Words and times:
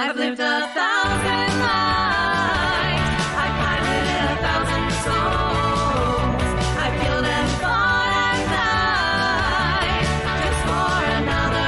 I've 0.00 0.14
lived 0.14 0.38
a 0.38 0.60
thousand 0.68 1.58
lives. 1.58 3.02
I've 3.34 3.56
piloted 3.58 4.30
a 4.30 4.36
thousand 4.46 4.90
souls. 5.02 6.38
I've 6.78 6.96
killed 7.02 7.24
and 7.24 7.50
fought 7.58 8.12
at 8.14 8.38
night 9.82 10.06
just 10.44 10.60
for 10.68 11.02
another 11.18 11.66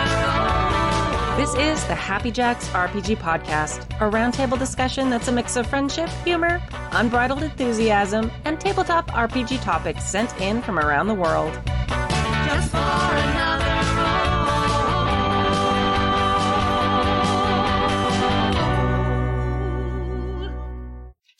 role. 1.27 1.45
This 1.45 1.53
is 1.56 1.85
the 1.88 1.96
Happy 1.96 2.30
Jacks 2.30 2.69
RPG 2.69 3.16
Podcast, 3.16 3.82
a 3.96 4.08
roundtable 4.08 4.60
discussion 4.60 5.10
that's 5.10 5.26
a 5.26 5.33
mix 5.33 5.56
of 5.56 5.67
friendship, 5.67 6.08
humor, 6.24 6.62
unbridled 6.92 7.42
enthusiasm, 7.42 8.31
and 8.44 8.60
tabletop 8.60 9.08
RPG 9.08 9.60
topics 9.65 10.04
sent 10.04 10.40
in 10.40 10.62
from 10.62 10.78
around 10.78 11.08
the 11.08 11.15
world. 11.15 11.58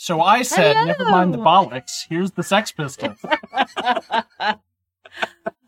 So 0.02 0.22
I 0.22 0.40
said, 0.40 0.72
never 0.86 1.04
mind 1.04 1.34
the 1.34 1.38
bollocks. 1.38 2.06
Here's 2.09 2.30
the 2.30 2.42
Sex 2.42 2.72
Pistols. 2.72 3.18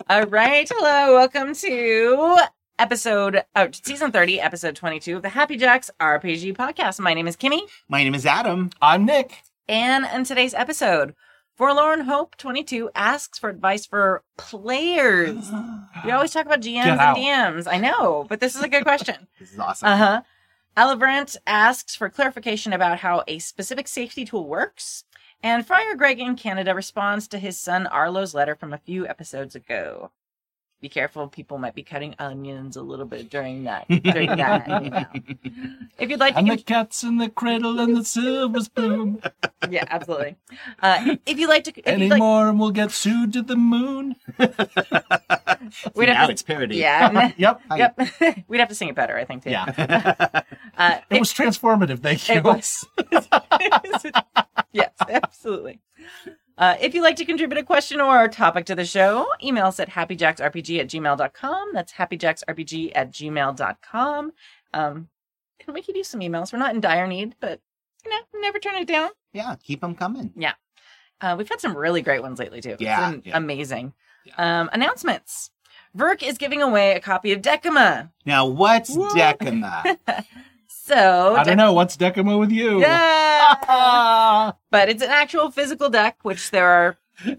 All 0.08 0.24
right, 0.24 0.66
hello, 0.74 1.16
welcome 1.16 1.55
to 1.55 2.38
episode, 2.78 3.45
oh, 3.55 3.68
season 3.72 4.10
30, 4.10 4.41
episode 4.41 4.74
22 4.74 5.16
of 5.16 5.22
the 5.22 5.28
Happy 5.28 5.58
Jacks 5.58 5.91
RPG 6.00 6.56
Podcast. 6.56 6.98
My 6.98 7.12
name 7.12 7.28
is 7.28 7.36
Kimmy, 7.36 7.60
My 7.91 8.02
name 8.02 8.14
is 8.14 8.24
Adam. 8.24 8.70
I'm 8.80 9.05
Nick. 9.05 9.42
and 9.68 10.06
in 10.14 10.24
today's 10.24 10.55
episode, 10.55 11.14
Forlorn 11.55 12.00
Hope 12.00 12.34
22 12.38 12.88
asks 12.94 13.38
for 13.38 13.50
advice 13.50 13.84
for 13.84 14.22
players. 14.38 15.50
We 16.06 16.10
always 16.10 16.33
talk 16.33 16.46
about 16.46 16.62
GMs 16.62 16.84
Get 16.84 16.98
out. 16.98 17.19
and 17.19 17.56
DMs. 17.58 17.70
I 17.70 17.77
know, 17.77 18.24
but 18.27 18.41
this 18.41 18.56
is 18.56 18.62
a 18.62 18.69
good 18.69 18.83
question. 18.84 19.28
This 19.38 19.52
is 19.52 19.58
awesome. 19.58 19.88
Uh 19.88 19.96
huh. 19.98 20.22
Alabrant 20.77 21.37
asks 21.47 21.95
for 21.95 22.09
clarification 22.09 22.73
about 22.73 23.01
how 23.01 23.23
a 23.29 23.39
specific 23.41 23.87
safety 23.87 24.25
tool 24.25 24.49
works. 24.49 25.05
And 25.42 25.67
Friar 25.67 25.95
Greg 25.97 26.19
in 26.19 26.34
Canada 26.34 26.75
responds 26.75 27.29
to 27.29 27.39
his 27.39 27.61
son 27.61 27.87
Arlo's 27.87 28.33
letter 28.33 28.55
from 28.55 28.73
a 28.73 28.79
few 28.79 29.06
episodes 29.06 29.55
ago. 29.55 30.12
Be 30.83 30.88
careful, 30.88 31.28
people 31.28 31.58
might 31.58 31.77
be 31.77 31.84
cutting 31.84 32.16
onions 32.19 32.75
a 32.77 32.83
little 32.83 33.05
bit 33.06 33.30
during 33.30 33.62
that. 33.64 33.86
During 34.02 34.36
that, 34.36 34.66
you 34.83 34.91
know. 34.91 35.05
If 35.97 36.11
you'd 36.11 36.19
like 36.19 36.34
to, 36.34 36.41
And 36.41 36.50
the 36.50 36.56
cat's 36.56 37.05
in 37.05 37.19
the 37.19 37.28
cradle 37.28 37.78
and 37.78 37.97
the 37.97 38.05
silver 38.05 38.58
spoon. 38.61 39.22
yeah, 39.70 39.84
absolutely. 39.89 40.34
Uh, 40.83 41.14
if 41.24 41.39
you'd 41.39 41.48
like 41.48 41.62
to, 41.64 41.70
if 41.78 41.86
Any 41.86 42.06
you'd 42.06 42.11
like, 42.11 42.19
more 42.19 42.48
and 42.48 42.58
we'll 42.58 42.72
get 42.72 42.91
sued 42.91 43.33
to 43.34 43.42
the 43.42 43.55
moon. 43.55 44.16
we'd 44.39 44.48
now 46.06 46.14
have 46.14 46.27
to, 46.27 46.33
it's 46.33 46.42
parody. 46.42 46.78
yeah, 46.78 47.30
Yep. 47.36 47.61
yep. 47.77 48.00
We'd 48.48 48.58
have 48.58 48.69
to 48.69 48.74
sing 48.74 48.89
it 48.89 48.96
better, 48.96 49.17
I 49.17 49.24
think. 49.24 49.44
Too. 49.44 49.50
Yeah. 49.50 50.42
Uh, 50.77 50.98
It 51.11 51.20
was 51.20 51.33
transformative. 51.33 52.00
Thank 52.00 52.28
you. 52.28 52.34
It 52.36 52.44
was. 52.44 52.84
yes, 54.72 54.91
absolutely. 55.08 55.78
Uh, 56.62 56.77
if 56.80 56.94
you'd 56.94 57.02
like 57.02 57.16
to 57.16 57.24
contribute 57.24 57.58
a 57.58 57.64
question 57.64 58.00
or 58.00 58.22
a 58.22 58.28
topic 58.28 58.64
to 58.66 58.77
the 58.77 58.84
show, 58.84 59.27
email 59.42 59.66
us 59.66 59.80
at 59.80 59.88
happyjacksrpg 59.91 60.78
at 60.78 60.86
gmail.com. 60.86 61.70
That's 61.74 61.92
happyjacksrpg 61.92 62.92
at 62.94 63.10
gmail.com. 63.10 64.32
Um, 64.72 65.08
and 65.66 65.74
we 65.74 65.83
could 65.83 65.96
use 65.96 66.06
some 66.06 66.20
emails. 66.20 66.52
We're 66.52 66.60
not 66.60 66.72
in 66.72 66.80
dire 66.80 67.08
need, 67.08 67.34
but 67.40 67.58
you 68.05 68.10
know, 68.12 68.40
never 68.40 68.60
turn 68.60 68.77
it 68.77 68.86
down. 68.86 69.10
yeah, 69.33 69.56
keep 69.60 69.80
them 69.80 69.96
coming. 69.96 70.33
Yeah. 70.36 70.52
Uh, 71.20 71.34
we've 71.36 71.48
had 71.48 71.60
some 71.60 71.77
really 71.77 72.00
great 72.00 72.22
ones 72.22 72.38
lately, 72.38 72.60
too. 72.60 72.70
It's 72.70 72.80
Yeah, 72.83 73.14
yeah. 73.24 73.36
amazing. 73.36 73.92
Um, 74.38 74.70
announcements. 74.72 75.50
Verk 75.94 76.22
is 76.22 76.38
giving 76.38 76.62
away 76.62 76.92
a 76.92 77.00
copy 77.00 77.33
of 77.33 77.42
Decima. 77.42 78.12
Now, 78.24 78.46
what's 78.46 78.94
What? 78.94 79.16
Decima? 79.40 79.84
So, 80.84 81.36
I 81.36 81.44
don't 81.44 81.56
know. 81.56 81.72
What's 81.72 81.97
Decima 81.97 82.36
with 82.36 82.50
you? 82.50 82.80
Yeah. 82.80 83.55
Ah. 83.69 84.56
but 84.72 84.89
it's 84.89 85.00
an 85.02 85.11
actual 85.11 85.52
physical 85.52 85.89
deck, 85.91 86.19
which 86.22 86.50
there 86.50 86.66
are. 86.69 86.97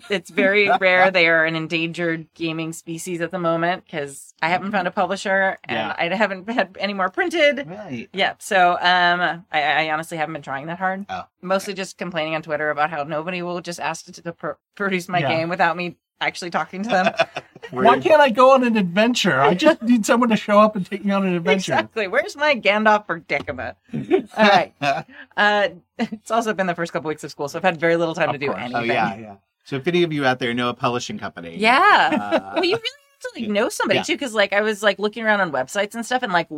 It's 0.09 0.30
very 0.30 0.69
rare. 0.80 1.11
They 1.11 1.27
are 1.27 1.44
an 1.44 1.58
endangered 1.58 2.28
gaming 2.35 2.72
species 2.72 3.19
at 3.19 3.31
the 3.31 3.40
moment 3.40 3.84
because 3.84 4.34
I 4.41 4.47
haven't 4.47 4.72
found 4.72 4.88
a 4.88 4.91
publisher 4.91 5.57
and 5.66 5.75
Yeah. 5.75 5.95
I 5.97 6.16
haven't 6.16 6.47
had 6.50 6.78
any 6.79 6.94
more 6.94 7.09
printed. 7.09 7.68
right. 7.68 8.07
Yeah, 8.13 8.35
so 8.40 8.73
um, 8.79 9.44
I, 9.51 9.62
I 9.88 9.89
honestly 9.91 10.18
haven't 10.18 10.34
been 10.34 10.41
trying 10.41 10.68
that 10.68 10.79
hard. 10.79 11.06
Oh. 11.09 11.23
Mostly 11.41 11.73
just 11.73 11.97
complaining 11.97 12.35
on 12.35 12.44
Twitter 12.44 12.69
about 12.69 12.91
how 12.91 13.03
nobody 13.03 13.41
will 13.41 13.59
just 13.59 13.81
ask 13.81 14.06
to, 14.06 14.22
to 14.22 14.31
pr- 14.31 14.51
produce 14.75 15.09
my 15.09 15.19
Yeah. 15.19 15.29
game 15.29 15.50
without 15.50 15.75
me 15.75 15.97
actually 16.22 16.51
talking 16.51 16.84
to 16.84 16.89
them. 16.89 17.13
Why 17.81 18.00
can't 18.00 18.22
I 18.22 18.29
go 18.29 18.51
on 18.51 18.63
an 18.63 18.78
adventure? 18.78 19.39
I 19.41 19.53
just 19.56 19.81
need 19.81 20.06
someone 20.06 20.29
to 20.29 20.35
show 20.35 20.59
up 20.59 20.75
and 20.75 20.85
take 20.85 21.03
me 21.03 21.11
on 21.11 21.25
an 21.25 21.35
adventure. 21.35 21.73
exactly. 21.73 22.07
Where's 22.07 22.35
my 22.35 22.56
Gandalf 22.56 23.06
for 23.07 23.19
Decima? 23.19 23.75
All 23.94 24.22
right. 24.38 24.73
Uh, 25.35 25.69
it's 25.97 26.29
also 26.31 26.53
been 26.53 26.67
the 26.67 26.75
first 26.75 26.94
couple 26.94 27.07
weeks 27.09 27.23
of 27.23 27.31
school, 27.31 27.47
so 27.47 27.57
I've 27.57 27.63
had 27.63 27.79
very 27.79 27.95
little 27.97 28.13
time 28.16 28.29
Of 28.29 28.33
to 28.33 28.38
do 28.39 28.47
course. 28.47 28.59
anything. 28.59 28.75
Oh, 28.81 28.83
yeah, 28.83 29.16
yeah. 29.17 29.35
So, 29.63 29.78
if 29.78 29.88
any 29.88 30.03
of 30.03 30.13
you 30.13 30.25
out 30.25 30.38
there 30.39 30.53
know 30.53 30.69
a 30.69 30.73
publishing 30.73 31.17
company, 31.17 31.57
Yeah. 31.57 32.09
uh, 32.12 32.51
well, 32.56 32.63
you 32.63 32.75
really 32.75 33.00
have 33.12 33.33
to 33.33 33.41
like 33.41 33.50
know 33.50 33.69
somebody 33.69 34.00
Yeah. 34.00 34.03
too, 34.03 34.13
because 34.13 34.33
like 34.35 34.53
I 34.53 34.62
was 34.62 34.83
like 34.83 35.00
looking 35.00 35.23
around 35.23 35.41
on 35.41 35.51
websites 35.51 35.95
and 35.95 36.06
stuff, 36.06 36.22
and 36.23 36.31
like 36.31 36.50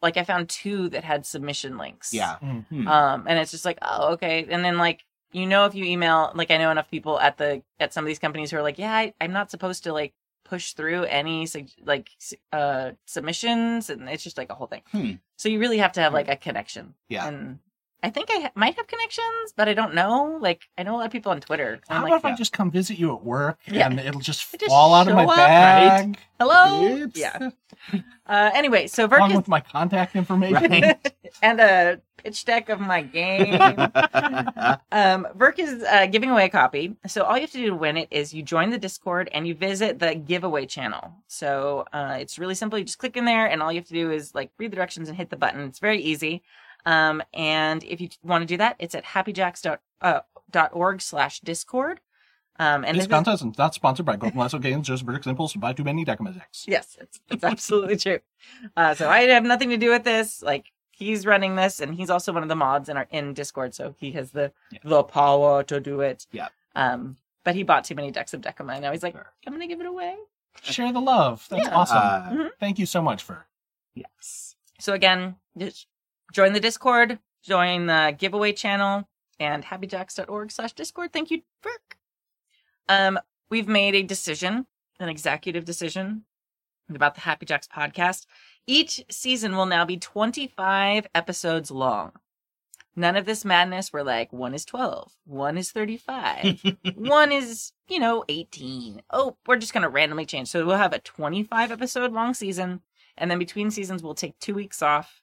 like 0.00 0.16
I 0.16 0.24
found 0.24 0.48
two 0.48 0.88
that 0.90 1.04
had 1.04 1.26
submission 1.26 1.76
links. 1.78 2.12
yeah. 2.14 2.36
Mm. 2.42 2.66
Hmm. 2.68 2.88
Um, 2.88 3.24
and 3.28 3.38
it's 3.38 3.50
just 3.50 3.64
like, 3.64 3.78
oh, 3.82 4.12
okay. 4.14 4.46
And 4.48 4.64
then 4.64 4.78
like 4.78 5.04
you 5.32 5.46
know, 5.46 5.64
if 5.66 5.74
you 5.74 5.84
email, 5.84 6.30
like 6.34 6.50
I 6.50 6.56
know 6.58 6.70
enough 6.70 6.90
people 6.90 7.18
at 7.20 7.36
the 7.38 7.62
at 7.80 7.92
some 7.92 8.04
of 8.04 8.08
these 8.08 8.18
companies 8.18 8.50
who 8.50 8.56
are 8.58 8.62
like, 8.62 8.78
yeah, 8.78 8.92
I, 8.94 9.14
I'm 9.20 9.32
not 9.32 9.50
supposed 9.50 9.84
to 9.84 9.92
like 9.92 10.12
push 10.52 10.74
through 10.74 11.04
any 11.04 11.48
like 11.82 12.10
uh 12.52 12.90
submissions, 13.06 13.88
and 13.88 14.06
it's 14.06 14.22
just 14.22 14.36
like 14.36 14.50
a 14.50 14.54
whole 14.54 14.66
thing. 14.66 14.82
Hmm. 14.92 15.12
So 15.38 15.48
you 15.48 15.58
really 15.58 15.78
have 15.78 15.92
to 15.92 16.02
have 16.02 16.12
like 16.12 16.28
a 16.28 16.36
connection. 16.36 16.92
Yeah. 17.08 17.26
And 17.26 17.58
I 18.02 18.10
think 18.10 18.28
I 18.30 18.40
ha- 18.40 18.50
might 18.54 18.74
have 18.76 18.86
connections, 18.86 19.52
but 19.56 19.68
I 19.68 19.74
don't 19.74 19.94
know. 19.94 20.38
Like 20.40 20.68
I 20.76 20.82
know 20.82 20.96
a 20.96 20.98
lot 20.98 21.06
of 21.06 21.12
people 21.12 21.32
on 21.32 21.40
Twitter. 21.40 21.80
How 21.88 21.96
I'm 21.96 22.02
about 22.02 22.10
like, 22.10 22.18
if 22.20 22.24
I 22.24 22.34
just 22.36 22.52
come 22.52 22.70
visit 22.70 22.98
you 22.98 23.14
at 23.14 23.24
work 23.24 23.58
Yeah. 23.66 23.86
and 23.86 24.00
it'll 24.00 24.20
just 24.20 24.50
just 24.52 24.66
fall 24.66 24.94
out 24.94 25.08
of 25.08 25.14
my 25.14 25.24
up, 25.24 25.36
bag 25.36 26.18
hello. 26.40 26.96
Oops. 26.96 27.18
Yeah. 27.18 27.50
Uh, 28.24 28.50
anyway, 28.54 28.86
so 28.86 29.08
Verk 29.08 29.18
along 29.18 29.32
is 29.32 29.36
with 29.38 29.48
my 29.48 29.60
contact 29.60 30.14
information? 30.14 30.70
Right. 30.70 31.12
and 31.42 31.60
a 31.60 32.00
pitch 32.16 32.44
deck 32.44 32.68
of 32.68 32.78
my 32.80 33.02
game. 33.02 33.58
um, 34.92 35.26
Verk 35.34 35.58
is 35.58 35.82
uh, 35.82 36.06
giving 36.06 36.30
away 36.30 36.44
a 36.44 36.48
copy. 36.48 36.94
So 37.08 37.24
all 37.24 37.34
you 37.34 37.42
have 37.42 37.50
to 37.50 37.58
do 37.58 37.70
to 37.70 37.74
win 37.76 37.96
it 37.96 38.08
is 38.10 38.32
you 38.32 38.42
join 38.42 38.70
the 38.70 38.78
Discord 38.78 39.28
and 39.34 39.46
you 39.46 39.54
visit 39.54 39.98
the 39.98 40.14
giveaway 40.14 40.64
channel. 40.64 41.12
So 41.26 41.84
uh, 41.92 42.18
it's 42.20 42.38
really 42.38 42.54
simple. 42.54 42.78
You 42.78 42.84
just 42.84 42.98
click 42.98 43.16
in 43.16 43.24
there, 43.24 43.46
and 43.46 43.60
all 43.60 43.72
you 43.72 43.80
have 43.80 43.88
to 43.88 43.94
do 43.94 44.12
is 44.12 44.34
like 44.34 44.50
read 44.58 44.70
the 44.70 44.76
directions 44.76 45.08
and 45.08 45.18
hit 45.18 45.28
the 45.28 45.36
button. 45.36 45.62
It's 45.62 45.80
very 45.80 46.00
easy. 46.00 46.42
Um, 46.84 47.22
and 47.32 47.82
if 47.84 48.00
you 48.00 48.08
want 48.22 48.42
to 48.42 48.46
do 48.46 48.56
that, 48.58 48.76
it's 48.78 48.94
at 48.94 49.04
happyjacks.org 49.04 49.78
uh, 50.00 50.20
dot 50.50 50.70
org 50.72 51.00
slash 51.00 51.40
Discord. 51.40 52.00
Um, 52.58 52.84
and 52.84 52.96
this 52.96 53.04
this 53.04 53.04
is- 53.04 53.10
contest 53.10 53.44
is 53.44 53.58
not 53.58 53.74
sponsored 53.74 54.04
by 54.06 54.16
Golden 54.16 54.38
Lasso 54.38 54.58
Games, 54.58 54.86
just 54.86 55.04
Verdict 55.04 55.26
Impulse 55.26 55.52
to 55.54 55.58
buy 55.58 55.72
too 55.72 55.84
many 55.84 56.04
Decima 56.04 56.32
decks. 56.32 56.64
Yes, 56.68 56.96
it's, 57.00 57.20
it's 57.30 57.44
absolutely 57.44 57.96
true. 57.96 58.18
Uh, 58.76 58.94
so 58.94 59.08
I 59.08 59.22
have 59.22 59.44
nothing 59.44 59.70
to 59.70 59.76
do 59.76 59.90
with 59.90 60.04
this. 60.04 60.42
Like 60.42 60.70
he's 60.90 61.24
running 61.24 61.56
this, 61.56 61.80
and 61.80 61.94
he's 61.94 62.10
also 62.10 62.32
one 62.32 62.42
of 62.42 62.48
the 62.48 62.56
mods 62.56 62.88
in 62.88 62.96
our 62.96 63.06
in 63.10 63.32
Discord, 63.32 63.74
so 63.74 63.94
he 63.98 64.12
has 64.12 64.32
the 64.32 64.52
Yeah. 64.70 64.78
the 64.84 65.02
power 65.02 65.62
to 65.64 65.80
do 65.80 66.00
it. 66.00 66.26
Yeah. 66.32 66.48
Um, 66.76 67.16
but 67.44 67.54
he 67.54 67.62
bought 67.62 67.84
too 67.84 67.94
many 67.94 68.10
decks 68.10 68.34
of 68.34 68.40
Decima, 68.42 68.74
and 68.74 68.82
now 68.82 68.92
he's 68.92 69.02
like, 69.02 69.14
Sure. 69.14 69.32
I'm 69.46 69.52
gonna 69.52 69.66
give 69.66 69.80
it 69.80 69.86
away. 69.86 70.16
Share 70.62 70.92
the 70.92 71.00
love. 71.00 71.46
That's 71.48 71.66
Yeah. 71.66 71.74
awesome. 71.74 72.40
Uh, 72.42 72.48
Thank 72.60 72.78
you 72.78 72.86
so 72.86 73.00
much 73.00 73.22
for. 73.22 73.46
yes. 73.94 74.56
So 74.78 74.92
again, 74.92 75.36
just 75.56 75.86
join 76.32 76.52
the 76.52 76.60
Discord, 76.60 77.18
join 77.42 77.86
the 77.86 78.14
giveaway 78.18 78.52
channel, 78.52 79.08
and 79.38 79.64
happyjacks.org 79.64 80.50
slash 80.50 80.72
Discord. 80.72 81.12
Thank 81.12 81.30
you, 81.30 81.42
Verk. 81.62 81.98
Um, 82.88 83.18
we've 83.50 83.68
made 83.68 83.94
a 83.94 84.02
decision, 84.02 84.66
an 84.98 85.08
executive 85.08 85.64
decision 85.64 86.24
about 86.88 87.14
the 87.14 87.20
Happy 87.22 87.46
Jacks 87.46 87.68
podcast. 87.68 88.26
Each 88.66 89.04
season 89.10 89.56
will 89.56 89.66
now 89.66 89.84
be 89.84 89.96
25 89.96 91.06
episodes 91.14 91.70
long. 91.70 92.12
None 92.94 93.16
of 93.16 93.24
this 93.24 93.44
madness 93.44 93.92
where 93.92 94.04
like 94.04 94.32
one 94.32 94.52
is 94.52 94.66
12, 94.66 95.12
one 95.24 95.56
is 95.56 95.70
35, 95.70 96.62
one 96.94 97.32
is, 97.32 97.72
you 97.88 97.98
know, 97.98 98.22
18. 98.28 99.00
Oh, 99.10 99.36
we're 99.46 99.56
just 99.56 99.72
going 99.72 99.82
to 99.82 99.88
randomly 99.88 100.26
change. 100.26 100.48
So 100.48 100.66
we'll 100.66 100.76
have 100.76 100.92
a 100.92 100.98
25 100.98 101.72
episode 101.72 102.12
long 102.12 102.34
season. 102.34 102.82
And 103.16 103.30
then 103.30 103.38
between 103.38 103.70
seasons, 103.70 104.02
we'll 104.02 104.14
take 104.14 104.38
two 104.38 104.54
weeks 104.54 104.82
off 104.82 105.21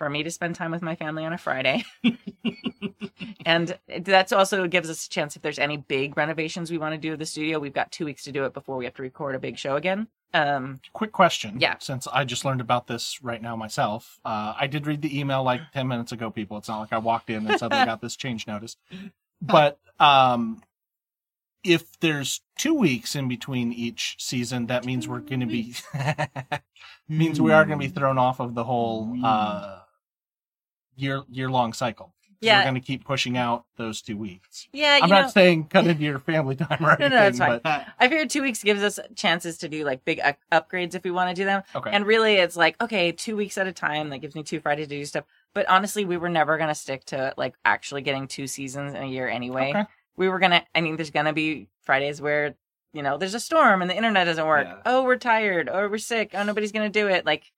for 0.00 0.08
me 0.08 0.22
to 0.22 0.30
spend 0.30 0.54
time 0.54 0.70
with 0.70 0.80
my 0.80 0.94
family 0.94 1.26
on 1.26 1.34
a 1.34 1.36
Friday. 1.36 1.84
and 3.44 3.78
that's 3.98 4.32
also 4.32 4.66
gives 4.66 4.88
us 4.88 5.04
a 5.04 5.10
chance 5.10 5.36
if 5.36 5.42
there's 5.42 5.58
any 5.58 5.76
big 5.76 6.16
renovations 6.16 6.70
we 6.70 6.78
want 6.78 6.94
to 6.94 6.98
do 6.98 7.12
of 7.12 7.18
the 7.18 7.26
studio. 7.26 7.58
We've 7.58 7.74
got 7.74 7.92
two 7.92 8.06
weeks 8.06 8.24
to 8.24 8.32
do 8.32 8.46
it 8.46 8.54
before 8.54 8.78
we 8.78 8.86
have 8.86 8.94
to 8.94 9.02
record 9.02 9.34
a 9.34 9.38
big 9.38 9.58
show 9.58 9.76
again. 9.76 10.08
Um, 10.32 10.80
Quick 10.94 11.12
question. 11.12 11.60
Yeah. 11.60 11.74
Since 11.80 12.06
I 12.06 12.24
just 12.24 12.46
learned 12.46 12.62
about 12.62 12.86
this 12.86 13.22
right 13.22 13.42
now 13.42 13.56
myself, 13.56 14.18
uh, 14.24 14.54
I 14.58 14.68
did 14.68 14.86
read 14.86 15.02
the 15.02 15.20
email 15.20 15.42
like 15.42 15.60
10 15.74 15.86
minutes 15.86 16.12
ago, 16.12 16.30
people. 16.30 16.56
It's 16.56 16.68
not 16.68 16.80
like 16.80 16.94
I 16.94 16.98
walked 16.98 17.28
in 17.28 17.46
and 17.46 17.58
suddenly 17.58 17.84
got 17.84 18.00
this 18.00 18.16
change 18.16 18.46
notice. 18.46 18.76
But 19.42 19.78
um, 19.98 20.62
if 21.62 21.98
there's 22.00 22.42
two 22.58 22.74
weeks 22.74 23.14
in 23.14 23.28
between 23.28 23.72
each 23.72 24.16
season, 24.18 24.66
that 24.66 24.84
means 24.84 25.08
we're 25.08 25.20
going 25.20 25.40
to 25.40 25.46
be 25.46 25.74
means 27.08 27.40
we 27.40 27.52
are 27.52 27.64
going 27.64 27.78
to 27.78 27.86
be 27.86 27.92
thrown 27.92 28.18
off 28.18 28.40
of 28.40 28.54
the 28.54 28.64
whole 28.64 29.14
uh, 29.24 29.79
year 31.00 31.22
year 31.30 31.50
long 31.50 31.72
cycle. 31.72 32.14
So 32.42 32.46
Yeah. 32.46 32.58
we're 32.60 32.70
going 32.70 32.74
to 32.76 32.80
keep 32.80 33.04
pushing 33.04 33.36
out 33.36 33.66
those 33.76 34.00
two 34.00 34.16
weeks. 34.16 34.66
Yeah, 34.72 34.98
I'm 35.02 35.10
know, 35.10 35.20
not 35.22 35.32
saying 35.32 35.64
cut 35.68 35.86
into 35.86 36.02
your 36.02 36.18
family 36.18 36.56
time 36.56 36.78
or 36.80 36.90
anything, 37.00 37.10
no, 37.10 37.26
it's 37.26 37.38
fine. 37.38 37.60
but 37.62 37.86
I 37.98 38.08
figured 38.08 38.30
two 38.30 38.40
weeks 38.40 38.62
gives 38.62 38.82
us 38.82 38.98
chances 39.14 39.58
to 39.58 39.68
do 39.68 39.84
like 39.84 40.06
big 40.06 40.20
up- 40.20 40.38
upgrades 40.50 40.94
if 40.94 41.04
we 41.04 41.10
want 41.10 41.28
to 41.28 41.34
do 41.38 41.44
them. 41.44 41.62
okay. 41.74 41.90
And 41.92 42.06
really, 42.06 42.36
it's 42.36 42.56
like 42.56 42.80
okay, 42.82 43.12
two 43.12 43.36
weeks 43.36 43.58
at 43.58 43.66
a 43.66 43.72
time. 43.72 44.08
That 44.08 44.18
gives 44.18 44.34
me 44.34 44.42
two 44.42 44.58
Fridays 44.60 44.88
to 44.88 44.96
do 44.96 45.04
stuff. 45.04 45.24
But 45.52 45.68
honestly, 45.68 46.04
we 46.06 46.16
were 46.16 46.28
never 46.30 46.56
gonna 46.56 46.74
stick 46.74 47.04
to 47.06 47.34
like 47.36 47.54
actually 47.64 48.00
getting 48.02 48.26
two 48.26 48.46
seasons 48.46 48.94
in 48.94 49.02
a 49.02 49.06
year 49.06 49.28
anyway. 49.28 49.70
Okay. 49.70 49.84
We 50.16 50.28
were 50.30 50.38
gonna. 50.38 50.64
I 50.74 50.80
mean, 50.80 50.96
there's 50.96 51.10
gonna 51.10 51.32
be 51.34 51.68
Fridays 51.82 52.22
where 52.22 52.54
you 52.94 53.02
know 53.02 53.18
there's 53.18 53.34
a 53.34 53.40
storm 53.40 53.82
and 53.82 53.90
the 53.90 53.96
internet 53.96 54.26
doesn't 54.26 54.46
work. 54.46 54.66
Yeah. 54.66 54.78
Oh, 54.86 55.04
we're 55.04 55.16
tired. 55.16 55.68
Oh, 55.70 55.88
we're 55.88 55.98
sick. 55.98 56.30
Oh, 56.32 56.42
nobody's 56.42 56.72
gonna 56.72 56.88
do 56.88 57.06
it. 57.08 57.26
Like 57.26 57.52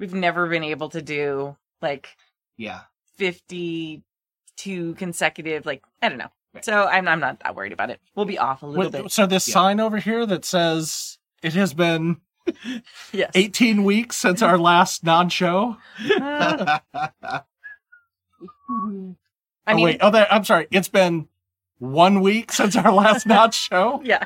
we've 0.00 0.14
never 0.14 0.48
been 0.48 0.64
able 0.64 0.88
to 0.90 1.00
do 1.00 1.56
like 1.80 2.08
Yeah. 2.56 2.80
52 3.16 4.94
consecutive. 4.94 5.66
Like 5.66 5.82
I 6.02 6.08
don't 6.08 6.18
know. 6.18 6.30
Right. 6.54 6.64
So 6.64 6.86
I'm 6.86 7.06
I'm 7.08 7.20
not 7.20 7.40
that 7.40 7.54
worried 7.54 7.72
about 7.72 7.90
it. 7.90 8.00
We'll 8.14 8.26
be 8.26 8.38
off 8.38 8.62
a 8.62 8.66
little 8.66 8.90
Wait, 8.90 9.02
bit. 9.04 9.12
so 9.12 9.26
this 9.26 9.46
Yeah. 9.48 9.54
sign 9.54 9.80
over 9.80 9.98
here 9.98 10.24
that 10.26 10.44
says 10.44 11.18
it 11.42 11.52
has 11.54 11.74
been 11.74 12.20
Yes. 13.12 13.32
18 13.34 13.84
weeks 13.84 14.16
since 14.16 14.40
our 14.42 14.56
last 14.58 15.04
non-show. 15.04 15.76
Uh, 16.20 16.78
I 19.68 19.72
oh 19.72 19.82
wait, 19.82 19.98
oh 20.00 20.10
that, 20.10 20.32
I'm 20.32 20.44
sorry. 20.44 20.68
It's 20.70 20.88
been 20.88 21.28
one 21.78 22.20
week 22.20 22.52
since 22.52 22.76
our 22.76 22.92
last 22.92 23.26
non-show. 23.26 24.00
yeah. 24.04 24.24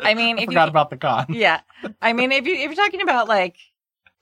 I 0.00 0.14
mean, 0.14 0.38
I 0.38 0.42
if 0.42 0.46
forgot 0.48 0.64
you 0.66 0.70
about 0.70 0.90
the 0.90 0.96
con. 0.96 1.26
yeah 1.28 1.60
i 2.00 2.12
mean 2.12 2.32
if 2.32 2.46
you 2.46 2.54
if 2.54 2.62
you're 2.64 2.74
talking 2.74 3.02
about 3.02 3.28
like 3.28 3.56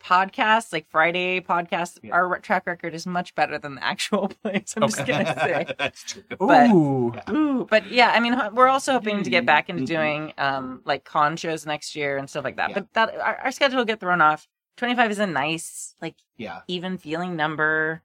podcasts 0.02 0.72
like 0.72 0.86
friday 0.90 1.40
podcasts 1.40 1.98
Yeah. 2.02 2.12
our 2.14 2.38
track 2.40 2.66
record 2.66 2.94
is 2.94 3.06
much 3.06 3.34
better 3.34 3.58
than 3.58 3.76
the 3.76 3.84
actual 3.92 4.28
plays 4.28 4.74
i'm 4.76 4.82
just 4.88 5.06
gonna 5.06 5.24
say 5.40 5.66
That's 5.78 6.02
true. 6.02 6.22
But- 6.38 6.70
Ooh, 6.70 7.14
Ooh, 7.30 7.66
but 7.70 7.90
yeah 7.90 8.10
i 8.10 8.20
mean 8.20 8.34
we're 8.54 8.68
also 8.68 8.92
hoping 8.92 9.22
to 9.22 9.30
get 9.30 9.46
back 9.46 9.68
into 9.70 9.82
Mhm. 9.84 9.86
doing 9.86 10.32
um 10.38 10.82
like 10.84 11.04
con 11.04 11.36
shows 11.36 11.64
next 11.66 11.94
year 11.94 12.16
and 12.18 12.28
stuff 12.28 12.44
like 12.44 12.56
that 12.56 12.70
Yeah. 12.70 12.74
but 12.74 12.92
that 12.94 13.14
our, 13.20 13.36
our 13.44 13.52
schedule 13.52 13.78
will 13.78 13.84
get 13.84 14.00
thrown 14.00 14.20
off 14.20 14.48
25 14.78 15.10
is 15.12 15.18
a 15.18 15.26
nice 15.26 15.94
like 16.02 16.16
Yeah. 16.36 16.60
even 16.68 16.98
feeling 16.98 17.36
number 17.36 18.02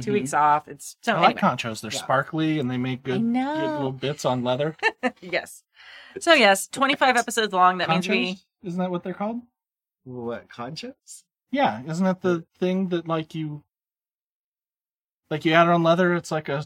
2 0.00 0.10
Mhm. 0.10 0.14
weeks 0.14 0.32
off 0.34 0.68
it's 0.68 0.96
so 1.02 1.16
I 1.16 1.20
like 1.20 1.38
conchos. 1.38 1.80
They're 1.80 1.90
Yeah. 1.90 1.98
sparkly 1.98 2.58
and 2.60 2.70
they 2.70 2.76
make 2.78 3.02
good, 3.02 3.20
good 3.22 3.32
little 3.72 3.90
bits 3.92 4.24
on 4.24 4.44
leather. 4.44 4.76
yes 5.20 5.64
so 6.20 6.32
yes 6.32 6.68
25 6.68 7.16
episodes 7.16 7.52
long 7.52 7.78
that 7.78 7.88
means 7.88 8.08
we 8.08 8.38
Isn't 8.62 8.78
that 8.78 8.90
what 8.90 9.02
they're 9.02 9.14
called? 9.14 9.40
What 10.04 10.48
conchos? 10.48 11.24
Yeah, 11.52 11.82
isn't 11.86 12.04
that 12.04 12.20
the 12.22 12.44
thing 12.58 12.88
that 12.90 13.08
like 13.08 13.34
you, 13.34 13.64
like 15.30 15.44
you 15.44 15.52
add 15.52 15.66
it 15.66 15.70
on 15.70 15.82
leather? 15.82 16.14
It's 16.14 16.30
like 16.30 16.48
a 16.48 16.64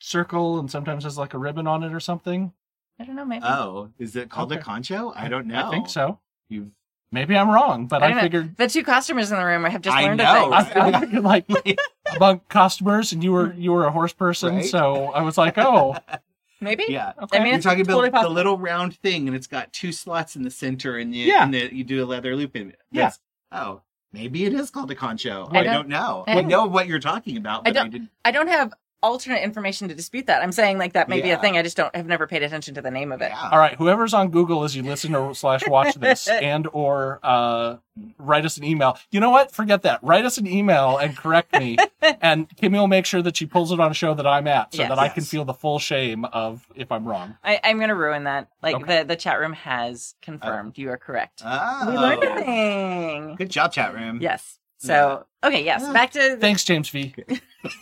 circle 0.00 0.58
and 0.58 0.70
sometimes 0.70 1.04
there's 1.04 1.18
like 1.18 1.34
a 1.34 1.38
ribbon 1.38 1.66
on 1.66 1.82
it 1.82 1.92
or 1.92 2.00
something. 2.00 2.52
i 3.00 3.04
don't 3.04 3.16
know 3.16 3.24
maybe 3.24 3.44
Oh, 3.46 3.90
is 3.98 4.14
it 4.16 4.28
called 4.30 4.52
Okay. 4.52 4.60
a 4.60 4.62
concho? 4.64 5.12
I 5.16 5.28
don't 5.28 5.46
know. 5.46 5.68
I 5.68 5.70
think 5.70 5.88
so. 5.88 6.20
You've 6.48 6.70
Maybe 7.12 7.36
I'm 7.36 7.48
wrong, 7.48 7.86
but 7.86 8.02
I 8.02 8.06
I, 8.06 8.08
don't 8.08 8.16
know. 8.16 8.22
figured 8.24 8.56
the 8.56 8.68
two 8.68 8.82
customers 8.82 9.30
in 9.30 9.38
the 9.38 9.44
room 9.44 9.64
I 9.64 9.70
have 9.70 9.80
just 9.80 9.96
I 9.96 10.02
learned 10.02 10.18
know, 10.18 10.24
a 10.52 10.64
thing 10.64 10.74
I, 10.74 10.80
right? 10.84 10.94
I 10.94 11.00
figured 11.00 11.22
like 11.24 11.46
among 12.16 12.40
customers, 12.48 13.12
and 13.12 13.22
you 13.22 13.30
were 13.32 13.52
you 13.54 13.70
were 13.72 13.86
a 13.86 13.92
horse 13.92 14.12
person, 14.12 14.56
Right. 14.56 14.64
so 14.64 15.06
I 15.12 15.22
was 15.22 15.38
like, 15.38 15.56
oh, 15.56 15.96
maybe 16.60 16.84
yeah. 16.88 17.12
okay. 17.22 17.38
I 17.38 17.40
mean, 17.40 17.48
You're 17.50 17.56
it's 17.58 17.64
talking 17.64 17.82
about 17.82 17.92
totally 17.92 18.08
the 18.08 18.12
possible. 18.14 18.34
little 18.34 18.58
round 18.58 18.96
thing, 18.98 19.28
and 19.28 19.36
it's 19.36 19.46
got 19.46 19.72
two 19.72 19.92
slots 19.92 20.34
in 20.34 20.42
the 20.42 20.50
center, 20.50 20.98
and 20.98 21.14
you, 21.14 21.26
Yeah. 21.26 21.44
and 21.44 21.54
the, 21.54 21.72
you 21.74 21.84
do 21.84 22.04
a 22.04 22.06
leather 22.06 22.34
loop 22.34 22.56
in 22.56 22.70
it. 22.70 22.80
Yeah. 22.90 23.12
Oh, 23.52 23.82
maybe 24.16 24.44
it 24.46 24.54
is 24.54 24.70
called 24.70 24.90
a 24.90 24.94
concho. 24.94 25.48
I 25.52 25.58
I, 25.60 25.62
don't- 25.62 25.74
don't 25.74 25.88
know. 25.88 26.24
I 26.26 26.32
I 26.32 26.34
don't- 26.36 26.48
know 26.48 26.64
what 26.66 26.86
you're 26.86 26.98
talking 26.98 27.36
about, 27.36 27.60
I 27.60 27.70
but 27.70 27.76
I, 27.76 27.82
don't- 27.82 27.90
didn't. 27.90 28.10
I 28.24 28.30
don't 28.30 28.48
have 28.48 28.72
alternate 29.02 29.42
information 29.42 29.88
to 29.88 29.94
dispute 29.94 30.26
that. 30.26 30.42
I'm 30.42 30.52
saying 30.52 30.78
like 30.78 30.94
that 30.94 31.08
may 31.08 31.20
be 31.20 31.28
a 31.28 31.32
Yeah. 31.34 31.40
thing. 31.40 31.56
I 31.56 31.62
just 31.62 31.76
don't 31.76 31.94
have 31.94 32.06
never 32.06 32.26
paid 32.26 32.42
attention 32.42 32.74
to 32.74 32.82
the 32.82 32.90
name 32.90 33.12
of 33.12 33.20
it. 33.20 33.28
Yeah. 33.30 33.50
all 33.52 33.58
right. 33.58 33.74
Whoever's 33.76 34.14
on 34.14 34.30
Google 34.30 34.64
as 34.64 34.74
you 34.74 34.82
listen 34.82 35.14
or 35.14 35.34
slash 35.34 35.66
watch 35.68 35.94
this, 35.96 36.26
and 36.28 36.66
or 36.72 37.20
uh, 37.22 37.76
write 38.18 38.44
us 38.44 38.56
an 38.56 38.64
email. 38.64 38.98
You 39.10 39.20
know 39.20 39.30
what? 39.30 39.52
Forget 39.52 39.82
that. 39.82 40.00
Write 40.02 40.24
us 40.24 40.38
an 40.38 40.46
email 40.46 40.96
and 40.98 41.16
correct 41.16 41.52
me, 41.58 41.76
and 42.20 42.48
Kimmy 42.56 42.72
will 42.78 42.88
make 42.88 43.06
sure 43.06 43.22
that 43.22 43.36
she 43.36 43.46
pulls 43.46 43.70
it 43.70 43.78
on 43.80 43.90
a 43.90 43.94
show 43.94 44.14
that 44.14 44.26
I'm 44.26 44.46
at, 44.48 44.74
so 44.74 44.82
Yes. 44.82 44.88
that 44.88 44.98
I 44.98 45.08
can 45.08 45.22
Yes. 45.22 45.30
feel 45.30 45.44
the 45.44 45.54
full 45.54 45.78
shame 45.78 46.24
of 46.24 46.66
if 46.74 46.90
I'm 46.90 47.04
wrong. 47.04 47.36
I, 47.44 47.60
I'm 47.62 47.78
gonna 47.78 47.94
ruin 47.94 48.24
that. 48.24 48.48
Like 48.62 48.76
Okay. 48.76 48.98
the 49.00 49.04
the 49.04 49.16
chat 49.16 49.38
room 49.38 49.52
has 49.52 50.14
confirmed 50.22 50.78
you 50.78 50.90
are 50.90 50.96
correct. 50.98 51.42
Oh. 51.44 51.90
We 51.90 51.96
learned 51.98 52.22
a 52.24 52.34
thing. 52.42 53.34
Good 53.36 53.50
job, 53.50 53.72
chat 53.72 53.94
room. 53.94 54.18
Yes. 54.20 54.58
So 54.78 55.26
okay, 55.42 55.64
yes. 55.64 55.86
Back 55.92 56.10
to 56.12 56.36
Thanks, 56.36 56.64
James 56.64 56.88
V. 56.90 57.14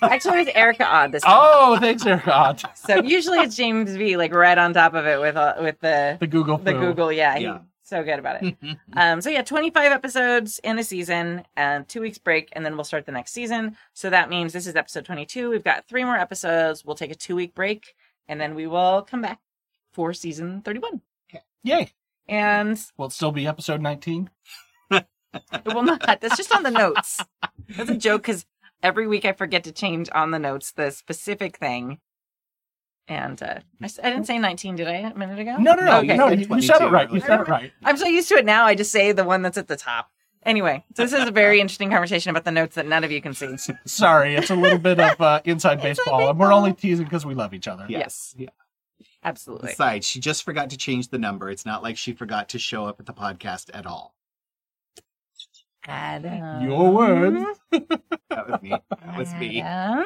actually 0.03 0.41
it 0.41 0.47
was 0.47 0.55
Erica 0.55 0.85
Odd 0.87 1.13
this 1.13 1.23
time. 1.23 1.33
Oh, 1.37 1.79
thanks, 1.81 2.05
Eric. 2.07 2.25
God, 2.25 2.63
So 2.77 3.03
usually 3.03 3.39
it's 3.39 3.57
James 3.57 3.95
V 3.97 4.17
like 4.17 4.33
right 4.35 4.57
on 4.57 4.73
top 4.75 4.95
of 4.95 5.07
it 5.07 5.21
with 5.21 5.37
uh, 5.37 5.55
with 5.61 5.81
the 5.81 6.17
the 6.21 6.27
Google. 6.27 6.59
the 6.59 6.73
poo. 6.73 6.81
Google. 6.81 7.13
Yeah, 7.13 7.37
Yeah. 7.37 7.59
so 7.83 8.03
good 8.05 8.19
about 8.19 8.43
it. 8.43 8.57
Um, 8.97 9.21
so 9.21 9.29
yeah, 9.29 9.43
25 9.43 9.91
episodes 9.91 10.61
in 10.63 10.79
a 10.79 10.85
season 10.85 11.43
and 11.57 11.87
two 11.89 12.01
weeks 12.01 12.17
break, 12.19 12.49
and 12.53 12.65
then 12.65 12.77
we'll 12.77 12.85
start 12.85 13.07
the 13.07 13.13
next 13.13 13.33
season. 13.33 13.77
So 13.93 14.09
that 14.11 14.31
means 14.31 14.53
this 14.53 14.69
is 14.69 14.77
episode 14.77 15.05
22. 15.05 15.51
We've 15.51 15.65
got 15.65 15.89
three 15.89 16.05
more 16.05 16.17
episodes. 16.17 16.85
We'll 16.85 16.95
take 16.95 17.11
a 17.11 17.17
two 17.17 17.35
week 17.35 17.57
break, 17.57 17.97
and 18.29 18.41
then 18.41 18.55
we 18.55 18.69
will 18.69 19.03
come 19.03 19.21
back 19.21 19.41
for 19.93 20.13
season 20.15 20.63
31. 20.63 21.01
Yay! 21.65 21.91
And 22.29 22.79
Will 22.97 23.07
it 23.07 23.13
still 23.13 23.33
be 23.33 23.47
episode 23.49 23.81
19? 23.81 24.31
it 25.53 25.75
will 25.75 25.83
not. 25.83 26.01
That's 26.21 26.37
just 26.37 26.55
on 26.55 26.63
the 26.63 26.71
notes. 26.71 27.21
That's 27.77 27.91
a 27.91 27.97
joke 27.97 28.23
because 28.23 28.47
every 28.83 29.07
week 29.07 29.25
I 29.25 29.33
forget 29.33 29.65
to 29.65 29.73
change 29.73 30.09
on 30.13 30.31
the 30.31 30.39
notes 30.39 30.73
the 30.73 30.91
specific 30.91 31.57
thing. 31.59 31.99
And 33.07 33.43
uh, 33.43 33.59
I, 33.83 33.85
s- 33.85 33.99
I 34.03 34.09
didn't 34.11 34.27
say 34.27 34.39
19, 34.39 34.77
did 34.77 34.89
I, 34.89 34.93
a 34.95 35.15
minute 35.15 35.39
ago? 35.39 35.57
No, 35.59 35.75
no, 35.75 35.85
no, 35.85 35.99
Okay. 35.99 36.17
no. 36.17 36.29
You, 36.31 36.47
you 36.57 36.63
said 36.63 36.81
it 36.81 36.87
right. 36.91 37.11
You 37.13 37.21
said 37.21 37.41
it 37.41 37.49
right. 37.49 37.71
I'm 37.83 37.97
so 37.99 38.07
used 38.07 38.29
to 38.31 38.37
it 38.37 38.47
now. 38.47 38.65
I 38.65 38.75
just 38.75 38.91
say 38.93 39.13
the 39.13 39.25
one 39.25 39.43
that's 39.43 39.59
at 39.59 39.69
the 39.69 39.77
top. 39.77 40.11
Anyway, 40.47 40.85
so 40.95 41.03
this 41.05 41.13
is 41.15 41.27
a 41.27 41.31
very 41.31 41.59
interesting 41.61 41.91
conversation 41.91 42.29
about 42.31 42.45
the 42.45 42.51
notes 42.51 42.75
that 42.77 42.87
none 42.87 43.03
of 43.05 43.11
you 43.11 43.21
can 43.23 43.33
see. 43.33 43.57
Sorry, 43.87 44.35
it's 44.37 44.51
a 44.51 44.55
little 44.57 44.79
bit 44.79 45.01
of 45.01 45.19
uh, 45.19 45.41
inside 45.47 45.81
baseball, 45.81 46.29
and 46.29 46.39
we're 46.39 46.53
only 46.53 46.75
teasing 46.75 47.05
because 47.05 47.25
we 47.25 47.35
love 47.35 47.55
each 47.55 47.67
other. 47.67 47.87
Yes. 47.89 48.35
Yeah. 48.39 48.51
Absolutely. 49.23 49.69
Besides, 49.69 50.07
she 50.07 50.21
just 50.21 50.43
forgot 50.43 50.69
to 50.71 50.77
change 50.77 51.09
the 51.09 51.19
number. 51.19 51.49
It's 51.49 51.65
not 51.65 51.83
like 51.83 51.97
she 51.97 52.13
forgot 52.13 52.51
to 52.51 52.59
show 52.59 52.85
up 52.87 53.01
at 53.01 53.07
the 53.07 53.15
podcast 53.15 53.71
at 53.73 53.87
all. 53.87 54.15
Adam. 55.87 56.69
Your 56.69 56.91
words. 56.93 57.45
Uh, 57.73 57.81
that 58.31 58.49
was 58.51 58.63
me. 58.63 58.71
That 58.71 59.19
was 59.19 59.35
me. 59.35 59.61
Adam. 59.61 60.01
Uh. 60.01 60.05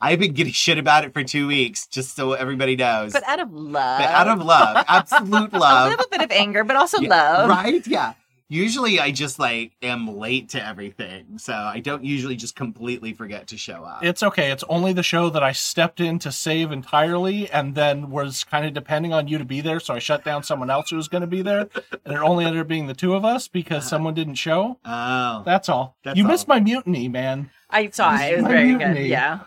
I've 0.00 0.18
been 0.18 0.32
getting 0.32 0.52
shit 0.54 0.78
about 0.78 1.04
it 1.04 1.12
for 1.12 1.22
two 1.22 1.46
weeks, 1.46 1.86
just 1.86 2.16
so 2.16 2.32
everybody 2.32 2.76
knows. 2.76 3.12
But 3.12 3.24
out 3.24 3.40
of 3.40 3.52
love. 3.52 4.00
But 4.00 4.08
out 4.08 4.28
of 4.28 4.42
love, 4.42 4.84
absolute 4.88 5.52
love. 5.52 5.88
a 5.88 5.90
little 5.90 6.06
bit 6.10 6.22
of 6.22 6.30
anger, 6.30 6.64
but 6.64 6.76
also 6.76 6.98
Yeah, 7.00 7.10
love. 7.10 7.48
Right? 7.50 7.86
Yeah. 7.86 8.14
Usually 8.52 9.00
I 9.00 9.12
just 9.12 9.38
like 9.38 9.72
am 9.80 10.18
late 10.18 10.50
to 10.50 10.62
everything. 10.62 11.38
So 11.38 11.54
I 11.54 11.80
don't 11.80 12.04
usually 12.04 12.36
just 12.36 12.54
completely 12.54 13.14
forget 13.14 13.46
to 13.46 13.56
show 13.56 13.82
up. 13.82 14.04
It's 14.04 14.22
okay. 14.22 14.50
It's 14.50 14.62
only 14.68 14.92
the 14.92 15.02
show 15.02 15.30
that 15.30 15.42
I 15.42 15.52
stepped 15.52 16.00
in 16.00 16.18
to 16.18 16.30
save 16.30 16.70
entirely 16.70 17.50
and 17.50 17.74
then 17.74 18.10
was 18.10 18.44
kind 18.44 18.66
of 18.66 18.74
depending 18.74 19.14
on 19.14 19.26
you 19.26 19.38
to 19.38 19.46
be 19.46 19.62
there. 19.62 19.80
So 19.80 19.94
I 19.94 20.00
shut 20.00 20.22
down 20.22 20.42
someone 20.42 20.68
else 20.68 20.90
who 20.90 20.96
was 20.96 21.08
going 21.08 21.22
to 21.22 21.26
be 21.26 21.40
there. 21.40 21.60
And 22.04 22.14
it 22.14 22.20
only 22.20 22.44
ended 22.44 22.60
up 22.60 22.68
being 22.68 22.88
the 22.88 22.94
two 22.94 23.14
of 23.14 23.24
us 23.24 23.48
because 23.48 23.88
someone 23.88 24.12
didn't 24.12 24.34
show. 24.34 24.78
oh. 24.84 25.42
That's 25.46 25.70
all. 25.70 25.96
That's 26.04 26.18
you 26.18 26.24
all. 26.24 26.30
missed 26.30 26.46
my 26.46 26.60
mutiny, 26.60 27.08
man. 27.08 27.50
I 27.70 27.88
saw 27.88 28.14
it. 28.16 28.32
It 28.32 28.36
was 28.36 28.46
very 28.46 28.66
mutiny. 28.66 28.94
good. 28.94 29.06
Yeah. 29.06 29.40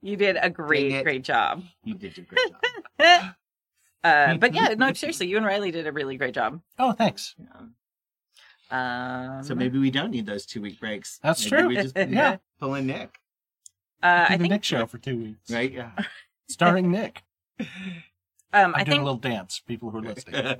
You 0.00 0.16
did 0.16 0.36
a 0.42 0.50
great, 0.50 0.90
it. 0.90 1.04
great 1.04 1.22
job. 1.22 1.62
You 1.84 1.94
did 1.94 2.18
a 2.18 2.22
great 2.22 2.50
job. 2.98 3.34
uh, 4.02 4.36
but 4.36 4.52
yeah, 4.52 4.74
no, 4.76 4.92
seriously, 4.94 5.28
you 5.28 5.36
and 5.36 5.46
Riley 5.46 5.70
did 5.70 5.86
a 5.86 5.92
really 5.92 6.16
great 6.16 6.34
job. 6.34 6.60
Oh, 6.76 6.90
thanks. 6.90 7.36
Yeah. 7.38 7.66
Um, 8.72 9.42
So 9.44 9.54
maybe 9.54 9.78
we 9.78 9.90
don't 9.90 10.10
need 10.10 10.26
those 10.26 10.46
two 10.46 10.60
week 10.62 10.80
breaks. 10.80 11.18
That's 11.22 11.44
Maybe 11.44 11.56
true. 11.62 11.68
We 11.68 11.74
just 11.76 11.96
Yeah. 11.96 12.36
pull 12.58 12.74
in 12.74 12.86
Nick. 12.86 13.18
uh, 14.02 14.26
Do 14.28 14.34
I 14.34 14.36
the 14.36 14.42
think, 14.42 14.50
Nick 14.52 14.64
show 14.64 14.86
for 14.86 14.98
two 14.98 15.18
weeks. 15.18 15.50
Right? 15.50 15.70
Yeah. 15.72 15.90
Starring 16.48 16.90
Nick. 16.90 17.22
um, 17.60 17.66
I'm 18.52 18.74
I 18.74 18.78
doing 18.78 18.86
think 18.86 19.00
a 19.02 19.04
little 19.04 19.16
dance, 19.18 19.60
people 19.66 19.90
who 19.90 19.98
are 19.98 20.02
listening. 20.02 20.56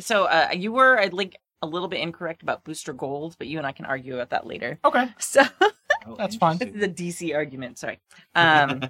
so. 0.00 0.24
Uh, 0.24 0.48
you 0.52 0.72
were, 0.72 0.98
I 0.98 1.08
think, 1.08 1.36
a 1.62 1.66
little 1.66 1.88
bit 1.88 2.00
incorrect 2.00 2.42
about 2.42 2.64
Booster 2.64 2.92
Gold, 2.92 3.36
but 3.38 3.46
you 3.46 3.58
and 3.58 3.66
I 3.66 3.72
can 3.72 3.86
argue 3.86 4.14
about 4.14 4.30
that 4.30 4.46
later. 4.46 4.78
Okay. 4.84 5.08
So 5.18 5.42
Oh, 6.08 6.14
That's 6.16 6.36
fine. 6.36 6.58
this 6.58 6.68
is 6.68 6.82
a 6.82 6.88
DC 6.88 7.34
argument. 7.34 7.78
Sorry. 7.78 7.98
Um, 8.36 8.82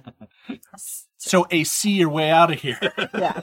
So 1.17 1.47
a 1.49 1.63
see 1.63 1.91
your 1.91 2.09
way 2.09 2.29
out 2.29 2.51
of 2.51 2.59
here. 2.61 2.77
yeah. 3.17 3.41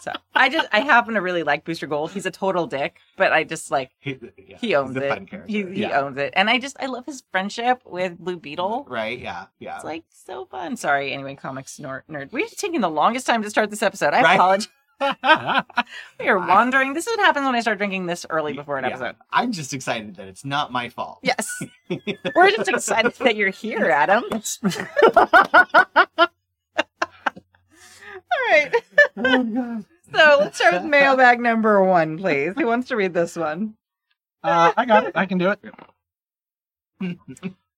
So 0.00 0.12
I 0.34 0.48
just 0.48 0.68
I 0.72 0.80
happen 0.80 1.14
to 1.14 1.20
really 1.20 1.42
like 1.42 1.64
Booster 1.64 1.86
Gold. 1.86 2.10
He's 2.12 2.26
a 2.26 2.30
total 2.30 2.66
dick, 2.66 2.96
but 3.16 3.32
I 3.32 3.44
just 3.44 3.70
like 3.70 3.90
He, 3.98 4.18
yeah, 4.36 4.56
he 4.60 4.74
owns 4.74 4.96
it. 4.96 5.28
He, 5.46 5.62
he 5.64 5.80
yeah. 5.82 6.00
owns 6.00 6.16
it, 6.18 6.32
and 6.36 6.48
I 6.50 6.58
just 6.58 6.76
I 6.80 6.86
love 6.86 7.06
his 7.06 7.22
friendship 7.30 7.82
with 7.84 8.18
Blue 8.18 8.38
Beetle. 8.38 8.86
Right? 8.88 9.18
Yeah. 9.18 9.46
Yeah. 9.58 9.76
It's 9.76 9.84
like 9.84 10.04
so 10.10 10.46
fun. 10.46 10.76
Sorry, 10.76 11.12
anyway, 11.12 11.34
comics 11.36 11.78
nerd. 11.78 12.02
nerd. 12.10 12.32
We're 12.32 12.46
taking 12.48 12.80
the 12.80 12.90
longest 12.90 13.26
time 13.26 13.42
to 13.42 13.50
start 13.50 13.70
this 13.70 13.82
episode. 13.82 14.14
I 14.14 14.22
Right? 14.22 14.34
apologize. 14.34 14.68
We 16.20 16.28
are 16.28 16.38
wandering. 16.38 16.92
This 16.92 17.06
is 17.06 17.16
what 17.16 17.24
happens 17.24 17.46
when 17.46 17.54
I 17.54 17.60
start 17.60 17.78
drinking 17.78 18.04
this 18.04 18.26
early 18.28 18.52
before 18.52 18.76
an 18.76 18.84
Yeah. 18.84 18.90
episode. 18.90 19.16
I'm 19.32 19.50
just 19.50 19.72
excited 19.72 20.16
that 20.16 20.28
it's 20.28 20.44
not 20.44 20.70
my 20.72 20.90
fault. 20.90 21.20
Yes. 21.22 21.48
We're 22.34 22.50
just 22.50 22.68
excited 22.68 23.14
that 23.20 23.34
you're 23.34 23.48
here, 23.48 23.90
Adam. 23.90 24.24
All 28.32 28.38
right. 28.50 28.74
Oh, 29.16 29.84
So 30.12 30.36
let's 30.40 30.56
start 30.56 30.74
with 30.74 30.84
mailbag 30.84 31.40
number 31.40 31.82
one, 31.84 32.18
please. 32.18 32.52
Who 32.56 32.66
wants 32.66 32.88
to 32.88 32.96
read 32.96 33.14
this 33.14 33.36
one? 33.36 33.74
Uh, 34.42 34.72
I 34.76 34.84
got 34.84 35.04
it. 35.06 35.12
I 35.14 35.26
can 35.26 35.38
do 35.38 35.50
it. 35.50 35.60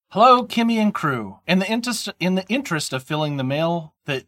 Hello, 0.09 0.47
Kimmy 0.47 0.77
and 0.77 0.95
crew. 0.95 1.39
In 1.47 1.59
the 1.59 1.67
interest 1.67 2.09
in 2.21 2.35
the 2.35 2.47
interest 2.49 2.93
of 2.93 3.03
filling 3.03 3.37
the 3.37 3.45
mail 3.45 3.95
that 4.07 4.27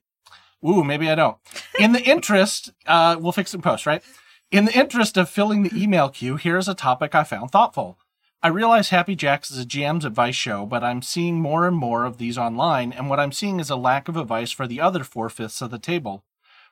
Ooh, 0.66 0.82
maybe 0.82 1.10
I 1.10 1.14
don't. 1.14 1.36
In 1.78 1.92
the 1.92 2.02
interest, 2.02 2.72
uh, 2.86 3.16
we'll 3.20 3.32
fix 3.32 3.52
it 3.52 3.58
in 3.58 3.62
post, 3.62 3.84
right? 3.84 4.02
In 4.50 4.64
the 4.64 4.72
interest 4.72 5.16
of 5.16 5.28
filling 5.28 5.62
the 5.62 5.82
email 5.82 6.08
queue, 6.08 6.36
here's 6.36 6.68
a 6.68 6.74
topic 6.74 7.14
I 7.14 7.22
found 7.24 7.50
thoughtful. 7.50 7.98
I 8.42 8.48
realize 8.48 8.88
Happy 8.88 9.14
Jacks 9.14 9.50
is 9.50 9.58
a 9.58 9.66
GM's 9.66 10.04
advice 10.04 10.34
show, 10.36 10.64
but 10.64 10.82
I'm 10.82 11.02
seeing 11.02 11.40
more 11.40 11.66
and 11.66 11.76
more 11.76 12.04
of 12.04 12.18
these 12.18 12.38
online, 12.38 12.92
and 12.92 13.10
what 13.10 13.20
I'm 13.20 13.32
seeing 13.32 13.58
is 13.58 13.70
a 13.70 13.76
lack 13.76 14.08
of 14.08 14.16
advice 14.16 14.52
for 14.52 14.66
the 14.66 14.80
other 14.80 15.04
four 15.04 15.28
fifths 15.28 15.60
of 15.60 15.70
the 15.70 15.78
table. 15.78 16.24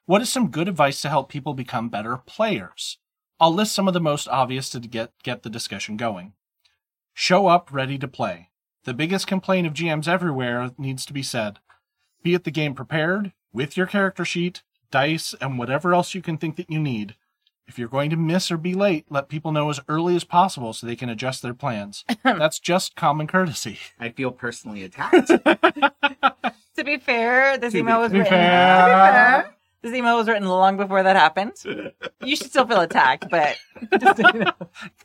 What 0.07 0.21
is 0.23 0.33
some 0.33 0.49
good 0.51 0.69
advice 0.69 1.01
to 1.03 1.09
help 1.09 1.29
people 1.29 1.55
become 1.55 1.89
better 1.89 2.17
players? 2.17 2.99
I'll 3.41 3.55
list 3.55 3.73
some 3.73 3.89
of 3.89 3.95
the 3.95 4.01
most 4.01 4.29
obvious 4.29 4.69
to 4.71 4.81
get, 4.81 5.13
get 5.23 5.43
the 5.43 5.51
discussion 5.51 5.97
going. 5.97 6.33
Show 7.15 7.47
up 7.47 7.73
ready 7.73 7.99
to 7.99 8.09
play. 8.09 8.51
The 8.85 8.95
biggest 8.95 9.27
complaint 9.27 9.67
of 9.67 9.75
GMs 9.75 10.09
everywhere 10.09 10.71
needs 10.77 11.07
to 11.07 11.13
be 11.13 11.23
said. 11.23 11.59
Be 12.23 12.35
at 12.35 12.45
the 12.45 12.51
game 12.51 12.75
prepared, 12.75 13.33
with 13.53 13.77
your 13.77 13.87
character 13.87 14.25
sheet, 14.25 14.63
dice, 14.91 15.35
and 15.41 15.59
whatever 15.59 15.95
else 15.95 16.15
you 16.15 16.23
can 16.23 16.37
think 16.37 16.57
that 16.57 16.71
you 16.71 16.81
need. 16.81 17.15
If 17.69 17.79
you're 17.79 17.89
going 17.89 18.11
to 18.11 18.17
miss 18.17 18.51
or 18.51 18.57
be 18.57 18.75
late, 18.75 19.07
let 19.09 19.29
people 19.29 19.53
know 19.53 19.71
as 19.71 19.81
early 19.89 20.17
as 20.17 20.25
possible 20.25 20.73
so 20.73 20.87
they 20.87 20.97
can 20.97 21.09
adjust 21.09 21.43
their 21.43 21.55
plans. 21.55 22.05
That's 22.25 22.59
just 22.59 22.97
common 22.97 23.29
courtesy. 23.29 23.79
I 24.01 24.09
feel 24.11 24.33
personally 24.33 24.83
attacked. 24.85 25.29
To 25.29 26.85
be 26.85 26.97
fair, 26.99 27.57
this 27.59 27.73
To 27.73 27.79
email 27.79 27.99
be 27.99 28.03
was 28.03 28.13
To 28.13 28.19
written. 28.19 28.31
fair. 28.33 29.43
To 29.43 29.43
be 29.43 29.47
fair, 29.47 29.57
this 29.83 29.93
email 29.95 30.17
was 30.17 30.29
written 30.29 30.49
long 30.49 30.77
before 30.77 31.03
that 31.03 31.17
happened. 31.17 31.53
You 32.25 32.37
should 32.37 32.51
still 32.51 32.67
feel 32.69 32.81
attacked, 32.81 33.29
but 33.31 33.57
just 34.01 34.19
you 34.19 34.45
know. 34.45 34.53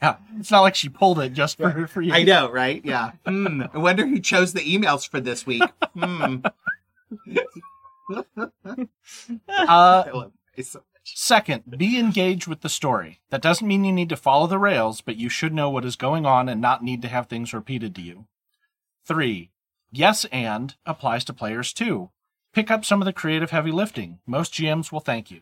Yeah, 0.04 0.18
it's 0.40 0.52
not 0.52 0.62
like 0.62 0.76
she 0.76 0.88
pulled 0.88 1.18
it 1.18 1.34
just 1.34 1.58
for, 1.58 1.88
for 1.88 2.00
you. 2.00 2.14
I 2.14 2.22
know, 2.22 2.52
right? 2.52 2.80
Yeah. 2.86 3.14
Hmm. 3.26 3.64
I 3.74 3.78
wonder 3.80 4.06
who 4.06 4.20
chose 4.20 4.54
the 4.54 4.60
emails 4.60 5.10
for 5.10 5.20
this 5.20 5.46
week. 5.46 5.64
Hmm. 5.98 6.38
Uh, 8.10 10.04
I 10.08 10.12
love 10.14 10.32
it 10.56 10.66
so. 10.66 10.82
Second, 11.04 11.64
be 11.78 11.98
engaged 11.98 12.48
with 12.48 12.62
the 12.62 12.70
story. 12.70 13.22
That 13.30 13.42
doesn't 13.42 13.68
mean 13.68 13.86
you 13.86 13.94
need 13.94 14.10
to 14.10 14.18
follow 14.18 14.46
the 14.46 14.60
rails, 14.60 15.02
but 15.02 15.16
you 15.16 15.30
should 15.30 15.54
know 15.54 15.70
what 15.70 15.86
is 15.86 15.96
going 15.96 16.26
on 16.26 16.50
and 16.50 16.60
not 16.62 16.84
need 16.84 17.02
to 17.02 17.08
have 17.08 17.28
things 17.28 17.54
repeated 17.54 17.96
to 17.96 18.02
you. 18.02 18.26
Three, 19.06 19.52
yes 19.92 20.26
and 20.26 20.76
applies 20.86 21.24
to 21.26 21.34
players 21.34 21.72
too. 21.74 22.10
Pick 22.54 22.72
up 22.72 22.86
some 22.86 23.02
of 23.02 23.06
the 23.06 23.14
creative 23.14 23.52
heavy 23.52 23.72
lifting. 23.72 24.20
Most 24.26 24.54
GMs 24.54 24.92
will 24.92 25.00
thank 25.00 25.30
you. 25.30 25.42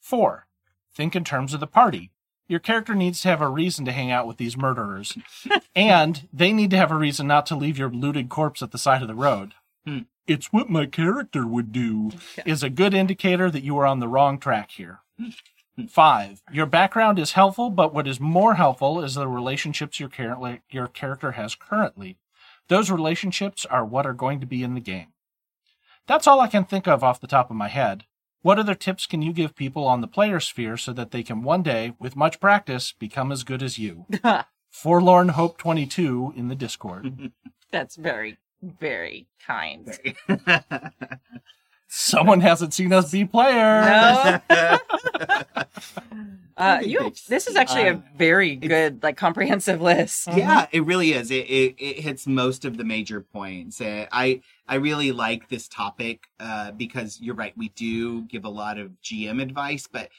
Four, 0.00 0.46
think 0.94 1.16
in 1.16 1.24
terms 1.24 1.54
of 1.54 1.60
the 1.60 1.66
party. 1.66 2.10
Your 2.48 2.60
character 2.60 2.94
needs 2.94 3.22
to 3.22 3.28
have 3.28 3.40
a 3.40 3.48
reason 3.48 3.84
to 3.86 3.92
hang 3.92 4.10
out 4.10 4.26
with 4.26 4.36
these 4.36 4.56
murderers, 4.56 5.16
and 5.76 6.28
they 6.32 6.52
need 6.52 6.70
to 6.70 6.76
have 6.76 6.90
a 6.90 6.96
reason 6.96 7.26
not 7.26 7.46
to 7.46 7.56
leave 7.56 7.78
your 7.78 7.88
looted 7.88 8.28
corpse 8.28 8.62
at 8.62 8.72
the 8.72 8.78
side 8.78 9.00
of 9.00 9.08
the 9.08 9.14
road. 9.14 9.54
Hmm. 9.86 10.00
It's 10.26 10.52
what 10.52 10.68
my 10.68 10.86
character 10.86 11.46
would 11.46 11.72
do 11.72 12.10
is 12.46 12.62
a 12.62 12.70
good 12.70 12.94
indicator 12.94 13.50
that 13.50 13.64
you 13.64 13.78
are 13.78 13.86
on 13.86 14.00
the 14.00 14.08
wrong 14.08 14.38
track 14.38 14.72
here. 14.72 15.00
Five, 15.88 16.42
your 16.52 16.66
background 16.66 17.18
is 17.18 17.32
helpful, 17.32 17.70
but 17.70 17.94
what 17.94 18.06
is 18.06 18.20
more 18.20 18.54
helpful 18.54 19.02
is 19.02 19.14
the 19.14 19.26
relationships 19.26 19.98
your, 19.98 20.08
currently, 20.08 20.60
your 20.70 20.88
character 20.88 21.32
has 21.32 21.54
currently. 21.54 22.18
Those 22.68 22.90
relationships 22.90 23.64
are 23.66 23.84
what 23.84 24.06
are 24.06 24.12
going 24.12 24.40
to 24.40 24.46
be 24.46 24.62
in 24.62 24.74
the 24.74 24.80
game. 24.80 25.11
That's 26.06 26.26
all 26.26 26.40
I 26.40 26.48
can 26.48 26.64
think 26.64 26.88
of 26.88 27.04
off 27.04 27.20
the 27.20 27.26
top 27.26 27.50
of 27.50 27.56
my 27.56 27.68
head. 27.68 28.04
What 28.42 28.58
other 28.58 28.74
tips 28.74 29.06
can 29.06 29.22
you 29.22 29.32
give 29.32 29.54
people 29.54 29.86
on 29.86 30.00
the 30.00 30.08
player 30.08 30.40
sphere 30.40 30.76
so 30.76 30.92
that 30.94 31.12
they 31.12 31.22
can 31.22 31.42
one 31.42 31.62
day, 31.62 31.94
with 32.00 32.16
much 32.16 32.40
practice, 32.40 32.92
become 32.92 33.30
as 33.30 33.44
good 33.44 33.62
as 33.62 33.78
you? 33.78 34.06
Forlorn 34.70 35.28
Hope 35.30 35.58
22 35.58 36.34
in 36.36 36.48
the 36.48 36.56
Discord. 36.56 37.30
That's 37.70 37.94
very, 37.94 38.38
very 38.60 39.28
kind. 39.46 39.96
Someone 41.94 42.40
hasn't 42.40 42.72
seen 42.72 42.90
us 42.90 43.10
be 43.12 43.26
players. 43.26 44.40
No. 44.48 44.78
Uh, 46.54 46.80
you. 46.84 47.12
This 47.28 47.46
is 47.48 47.56
actually 47.56 47.88
a 47.88 47.94
Uh, 47.94 48.00
very 48.16 48.56
good, 48.56 49.02
like, 49.02 49.16
comprehensive 49.16 49.80
list. 49.80 50.28
yeah, 50.36 50.66
it 50.70 50.84
really 50.84 51.12
is. 51.12 51.30
It, 51.30 51.46
it 51.50 51.74
it 51.78 52.00
hits 52.00 52.26
most 52.26 52.64
of 52.66 52.76
the 52.76 52.84
major 52.84 53.20
points. 53.22 53.80
Uh, 53.80 54.06
I 54.12 54.42
I 54.68 54.74
really 54.76 55.12
like 55.12 55.48
this 55.48 55.66
topic 55.66 56.28
uh, 56.38 56.70
because 56.72 57.20
you're 57.20 57.34
right. 57.34 57.56
We 57.56 57.70
do 57.70 58.22
give 58.26 58.44
a 58.44 58.50
lot 58.50 58.78
of 58.78 58.92
GM 59.02 59.40
advice, 59.42 59.88
but 59.90 60.10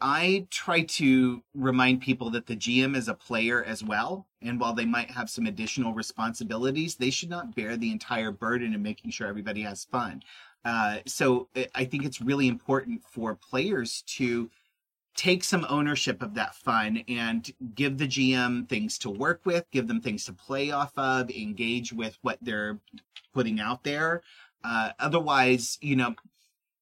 I 0.00 0.46
try 0.50 0.80
to 0.82 1.42
remind 1.54 2.00
people 2.00 2.30
that 2.30 2.46
the 2.46 2.56
GM 2.56 2.96
is 2.96 3.06
a 3.06 3.14
player 3.14 3.62
as 3.62 3.84
well, 3.84 4.26
and 4.40 4.58
while 4.58 4.72
they 4.72 4.86
might 4.86 5.10
have 5.12 5.28
some 5.30 5.46
additional 5.46 5.92
responsibilities, 5.94 6.96
they 6.96 7.10
should 7.10 7.30
not 7.30 7.54
bear 7.54 7.76
the 7.76 7.92
entire 7.92 8.32
burden 8.32 8.74
of 8.74 8.80
making 8.80 9.10
sure 9.12 9.28
everybody 9.28 9.62
has 9.62 9.84
fun. 9.84 10.22
Uh, 10.64 10.98
so 11.06 11.48
I- 11.56 11.68
I 11.74 11.84
think 11.84 12.04
it's 12.04 12.20
really 12.20 12.48
important 12.48 13.02
for 13.04 13.34
players 13.34 14.02
to 14.18 14.50
take 15.14 15.44
some 15.44 15.66
ownership 15.68 16.22
of 16.22 16.34
that 16.34 16.54
fun 16.54 17.02
and 17.08 17.52
give 17.74 17.98
the 17.98 18.06
GM 18.06 18.66
things 18.66 18.96
to 18.98 19.10
work 19.10 19.42
with, 19.44 19.70
give 19.70 19.86
them 19.86 20.00
things 20.00 20.24
to 20.24 20.32
play 20.32 20.70
off 20.70 20.96
of, 20.96 21.30
engage 21.30 21.92
with 21.92 22.16
what 22.22 22.38
they're 22.40 22.80
putting 23.34 23.60
out 23.60 23.84
there. 23.84 24.22
Uh, 24.64 24.92
otherwise, 24.98 25.78
you 25.82 25.96
know, 25.96 26.14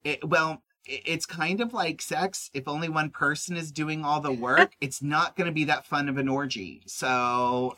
it, 0.05 0.23
well, 0.29 0.63
it's 0.87 1.27
kind 1.27 1.61
of 1.61 1.73
like 1.73 2.03
sex. 2.03 2.51
If 2.55 2.67
only 2.69 2.89
one 2.89 3.11
person 3.11 3.57
is 3.57 3.71
doing 3.71 4.05
all 4.05 4.21
the 4.21 4.33
work, 4.33 4.73
it's 4.81 5.03
not 5.03 5.37
going 5.37 5.47
to 5.47 5.53
be 5.53 5.65
that 5.65 5.87
fun 5.87 6.09
of 6.09 6.17
an 6.17 6.29
orgy. 6.29 6.83
So, 6.87 7.77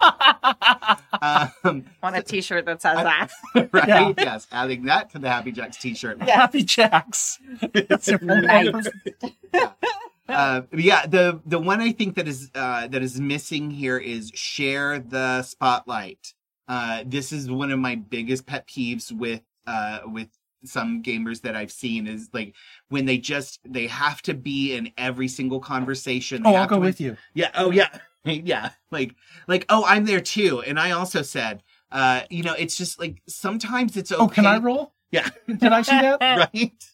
um, 0.00 1.84
Want 2.02 2.16
a 2.16 2.22
T-shirt 2.22 2.64
that 2.66 2.82
says 2.82 2.96
that? 2.96 3.30
right? 3.72 3.88
Yeah. 3.88 4.12
Yes, 4.16 4.46
adding 4.52 4.84
that 4.84 5.10
to 5.10 5.18
the 5.18 5.28
Happy 5.28 5.52
Jacks 5.52 5.76
t-shirt. 5.76 6.22
Happy 6.22 6.62
Jacks. 6.62 7.38
It's 7.62 8.08
a 8.08 8.18
Nice. 8.18 8.86
uh, 10.28 10.62
yeah, 10.72 11.06
the 11.06 11.40
the 11.46 11.58
one 11.58 11.80
I 11.80 11.92
think 11.92 12.16
that 12.16 12.28
is 12.28 12.50
uh, 12.54 12.88
that 12.88 13.02
is 13.02 13.20
missing 13.20 13.70
here 13.70 13.98
is 13.98 14.30
share 14.34 14.98
the 14.98 15.42
spotlight. 15.42 16.34
Uh, 16.68 17.04
this 17.06 17.32
is 17.32 17.50
one 17.50 17.70
of 17.70 17.78
my 17.78 17.94
biggest 17.94 18.46
pet 18.46 18.66
peeves 18.66 19.12
with 19.12 19.42
uh, 19.66 20.00
with 20.06 20.28
some 20.66 21.02
gamers 21.02 21.42
that 21.42 21.56
I've 21.56 21.72
seen 21.72 22.06
is 22.06 22.28
like 22.32 22.54
when 22.88 23.06
they 23.06 23.18
just 23.18 23.60
they 23.64 23.86
have 23.86 24.22
to 24.22 24.34
be 24.34 24.74
in 24.74 24.92
every 24.98 25.28
single 25.28 25.60
conversation. 25.60 26.42
They 26.42 26.50
Oh, 26.50 26.54
I'll 26.54 26.66
go 26.66 26.78
with 26.78 27.00
you. 27.00 27.16
Yeah. 27.34 27.50
Oh, 27.54 27.70
yeah. 27.70 27.88
Yeah. 28.24 28.70
Like, 28.90 29.14
like, 29.46 29.66
oh, 29.68 29.84
I'm 29.86 30.04
there 30.04 30.20
too, 30.20 30.60
and 30.62 30.80
I 30.80 30.90
also 30.90 31.22
said, 31.22 31.62
uh, 31.92 32.22
you 32.28 32.42
know, 32.42 32.54
it's 32.54 32.76
just 32.76 32.98
like 32.98 33.22
sometimes 33.28 33.96
it's 33.96 34.10
okay. 34.10 34.20
Oh, 34.20 34.28
can 34.28 34.46
I 34.46 34.58
roll? 34.58 34.94
Yeah. 35.12 35.28
Did 35.46 35.72
I 35.72 35.82
see 35.82 36.00
that? 36.00 36.20
right? 36.52 36.84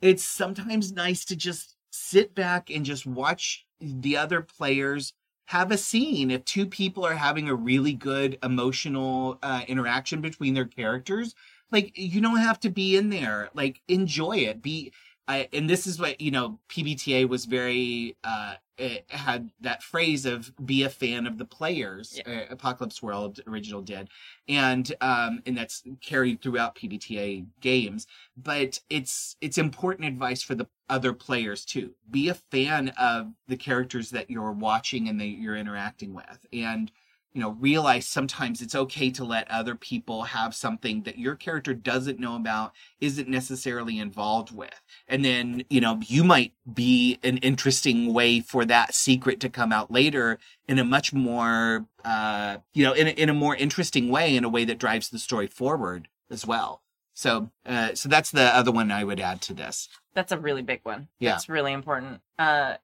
It's 0.00 0.22
sometimes 0.22 0.92
nice 0.92 1.24
to 1.24 1.34
just 1.36 1.74
sit 1.90 2.34
back 2.34 2.70
and 2.70 2.84
just 2.84 3.04
watch 3.04 3.66
the 3.80 4.16
other 4.16 4.42
players 4.42 5.12
have 5.46 5.70
a 5.70 5.76
scene. 5.76 6.30
If 6.30 6.44
two 6.44 6.66
people 6.66 7.04
are 7.04 7.14
having 7.14 7.48
a 7.48 7.54
really 7.54 7.92
good 7.92 8.38
emotional 8.42 9.38
uh, 9.42 9.62
interaction 9.68 10.20
between 10.20 10.54
their 10.54 10.64
characters, 10.64 11.34
like 11.70 11.92
you 11.96 12.20
don't 12.20 12.38
have 12.38 12.60
to 12.60 12.70
be 12.70 12.96
in 12.96 13.10
there. 13.10 13.50
Like 13.54 13.82
enjoy 13.88 14.38
it. 14.38 14.62
Be. 14.62 14.92
I, 15.26 15.48
and 15.54 15.70
this 15.70 15.86
is 15.86 15.98
what 15.98 16.20
you 16.20 16.30
know. 16.30 16.58
PBTA 16.68 17.28
was 17.28 17.46
very 17.46 18.16
uh, 18.24 18.54
it 18.76 19.06
had 19.08 19.50
that 19.60 19.82
phrase 19.82 20.26
of 20.26 20.52
"be 20.64 20.82
a 20.82 20.90
fan 20.90 21.26
of 21.26 21.38
the 21.38 21.46
players." 21.46 22.20
Uh, 22.26 22.42
Apocalypse 22.50 23.02
World 23.02 23.40
original 23.46 23.80
did, 23.80 24.10
and 24.48 24.92
um, 25.00 25.42
and 25.46 25.56
that's 25.56 25.82
carried 26.02 26.42
throughout 26.42 26.76
PBTA 26.76 27.46
games 27.60 28.06
but 28.36 28.80
it's 28.90 29.36
it's 29.40 29.58
important 29.58 30.08
advice 30.08 30.42
for 30.42 30.54
the 30.54 30.66
other 30.88 31.12
players 31.12 31.64
too 31.64 31.94
be 32.10 32.28
a 32.28 32.34
fan 32.34 32.88
of 32.98 33.32
the 33.48 33.56
characters 33.56 34.10
that 34.10 34.30
you're 34.30 34.52
watching 34.52 35.08
and 35.08 35.20
that 35.20 35.26
you're 35.26 35.56
interacting 35.56 36.14
with 36.14 36.46
and 36.52 36.90
you 37.34 37.40
know 37.40 37.50
realize 37.60 38.06
sometimes 38.06 38.62
it's 38.62 38.74
okay 38.74 39.10
to 39.10 39.24
let 39.24 39.50
other 39.50 39.74
people 39.74 40.22
have 40.22 40.54
something 40.54 41.02
that 41.02 41.18
your 41.18 41.34
character 41.34 41.74
doesn't 41.74 42.20
know 42.20 42.36
about 42.36 42.72
isn't 43.00 43.28
necessarily 43.28 43.98
involved 43.98 44.54
with 44.54 44.80
and 45.08 45.24
then 45.24 45.64
you 45.68 45.80
know 45.80 46.00
you 46.06 46.24
might 46.24 46.52
be 46.72 47.18
an 47.22 47.36
interesting 47.38 48.14
way 48.14 48.40
for 48.40 48.64
that 48.64 48.94
secret 48.94 49.40
to 49.40 49.48
come 49.48 49.72
out 49.72 49.90
later 49.90 50.38
in 50.68 50.78
a 50.78 50.84
much 50.84 51.12
more 51.12 51.86
uh 52.04 52.56
you 52.72 52.84
know 52.84 52.92
in 52.92 53.08
a, 53.08 53.10
in 53.10 53.28
a 53.28 53.34
more 53.34 53.56
interesting 53.56 54.08
way 54.08 54.36
in 54.36 54.44
a 54.44 54.48
way 54.48 54.64
that 54.64 54.78
drives 54.78 55.08
the 55.10 55.18
story 55.18 55.46
forward 55.46 56.08
as 56.30 56.46
well 56.46 56.82
So, 57.16 57.50
uh, 57.64 57.94
so 57.94 58.08
that's 58.08 58.30
the 58.32 58.42
other 58.42 58.72
one 58.72 58.90
I 58.90 59.04
would 59.04 59.20
add 59.20 59.40
to 59.42 59.54
this. 59.54 59.88
That's 60.14 60.32
a 60.32 60.38
really 60.38 60.62
big 60.62 60.80
one. 60.82 61.06
Yeah. 61.20 61.36
it's 61.36 61.48
really 61.48 61.72
important. 61.72 62.22
Uh, 62.38 62.74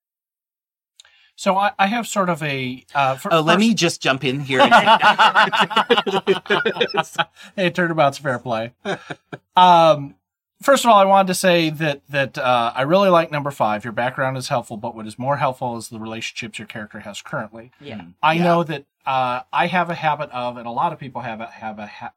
So 1.40 1.56
I, 1.56 1.70
I 1.78 1.86
have 1.86 2.06
sort 2.06 2.28
of 2.28 2.42
a. 2.42 2.84
Uh, 2.94 3.16
fir- 3.16 3.30
Oh, 3.32 3.40
let 3.40 3.54
first- 3.54 3.60
me 3.66 3.72
just 3.72 4.02
jump 4.02 4.24
in 4.24 4.40
here. 4.40 4.60
hey, 7.56 7.70
turnabout's 7.70 8.18
fair 8.18 8.38
play. 8.38 8.72
Um, 9.56 10.16
first 10.60 10.84
of 10.84 10.90
all, 10.90 10.98
I 10.98 11.06
wanted 11.06 11.28
to 11.28 11.34
say 11.34 11.70
that 11.70 12.02
that 12.10 12.36
uh, 12.36 12.72
I 12.74 12.82
really 12.82 13.08
like 13.08 13.30
number 13.32 13.50
five. 13.50 13.84
Your 13.84 13.92
background 13.94 14.36
is 14.36 14.48
helpful, 14.48 14.76
but 14.76 14.94
what 14.94 15.06
is 15.06 15.18
more 15.18 15.38
helpful 15.38 15.78
is 15.78 15.88
the 15.88 15.98
relationships 15.98 16.58
your 16.58 16.68
character 16.68 16.98
has 17.00 17.22
currently. 17.22 17.70
yeah. 17.80 18.02
I 18.22 18.34
Yeah. 18.34 18.44
know 18.44 18.62
that 18.64 18.84
uh, 19.06 19.40
I 19.50 19.66
have 19.66 19.88
a 19.88 19.94
habit 19.94 20.28
of, 20.32 20.58
and 20.58 20.66
a 20.66 20.70
lot 20.70 20.92
of 20.92 20.98
people 20.98 21.22
have 21.22 21.40
a 21.40 21.46
have 21.46 21.78
a 21.78 21.86
ha- 21.86 22.12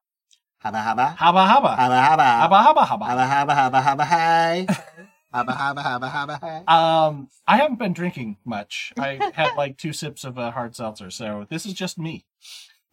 Haba 0.66 0.84
haba. 0.84 1.16
haba 1.16 1.48
haba 1.48 1.78
Haba 1.78 2.00
haba. 2.08 2.28
haba 2.42 2.60
haba 2.66 2.86
haba. 2.88 3.08
Haba 3.08 3.26
haba 3.28 3.54
haba 3.56 3.82
haba 3.84 4.04
hi. 4.04 4.68
Haba 5.34 5.56
haba 5.58 5.84
haba 5.84 6.10
haba 6.12 6.40
hi. 6.40 7.06
Um, 7.08 7.28
I 7.48 7.58
haven't 7.58 7.80
been 7.80 7.94
drinking 7.94 8.38
much. 8.46 8.94
I 8.98 9.20
had 9.34 9.52
like 9.58 9.78
two 9.78 9.94
sips 9.94 10.24
of 10.24 10.38
a 10.38 10.52
hard 10.52 10.76
seltzer, 10.76 11.10
so 11.10 11.46
this 11.50 11.66
is 11.66 11.74
just 11.74 11.98
me 11.98 12.26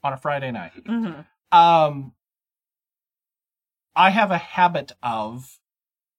on 0.02 0.12
a 0.12 0.16
Friday 0.16 0.50
night. 0.50 0.72
hmm 0.86 1.20
Um, 1.52 2.12
I 3.94 4.10
have 4.10 4.30
a 4.30 4.38
habit 4.38 4.92
of 5.02 5.58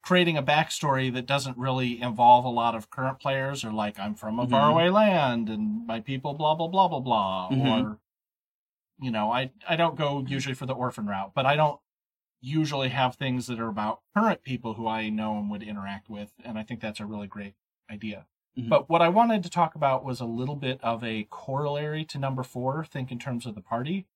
creating 0.03 0.37
a 0.37 0.43
backstory 0.43 1.11
that 1.13 1.25
doesn't 1.25 1.57
really 1.57 2.01
involve 2.01 2.45
a 2.45 2.49
lot 2.49 2.75
of 2.75 2.89
current 2.89 3.19
players, 3.19 3.63
or 3.63 3.71
like 3.71 3.99
I'm 3.99 4.13
from 4.15 4.39
a 4.39 4.45
Mhm. 4.45 4.49
faraway 4.51 4.89
land 4.89 5.49
and 5.49 5.87
my 5.87 5.99
people, 6.01 6.33
blah 6.33 6.53
blah 6.55 6.67
blah 6.67 6.87
blah 6.87 6.99
blah, 6.99 7.49
Mhm. 7.49 7.67
or 7.83 7.99
you 8.99 9.09
know, 9.09 9.31
I 9.31 9.51
I 9.67 9.75
don't 9.75 9.95
go 9.95 10.23
usually 10.27 10.53
for 10.53 10.67
the 10.67 10.75
orphan 10.75 11.07
route, 11.07 11.33
but 11.33 11.45
I 11.47 11.55
don't 11.55 11.79
usually 12.41 12.89
have 12.89 13.15
things 13.15 13.47
that 13.47 13.59
are 13.59 13.69
about 13.69 14.01
current 14.15 14.43
people 14.43 14.73
who 14.73 14.87
I 14.87 15.09
know 15.09 15.37
and 15.37 15.49
would 15.51 15.63
interact 15.63 16.09
with, 16.09 16.33
and 16.43 16.57
I 16.57 16.63
think 16.63 16.81
that's 16.81 16.99
a 16.99 17.05
really 17.05 17.27
great 17.27 17.53
idea. 17.89 18.25
Mhm. 18.57 18.67
But 18.67 18.89
what 18.89 19.01
I 19.01 19.09
wanted 19.09 19.43
to 19.43 19.49
talk 19.49 19.75
about 19.75 20.03
was 20.03 20.19
a 20.19 20.25
little 20.25 20.55
bit 20.55 20.81
of 20.83 21.03
a 21.03 21.27
corollary 21.29 22.03
to 22.05 22.17
number 22.17 22.43
four, 22.43 22.83
think 22.83 23.11
in 23.11 23.19
terms 23.19 23.45
of 23.45 23.55
the 23.55 23.61
party. 23.61 24.07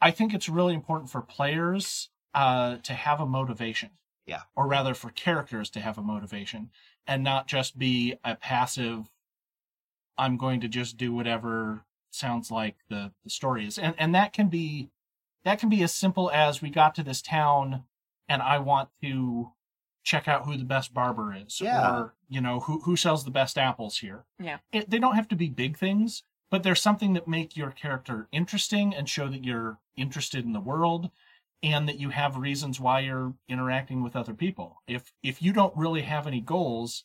I 0.00 0.10
think 0.10 0.32
it's 0.32 0.48
really 0.48 0.74
important 0.74 1.10
for 1.10 1.20
players 1.20 2.10
uh, 2.32 2.76
to 2.78 2.94
have 2.94 3.20
a 3.20 3.26
motivation. 3.26 3.90
Yeah. 4.26 4.42
Or 4.54 4.66
rather, 4.66 4.94
for 4.94 5.10
characters 5.10 5.70
to 5.70 5.80
have 5.80 5.98
a 5.98 6.02
motivation 6.02 6.70
and 7.06 7.22
not 7.22 7.46
just 7.46 7.78
be 7.78 8.16
a 8.24 8.34
passive, 8.34 9.10
I'm 10.18 10.36
going 10.36 10.60
to 10.60 10.68
just 10.68 10.96
do 10.96 11.12
whatever 11.12 11.84
sounds 12.10 12.50
like 12.50 12.76
the, 12.88 13.12
the 13.24 13.30
story 13.30 13.66
is. 13.66 13.78
And, 13.78 13.94
and 13.98 14.14
that 14.14 14.32
can 14.32 14.48
be, 14.48 14.90
that 15.46 15.60
can 15.60 15.68
be 15.68 15.82
as 15.82 15.94
simple 15.94 16.28
as 16.32 16.60
we 16.60 16.68
got 16.70 16.94
to 16.96 17.02
this 17.04 17.22
town 17.22 17.84
and 18.28 18.42
I 18.42 18.58
want 18.58 18.88
to 19.02 19.52
check 20.02 20.26
out 20.26 20.44
who 20.44 20.56
the 20.56 20.64
best 20.64 20.92
barber 20.92 21.32
is 21.34 21.60
Yeah. 21.60 21.88
or, 21.90 22.14
you 22.28 22.40
know, 22.40 22.60
who, 22.60 22.80
who 22.80 22.96
sells 22.96 23.24
the 23.24 23.30
best 23.30 23.56
apples 23.56 23.98
here. 23.98 24.24
Yeah. 24.40 24.58
It, 24.72 24.90
they 24.90 24.98
don't 24.98 25.14
have 25.14 25.28
to 25.28 25.36
be 25.36 25.48
big 25.48 25.78
things, 25.78 26.24
but 26.50 26.64
there's 26.64 26.80
something 26.82 27.12
that 27.14 27.28
make 27.28 27.56
your 27.56 27.70
character 27.70 28.26
interesting 28.32 28.92
and 28.92 29.08
show 29.08 29.28
that 29.28 29.44
you're 29.44 29.78
interested 29.96 30.44
in 30.44 30.52
the 30.52 30.60
world 30.60 31.10
and 31.62 31.88
that 31.88 32.00
you 32.00 32.10
have 32.10 32.36
reasons 32.36 32.80
why 32.80 33.00
you're 33.00 33.34
interacting 33.48 34.02
with 34.02 34.16
other 34.16 34.34
people. 34.34 34.82
If 34.88 35.12
if 35.22 35.40
you 35.40 35.52
don't 35.52 35.76
really 35.76 36.02
have 36.02 36.26
any 36.26 36.40
goals, 36.40 37.04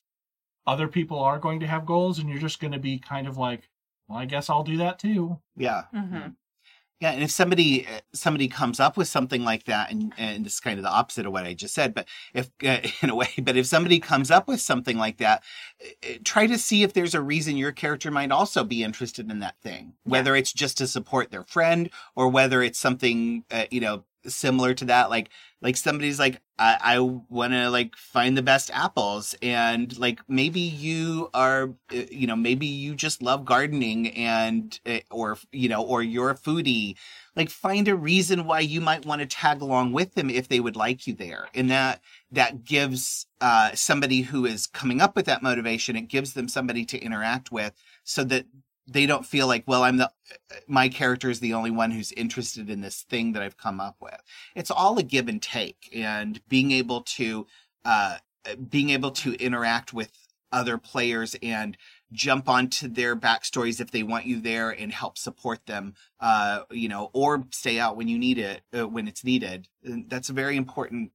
other 0.67 0.87
people 0.87 1.19
are 1.19 1.39
going 1.39 1.59
to 1.59 1.67
have 1.67 1.85
goals 1.85 2.17
and 2.19 2.27
you're 2.27 2.39
just 2.39 2.59
going 2.59 2.73
to 2.73 2.79
be 2.79 2.97
kind 2.99 3.27
of 3.27 3.37
like, 3.37 3.69
well, 4.07 4.17
I 4.19 4.25
guess 4.25 4.49
I'll 4.49 4.63
do 4.63 4.77
that 4.77 4.97
too. 4.99 5.39
Yeah. 5.55 5.83
hmm 5.93 6.29
Yeah, 7.01 7.13
and 7.13 7.23
if 7.23 7.31
somebody 7.31 7.87
uh, 7.87 8.01
somebody 8.13 8.47
comes 8.47 8.79
up 8.79 8.95
with 8.95 9.07
something 9.07 9.43
like 9.43 9.63
that, 9.65 9.91
and 9.91 10.13
and 10.19 10.45
it's 10.45 10.59
kind 10.59 10.77
of 10.77 10.83
the 10.83 10.91
opposite 10.91 11.25
of 11.25 11.31
what 11.31 11.45
I 11.45 11.55
just 11.55 11.73
said, 11.73 11.95
but 11.95 12.07
if 12.31 12.51
uh, 12.63 12.77
in 13.01 13.09
a 13.09 13.15
way, 13.15 13.29
but 13.41 13.57
if 13.57 13.65
somebody 13.65 13.99
comes 13.99 14.29
up 14.29 14.47
with 14.47 14.61
something 14.61 14.99
like 14.99 15.17
that, 15.17 15.41
uh, 15.83 16.13
try 16.23 16.45
to 16.45 16.59
see 16.59 16.83
if 16.83 16.93
there's 16.93 17.15
a 17.15 17.21
reason 17.21 17.57
your 17.57 17.71
character 17.71 18.11
might 18.11 18.31
also 18.31 18.63
be 18.63 18.83
interested 18.83 19.31
in 19.31 19.39
that 19.39 19.59
thing, 19.63 19.93
whether 20.03 20.35
it's 20.35 20.53
just 20.53 20.77
to 20.77 20.87
support 20.87 21.31
their 21.31 21.43
friend 21.43 21.89
or 22.15 22.27
whether 22.29 22.61
it's 22.61 22.77
something 22.79 23.45
uh, 23.49 23.65
you 23.71 23.81
know 23.81 24.03
similar 24.27 24.73
to 24.75 24.85
that, 24.85 25.09
like 25.09 25.29
like 25.61 25.77
somebody's 25.77 26.19
like 26.19 26.41
I, 26.57 26.77
I 26.81 26.99
want 26.99 27.53
to 27.53 27.69
like 27.69 27.95
find 27.95 28.37
the 28.37 28.41
best 28.41 28.71
apples, 28.73 29.35
and 29.41 29.97
like 29.97 30.19
maybe 30.27 30.59
you 30.59 31.29
are 31.33 31.73
uh, 31.93 32.03
you 32.11 32.27
know 32.27 32.35
maybe 32.35 32.65
you 32.65 32.95
just 32.95 33.21
love 33.21 33.45
gardening 33.45 34.09
and 34.11 34.79
uh, 34.85 34.99
or 35.09 35.37
you 35.51 35.69
know 35.69 35.83
or 35.83 36.03
you're 36.03 36.31
a 36.31 36.35
foodie. 36.35 36.95
Like 37.35 37.49
find 37.49 37.87
a 37.87 37.95
reason 37.95 38.45
why 38.45 38.59
you 38.59 38.81
might 38.81 39.05
want 39.05 39.21
to 39.21 39.25
tag 39.25 39.61
along 39.61 39.93
with 39.93 40.15
them 40.15 40.29
if 40.29 40.49
they 40.49 40.59
would 40.59 40.75
like 40.75 41.07
you 41.07 41.13
there. 41.13 41.47
And 41.53 41.69
that 41.71 42.01
that 42.31 42.63
gives 42.63 43.25
uh 43.39 43.71
somebody 43.73 44.21
who 44.21 44.45
is 44.45 44.67
coming 44.67 45.01
up 45.01 45.15
with 45.15 45.25
that 45.25 45.41
motivation 45.43 45.95
it 45.95 46.07
gives 46.07 46.33
them 46.33 46.47
somebody 46.47 46.85
to 46.85 46.99
interact 46.99 47.51
with 47.51 47.73
so 48.03 48.23
that 48.23 48.45
they 48.91 49.05
don't 49.05 49.25
feel 49.25 49.47
like 49.47 49.63
well 49.67 49.83
i'm 49.83 49.97
the 49.97 50.11
my 50.67 50.89
character 50.89 51.29
is 51.29 51.39
the 51.39 51.53
only 51.53 51.71
one 51.71 51.91
who's 51.91 52.11
interested 52.13 52.69
in 52.69 52.81
this 52.81 53.03
thing 53.03 53.33
that 53.33 53.41
i've 53.41 53.57
come 53.57 53.79
up 53.79 53.97
with. 53.99 54.21
It's 54.55 54.71
all 54.71 54.97
a 54.97 55.03
give 55.03 55.27
and 55.27 55.41
take 55.41 55.89
and 55.95 56.41
being 56.47 56.71
able 56.71 57.01
to 57.01 57.47
uh 57.85 58.17
being 58.69 58.89
able 58.89 59.11
to 59.11 59.33
interact 59.33 59.93
with 59.93 60.11
other 60.51 60.77
players 60.77 61.35
and 61.41 61.77
jump 62.11 62.49
onto 62.49 62.87
their 62.87 63.15
backstories 63.15 63.79
if 63.79 63.91
they 63.91 64.03
want 64.03 64.25
you 64.25 64.41
there 64.41 64.69
and 64.69 64.91
help 64.91 65.17
support 65.17 65.65
them 65.65 65.93
uh 66.19 66.61
you 66.71 66.89
know 66.89 67.09
or 67.13 67.45
stay 67.51 67.79
out 67.79 67.95
when 67.95 68.07
you 68.07 68.17
need 68.17 68.37
it 68.37 68.61
uh, 68.77 68.87
when 68.87 69.07
it's 69.07 69.23
needed. 69.23 69.67
And 69.83 70.09
that's 70.09 70.29
a 70.29 70.33
very 70.33 70.57
important 70.57 71.11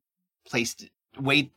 place 0.47 0.75
to 0.77 0.89
way 1.19 1.51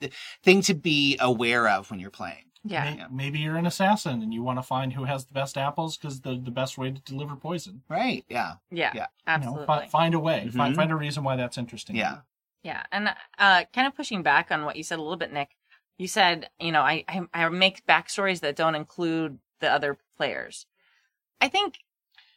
thing 0.43 0.61
to 0.61 0.73
be 0.73 1.17
aware 1.19 1.67
of 1.67 1.91
when 1.91 1.99
you're 1.99 2.09
playing 2.09 2.48
Yeah. 2.63 3.07
Maybe 3.09 3.39
you're 3.39 3.55
an 3.55 3.65
assassin 3.65 4.21
and 4.21 4.33
you 4.33 4.43
want 4.43 4.59
to 4.59 4.63
find 4.63 4.93
who 4.93 5.05
has 5.05 5.25
the 5.25 5.33
best 5.33 5.57
apples 5.57 5.97
because 5.97 6.19
they're 6.21 6.35
the 6.35 6.51
best 6.51 6.77
way 6.77 6.91
to 6.91 7.01
deliver 7.01 7.35
poison. 7.35 7.83
right 7.87 8.25
yeah 8.29 8.55
Yeah. 8.69 8.91
Yeah. 8.93 8.93
You 8.93 8.99
know, 9.01 9.07
Absolutely. 9.27 9.65
fi- 9.65 9.87
find 9.87 10.13
a 10.13 10.19
way. 10.19 10.49
Find, 10.49 10.73
Mhm. 10.73 10.75
find 10.75 10.91
a 10.91 10.95
reason 10.95 11.23
why 11.23 11.35
that's 11.37 11.57
interesting. 11.57 11.95
Yeah. 11.95 12.21
Yeah, 12.61 12.83
and 12.91 13.15
uh, 13.37 13.63
kind 13.73 13.87
of 13.87 13.95
pushing 13.95 14.21
back 14.21 14.51
on 14.51 14.65
what 14.65 14.75
you 14.75 14.83
said 14.83 14.99
a 14.99 15.01
little 15.01 15.15
bit, 15.17 15.31
Nick. 15.31 15.55
You 15.97 16.07
said, 16.09 16.49
you 16.59 16.73
know, 16.73 16.81
I 16.81 17.05
I, 17.07 17.21
I 17.33 17.47
make 17.49 17.85
backstories 17.85 18.41
that 18.41 18.57
don't 18.57 18.75
include 18.75 19.39
the 19.61 19.71
other 19.71 19.97
players. 20.17 20.65
I 21.39 21.47
think 21.47 21.79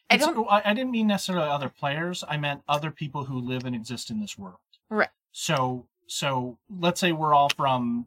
I 0.09 0.15
It's- 0.15 0.29
don't. 0.29 0.47
I, 0.49 0.63
I 0.65 0.75
didn't 0.75 0.93
mean 0.93 1.09
necessarily 1.09 1.49
other 1.49 1.69
players. 1.69 2.23
I 2.29 2.37
meant 2.37 2.63
other 2.69 2.93
people 2.93 3.25
who 3.25 3.41
live 3.41 3.65
and 3.65 3.75
exist 3.75 4.11
in 4.11 4.21
this 4.21 4.39
world. 4.39 4.61
Right. 4.89 5.09
So, 5.33 5.89
so 6.07 6.59
let's 6.71 7.01
say 7.01 7.11
we're 7.11 7.35
all 7.35 7.49
from 7.49 8.07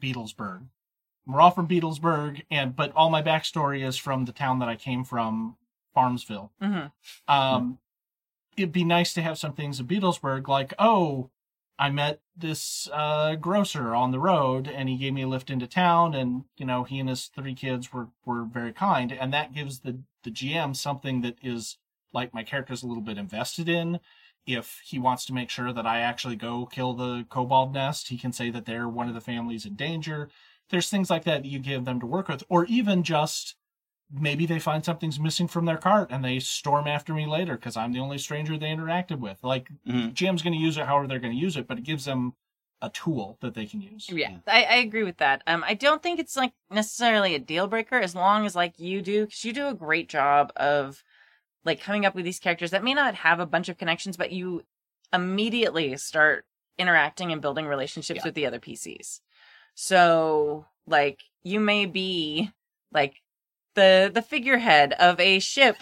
Beatlesburg. 0.00 0.68
We're 1.26 1.40
all 1.40 1.50
from 1.50 1.68
Beatlesburg, 1.68 2.42
and 2.50 2.76
but 2.76 2.92
all 2.94 3.10
my 3.10 3.22
backstory 3.22 3.86
is 3.86 3.96
from 3.96 4.24
the 4.24 4.32
town 4.32 4.58
that 4.58 4.68
I 4.68 4.76
came 4.76 5.04
from, 5.04 5.56
Farmsville. 5.96 6.50
Mhm. 6.60 6.92
Um, 7.28 7.78
it'd 8.56 8.72
be 8.72 8.84
nice 8.84 9.14
to 9.14 9.22
have 9.22 9.38
some 9.38 9.54
things 9.54 9.80
in 9.80 9.86
Beatlesburg, 9.86 10.48
like 10.48 10.74
oh, 10.78 11.30
I 11.78 11.90
met 11.90 12.20
this 12.36 12.88
uh, 12.92 13.34
grocer 13.36 13.94
on 13.94 14.10
the 14.12 14.20
road, 14.20 14.68
and 14.68 14.88
he 14.88 14.96
gave 14.96 15.12
me 15.12 15.22
a 15.22 15.28
lift 15.28 15.50
into 15.50 15.66
town, 15.66 16.14
and 16.14 16.44
you 16.56 16.66
know 16.66 16.84
he 16.84 17.00
and 17.00 17.08
his 17.08 17.26
three 17.26 17.54
kids 17.54 17.92
were 17.92 18.08
were 18.24 18.44
very 18.44 18.72
kind, 18.72 19.12
and 19.12 19.32
that 19.32 19.52
gives 19.54 19.80
the 19.80 20.00
the 20.22 20.30
GM 20.30 20.74
something 20.76 21.20
that 21.22 21.38
is 21.42 21.78
like 22.12 22.32
my 22.34 22.44
character's 22.44 22.82
a 22.82 22.86
little 22.86 23.02
bit 23.02 23.18
invested 23.18 23.68
in. 23.68 24.00
If 24.46 24.80
he 24.84 24.98
wants 24.98 25.24
to 25.26 25.32
make 25.32 25.48
sure 25.50 25.72
that 25.72 25.86
I 25.86 26.00
actually 26.00 26.36
go 26.36 26.66
kill 26.66 26.92
the 26.94 27.24
kobold 27.30 27.72
nest, 27.72 28.08
he 28.08 28.18
can 28.18 28.32
say 28.32 28.50
that 28.50 28.66
they're 28.66 28.88
one 28.88 29.08
of 29.08 29.14
the 29.14 29.20
families 29.20 29.64
in 29.66 29.74
danger. 29.74 30.28
There's 30.70 30.88
things 30.88 31.10
like 31.10 31.24
that 31.24 31.42
that 31.42 31.48
you 31.48 31.58
give 31.58 31.84
them 31.84 32.00
to 32.00 32.06
work 32.06 32.28
with, 32.28 32.42
or 32.48 32.64
even 32.66 33.02
just 33.02 33.56
maybe 34.10 34.46
they 34.46 34.58
find 34.58 34.84
something's 34.84 35.18
missing 35.18 35.48
from 35.48 35.64
their 35.64 35.76
cart 35.78 36.08
and 36.10 36.24
they 36.24 36.38
storm 36.38 36.86
after 36.86 37.12
me 37.14 37.26
later 37.26 37.56
because 37.56 37.76
I'm 37.76 37.92
the 37.92 38.00
only 38.00 38.18
stranger 38.18 38.56
they 38.56 38.66
interacted 38.66 39.18
with. 39.18 39.42
Like 39.42 39.70
Mhm. 39.86 40.14
GM's 40.14 40.42
going 40.42 40.52
to 40.52 40.58
use 40.58 40.76
it 40.76 40.86
however 40.86 41.06
they're 41.06 41.18
going 41.18 41.34
to 41.34 41.38
use 41.40 41.56
it, 41.56 41.66
but 41.66 41.78
it 41.78 41.84
gives 41.84 42.04
them 42.04 42.34
a 42.82 42.90
tool 42.90 43.38
that 43.40 43.54
they 43.54 43.66
can 43.66 43.80
use. 43.80 44.08
Yeah, 44.10 44.36
I, 44.46 44.64
I 44.64 44.74
agree 44.76 45.04
with 45.04 45.16
that. 45.18 45.42
Um, 45.46 45.64
I 45.66 45.74
don't 45.74 46.02
think 46.02 46.20
it's 46.20 46.36
like 46.36 46.52
necessarily 46.70 47.34
a 47.34 47.38
deal 47.38 47.66
breaker 47.66 47.96
as 47.96 48.14
long 48.14 48.44
as 48.46 48.54
like 48.54 48.78
you 48.78 49.00
do, 49.00 49.24
because 49.24 49.44
you 49.44 49.52
do 49.52 49.68
a 49.68 49.74
great 49.74 50.08
job 50.08 50.52
of 50.56 51.02
like 51.64 51.80
coming 51.80 52.04
up 52.04 52.14
with 52.14 52.24
these 52.26 52.38
characters 52.38 52.70
that 52.72 52.84
may 52.84 52.94
not 52.94 53.14
have 53.14 53.40
a 53.40 53.46
bunch 53.46 53.68
of 53.68 53.78
connections, 53.78 54.16
but 54.16 54.32
you 54.32 54.64
immediately 55.12 55.96
start 55.96 56.44
interacting 56.78 57.32
and 57.32 57.40
building 57.40 57.66
relationships 57.66 58.18
Yeah. 58.18 58.24
with 58.26 58.34
the 58.34 58.46
other 58.46 58.58
PCs. 58.60 59.20
So 59.74 60.66
like 60.86 61.20
you 61.42 61.60
may 61.60 61.86
be 61.86 62.50
like 62.92 63.20
the 63.74 64.10
the 64.12 64.22
figurehead 64.22 64.92
of 64.94 65.18
a 65.20 65.38
ship. 65.38 65.76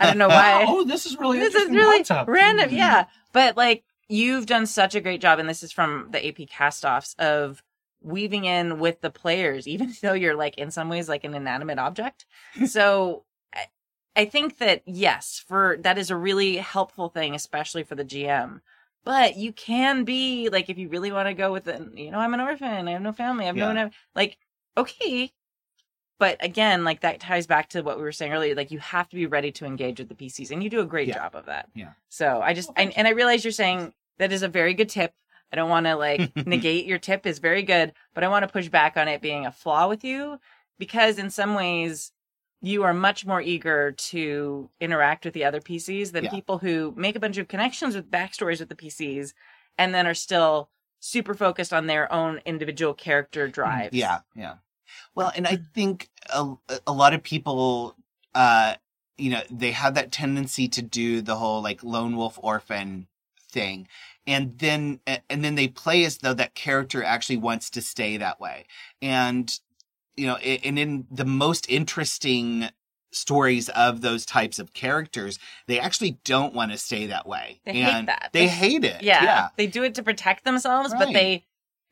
I 0.00 0.06
don't 0.06 0.18
know 0.18 0.28
why. 0.28 0.64
Oh, 0.68 0.84
this 0.84 1.06
is 1.06 1.16
really 1.18 1.38
this 1.38 1.54
is 1.54 1.68
really 1.70 1.98
concept. 1.98 2.28
random. 2.28 2.66
Mm-hmm. 2.68 2.76
Yeah. 2.76 3.06
But 3.32 3.56
like 3.56 3.84
you've 4.08 4.46
done 4.46 4.66
such 4.66 4.94
a 4.94 5.00
great 5.00 5.20
job 5.20 5.38
and 5.38 5.48
this 5.48 5.62
is 5.62 5.72
from 5.72 6.08
the 6.10 6.26
ap 6.26 6.36
castoffs 6.48 7.18
of 7.18 7.62
weaving 8.00 8.44
in 8.44 8.78
with 8.78 9.00
the 9.00 9.10
players 9.10 9.66
even 9.66 9.92
though 10.02 10.12
you're 10.12 10.36
like 10.36 10.56
in 10.56 10.70
some 10.70 10.88
ways 10.88 11.08
like 11.08 11.24
an 11.24 11.34
inanimate 11.34 11.78
object. 11.78 12.24
So 12.66 13.24
I, 13.52 13.66
I 14.16 14.24
think 14.24 14.58
that 14.58 14.82
yes 14.86 15.42
for 15.46 15.78
that 15.80 15.98
is 15.98 16.10
a 16.10 16.16
really 16.16 16.56
helpful 16.56 17.08
thing 17.08 17.34
especially 17.34 17.82
for 17.82 17.94
the 17.96 18.04
gm 18.04 18.60
But 19.04 19.36
you 19.36 19.52
can 19.52 20.04
be 20.04 20.48
like, 20.50 20.68
if 20.68 20.76
you 20.78 20.88
really 20.88 21.12
want 21.12 21.28
to 21.28 21.34
go 21.34 21.52
with 21.52 21.66
it, 21.68 21.80
you 21.94 22.10
know, 22.10 22.18
I'm 22.18 22.34
an 22.34 22.40
orphan, 22.40 22.88
I 22.88 22.92
have 22.92 23.02
no 23.02 23.12
family, 23.12 23.44
I 23.44 23.46
have 23.46 23.56
no 23.56 23.72
Yeah. 23.72 23.84
one, 23.84 23.90
like, 24.14 24.36
okay. 24.76 25.32
But 26.18 26.44
again, 26.44 26.84
like 26.84 27.00
that 27.02 27.20
ties 27.20 27.46
back 27.46 27.68
to 27.70 27.82
what 27.82 27.96
we 27.96 28.02
were 28.02 28.12
saying 28.12 28.32
earlier. 28.32 28.54
Like 28.54 28.70
you 28.72 28.80
have 28.80 29.08
to 29.10 29.16
be 29.16 29.26
ready 29.26 29.52
to 29.52 29.64
engage 29.66 30.00
with 30.00 30.08
the 30.08 30.14
PCs, 30.14 30.50
and 30.50 30.62
you 30.62 30.68
do 30.68 30.80
a 30.80 30.84
great 30.86 31.08
Yeah. 31.08 31.14
job 31.14 31.36
of 31.36 31.46
that. 31.46 31.68
Yeah. 31.74 31.92
So 32.08 32.40
I 32.42 32.54
just, 32.54 32.70
oh, 32.70 32.74
and, 32.76 32.96
and 32.96 33.06
I 33.06 33.12
realize 33.12 33.44
you're 33.44 33.52
saying 33.52 33.94
that 34.18 34.32
is 34.32 34.42
a 34.42 34.48
very 34.48 34.74
good 34.74 34.88
tip. 34.88 35.14
I 35.52 35.56
don't 35.56 35.70
want 35.70 35.86
to 35.86 35.94
like 35.94 36.32
negate 36.46 36.86
your 36.86 36.98
tip 36.98 37.24
is 37.24 37.38
very 37.38 37.62
good, 37.62 37.92
but 38.14 38.24
I 38.24 38.28
want 38.28 38.42
to 38.42 38.52
push 38.52 38.68
back 38.68 38.96
on 38.96 39.06
it 39.08 39.22
being 39.22 39.46
a 39.46 39.52
flaw 39.52 39.88
with 39.88 40.02
you 40.04 40.40
because 40.78 41.18
in 41.18 41.30
some 41.30 41.54
ways 41.54 42.12
you 42.60 42.82
are 42.82 42.94
much 42.94 43.24
more 43.24 43.40
eager 43.40 43.92
to 43.92 44.68
interact 44.80 45.24
with 45.24 45.34
the 45.34 45.44
other 45.44 45.60
PCs 45.60 46.12
than 46.12 46.24
Yeah. 46.24 46.30
people 46.30 46.58
who 46.58 46.92
make 46.96 47.16
a 47.16 47.20
bunch 47.20 47.36
of 47.38 47.48
connections 47.48 47.94
with 47.94 48.10
backstories 48.10 48.60
with 48.60 48.68
the 48.68 48.74
PCs 48.74 49.32
and 49.76 49.94
then 49.94 50.06
are 50.06 50.14
still 50.14 50.70
super 51.00 51.34
focused 51.34 51.72
on 51.72 51.86
their 51.86 52.12
own 52.12 52.40
individual 52.44 52.94
character 52.94 53.46
drives. 53.48 53.94
Yeah, 53.94 54.20
yeah. 54.34 54.54
Well, 55.14 55.32
and 55.36 55.46
I 55.46 55.56
think 55.74 56.08
a, 56.30 56.54
a 56.86 56.92
lot 56.92 57.14
of 57.14 57.22
people, 57.22 57.96
uh, 58.34 58.74
you 59.16 59.30
know, 59.30 59.42
they 59.50 59.72
have 59.72 59.94
that 59.94 60.10
tendency 60.10 60.66
to 60.68 60.82
do 60.82 61.20
the 61.20 61.36
whole 61.36 61.62
like 61.62 61.84
lone 61.84 62.16
wolf 62.16 62.38
orphan 62.42 63.06
thing, 63.50 63.86
and 64.26 64.58
then 64.58 65.00
and 65.06 65.44
then 65.44 65.54
they 65.54 65.68
play 65.68 66.04
as 66.04 66.18
though 66.18 66.34
that 66.34 66.54
character 66.54 67.04
actually 67.04 67.36
wants 67.36 67.70
to 67.70 67.82
stay 67.82 68.16
that 68.16 68.40
way, 68.40 68.66
and 69.02 69.60
you 70.18 70.26
know, 70.26 70.36
and 70.36 70.78
in 70.78 71.06
the 71.10 71.24
most 71.24 71.68
interesting 71.70 72.68
stories 73.10 73.68
of 73.70 74.00
those 74.02 74.26
types 74.26 74.58
of 74.58 74.74
characters, 74.74 75.38
they 75.66 75.80
actually 75.80 76.18
don't 76.24 76.52
want 76.54 76.72
to 76.72 76.78
stay 76.78 77.06
that 77.06 77.26
way. 77.26 77.60
They 77.64 77.72
hate 77.72 77.84
and 77.84 78.08
that. 78.08 78.30
They 78.32 78.40
They- 78.40 78.48
hate 78.48 78.84
it. 78.84 79.02
Yeah. 79.02 79.22
Yeah. 79.22 79.48
They 79.56 79.66
do 79.66 79.82
it 79.84 79.94
to 79.94 80.02
protect 80.02 80.44
themselves, 80.44 80.92
but 80.96 81.12
they 81.12 81.44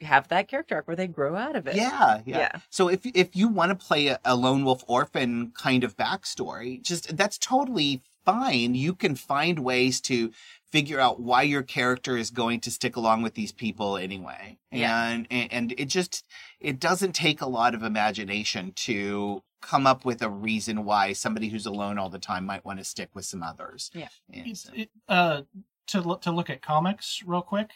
have 0.03 0.29
that 0.29 0.47
character 0.49 0.75
arc 0.75 0.87
where 0.87 0.97
they 0.97 1.07
grow 1.07 1.35
out 1.35 1.57
of 1.57 1.67
it. 1.67 1.75
Yeah, 1.75 2.21
yeah. 2.27 2.39
Yeah. 2.39 2.61
So 2.69 2.89
if 2.89 3.01
if 3.07 3.35
you 3.35 3.49
want 3.49 3.71
to 3.71 3.87
play 3.87 4.09
a, 4.09 4.21
a 4.27 4.37
lone 4.37 4.63
wolf 4.65 4.85
orphan 4.87 5.53
kind 5.53 5.85
of 5.85 5.97
backstory, 5.97 6.83
just 6.83 7.17
that's 7.17 7.39
totally 7.39 8.03
fine. 8.27 8.75
You 8.75 8.95
can 8.95 9.15
find 9.15 9.61
ways 9.61 10.01
to 10.03 10.33
figure 10.71 11.01
out 11.01 11.21
why 11.21 11.43
your 11.43 11.63
character 11.63 12.19
is 12.19 12.31
going 12.31 12.61
to 12.61 12.71
stick 12.71 12.97
along 12.97 13.23
with 13.23 13.35
these 13.35 13.53
people 13.53 13.97
anyway. 13.97 14.59
Yeah. 14.71 15.09
And 15.09 15.27
and, 15.31 15.53
and 15.53 15.75
it 15.79 15.87
just 15.87 16.25
it 16.61 16.79
doesn't 16.79 17.15
take 17.15 17.41
a 17.41 17.49
lot 17.49 17.75
of 17.75 17.83
imagination 17.83 18.73
to 18.77 19.43
come 19.63 19.87
up 19.87 20.05
with 20.05 20.21
a 20.21 20.29
reason 20.29 20.85
why 20.85 21.13
somebody 21.13 21.49
who's 21.49 21.67
alone 21.67 21.99
all 21.99 22.11
the 22.11 22.19
time 22.19 22.45
might 22.45 22.65
want 22.65 22.79
to 22.79 22.85
stick 22.85 23.11
with 23.15 23.25
some 23.25 23.43
others. 23.43 23.91
Yeah. 23.95 24.09
And 24.33 24.59
so- 24.59 24.73
it, 24.75 24.91
uh, 25.09 25.43
to 25.89 26.01
look 26.01 26.21
to 26.23 26.33
look 26.33 26.51
at 26.51 26.63
comics 26.63 27.23
real 27.25 27.43
quick. 27.43 27.71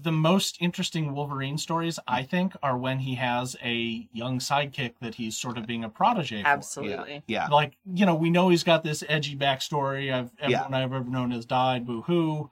The 0.00 0.12
most 0.12 0.58
interesting 0.60 1.12
Wolverine 1.12 1.58
stories, 1.58 1.98
I 2.06 2.22
think, 2.22 2.54
are 2.62 2.78
when 2.78 3.00
he 3.00 3.16
has 3.16 3.56
a 3.64 4.06
young 4.12 4.38
sidekick 4.38 4.94
that 5.00 5.16
he's 5.16 5.36
sort 5.36 5.58
of 5.58 5.66
being 5.66 5.82
a 5.82 5.88
protege. 5.88 6.42
For. 6.42 6.48
Absolutely. 6.48 7.22
yeah. 7.26 7.48
Like 7.48 7.76
you 7.92 8.06
know, 8.06 8.14
we 8.14 8.30
know 8.30 8.48
he's 8.48 8.62
got 8.62 8.84
this 8.84 9.02
edgy 9.08 9.34
backstory. 9.36 10.12
I've 10.12 10.30
Yeah. 10.40 10.62
everyone 10.62 10.74
I've 10.74 10.92
ever 10.92 11.10
known 11.10 11.30
has 11.32 11.44
died. 11.44 11.84
Boo 11.86 12.02
hoo. 12.02 12.48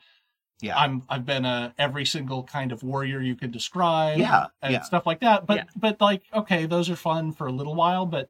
Yeah. 0.61 0.76
I'm 0.76 1.02
I've 1.09 1.24
been 1.24 1.44
a 1.44 1.72
every 1.78 2.04
single 2.04 2.42
kind 2.42 2.72
of 2.72 2.82
warrior 2.82 3.20
you 3.20 3.37
could 3.37 3.52
describe. 3.52 4.18
Yeah, 4.18 4.46
and 4.61 4.72
yeah. 4.72 4.82
stuff 4.82 5.06
like 5.06 5.20
that. 5.20 5.46
But 5.46 5.56
Yeah. 5.59 5.64
but 5.76 6.00
like 6.00 6.22
okay, 6.35 6.66
those 6.66 6.90
are 6.90 6.96
fun 6.96 7.32
for 7.32 7.46
a 7.46 7.52
little 7.52 7.74
while. 7.76 8.06
But 8.06 8.28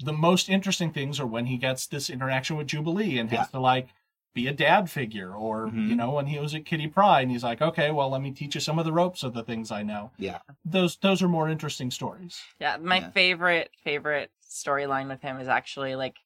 the 0.00 0.12
most 0.12 0.48
interesting 0.50 0.92
things 0.92 1.18
are 1.18 1.26
when 1.26 1.46
he 1.46 1.56
gets 1.56 1.86
this 1.86 2.10
interaction 2.10 2.56
with 2.56 2.66
Jubilee 2.66 3.18
and 3.18 3.30
has 3.30 3.38
Yeah. 3.38 3.44
to 3.52 3.60
like 3.60 3.88
be 4.34 4.46
a 4.46 4.52
dad 4.52 4.90
figure, 4.90 5.34
or 5.34 5.66
Mhm. 5.68 5.88
you 5.88 5.96
know 5.96 6.10
when 6.12 6.26
he 6.26 6.38
was 6.38 6.54
at 6.54 6.64
Kitty 6.64 6.86
Pryde 6.86 7.24
and 7.24 7.32
he's 7.32 7.44
like, 7.44 7.60
okay, 7.60 7.90
well 7.90 8.10
let 8.10 8.22
me 8.22 8.30
teach 8.32 8.54
you 8.54 8.60
some 8.60 8.78
of 8.78 8.84
the 8.84 8.92
ropes 8.92 9.22
of 9.22 9.34
the 9.34 9.42
things 9.42 9.70
I 9.72 9.82
know. 9.82 10.12
Yeah. 10.18 10.38
Those 10.64 10.96
those 10.98 11.22
are 11.22 11.28
more 11.28 11.48
interesting 11.48 11.90
stories. 11.90 12.40
Yeah, 12.60 12.76
my 12.76 13.00
Yeah. 13.00 13.10
favorite 13.10 13.70
favorite 13.82 14.30
storyline 14.48 15.08
with 15.08 15.22
him 15.22 15.38
is 15.40 15.48
actually 15.48 15.94
like 15.96 16.18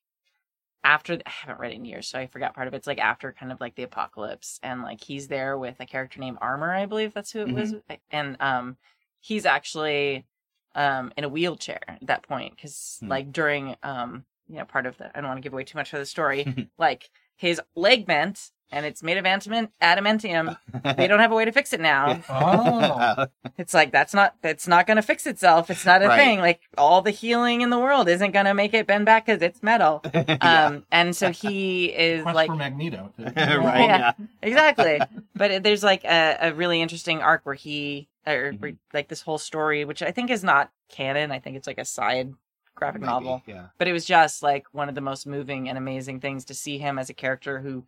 after 0.82 1.14
I 1.24 1.30
haven't 1.30 1.60
read 1.60 1.72
it 1.72 1.76
in 1.76 1.84
years, 1.86 2.06
so 2.08 2.18
I 2.18 2.26
forgot 2.26 2.54
part 2.54 2.68
of 2.68 2.74
it. 2.74 2.78
It's 2.78 2.86
like 2.86 2.98
after 2.98 3.32
kind 3.32 3.50
of 3.50 3.60
like 3.60 3.74
the 3.74 3.84
apocalypse, 3.84 4.60
and 4.62 4.82
like 4.82 5.02
he's 5.02 5.28
there 5.28 5.56
with 5.56 5.76
a 5.80 5.86
character 5.86 6.20
named 6.20 6.38
Armor, 6.42 6.72
I 6.74 6.84
believe 6.86 7.14
that's 7.14 7.32
who 7.32 7.40
it 7.40 7.50
was, 7.50 7.74
and 8.10 8.36
um, 8.40 8.76
he's 9.20 9.46
actually 9.46 10.26
um 10.74 11.12
in 11.16 11.22
a 11.24 11.28
wheelchair 11.28 11.80
at 11.86 12.06
that 12.06 12.24
point 12.24 12.54
because 12.56 12.98
Hmm. 13.00 13.08
like 13.08 13.32
during 13.32 13.76
um 13.84 14.24
you 14.48 14.56
know 14.58 14.64
part 14.64 14.86
of 14.86 14.98
the 14.98 15.16
I 15.16 15.20
don't 15.20 15.28
want 15.28 15.38
to 15.38 15.42
give 15.42 15.52
away 15.52 15.64
too 15.64 15.78
much 15.78 15.92
of 15.92 16.00
the 16.00 16.06
story, 16.06 16.44
like 16.78 17.10
his 17.36 17.60
leg 17.74 18.06
bent 18.06 18.50
and 18.72 18.84
it's 18.84 19.02
made 19.04 19.18
of 19.18 19.26
adamant 19.26 19.70
adamantium. 19.80 20.56
They 20.96 21.06
don't 21.06 21.20
have 21.20 21.30
a 21.30 21.34
way 21.34 21.44
to 21.44 21.52
fix 21.52 21.72
it 21.72 21.80
now. 21.80 22.20
Oh. 22.28 23.26
It's 23.56 23.72
like 23.72 23.92
that's 23.92 24.12
not 24.12 24.34
that's 24.42 24.66
not 24.66 24.84
going 24.86 24.96
to 24.96 25.02
fix 25.02 25.26
itself. 25.28 25.70
It's 25.70 25.86
not 25.86 26.02
a 26.02 26.08
Right. 26.08 26.16
thing. 26.16 26.40
Like 26.40 26.60
all 26.76 27.02
the 27.02 27.12
healing 27.12 27.60
in 27.60 27.70
the 27.70 27.78
world 27.78 28.08
isn't 28.08 28.32
going 28.32 28.46
to 28.46 28.54
make 28.54 28.74
it 28.74 28.86
bend 28.88 29.06
back 29.06 29.26
because 29.26 29.40
it's 29.42 29.62
metal. 29.62 30.02
Yeah. 30.12 30.66
Um, 30.66 30.84
and 30.90 31.14
so 31.14 31.30
he 31.30 31.86
is 31.86 32.22
Quest 32.22 32.34
like 32.34 32.48
for 32.50 32.56
Magneto. 32.56 33.12
too. 33.16 33.22
right. 33.24 33.32
Yeah. 33.34 33.98
Yeah. 33.98 34.12
exactly. 34.42 35.00
But 35.36 35.50
it, 35.52 35.62
there's 35.62 35.84
like 35.84 36.04
a, 36.04 36.36
a 36.40 36.54
really 36.54 36.82
interesting 36.82 37.22
arc 37.22 37.44
where 37.46 37.54
he 37.54 38.08
or 38.26 38.52
Mhm. 38.54 38.76
like 38.92 39.08
this 39.08 39.22
whole 39.22 39.38
story, 39.38 39.84
which 39.84 40.02
I 40.02 40.10
think 40.10 40.30
is 40.30 40.42
not 40.42 40.70
canon. 40.88 41.30
I 41.30 41.38
think 41.38 41.56
it's 41.56 41.66
like 41.68 41.78
a 41.78 41.84
side 41.84 42.32
graphic 42.74 43.00
Maybe, 43.00 43.10
novel. 43.10 43.42
Yeah. 43.46 43.66
But 43.78 43.88
it 43.88 43.92
was 43.92 44.04
just 44.04 44.42
like 44.42 44.66
one 44.72 44.88
of 44.88 44.94
the 44.94 45.00
most 45.00 45.26
moving 45.26 45.68
and 45.68 45.78
amazing 45.78 46.20
things 46.20 46.44
to 46.46 46.54
see 46.54 46.78
him 46.78 46.98
as 46.98 47.10
a 47.10 47.14
character 47.14 47.60
who 47.60 47.84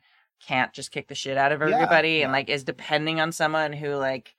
can't 0.47 0.73
just 0.73 0.91
kick 0.91 1.09
the 1.09 1.15
shit 1.15 1.37
out 1.37 1.53
of 1.53 1.61
Yeah, 1.61 1.75
everybody 1.75 2.23
and 2.23 2.33
like 2.33 2.49
is 2.51 2.65
depending 2.65 3.21
on 3.21 3.33
someone 3.33 3.73
who 3.73 3.95
like 3.95 4.35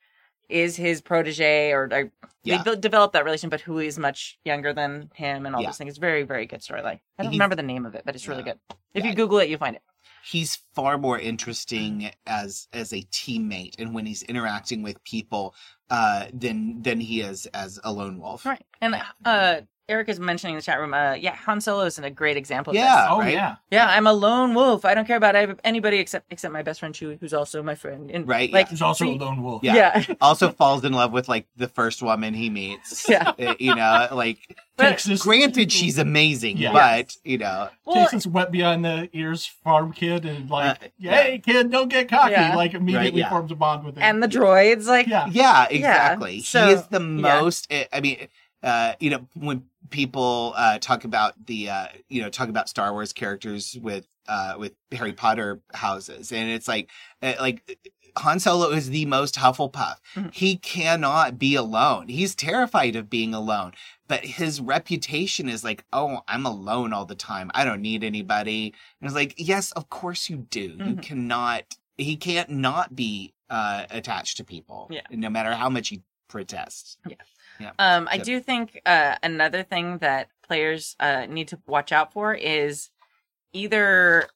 is 0.48 0.76
his 0.76 1.02
protege 1.02 1.72
or, 1.72 1.88
or 1.92 2.10
Yeah. 2.42 2.62
they 2.62 2.76
develop 2.76 3.12
that 3.12 3.24
relation, 3.24 3.50
but 3.50 3.60
who 3.60 3.78
is 3.78 3.98
much 3.98 4.38
younger 4.44 4.72
than 4.72 5.10
him 5.14 5.44
and 5.44 5.54
all 5.54 5.60
Yeah. 5.60 5.68
those 5.68 5.76
things. 5.78 5.90
It's 5.90 5.98
very, 5.98 6.22
very 6.22 6.46
good 6.46 6.60
storyline. 6.60 7.00
I 7.18 7.22
don't 7.22 7.32
He's- 7.32 7.38
remember 7.38 7.56
the 7.56 7.62
name 7.62 7.84
of 7.84 7.94
it, 7.94 8.02
but 8.06 8.14
it's 8.14 8.26
really 8.28 8.42
good. 8.44 8.58
If 8.94 9.04
Yeah. 9.04 9.10
you 9.10 9.16
Google 9.16 9.38
it, 9.40 9.48
you'll 9.48 9.58
find 9.58 9.76
it. 9.76 9.82
he's 10.24 10.56
far 10.74 10.98
more 10.98 11.18
interesting 11.18 12.10
as 12.26 12.68
as 12.72 12.92
a 12.92 13.02
teammate 13.02 13.78
and 13.78 13.94
when 13.94 14.04
he's 14.04 14.22
interacting 14.24 14.82
with 14.82 15.02
people 15.04 15.54
uh 15.90 16.26
than 16.34 16.82
than 16.82 17.00
he 17.00 17.20
is 17.20 17.46
as 17.54 17.78
a 17.84 17.90
lone 17.92 18.18
wolf 18.18 18.44
Right. 18.44 18.66
And 18.80 18.96
uh 19.24 19.60
Eric 19.88 20.10
is 20.10 20.20
mentioning 20.20 20.54
in 20.54 20.58
the 20.58 20.62
chat 20.62 20.78
room, 20.78 20.92
uh 20.92 21.14
yeah, 21.14 21.34
Han 21.34 21.60
Solo 21.62 21.84
is 21.84 21.98
a 21.98 22.10
great 22.10 22.36
example 22.36 22.72
of 22.72 22.74
Yeah. 22.76 22.94
this. 23.02 23.06
Oh 23.10 23.18
right? 23.20 23.32
yeah. 23.32 23.56
Yeah, 23.70 23.88
I'm 23.88 24.06
a 24.06 24.12
lone 24.12 24.54
wolf. 24.54 24.84
I 24.84 24.92
don't 24.94 25.06
care 25.06 25.16
about 25.16 25.34
anybody 25.64 25.98
except 25.98 26.30
except 26.30 26.52
my 26.52 26.62
best 26.62 26.80
friend 26.80 26.94
Chewie, 26.94 27.18
who's 27.18 27.32
also 27.32 27.62
my 27.62 27.74
friend. 27.74 28.10
And 28.10 28.28
Right, 28.28 28.52
Like 28.52 28.68
He's 28.68 28.82
also 28.82 29.04
see- 29.06 29.12
a 29.14 29.16
lone 29.16 29.42
wolf. 29.42 29.64
Yeah. 29.64 29.74
yeah. 30.06 30.14
also 30.20 30.50
falls 30.50 30.84
in 30.84 30.92
love 30.92 31.12
with 31.12 31.26
like 31.28 31.46
the 31.56 31.68
first 31.68 32.02
woman 32.02 32.34
he 32.34 32.50
meets 32.50 33.08
Yeah. 33.08 33.32
Uh, 33.38 33.54
you 33.58 33.74
know 33.74 34.08
like 34.12 34.38
But- 34.76 34.98
Takes 34.98 35.22
granted 35.22 35.72
she's 35.72 35.96
amazing 35.98 36.58
Yeah. 36.58 36.72
but 36.72 37.16
you 37.24 37.38
know 37.38 37.70
Well, 37.86 37.94
takes 37.96 38.12
this 38.12 38.26
wet 38.26 38.52
behind 38.52 38.84
the 38.84 39.08
ears 39.14 39.46
farm 39.46 39.92
kid 39.94 40.26
and 40.26 40.50
like, 40.50 40.82
Uh, 40.82 40.86
hey 40.98 41.40
kid, 41.42 41.70
don't 41.70 41.88
get 41.88 42.10
cocky. 42.10 42.32
Yeah. 42.32 42.54
Like 42.56 42.74
immediately 42.74 43.20
yeah. 43.20 43.30
forms 43.30 43.50
a 43.52 43.54
bond 43.54 43.84
with 43.86 43.96
him. 43.96 44.02
and 44.02 44.22
the 44.22 44.28
droids, 44.28 44.84
like 44.86 45.06
yeah, 45.06 45.28
yeah 45.30 45.66
exactly 45.70 46.40
so- 46.42 46.66
he 46.66 46.72
is 46.74 46.86
the 46.88 47.00
most 47.00 47.72
uh, 47.72 47.84
i 47.90 48.00
mean 48.00 48.28
uh 48.62 48.92
you 49.00 49.10
know 49.10 49.26
when 49.34 49.62
people 49.90 50.52
uh 50.56 50.78
talk 50.78 51.04
about 51.04 51.34
the 51.46 51.70
uh 51.70 51.86
you 52.08 52.20
know 52.22 52.28
talk 52.28 52.48
about 52.48 52.68
star 52.68 52.92
wars 52.92 53.12
characters 53.12 53.78
with 53.80 54.06
uh 54.26 54.54
with 54.58 54.72
harry 54.92 55.12
potter 55.12 55.60
houses 55.74 56.32
and 56.32 56.50
it's 56.50 56.68
like 56.68 56.90
uh, 57.22 57.34
like 57.40 57.78
Han 58.16 58.40
Solo 58.40 58.70
is 58.70 58.90
the 58.90 59.04
most 59.06 59.36
Hufflepuff. 59.36 59.96
Mhm. 60.16 60.34
He 60.34 60.56
cannot 60.56 61.38
be 61.38 61.54
alone. 61.54 62.08
He's 62.08 62.34
terrified 62.34 62.96
of 62.96 63.08
being 63.08 63.32
alone. 63.32 63.74
But 64.08 64.24
his 64.24 64.60
reputation 64.60 65.48
is 65.48 65.62
like, 65.62 65.84
oh, 65.92 66.22
I'm 66.26 66.44
alone 66.44 66.92
all 66.92 67.04
the 67.04 67.14
time. 67.14 67.48
I 67.54 67.64
don't 67.64 67.80
need 67.80 68.02
anybody. 68.02 68.74
And 69.00 69.06
it's 69.06 69.14
like, 69.14 69.34
yes, 69.36 69.70
of 69.72 69.88
course 69.88 70.28
you 70.28 70.38
do. 70.50 70.62
You 70.62 70.96
Mhm. 70.96 71.02
cannot. 71.02 71.76
He 71.96 72.16
can't 72.16 72.50
not 72.50 72.96
be 72.96 73.34
uh, 73.50 73.84
attached 73.90 74.36
to 74.38 74.44
people. 74.44 74.88
Yeah. 74.90 75.02
No 75.10 75.30
matter 75.30 75.54
how 75.54 75.68
much 75.68 75.88
he 75.88 76.02
protests. 76.28 76.96
Um, 77.78 78.08
I 78.10 78.16
Yep. 78.16 78.24
do 78.24 78.40
think 78.40 78.80
uh, 78.86 79.16
another 79.22 79.62
thing 79.62 79.98
that 79.98 80.28
players 80.42 80.96
uh, 81.00 81.26
need 81.26 81.48
to 81.48 81.60
watch 81.66 81.92
out 81.92 82.12
for 82.12 82.34
is 82.34 82.90
either 83.52 84.28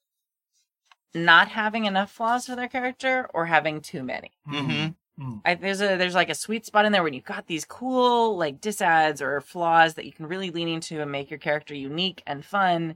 not 1.13 1.47
having 1.49 1.85
enough 1.85 2.11
flaws 2.11 2.45
for 2.47 2.55
their 2.55 2.67
character 2.67 3.29
or 3.33 3.45
having 3.45 3.81
too 3.81 4.03
many. 4.03 4.31
Mm-hmm. 4.49 5.37
I, 5.45 5.55
there's 5.55 5.81
a 5.81 5.95
there's 5.97 6.15
like 6.15 6.29
a 6.29 6.35
sweet 6.35 6.65
spot 6.65 6.85
in 6.85 6.91
there 6.91 7.03
when 7.03 7.13
you've 7.13 7.23
got 7.23 7.45
these 7.45 7.65
cool 7.65 8.35
like 8.35 8.59
disads 8.61 9.21
or 9.21 9.41
flaws 9.41 9.93
that 9.93 10.05
you 10.05 10.11
can 10.11 10.25
really 10.25 10.49
lean 10.49 10.67
into 10.67 11.01
and 11.01 11.11
make 11.11 11.29
your 11.29 11.39
character 11.39 11.75
unique 11.75 12.23
and 12.25 12.43
fun, 12.43 12.95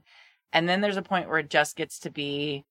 and 0.52 0.68
then 0.68 0.80
there's 0.80 0.96
a 0.96 1.02
point 1.02 1.28
where 1.28 1.38
it 1.38 1.50
just 1.50 1.76
gets 1.76 2.00
to 2.00 2.10
be 2.10 2.64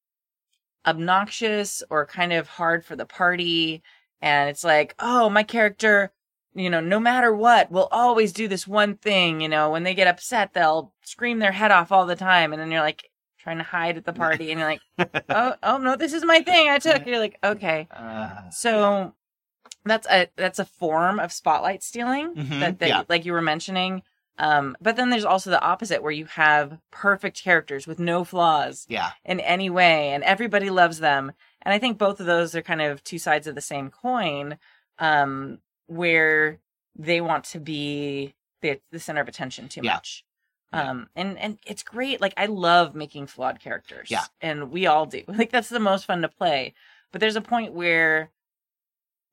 obnoxious 0.86 1.84
or 1.90 2.06
kind 2.06 2.34
of 2.34 2.48
hard 2.48 2.86
for 2.86 2.96
the 2.96 3.06
party, 3.06 3.82
and 4.22 4.50
it's 4.50 4.64
like, 4.64 4.96
oh, 5.00 5.30
my 5.30 5.44
character, 5.44 6.12
you 6.54 6.70
know, 6.70 6.80
no 6.80 7.00
matter 7.00 7.34
what, 7.36 7.72
will 7.72 7.88
always 7.92 8.34
do 8.34 8.48
this 8.48 8.68
one 8.68 8.96
thing. 8.96 9.42
You 9.42 9.50
know, 9.50 9.70
when 9.72 9.84
they 9.84 9.94
get 9.94 10.08
upset, 10.08 10.54
they'll 10.54 10.94
scream 11.04 11.40
their 11.40 11.52
head 11.52 11.72
off 11.72 11.92
all 11.92 12.06
the 12.06 12.16
time, 12.16 12.54
and 12.54 12.62
then 12.62 12.72
you're 12.72 12.82
like 12.82 13.10
trying 13.40 13.58
to 13.58 13.64
hide 13.64 13.98
at 13.98 14.06
the 14.06 14.14
party, 14.14 14.52
and 14.52 14.60
you're 14.60 14.70
like, 14.70 14.82
oh, 15.30 15.56
oh 15.64 15.78
no, 15.78 15.96
this 15.96 16.14
is 16.14 16.26
my 16.26 16.42
thing 16.42 16.70
I 16.70 16.80
took. 16.80 17.06
You're 17.06 17.20
like, 17.20 17.38
okay. 17.44 17.88
Uh, 17.92 18.50
So 18.52 19.14
that's 19.86 20.08
a 20.08 20.28
that's 20.36 20.60
a 20.60 20.66
form 20.66 21.20
of 21.20 21.32
spotlight 21.32 21.82
stealing 21.84 22.36
Mhm, 22.36 22.60
that, 22.60 22.80
that 22.80 22.90
yeah. 22.90 23.04
like 23.08 23.26
you 23.26 23.32
were 23.34 23.42
mentioning. 23.42 24.04
Um, 24.40 24.78
but 24.80 24.96
then 24.98 25.10
there's 25.10 25.26
also 25.26 25.50
the 25.50 25.62
opposite 25.62 26.04
where 26.04 26.12
you 26.12 26.26
have 26.26 26.78
perfect 26.92 27.42
characters 27.42 27.88
with 27.88 27.98
no 27.98 28.24
flaws 28.24 28.86
yeah. 28.88 29.12
in 29.26 29.40
any 29.40 29.70
way 29.70 30.10
and 30.10 30.24
everybody 30.24 30.70
loves 30.70 31.00
them. 31.00 31.32
And 31.64 31.74
I 31.74 31.80
think 31.80 31.98
both 31.98 32.20
of 32.20 32.28
those 32.28 32.54
are 32.54 32.62
kind 32.62 32.82
of 32.82 33.04
two 33.04 33.18
sides 33.18 33.48
of 33.48 33.56
the 33.56 33.62
same 33.62 33.90
coin, 33.90 34.60
um, 35.00 35.58
where 35.88 36.60
they 36.96 37.22
want 37.22 37.44
to 37.46 37.60
be 37.60 38.34
the, 38.62 38.80
the 38.92 39.00
center 39.00 39.22
of 39.22 39.28
attention 39.28 39.68
too 39.70 39.82
Yeah. 39.84 39.94
much. 39.96 40.24
Um, 40.74 41.08
and, 41.16 41.38
and 41.40 41.58
it's 41.66 41.82
great. 41.84 42.20
Like 42.22 42.34
I 42.38 42.48
love 42.48 42.94
making 42.94 43.28
flawed 43.28 43.60
characters. 43.60 44.12
Yeah. 44.12 44.26
And 44.42 44.70
we 44.72 44.86
all 44.86 45.06
do. 45.06 45.24
Like 45.28 45.52
that's 45.52 45.70
the 45.70 45.80
most 45.80 46.06
fun 46.06 46.22
to 46.24 46.28
play. 46.30 46.74
But 47.12 47.22
there's 47.22 47.36
a 47.38 47.42
point 47.42 47.74
where 47.74 48.32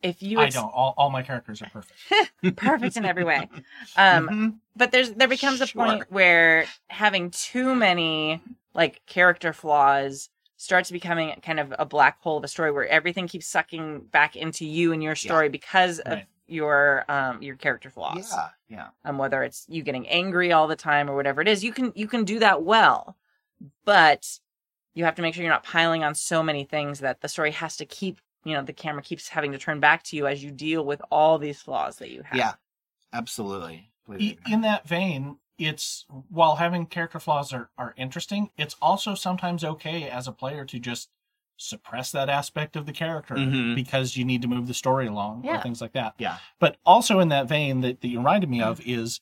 if 0.02 0.22
you 0.22 0.38
I 0.38 0.48
don't. 0.50 0.64
All, 0.72 0.94
all 0.96 1.10
my 1.10 1.22
characters 1.22 1.62
are 1.62 1.70
perfect. 1.70 1.98
perfect 2.56 2.96
in 2.96 3.04
every 3.04 3.24
way. 3.24 3.48
Um, 3.96 4.28
Mhm. 4.28 4.54
but 4.76 4.90
there's 4.92 5.12
there 5.12 5.28
becomes 5.28 5.60
a 5.60 5.66
Sure. 5.66 5.84
point 5.84 6.04
where 6.10 6.66
having 6.88 7.30
too 7.30 7.74
many 7.74 8.40
like 8.74 9.00
character 9.06 9.52
flaws 9.52 10.28
starts 10.56 10.90
becoming 10.90 11.32
kind 11.42 11.58
of 11.60 11.74
a 11.78 11.84
black 11.86 12.20
hole 12.22 12.36
of 12.38 12.44
a 12.44 12.48
story 12.48 12.70
where 12.70 12.86
everything 12.88 13.26
keeps 13.28 13.46
sucking 13.46 14.00
back 14.10 14.36
into 14.36 14.64
you 14.66 14.92
and 14.92 15.02
your 15.02 15.14
story 15.16 15.48
because 15.48 15.98
of 16.00 16.12
Right. 16.18 16.26
Your 16.46 17.04
um 17.09 17.42
your 17.42 17.57
character 17.57 17.90
flaws 17.90 18.30
Yeah. 18.33 18.48
Yeah. 18.68 18.88
um 19.04 19.18
whether 19.18 19.42
it's 19.42 19.64
you 19.68 19.83
getting 19.83 20.07
angry 20.09 20.52
all 20.52 20.66
the 20.68 20.76
time 20.76 21.09
or 21.11 21.14
whatever 21.16 21.40
it 21.40 21.48
is 21.48 21.64
you 21.64 21.72
can 21.72 21.92
you 21.94 22.07
can 22.07 22.24
do 22.24 22.38
that 22.40 22.62
well 22.62 23.16
but 23.85 24.38
you 24.94 25.04
have 25.04 25.14
to 25.16 25.22
make 25.22 25.35
sure 25.35 25.42
you're 25.42 25.52
not 25.52 25.64
piling 25.64 26.04
on 26.04 26.14
so 26.14 26.42
many 26.42 26.64
things 26.64 27.00
that 27.00 27.20
the 27.20 27.28
story 27.28 27.50
has 27.52 27.76
to 27.78 27.87
keep 27.87 28.20
you 28.44 28.52
know 28.52 28.62
the 28.62 28.72
camera 28.74 29.02
keeps 29.02 29.28
having 29.28 29.52
to 29.52 29.59
turn 29.59 29.80
back 29.80 30.02
to 30.04 30.16
you 30.16 30.26
as 30.26 30.44
you 30.44 30.50
deal 30.50 30.85
with 30.85 31.00
all 31.11 31.38
these 31.38 31.62
flaws 31.62 31.96
that 31.96 32.11
you 32.11 32.22
have 32.22 32.37
Yeah. 32.37 32.52
Absolutely. 33.12 33.90
I- 34.11 34.37
In 34.46 34.61
that 34.62 34.87
vein, 34.88 35.38
it's 35.57 36.04
while 36.28 36.57
having 36.57 36.85
character 36.87 37.20
flaws 37.20 37.52
are, 37.52 37.70
are 37.78 37.94
interesting, 37.96 38.50
it's 38.59 38.74
also 38.83 39.14
sometimes 39.14 39.62
okay 39.64 40.11
as 40.11 40.26
a 40.26 40.33
player 40.33 40.64
to 40.64 40.78
just 40.80 41.11
suppress 41.56 42.10
that 42.12 42.28
aspect 42.28 42.74
of 42.76 42.84
the 42.86 42.92
character 42.92 43.34
Mhm. 43.36 43.74
because 43.74 44.16
you 44.16 44.24
need 44.24 44.42
to 44.42 44.48
move 44.48 44.66
the 44.66 44.74
story 44.74 45.06
along 45.06 45.44
Yeah. 45.44 45.58
or 45.58 45.62
things 45.62 45.80
like 45.80 45.92
that. 45.92 46.14
Yeah. 46.18 46.38
But 46.58 46.78
also 46.84 47.20
in 47.20 47.28
that 47.28 47.46
vein 47.46 47.80
that, 47.82 48.00
that 48.00 48.08
you 48.08 48.18
reminded 48.18 48.50
me 48.50 48.60
of 48.60 48.80
is 48.84 49.20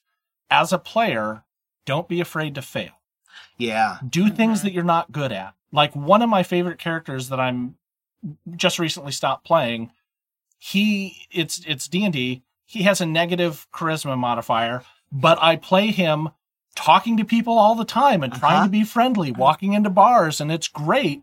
as 0.51 0.73
a 0.73 0.79
player, 0.79 1.45
don't 1.85 2.09
be 2.09 2.21
afraid 2.21 2.55
to 2.55 2.63
fail. 2.63 2.93
Yeah. 3.59 3.99
Do 4.09 4.29
things 4.31 4.61
Mhm. 4.61 4.63
that 4.65 4.73
you're 4.73 4.85
not 4.85 5.13
good 5.13 5.33
at. 5.33 5.55
Like 5.73 5.95
one 5.95 6.23
of 6.23 6.29
my 6.31 6.43
favorite 6.43 6.79
characters 6.79 7.29
that 7.29 7.41
I'm 7.41 7.77
just 8.57 8.79
recently 8.79 9.13
stopped 9.13 9.45
playing, 9.45 9.91
he 10.59 11.27
it's 11.31 11.59
it's 11.67 11.89
D&D. 11.89 12.43
He 12.67 12.83
has 12.85 13.01
a 13.01 13.07
negative 13.07 13.67
charisma 13.73 14.17
modifier, 14.17 14.83
but 15.11 15.39
I 15.43 15.57
play 15.57 15.91
him 15.91 16.31
talking 16.75 17.17
to 17.19 17.25
people 17.25 17.59
all 17.59 17.75
the 17.75 17.85
time 17.85 18.23
and 18.23 18.33
trying 18.33 18.55
Uh-huh. 18.57 18.65
to 18.65 18.71
be 18.71 18.85
friendly, 18.85 19.33
walking 19.33 19.75
into 19.75 19.91
bars 19.91 20.41
and 20.41 20.51
it's 20.51 20.69
great 20.69 21.23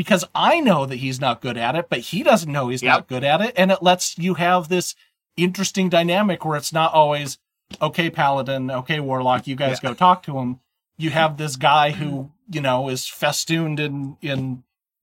because 0.00 0.24
I 0.34 0.60
know 0.60 0.86
that 0.86 0.96
he's 0.96 1.20
not 1.20 1.42
good 1.42 1.58
at 1.58 1.76
it, 1.76 1.90
but 1.90 1.98
he 1.98 2.22
doesn't 2.22 2.50
know 2.50 2.68
he's 2.68 2.82
Yep. 2.82 2.90
not 2.94 3.06
good 3.06 3.22
at 3.22 3.42
it 3.42 3.52
and 3.54 3.70
it 3.70 3.82
lets 3.82 4.16
you 4.16 4.32
have 4.34 4.68
this 4.70 4.94
interesting 5.36 5.90
dynamic 5.90 6.42
where 6.42 6.56
it's 6.56 6.72
not 6.72 6.94
always 6.94 7.36
okay 7.82 8.08
paladin, 8.08 8.70
okay 8.70 8.98
warlock, 8.98 9.46
you 9.46 9.56
guys 9.56 9.78
Yeah. 9.82 9.90
go 9.90 9.94
talk 9.94 10.22
to 10.22 10.38
him. 10.38 10.58
You 10.96 11.10
have 11.10 11.36
this 11.36 11.56
guy 11.56 11.90
who, 11.90 12.30
you 12.50 12.62
know, 12.62 12.88
is 12.88 13.06
festooned 13.06 13.78
in 13.78 14.16
in 14.22 14.62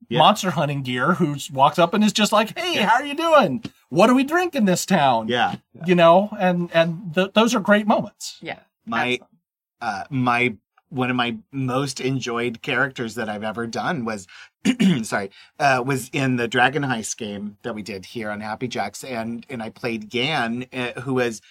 Yeah. 0.10 0.18
monster 0.20 0.50
hunting 0.52 0.82
gear 0.82 1.14
who 1.14 1.36
walks 1.54 1.78
up 1.78 1.94
and 1.94 2.04
is 2.04 2.14
just 2.14 2.32
like, 2.32 2.58
"Hey, 2.58 2.76
how 2.82 2.96
are 2.96 3.06
you 3.06 3.14
doing? 3.16 3.64
What 3.90 4.08
do 4.08 4.16
we 4.16 4.24
drink 4.24 4.56
in 4.56 4.66
this 4.66 4.84
town?" 4.86 5.28
Yeah. 5.28 5.58
You 5.86 5.94
know, 5.94 6.30
and 6.40 6.72
and 6.74 7.14
th- 7.14 7.34
those 7.34 7.54
are 7.54 7.60
great 7.60 7.86
moments. 7.86 8.38
yeah 8.42 8.60
My 8.86 9.20
uh 9.80 10.06
my 10.10 10.56
one 10.89 11.10
of 11.10 11.15
my 11.15 11.38
most 11.52 12.00
enjoyed 12.00 12.62
characters 12.62 13.15
that 13.15 13.30
I've 13.30 13.43
ever 13.43 13.67
done 13.67 14.06
was 14.06 14.28
sorry 15.04 15.30
uh 15.60 15.84
was 15.86 16.10
in 16.13 16.36
the 16.38 16.47
Dragon 16.47 16.84
Heist 16.84 17.17
game 17.17 17.58
that 17.63 17.76
we 17.76 17.82
did 17.82 18.06
here 18.06 18.30
on 18.30 18.41
Happy 18.41 18.67
Jacks 18.67 19.04
and 19.04 19.45
and 19.50 19.62
I 19.62 19.69
played 19.69 20.10
Gan 20.10 20.65
uh, 20.73 21.02
who 21.02 21.15
was 21.15 21.41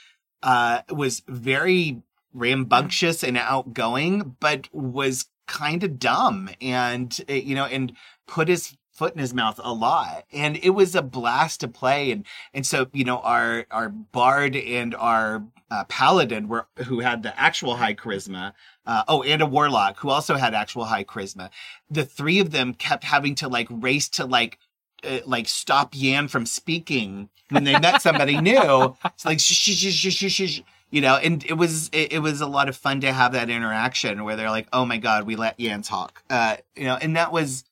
uh 0.42 0.83
was 0.90 1.22
very 1.27 2.03
rambunctious 2.33 3.22
and 3.22 3.37
outgoing 3.37 4.37
but 4.40 4.68
was 4.72 5.27
kind 5.46 5.85
of 5.85 5.99
dumb 5.99 6.51
and 6.61 7.18
uh, 7.29 7.33
you 7.33 7.55
know 7.55 7.66
and 7.66 7.92
put 8.27 8.49
his 8.49 8.77
foot 8.96 9.12
in 9.12 9.20
his 9.20 9.35
mouth 9.35 9.61
a 9.62 9.72
lot. 9.72 10.25
And 10.33 10.57
it 10.57 10.70
was 10.70 10.94
a 10.94 11.03
blast 11.03 11.61
to 11.61 11.68
play. 11.68 12.11
And 12.11 12.25
and 12.55 12.66
so 12.66 12.88
you 12.92 13.05
know 13.05 13.18
our 13.18 13.66
our 13.70 13.88
bard 13.88 14.57
and 14.57 14.94
our 14.94 15.44
uh, 15.70 15.85
paladin 15.85 16.49
were 16.49 16.66
who 16.87 17.01
had 17.01 17.22
the 17.22 17.38
actual 17.38 17.77
high 17.77 17.94
charisma 17.94 18.53
uh, 18.87 19.05
oh 19.09 19.22
and 19.22 19.42
a 19.42 19.46
warlock 19.46 19.99
who 19.99 20.11
also 20.11 20.37
had 20.37 20.55
actual 20.55 20.85
high 20.85 21.05
charisma. 21.05 21.51
The 21.90 22.05
three 22.05 22.40
of 22.40 22.51
them 22.51 22.75
kept 22.75 23.05
having 23.05 23.35
to 23.37 23.49
like 23.49 23.68
race 23.70 24.09
to 24.11 24.25
like 24.27 24.59
uh, 25.05 25.20
like 25.27 25.49
stop 25.49 25.90
yan 25.94 26.29
from 26.29 26.46
speaking 26.46 27.29
when 27.51 27.64
they 27.64 27.79
met 27.79 28.03
somebody 28.03 28.40
new. 28.40 28.96
It's 29.05 29.25
like 29.25 29.40
shh, 29.40 29.53
shh, 29.53 29.77
shh, 29.77 29.92
shh, 29.92 30.14
shh, 30.14 30.31
shh, 30.31 30.61
you 30.90 31.01
know 31.01 31.16
and 31.16 31.44
it 31.44 31.55
was 31.55 31.88
it, 31.92 32.12
it 32.12 32.18
was 32.20 32.40
a 32.40 32.46
lot 32.46 32.68
of 32.68 32.77
fun 32.77 33.01
to 33.01 33.12
have 33.12 33.33
that 33.33 33.51
interaction 33.51 34.25
where 34.25 34.37
they're 34.37 34.51
like 34.51 34.68
oh 34.72 34.85
my 34.85 34.99
god 34.99 35.27
we 35.27 35.37
let 35.37 35.59
yan 35.59 35.83
talk. 35.83 36.22
Uh 36.31 36.57
you 36.75 36.85
know 36.85 36.96
and 36.96 37.16
that 37.16 37.33
was 37.33 37.64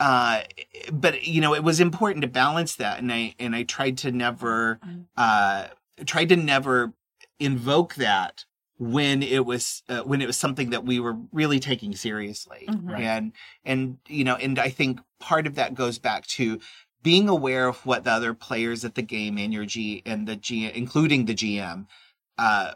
uh 0.00 0.42
but 0.92 1.26
you 1.26 1.40
know 1.40 1.54
it 1.54 1.64
was 1.64 1.80
important 1.80 2.22
to 2.22 2.28
balance 2.28 2.76
that 2.76 2.98
and 3.00 3.12
i 3.12 3.34
and 3.40 3.56
i 3.56 3.64
tried 3.64 3.98
to 3.98 4.12
never 4.12 4.78
uh 5.16 5.66
tried 6.06 6.28
to 6.28 6.36
never 6.36 6.92
invoke 7.40 7.94
that 7.96 8.44
when 8.78 9.22
it 9.22 9.44
was 9.44 9.82
uh, 9.88 10.00
when 10.00 10.22
it 10.22 10.26
was 10.26 10.36
something 10.36 10.70
that 10.70 10.84
we 10.84 11.00
were 11.00 11.16
really 11.32 11.58
taking 11.60 11.94
seriously. 11.94 12.66
Mhm. 12.68 12.98
And 12.98 13.32
and 13.64 13.98
you 14.06 14.24
know 14.24 14.36
and 14.36 14.58
i 14.58 14.70
think 14.70 15.00
part 15.18 15.46
of 15.46 15.56
that 15.56 15.74
goes 15.74 15.98
back 15.98 16.26
to 16.26 16.60
being 17.02 17.28
aware 17.28 17.68
of 17.68 17.84
what 17.86 18.04
the 18.04 18.10
other 18.10 18.34
players 18.34 18.84
at 18.84 18.94
the 18.94 19.02
game 19.02 19.38
and 19.38 19.52
your 19.52 19.64
g 19.66 20.02
and 20.06 20.26
the 20.26 20.36
g 20.36 20.70
including 20.72 21.24
the 21.26 21.34
gm 21.34 21.86
uh 22.38 22.72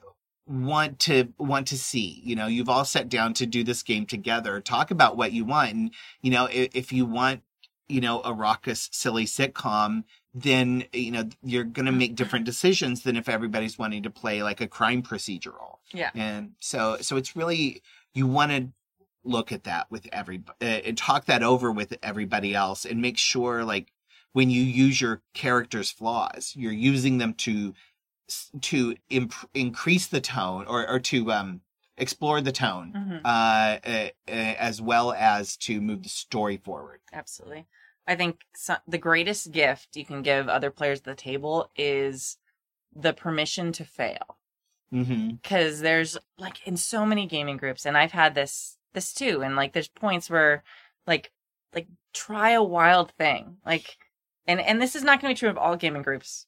want 0.46 0.98
to 0.98 1.32
want 1.38 1.68
to 1.68 1.78
see. 1.78 2.20
You 2.24 2.34
know 2.34 2.46
you've 2.46 2.68
all 2.68 2.84
sat 2.84 3.08
down 3.08 3.32
to 3.34 3.46
do 3.46 3.62
this 3.62 3.82
game 3.82 4.06
together 4.06 4.60
talk 4.60 4.90
about 4.90 5.16
what 5.16 5.32
you 5.32 5.44
want 5.44 5.72
and 5.72 5.94
you 6.20 6.30
know 6.32 6.46
if, 6.46 6.74
if 6.74 6.92
you 6.92 7.06
want 7.06 7.42
you 7.88 8.00
know 8.00 8.22
a 8.24 8.32
raucous 8.34 8.88
silly 8.92 9.24
sitcom 9.24 10.02
then 10.34 10.84
you 10.92 11.10
know 11.10 11.28
you're 11.42 11.64
going 11.64 11.86
to 11.86 11.92
make 11.92 12.14
different 12.14 12.44
decisions 12.44 13.02
than 13.02 13.16
if 13.16 13.28
everybody's 13.28 13.78
wanting 13.78 14.02
to 14.02 14.10
play 14.10 14.42
like 14.42 14.60
a 14.60 14.66
crime 14.66 15.02
procedural 15.02 15.78
Yeah. 15.92 16.10
and 16.14 16.52
so 16.60 16.98
so 17.00 17.16
it's 17.16 17.36
really 17.36 17.82
you 18.14 18.26
want 18.26 18.50
to 18.52 18.68
look 19.24 19.52
at 19.52 19.64
that 19.64 19.90
with 19.90 20.08
every 20.12 20.42
uh, 20.60 20.64
and 20.64 20.96
talk 20.96 21.26
that 21.26 21.42
over 21.42 21.70
with 21.70 21.96
everybody 22.02 22.54
else 22.54 22.84
and 22.84 23.00
make 23.02 23.18
sure 23.18 23.62
like 23.64 23.92
when 24.32 24.48
you 24.50 24.62
use 24.62 25.00
your 25.00 25.20
character's 25.34 25.90
flaws 25.90 26.54
you're 26.56 26.72
using 26.72 27.18
them 27.18 27.34
to 27.34 27.74
to 28.62 28.96
imp- 29.10 29.34
increase 29.54 30.06
the 30.06 30.20
tone 30.20 30.64
or 30.66 30.88
or 30.88 30.98
to 30.98 31.30
um 31.30 31.60
explore 31.98 32.40
the 32.40 32.52
tone 32.52 32.92
Mhm. 32.96 33.20
uh, 33.24 33.28
uh, 33.86 34.08
uh 34.26 34.54
as 34.58 34.80
well 34.80 35.12
as 35.12 35.56
to 35.58 35.80
move 35.80 36.02
the 36.04 36.08
story 36.08 36.56
forward 36.56 37.00
Absolutely. 37.12 37.66
I 38.06 38.16
think 38.16 38.40
so- 38.54 38.76
the 38.86 38.98
greatest 38.98 39.52
gift 39.52 39.96
you 39.96 40.04
can 40.04 40.22
give 40.22 40.48
other 40.48 40.70
players 40.70 40.98
at 41.00 41.04
the 41.04 41.14
table 41.14 41.70
is 41.76 42.36
the 42.94 43.12
permission 43.12 43.72
to 43.72 43.84
fail. 43.84 44.38
mm-hmm. 44.92 45.36
Because 45.42 45.80
there's 45.80 46.18
like 46.38 46.66
in 46.66 46.76
so 46.76 47.06
many 47.06 47.26
gaming 47.26 47.56
groups, 47.56 47.86
and 47.86 47.96
I've 47.96 48.12
had 48.12 48.34
this 48.34 48.76
this 48.92 49.12
too, 49.14 49.42
and 49.42 49.56
like 49.56 49.72
there's 49.72 49.88
points 49.88 50.28
where 50.28 50.62
like 51.06 51.32
like 51.74 51.86
try 52.12 52.50
a 52.50 52.62
wild 52.62 53.12
thing, 53.12 53.56
like, 53.64 53.96
and 54.46 54.60
and 54.60 54.82
this 54.82 54.94
is 54.94 55.02
not 55.04 55.20
going 55.20 55.34
to 55.34 55.36
be 55.36 55.38
true 55.38 55.48
of 55.48 55.56
all 55.56 55.76
gaming 55.76 56.02
groups. 56.02 56.46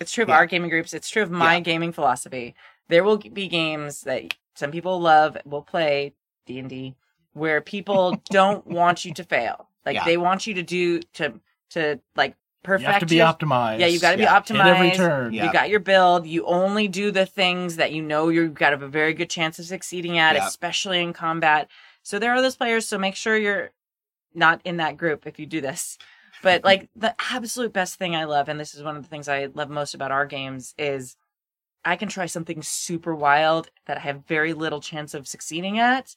It's 0.00 0.10
true 0.12 0.22
of 0.24 0.28
Yeah. 0.30 0.36
our 0.36 0.46
gaming 0.46 0.70
groups. 0.70 0.92
It's 0.94 1.08
true 1.10 1.22
of 1.22 1.30
my 1.30 1.54
Yeah. 1.56 1.60
gaming 1.60 1.92
philosophy. 1.92 2.56
There 2.88 3.04
will 3.04 3.18
be 3.18 3.46
games 3.46 4.00
that 4.00 4.34
some 4.56 4.72
people 4.72 4.98
love, 5.00 5.36
will 5.44 5.62
play 5.62 6.14
D 6.46 6.58
and 6.58 6.68
D, 6.68 6.96
where 7.34 7.60
people 7.60 8.20
don't 8.30 8.66
want 8.66 9.04
you 9.04 9.14
to 9.14 9.22
fail. 9.24 9.68
Like 9.84 9.96
Yeah. 9.96 10.04
they 10.04 10.16
want 10.16 10.46
you 10.46 10.54
to 10.54 10.62
do 10.62 11.00
to 11.14 11.40
to 11.70 12.00
like 12.16 12.36
perfect. 12.62 12.86
You 12.86 12.92
have 12.92 13.00
to 13.00 13.06
be 13.06 13.16
your- 13.16 13.26
optimized. 13.26 13.80
Yeah, 13.80 13.86
you 13.86 13.98
got 13.98 14.12
to 14.16 14.22
Yeah. 14.22 14.38
be 14.40 14.54
Hit 14.54 14.60
every 14.66 14.90
optimized. 14.90 14.96
turn. 14.96 15.32
Yeah. 15.32 15.46
You 15.46 15.52
got 15.52 15.68
your 15.70 15.80
build. 15.80 16.26
You 16.26 16.44
only 16.46 16.86
do 16.88 17.10
the 17.10 17.26
things 17.26 17.76
that 17.76 17.92
you 17.92 18.02
know 18.02 18.28
you've 18.28 18.54
got 18.54 18.72
a 18.72 18.76
very 18.76 19.14
good 19.14 19.30
chance 19.30 19.58
of 19.58 19.64
succeeding 19.64 20.18
at, 20.18 20.36
especially 20.36 21.00
in 21.02 21.12
combat. 21.12 21.68
So 22.02 22.18
there 22.18 22.32
are 22.32 22.40
those 22.42 22.56
players. 22.56 22.86
So 22.86 22.98
make 22.98 23.16
sure 23.16 23.36
you're 23.36 23.70
not 24.34 24.60
in 24.64 24.76
that 24.78 24.96
group 24.96 25.26
if 25.26 25.38
you 25.38 25.46
do 25.46 25.60
this. 25.60 25.98
But 26.42 26.62
like 26.64 26.88
the 26.94 27.14
absolute 27.32 27.72
best 27.72 27.96
thing 27.96 28.14
I 28.14 28.24
love, 28.24 28.48
and 28.48 28.60
this 28.60 28.74
is 28.74 28.82
one 28.82 28.96
of 28.96 29.02
the 29.02 29.08
things 29.08 29.28
I 29.28 29.46
love 29.46 29.70
most 29.70 29.94
about 29.94 30.10
our 30.12 30.26
games, 30.26 30.74
is 30.78 31.16
I 31.84 31.96
can 31.96 32.08
try 32.08 32.26
something 32.26 32.62
super 32.62 33.14
wild 33.14 33.70
that 33.86 33.96
I 33.96 34.00
have 34.00 34.24
very 34.26 34.52
little 34.52 34.80
chance 34.80 35.14
of 35.14 35.26
succeeding 35.26 35.78
at. 35.80 36.14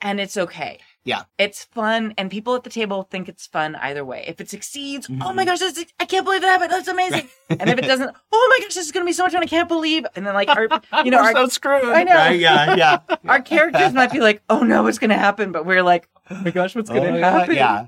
And 0.00 0.20
it's 0.20 0.36
okay. 0.36 0.78
Yeah. 1.04 1.22
It's 1.38 1.62
fun, 1.64 2.14
and 2.18 2.30
people 2.30 2.56
at 2.56 2.64
the 2.64 2.70
table 2.70 3.04
think 3.04 3.28
it's 3.28 3.46
fun 3.46 3.76
either 3.76 4.04
way. 4.04 4.24
If 4.26 4.40
it 4.40 4.50
succeeds, 4.50 5.08
oh 5.08 5.12
Mhm. 5.12 5.34
my 5.36 5.44
gosh, 5.44 5.60
that's, 5.60 5.84
I 6.00 6.04
can't 6.04 6.24
believe 6.24 6.40
that 6.40 6.48
happened. 6.48 6.72
That's 6.72 6.88
amazing. 6.88 7.28
and 7.50 7.70
if 7.70 7.78
it 7.78 7.82
doesn't, 7.86 8.10
oh 8.32 8.46
my 8.50 8.64
gosh, 8.64 8.74
this 8.74 8.86
is 8.86 8.92
going 8.92 9.04
to 9.06 9.08
be 9.08 9.12
so 9.12 9.22
much 9.22 9.32
fun. 9.32 9.42
I 9.42 9.46
can't 9.46 9.68
believe. 9.68 10.04
And 10.16 10.26
then, 10.26 10.34
like, 10.34 10.48
our, 10.48 10.64
you 11.04 11.10
know, 11.12 11.18
We're 11.22 11.26
our, 11.28 11.32
so 11.32 11.48
screwed. 11.48 11.84
I 11.84 12.02
know. 12.02 12.14
Right? 12.14 12.38
Yeah, 12.40 12.74
yeah. 12.74 12.98
our 13.28 13.40
characters 13.40 13.92
might 13.92 14.10
be 14.10 14.20
like, 14.20 14.42
oh 14.50 14.60
no, 14.64 14.82
what's 14.82 14.98
going 14.98 15.10
to 15.10 15.16
happen? 15.18 15.52
But 15.52 15.64
we're 15.64 15.82
like, 15.84 16.08
oh 16.30 16.40
my 16.42 16.50
gosh, 16.50 16.74
what's 16.74 16.90
going 16.90 17.02
to 17.04 17.18
Oh, 17.20 17.22
happen? 17.22 17.54
Yeah. 17.54 17.86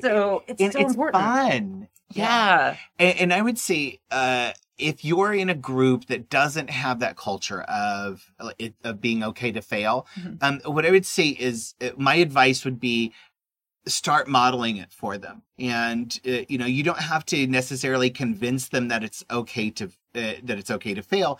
So 0.00 0.44
it's 0.46 0.62
and 0.62 0.72
so 0.72 0.78
it's 0.78 0.90
important. 0.92 1.22
fun. 1.22 1.88
Yeah. 2.12 2.76
And, 2.98 3.18
and 3.18 3.32
I 3.32 3.42
would 3.42 3.58
say, 3.58 3.98
uh, 4.10 4.52
if 4.82 5.04
you're 5.04 5.32
in 5.32 5.48
a 5.48 5.54
group 5.54 6.06
that 6.06 6.28
doesn't 6.28 6.70
have 6.70 6.98
that 7.00 7.16
culture 7.16 7.62
of 7.62 8.32
it, 8.58 8.74
of 8.84 9.00
being 9.00 9.22
okay 9.24 9.52
to 9.52 9.62
fail, 9.62 10.06
Mhm. 10.18 10.38
um, 10.42 10.60
what 10.74 10.84
I 10.84 10.90
would 10.90 11.06
say 11.06 11.28
is 11.28 11.74
uh, 11.80 11.90
my 11.96 12.16
advice 12.16 12.64
would 12.64 12.80
be 12.80 13.12
start 13.86 14.28
modeling 14.28 14.76
it 14.76 14.92
for 14.92 15.18
them, 15.18 15.42
and 15.58 16.20
uh, 16.26 16.42
you 16.48 16.58
know 16.58 16.66
you 16.66 16.82
don't 16.82 17.00
have 17.00 17.24
to 17.26 17.46
necessarily 17.46 18.10
convince 18.10 18.68
them 18.68 18.88
that 18.88 19.02
it's 19.02 19.24
okay 19.30 19.70
to 19.70 19.86
uh, 19.86 20.34
that 20.42 20.58
it's 20.58 20.70
okay 20.70 20.94
to 20.94 21.02
fail. 21.02 21.38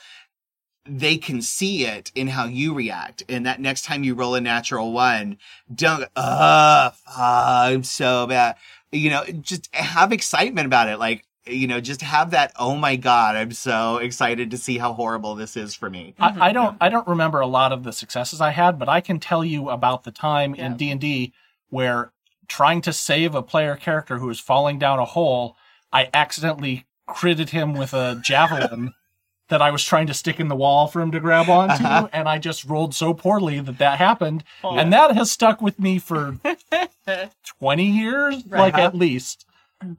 They 0.84 1.16
can 1.16 1.42
see 1.42 1.86
it 1.86 2.10
in 2.14 2.26
how 2.28 2.46
you 2.46 2.74
react, 2.74 3.22
and 3.28 3.46
that 3.46 3.60
next 3.60 3.82
time 3.84 4.02
you 4.02 4.14
roll 4.14 4.34
a 4.34 4.40
natural 4.40 4.92
one, 4.92 5.38
don't 5.72 6.04
uh 6.16 6.90
I'm 7.16 7.84
so 7.84 8.26
bad 8.26 8.56
you 8.92 9.08
know, 9.08 9.24
just 9.40 9.74
have 9.74 10.12
excitement 10.12 10.66
about 10.66 10.88
it. 10.88 10.98
Like, 10.98 11.24
you 11.46 11.66
know, 11.66 11.80
just 11.80 12.02
have 12.02 12.30
that, 12.30 12.52
oh 12.58 12.76
my 12.76 12.96
God, 12.96 13.34
I'm 13.36 13.52
so 13.52 13.96
excited 13.98 14.50
to 14.52 14.58
see 14.58 14.78
how 14.78 14.92
horrible 14.92 15.34
this 15.34 15.56
is 15.56 15.74
for 15.74 15.90
me. 15.90 16.14
I, 16.20 16.48
I 16.48 16.52
don't 16.52 16.76
I 16.80 16.88
don't 16.88 17.06
remember 17.08 17.40
a 17.40 17.46
lot 17.46 17.72
of 17.72 17.82
the 17.82 17.92
successes 17.92 18.40
I 18.40 18.50
had, 18.50 18.78
but 18.78 18.88
I 18.88 19.00
can 19.00 19.18
tell 19.18 19.44
you 19.44 19.68
about 19.68 20.04
the 20.04 20.12
time 20.12 20.54
Yeah. 20.54 20.66
in 20.66 20.76
D 20.76 20.90
and 20.90 21.00
D 21.00 21.32
where 21.70 22.12
trying 22.48 22.80
to 22.82 22.92
save 22.92 23.34
a 23.34 23.42
player 23.42 23.76
character 23.76 24.18
who 24.18 24.26
was 24.26 24.38
falling 24.38 24.78
down 24.78 24.98
a 24.98 25.04
hole, 25.04 25.56
I 25.92 26.10
accidentally 26.14 26.84
critted 27.08 27.48
him 27.50 27.72
with 27.74 27.92
a 27.94 28.20
javelin 28.22 28.92
that 29.48 29.60
I 29.60 29.70
was 29.70 29.84
trying 29.84 30.06
to 30.06 30.14
stick 30.14 30.38
in 30.40 30.48
the 30.48 30.54
wall 30.56 30.86
for 30.86 31.00
him 31.02 31.10
to 31.12 31.20
grab 31.20 31.48
onto, 31.48 31.84
Uh-huh. 31.84 32.08
and 32.12 32.28
I 32.28 32.38
just 32.38 32.64
rolled 32.64 32.94
so 32.94 33.12
poorly 33.14 33.58
that 33.60 33.78
that 33.78 33.98
happened, 33.98 34.44
Oh. 34.62 34.76
and 34.78 34.92
that 34.92 35.12
has 35.14 35.30
stuck 35.32 35.60
with 35.60 35.78
me 35.80 35.98
for 35.98 36.36
twenty 37.58 37.86
years, 37.86 38.44
like 38.46 38.74
Right. 38.74 38.84
at 38.84 38.94
least. 38.94 39.46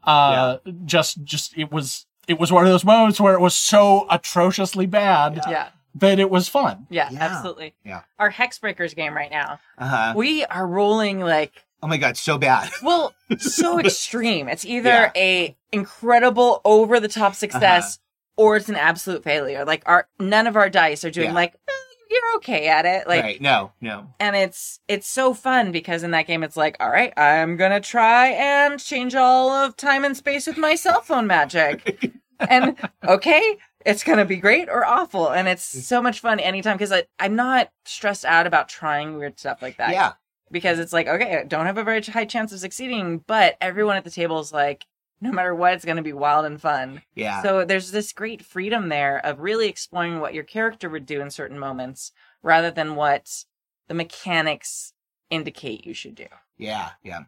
Uh, 0.03 0.57
just 0.85 1.23
just 1.23 1.57
it 1.57 1.71
was. 1.71 2.05
It 2.27 2.39
was 2.39 2.53
one 2.53 2.63
of 2.65 2.71
those 2.71 2.85
moments 2.85 3.19
where 3.19 3.33
it 3.33 3.41
was 3.41 3.53
so 3.53 4.07
atrociously 4.09 4.85
bad 4.85 5.41
Yeah. 5.49 5.67
that 5.95 6.19
it 6.19 6.29
was 6.29 6.47
fun. 6.47 6.87
Yeah, 6.89 7.09
Yeah. 7.11 7.19
absolutely. 7.21 7.73
Yeah. 7.83 8.03
Our 8.17 8.31
Hexbreakers 8.31 8.95
game 8.95 9.13
right 9.13 9.29
now, 9.29 9.59
Uh-huh. 9.77 10.13
we 10.15 10.45
are 10.45 10.65
rolling 10.65 11.19
like 11.19 11.65
Oh 11.81 11.87
my 11.87 11.97
God, 11.97 12.15
so 12.15 12.37
bad. 12.37 12.69
well, 12.81 13.13
so 13.37 13.77
extreme. 13.85 14.47
It's 14.47 14.63
either 14.63 14.89
Yeah. 14.89 15.11
a 15.17 15.57
incredible 15.73 16.61
over 16.63 17.01
the 17.01 17.09
top 17.09 17.35
success 17.35 17.99
or 18.37 18.55
it's 18.55 18.69
an 18.69 18.75
absolute 18.77 19.21
failure. 19.21 19.65
Like 19.65 19.83
our 19.85 20.07
none 20.17 20.47
of 20.47 20.55
our 20.55 20.69
dice 20.69 21.03
are 21.03 21.11
doing 21.11 21.27
Yeah. 21.31 21.33
like 21.35 21.55
"Eh, 21.67 21.71
you're 22.13 22.35
okay 22.37 22.67
at 22.67 22.85
it. 22.85 23.07
Like 23.07 23.23
right. 23.23 23.41
No, 23.41 23.71
no. 23.81 24.13
and 24.19 24.35
it's 24.35 24.79
it's 24.87 25.07
so 25.07 25.33
fun 25.33 25.71
because 25.71 26.03
in 26.03 26.11
that 26.11 26.27
game 26.27 26.43
it's 26.43 26.57
like, 26.57 26.77
all 26.79 26.89
right, 26.89 27.13
I'm 27.17 27.57
gonna 27.57 27.81
try 27.81 28.27
and 28.29 28.79
change 28.79 29.15
all 29.15 29.49
of 29.49 29.75
time 29.75 30.05
and 30.05 30.15
space 30.15 30.47
with 30.47 30.57
my 30.57 30.75
cell 30.75 31.01
phone 31.01 31.27
magic. 31.27 32.11
and 32.39 32.77
okay, 33.03 33.57
it's 33.85 34.03
gonna 34.03 34.25
be 34.25 34.37
great 34.37 34.69
or 34.69 34.85
awful. 34.85 35.29
And 35.29 35.47
it's 35.47 35.75
mm. 35.75 35.81
so 35.81 36.01
much 36.01 36.19
fun 36.19 36.39
anytime 36.39 36.77
because 36.77 36.93
I'm 37.19 37.35
not 37.35 37.69
stressed 37.85 38.25
out 38.25 38.47
about 38.47 38.69
trying 38.69 39.17
weird 39.17 39.39
stuff 39.39 39.61
like 39.61 39.77
that 39.77 39.91
Yeah. 39.91 40.13
because 40.51 40.79
it's 40.79 40.93
like, 40.93 41.07
okay, 41.07 41.37
I 41.37 41.43
don't 41.43 41.65
have 41.65 41.77
a 41.77 41.83
very 41.83 42.01
high 42.01 42.25
chance 42.25 42.51
of 42.51 42.59
succeeding, 42.59 43.23
but 43.25 43.57
everyone 43.59 43.97
at 43.97 44.03
the 44.03 44.11
table 44.11 44.39
is 44.39 44.53
like, 44.53 44.85
no 45.23 45.31
matter 45.31 45.55
what, 45.55 45.73
it's 45.73 45.85
going 45.85 45.97
to 45.97 46.03
be 46.03 46.13
wild 46.13 46.45
and 46.45 46.61
fun. 46.61 47.01
Yeah. 47.15 47.41
So 47.41 47.65
there's 47.65 47.91
this 47.91 48.11
great 48.13 48.43
freedom 48.45 48.89
there 48.89 49.17
of 49.25 49.39
really 49.39 49.67
exploring 49.67 50.19
what 50.19 50.33
your 50.33 50.43
character 50.43 50.89
would 50.89 51.05
do 51.05 51.21
in 51.21 51.29
certain 51.31 51.57
moments 51.57 52.11
rather 52.41 52.69
than 52.69 52.95
what 52.95 53.45
the 53.87 53.93
mechanics 53.93 54.93
indicate 55.29 55.85
you 55.85 55.93
should 55.93 56.15
do. 56.15 56.27
yeah. 56.57 56.91
Yeah. 57.03 57.21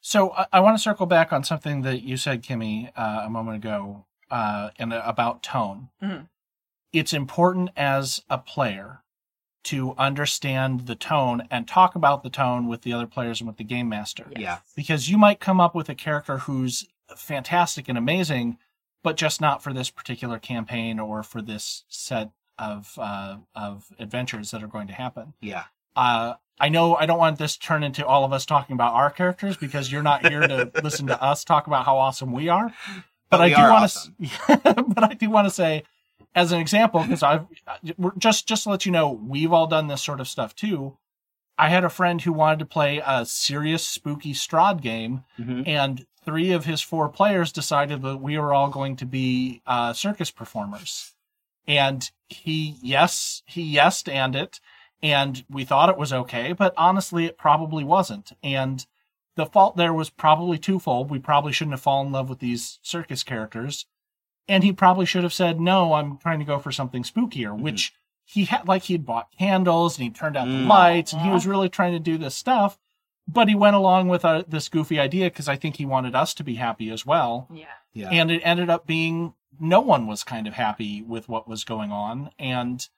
So 0.00 0.32
I, 0.32 0.46
I 0.54 0.60
want 0.60 0.76
to 0.76 0.82
circle 0.82 1.06
back 1.06 1.32
on 1.32 1.42
something 1.44 1.82
that 1.82 2.02
you 2.02 2.16
said, 2.16 2.42
Kimmy, 2.42 2.90
uh, 2.96 3.22
a 3.24 3.30
moment 3.30 3.56
ago, 3.56 4.04
uh, 4.30 4.70
and 4.78 4.92
about 4.92 5.42
tone. 5.42 5.88
Mhm. 6.02 6.28
It's 6.92 7.12
important 7.12 7.70
as 7.76 8.22
a 8.30 8.38
player 8.38 9.02
to 9.64 9.94
understand 9.98 10.86
the 10.86 10.94
tone 10.94 11.46
and 11.50 11.66
talk 11.68 11.94
about 11.94 12.22
the 12.22 12.30
tone 12.30 12.68
with 12.68 12.82
the 12.82 12.92
other 12.92 13.06
players 13.06 13.40
and 13.40 13.48
with 13.48 13.56
the 13.58 13.64
game 13.64 13.88
master, 13.88 14.26
Yeah. 14.36 14.58
because 14.76 15.10
you 15.10 15.18
might 15.18 15.40
come 15.40 15.60
up 15.60 15.74
with 15.74 15.88
a 15.88 15.94
character 15.94 16.38
who's 16.38 16.86
fantastic 17.16 17.88
and 17.88 17.96
amazing, 17.98 18.58
but 19.02 19.16
just 19.16 19.40
not 19.40 19.62
for 19.62 19.72
this 19.72 19.90
particular 19.90 20.38
campaign 20.38 20.98
or 20.98 21.22
for 21.22 21.40
this 21.42 21.84
set 21.88 22.30
of 22.58 22.94
uh, 22.98 23.36
of 23.54 23.86
adventures 23.98 24.50
that 24.50 24.62
are 24.62 24.66
going 24.68 24.88
to 24.88 24.92
happen 24.92 25.32
Yeah. 25.40 25.64
uh, 25.94 26.34
I 26.60 26.68
know 26.70 26.96
I 26.96 27.06
don't 27.06 27.18
want 27.18 27.38
this 27.38 27.56
to 27.56 27.60
turn 27.64 27.84
into 27.84 28.04
all 28.04 28.24
of 28.24 28.32
us 28.32 28.44
talking 28.44 28.74
about 28.74 28.94
our 28.94 29.10
characters 29.10 29.56
because 29.56 29.92
you're 29.92 30.02
not 30.02 30.26
here 30.26 30.40
to 30.40 30.68
listen 30.82 31.06
to 31.06 31.22
us 31.22 31.44
talk 31.44 31.68
about 31.68 31.84
how 31.84 31.96
awesome 31.98 32.32
we 32.32 32.48
are. 32.48 32.72
But, 33.30 33.38
But 33.38 33.40
I 33.42 33.48
do 33.50 33.54
want 33.54 33.72
awesome. 33.84 34.14
to, 34.48 34.84
but 34.94 35.04
I 35.04 35.14
do 35.14 35.30
want 35.30 35.46
to 35.46 35.54
say, 35.54 35.84
as 36.34 36.50
an 36.50 36.58
example, 36.58 37.00
because 37.02 37.22
I've 37.22 37.46
just 38.18 38.48
just 38.48 38.64
to 38.64 38.70
let 38.70 38.84
you 38.86 38.90
know, 38.90 39.10
we've 39.12 39.52
all 39.52 39.68
done 39.68 39.86
this 39.86 40.02
sort 40.02 40.18
of 40.18 40.26
stuff 40.26 40.52
too. 40.56 40.96
I 41.56 41.68
had 41.68 41.84
a 41.84 41.88
friend 41.88 42.20
who 42.22 42.32
wanted 42.32 42.58
to 42.60 42.66
play 42.66 43.00
a 43.06 43.24
serious 43.24 43.86
spooky 43.86 44.32
Strahd 44.32 44.80
game, 44.80 45.22
Mhm. 45.38 45.66
and 45.68 46.06
three 46.28 46.52
of 46.52 46.66
his 46.66 46.82
four 46.82 47.08
players 47.08 47.52
decided 47.52 48.02
that 48.02 48.18
we 48.18 48.36
were 48.38 48.52
all 48.52 48.68
going 48.68 48.96
to 48.96 49.06
be 49.06 49.62
uh, 49.66 49.94
circus 49.94 50.30
performers. 50.30 51.14
And 51.66 52.10
he, 52.28 52.76
yes, 52.82 53.42
he 53.46 53.74
yesed 53.74 54.12
and 54.12 54.36
it, 54.36 54.60
and 55.02 55.42
we 55.48 55.64
thought 55.64 55.88
it 55.88 55.96
was 55.96 56.12
okay, 56.12 56.52
but 56.52 56.74
honestly, 56.76 57.24
it 57.24 57.38
probably 57.38 57.82
wasn't. 57.82 58.32
And 58.42 58.84
the 59.36 59.46
fault 59.46 59.78
there 59.78 59.94
was 59.94 60.10
probably 60.10 60.58
twofold. 60.58 61.08
We 61.08 61.18
probably 61.18 61.52
shouldn't 61.52 61.72
have 61.72 61.80
fallen 61.80 62.08
in 62.08 62.12
love 62.12 62.28
with 62.28 62.40
these 62.40 62.78
circus 62.82 63.22
characters. 63.22 63.86
And 64.46 64.62
he 64.62 64.72
probably 64.72 65.06
should 65.06 65.22
have 65.22 65.32
said, 65.32 65.58
no, 65.58 65.94
I'm 65.94 66.18
trying 66.18 66.40
to 66.40 66.44
go 66.44 66.58
for 66.58 66.72
something 66.72 67.04
spookier, 67.04 67.58
which 67.58 67.94
he 68.26 68.44
had, 68.44 68.68
like, 68.68 68.82
he'd 68.82 69.06
bought 69.06 69.32
candles 69.38 69.96
and 69.96 70.04
he 70.04 70.10
turned 70.10 70.36
out 70.36 70.46
the 70.46 70.52
Mm. 70.52 70.68
lights 70.68 71.14
and 71.14 71.22
he 71.22 71.30
was 71.30 71.46
really 71.46 71.70
trying 71.70 71.92
to 71.92 71.98
do 71.98 72.18
this 72.18 72.34
stuff. 72.34 72.78
But 73.30 73.48
he 73.48 73.54
went 73.54 73.76
along 73.76 74.08
with 74.08 74.24
uh, 74.24 74.44
this 74.48 74.68
goofy 74.70 74.98
idea 74.98 75.26
because 75.26 75.48
I 75.48 75.56
think 75.56 75.76
he 75.76 75.84
wanted 75.84 76.14
us 76.14 76.32
to 76.34 76.42
be 76.44 76.54
happy 76.54 76.90
as 76.90 77.04
well 77.04 77.46
Yeah. 77.52 77.66
Yeah. 77.92 78.08
and 78.10 78.30
it 78.30 78.40
ended 78.42 78.70
up 78.70 78.86
being 78.86 79.34
no 79.60 79.80
one 79.80 80.06
was 80.06 80.24
kind 80.24 80.46
of 80.46 80.54
happy 80.54 81.02
with 81.02 81.28
what 81.28 81.46
was 81.48 81.64
going 81.64 81.90
on 81.90 82.30
and 82.38 82.88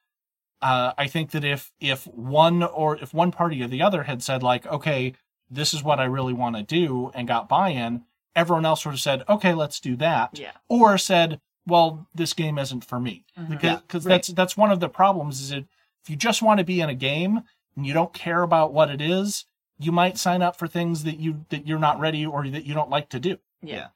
uh, 0.60 0.92
i 0.98 1.06
think 1.06 1.30
that 1.30 1.42
if 1.44 1.72
if 1.80 2.06
one 2.06 2.62
or 2.62 2.96
if 2.98 3.14
one 3.14 3.30
party 3.32 3.62
or 3.62 3.66
the 3.68 3.80
other 3.80 4.02
had 4.02 4.22
said 4.22 4.42
like 4.42 4.66
okay 4.66 5.14
this 5.48 5.72
is 5.72 5.82
what 5.82 5.98
i 5.98 6.04
really 6.04 6.34
want 6.34 6.56
to 6.56 6.62
do 6.62 7.10
and 7.14 7.26
got 7.28 7.48
buy-in 7.48 8.02
everyone 8.36 8.66
else 8.66 8.82
sort 8.82 8.94
of 8.94 9.00
said 9.00 9.22
okay 9.28 9.54
let's 9.54 9.80
do 9.80 9.96
that 9.96 10.38
Yeah. 10.38 10.50
or 10.68 10.98
said 10.98 11.40
well 11.66 12.06
this 12.14 12.34
game 12.34 12.58
isn't 12.58 12.84
for 12.84 13.00
me 13.00 13.24
Mhm. 13.38 13.48
because 13.50 13.64
Yeah, 13.70 13.78
cause 13.88 14.04
right. 14.04 14.12
that's 14.16 14.28
that's 14.28 14.56
one 14.56 14.70
of 14.70 14.80
the 14.80 14.88
problems 14.90 15.40
is 15.40 15.48
that 15.50 15.64
if 16.04 16.10
you 16.10 16.16
just 16.16 16.42
want 16.42 16.58
to 16.58 16.64
be 16.64 16.80
in 16.82 16.90
a 16.90 16.94
game 16.94 17.42
and 17.76 17.86
you 17.86 17.94
don't 17.94 18.12
care 18.12 18.42
about 18.42 18.74
what 18.74 18.90
it 18.90 19.00
is 19.00 19.46
you 19.80 19.92
might 19.92 20.18
sign 20.18 20.42
up 20.42 20.56
for 20.56 20.68
things 20.68 21.04
that 21.04 21.18
you 21.18 21.44
that 21.48 21.66
you're 21.66 21.78
not 21.78 21.98
ready 21.98 22.24
or 22.24 22.46
that 22.48 22.64
you 22.66 22.74
don't 22.74 22.90
like 22.90 23.08
to 23.08 23.18
do 23.18 23.38
Yeah. 23.62 23.88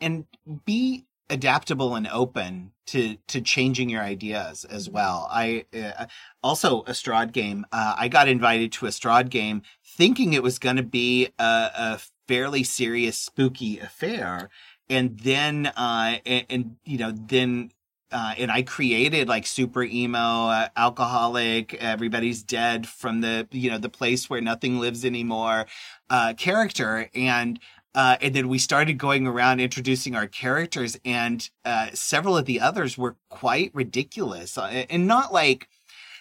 and 0.00 0.26
be 0.64 1.04
adaptable 1.28 1.94
and 1.94 2.06
open 2.08 2.72
to 2.86 3.16
to 3.26 3.40
changing 3.40 3.88
your 3.90 4.02
ideas 4.02 4.64
as 4.64 4.88
well. 4.88 5.28
I 5.30 5.64
uh, 5.74 6.06
also 6.42 6.82
a 6.82 6.90
Strahd 6.92 7.32
game. 7.32 7.64
Uh, 7.72 7.94
I 7.96 8.08
got 8.08 8.28
invited 8.28 8.70
to 8.72 8.86
a 8.86 8.90
Strahd 8.90 9.30
game 9.30 9.62
thinking 9.84 10.32
it 10.32 10.42
was 10.42 10.58
going 10.58 10.76
to 10.76 10.82
be 10.82 11.28
a, 11.38 11.70
a 11.74 12.00
fairly 12.28 12.62
serious, 12.64 13.16
spooky 13.18 13.78
affair, 13.78 14.50
and 14.90 15.18
then 15.20 15.66
uh, 15.76 16.18
and, 16.26 16.46
and 16.50 16.76
you 16.84 16.98
know 16.98 17.12
then. 17.12 17.70
Uh, 18.12 18.34
and 18.38 18.50
I 18.50 18.62
created 18.62 19.28
like 19.28 19.46
super 19.46 19.82
emo, 19.82 20.18
uh, 20.48 20.68
alcoholic, 20.76 21.74
everybody's 21.74 22.42
dead 22.42 22.86
from 22.86 23.20
the 23.22 23.48
you 23.50 23.70
know 23.70 23.78
the 23.78 23.88
place 23.88 24.28
where 24.28 24.40
nothing 24.40 24.78
lives 24.78 25.04
anymore, 25.04 25.66
uh, 26.10 26.34
character, 26.34 27.08
and 27.14 27.58
uh, 27.94 28.16
and 28.20 28.34
then 28.34 28.48
we 28.48 28.58
started 28.58 28.94
going 28.98 29.26
around 29.26 29.60
introducing 29.60 30.14
our 30.14 30.26
characters, 30.26 30.98
and 31.04 31.50
uh, 31.64 31.88
several 31.94 32.36
of 32.36 32.46
the 32.46 32.60
others 32.60 32.96
were 32.96 33.16
quite 33.28 33.70
ridiculous, 33.74 34.56
uh, 34.56 34.84
and 34.88 35.06
not 35.06 35.32
like 35.32 35.68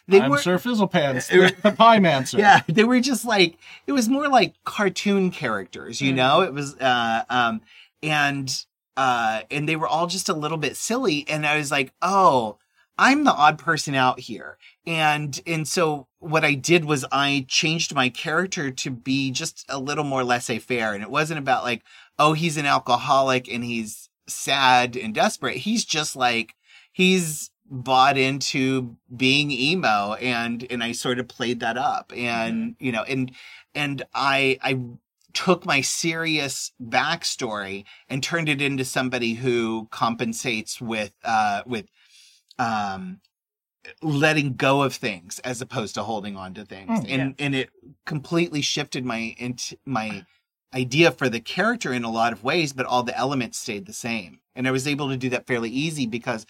they 0.08 0.20
I'm 0.20 0.32
were. 0.32 0.38
Sir 0.40 0.58
Fizzlepants, 0.58 1.28
the, 1.30 1.56
the 1.62 1.72
Pie 1.76 2.00
Mancer. 2.00 2.38
Yeah, 2.40 2.62
they 2.68 2.84
were 2.84 3.00
just 3.00 3.26
like 3.26 3.58
it 3.88 3.92
was 3.94 4.10
more 4.10 4.28
like 4.28 4.56
cartoon 4.66 5.32
characters, 5.32 6.02
you 6.02 6.12
Mm. 6.14 6.16
know. 6.16 6.42
It 6.42 6.54
was, 6.54 6.76
uh, 6.76 7.24
um, 7.30 7.62
and 8.04 8.66
uh, 8.98 9.42
and 9.50 9.68
they 9.68 9.76
were 9.76 9.88
all 9.88 10.08
just 10.08 10.30
a 10.30 10.34
little 10.34 10.58
bit 10.58 10.76
silly, 10.76 11.26
and 11.28 11.46
I 11.46 11.58
was 11.58 11.72
like, 11.72 11.94
oh. 12.02 12.58
I'm 12.98 13.24
the 13.24 13.34
odd 13.34 13.58
person 13.58 13.96
out 13.96 14.20
here. 14.20 14.60
And 14.86 15.42
and 15.48 15.68
so 15.68 16.08
what 16.20 16.46
I 16.46 16.54
did 16.54 16.86
was 16.86 17.04
I 17.12 17.46
changed 17.48 17.96
my 17.96 18.10
character 18.10 18.70
to 18.70 18.92
be 18.92 19.32
just 19.32 19.66
a 19.70 19.80
little 19.80 20.04
more 20.04 20.24
laissez-faire. 20.24 20.94
And 20.94 21.02
it 21.02 21.10
wasn't 21.10 21.40
about 21.40 21.64
like, 21.64 21.82
oh, 22.20 22.34
he's 22.34 22.58
an 22.58 22.68
alcoholic 22.68 23.52
and 23.52 23.64
he's 23.64 24.10
sad 24.28 24.96
and 24.96 25.16
desperate. 25.16 25.58
He's 25.58 25.84
just 25.84 26.16
like 26.16 26.54
he's 26.92 27.50
bought 27.66 28.18
into 28.20 28.98
being 29.16 29.50
emo 29.50 30.14
and 30.16 30.68
and 30.70 30.84
I 30.84 30.92
sort 30.92 31.18
of 31.18 31.28
played 31.28 31.62
that 31.62 31.78
up. 31.78 32.12
And 32.16 32.76
you 32.78 32.92
know, 32.92 33.04
and 33.04 33.32
and 33.74 34.04
I 34.14 34.60
I 34.62 34.80
took 35.34 35.66
my 35.66 35.82
serious 35.82 36.72
backstory 36.82 37.86
and 38.10 38.22
turned 38.24 38.50
it 38.50 38.62
into 38.62 38.86
somebody 38.86 39.34
who 39.36 39.88
compensates 39.92 40.80
with 40.82 41.14
uh 41.24 41.62
with 41.66 41.86
um 42.60 43.20
letting 44.02 44.54
go 44.54 44.84
of 44.84 44.94
things 44.94 45.40
as 45.40 45.62
opposed 45.62 45.96
to 45.96 46.04
holding 46.04 46.36
on 46.38 46.54
to 46.54 46.66
things. 46.66 47.00
Mm, 47.02 47.10
and 47.10 47.36
and 47.40 47.56
it 47.56 47.70
completely 48.06 48.62
shifted 48.62 49.06
my 49.06 49.36
into 49.38 49.78
my 49.86 50.26
idea 50.74 51.12
for 51.12 51.28
the 51.30 51.40
character 51.40 51.92
in 51.92 52.04
a 52.04 52.12
lot 52.12 52.32
of 52.32 52.44
ways 52.44 52.72
but 52.74 52.86
all 52.86 53.04
the 53.04 53.18
elements 53.18 53.58
stayed 53.58 53.86
the 53.86 53.94
same. 53.94 54.40
And 54.56 54.68
i 54.68 54.72
was 54.72 54.88
able 54.88 55.10
to 55.10 55.18
do 55.18 55.30
that 55.30 55.48
fairly 55.48 55.70
easy 55.70 56.06
because 56.06 56.46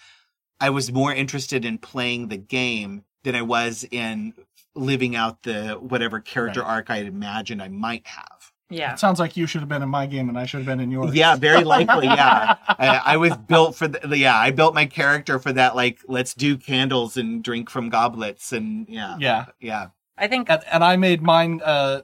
i 0.60 0.70
was 0.70 0.92
more 0.92 1.14
interested 1.14 1.64
in 1.66 1.78
playing 1.78 2.28
the 2.28 2.38
game 2.38 3.04
than 3.24 3.36
i 3.36 3.42
was 3.42 3.86
in 3.92 4.34
living 4.76 5.16
out 5.16 5.44
the 5.44 5.74
whatever 5.80 6.20
character 6.20 6.62
Right. 6.62 6.70
arc 6.70 6.90
i 6.90 6.98
had 6.98 7.08
imagined 7.08 7.62
i 7.62 7.68
might 7.68 8.06
have 8.08 8.51
Yeah. 8.72 8.94
It 8.94 9.00
sounds 9.00 9.20
like 9.20 9.38
you 9.38 9.46
should 9.48 9.62
have 9.62 9.70
been 9.70 9.84
in 9.84 9.90
my 9.90 10.06
game 10.08 10.30
and 10.30 10.38
I 10.40 10.46
should 10.46 10.60
have 10.62 10.66
been 10.66 10.80
in 10.80 10.90
yours. 10.92 11.14
yeah 11.14 11.36
very 11.36 11.64
likely 11.64 12.08
yeah 12.08 12.56
I, 12.68 13.02
I 13.06 13.18
was 13.18 13.36
built 13.38 13.76
for 13.76 13.88
the 13.88 14.18
yeah 14.18 14.36
i 14.38 14.50
built 14.52 14.74
my 14.74 14.86
character 14.86 15.38
for 15.40 15.52
that 15.54 15.76
like 15.76 16.00
let's 16.08 16.34
do 16.34 16.58
candles 16.58 17.18
and 17.18 17.44
drink 17.44 17.70
from 17.70 17.90
goblets 17.90 18.52
and 18.54 18.88
yeah 18.90 19.18
Yeah. 19.20 19.46
yeah 19.60 19.88
I 20.18 20.28
think 20.28 20.50
And, 20.50 20.62
and 20.72 20.84
I 20.84 20.98
made 20.98 21.22
mine. 21.24 21.62
Uh, 21.64 22.02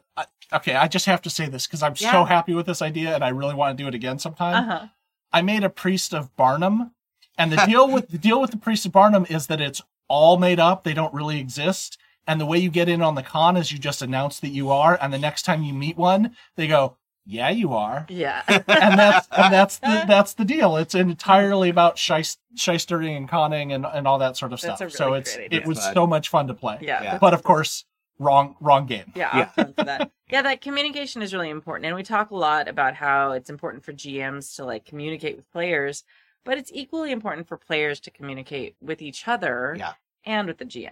okay, 0.51 0.73
I 0.75 0.87
just 0.87 1.05
have 1.05 1.21
to 1.23 1.29
say 1.29 1.47
this 1.47 1.67
because 1.67 1.83
I'm 1.83 1.93
Yeah. 1.97 2.11
so 2.11 2.23
happy 2.23 2.53
with 2.55 2.65
this 2.65 2.81
idea 2.81 3.13
and 3.13 3.23
I 3.23 3.29
really 3.29 3.53
want 3.53 3.77
to 3.77 3.83
do 3.83 3.87
it 3.87 3.93
again 3.93 4.17
sometime. 4.17 4.55
uh-huh. 4.69 4.87
I 5.31 5.41
made 5.43 5.63
a 5.63 5.69
priest 5.69 6.13
of 6.15 6.35
Barnum, 6.35 6.91
and 7.37 7.51
the 7.51 7.63
deal 7.67 7.87
with 7.91 8.07
the 8.09 8.17
deal 8.17 8.39
with 8.41 8.51
the 8.51 8.57
priest 8.57 8.85
of 8.87 8.91
Barnum 8.93 9.25
is 9.29 9.47
that 9.47 9.61
it's 9.61 9.81
all 10.07 10.37
made 10.37 10.59
up; 10.59 10.83
they 10.83 10.93
don't 10.95 11.13
really 11.13 11.37
exist. 11.39 11.97
And 12.27 12.39
the 12.41 12.45
way 12.45 12.57
you 12.57 12.69
get 12.69 12.89
in 12.89 13.01
on 13.01 13.15
the 13.15 13.23
con 13.23 13.55
is 13.57 13.71
you 13.71 13.79
just 13.79 14.01
announce 14.01 14.39
that 14.41 14.49
you 14.49 14.69
are, 14.69 14.97
and 15.01 15.13
the 15.13 15.17
next 15.17 15.43
time 15.43 15.63
you 15.63 15.73
meet 15.73 15.95
one, 15.97 16.35
they 16.57 16.67
go, 16.67 16.97
"Yeah, 17.25 17.49
you 17.49 17.73
are," 17.73 18.05
Yeah. 18.09 18.43
and 18.47 18.99
that's 18.99 19.27
and 19.31 19.53
that's 19.53 19.79
the 19.79 20.03
that's 20.07 20.33
the 20.33 20.43
deal. 20.45 20.75
It's 20.77 20.93
entirely 20.93 21.69
about 21.69 21.95
shyst- 21.95 22.37
shystering 22.55 23.15
and 23.15 23.29
conning 23.29 23.71
and, 23.71 23.85
and 23.85 24.07
all 24.07 24.17
that 24.19 24.35
sort 24.37 24.51
of 24.53 24.59
That's 24.61 24.75
stuff. 24.77 24.87
a 24.89 24.91
so 24.91 25.13
it's 25.13 25.35
great 25.35 25.53
it 25.53 25.65
was 25.65 25.79
Fun. 25.79 25.93
so 25.93 26.05
much 26.07 26.29
fun 26.29 26.47
to 26.47 26.53
play. 26.53 26.77
yeah. 26.81 27.01
Yeah. 27.03 27.17
But 27.17 27.33
of 27.33 27.43
course, 27.43 27.85
wrong 28.19 28.55
wrong 28.59 28.85
game. 28.87 29.13
Yeah, 29.15 29.35
Yeah. 29.37 29.49
I'll 29.57 29.63
come 29.65 29.73
to 29.75 29.83
that. 29.85 30.11
Yeah, 30.29 30.41
that 30.41 30.59
communication 30.59 31.21
is 31.21 31.33
really 31.33 31.49
important. 31.49 31.85
And 31.85 31.95
we 31.95 32.03
talk 32.03 32.31
a 32.31 32.35
lot 32.35 32.67
about 32.67 32.95
how 32.95 33.31
it's 33.31 33.49
important 33.49 33.85
for 33.85 33.93
GMs 33.93 34.57
to 34.57 34.65
like 34.65 34.83
communicate 34.83 35.37
with 35.37 35.49
players, 35.53 36.03
but 36.43 36.57
it's 36.57 36.69
equally 36.73 37.13
important 37.13 37.47
for 37.47 37.55
players 37.55 38.01
to 38.01 38.11
communicate 38.11 38.75
with 38.81 39.01
each 39.01 39.25
other 39.25 39.77
Yeah. 39.79 39.93
and 40.25 40.45
with 40.49 40.57
the 40.57 40.65
GM. 40.65 40.91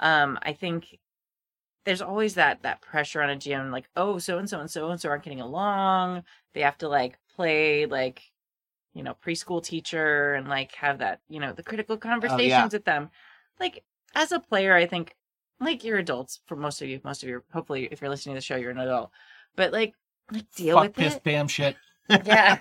Um, 0.00 0.38
I 0.42 0.52
think 0.52 0.98
there's 1.84 2.02
always 2.02 2.34
that 2.34 2.62
that 2.62 2.82
pressure 2.82 3.22
on 3.22 3.30
a 3.30 3.36
GM, 3.36 3.72
like, 3.72 3.88
oh, 3.96 4.18
so 4.18 4.38
and 4.38 4.48
so 4.48 4.60
and 4.60 4.70
so 4.70 4.90
and 4.90 5.00
so 5.00 5.08
aren't 5.08 5.24
getting 5.24 5.40
along. 5.40 6.24
They 6.54 6.60
have 6.60 6.78
to 6.78 6.88
like 6.88 7.18
play 7.34 7.86
like, 7.86 8.22
you 8.94 9.02
know, 9.02 9.16
preschool 9.24 9.64
teacher 9.64 10.34
and 10.34 10.48
like 10.48 10.74
have 10.74 10.98
that, 10.98 11.20
you 11.28 11.40
know, 11.40 11.52
the 11.52 11.62
critical 11.62 11.96
conversations 11.96 12.72
with 12.72 12.84
them. 12.84 13.10
Like 13.58 13.84
as 14.14 14.32
a 14.32 14.40
player, 14.40 14.74
I 14.74 14.86
think 14.86 15.14
like 15.60 15.84
you're 15.84 15.98
adults 15.98 16.40
for 16.46 16.56
most 16.56 16.82
of 16.82 16.88
you, 16.88 17.00
most 17.04 17.22
of 17.22 17.28
you, 17.28 17.42
hopefully 17.52 17.88
if 17.90 18.00
you're 18.00 18.10
listening 18.10 18.34
to 18.34 18.38
the 18.38 18.44
show, 18.44 18.56
you're 18.56 18.70
an 18.70 18.78
adult. 18.78 19.10
But 19.56 19.72
like 19.72 19.94
like 20.30 20.44
deal 20.54 20.76
Fuck 20.76 20.84
with 20.84 20.94
this 20.94 21.14
it. 21.14 21.24
damn 21.24 21.48
shit. 21.48 21.76
Yeah. 22.08 22.58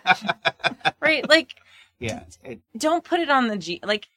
right. 1.02 1.28
Like 1.28 1.56
yeah 2.00 2.24
it, 2.44 2.60
don't 2.78 3.04
put 3.04 3.20
it 3.20 3.30
on 3.30 3.48
the 3.48 3.58
G 3.58 3.80
like 3.84 4.08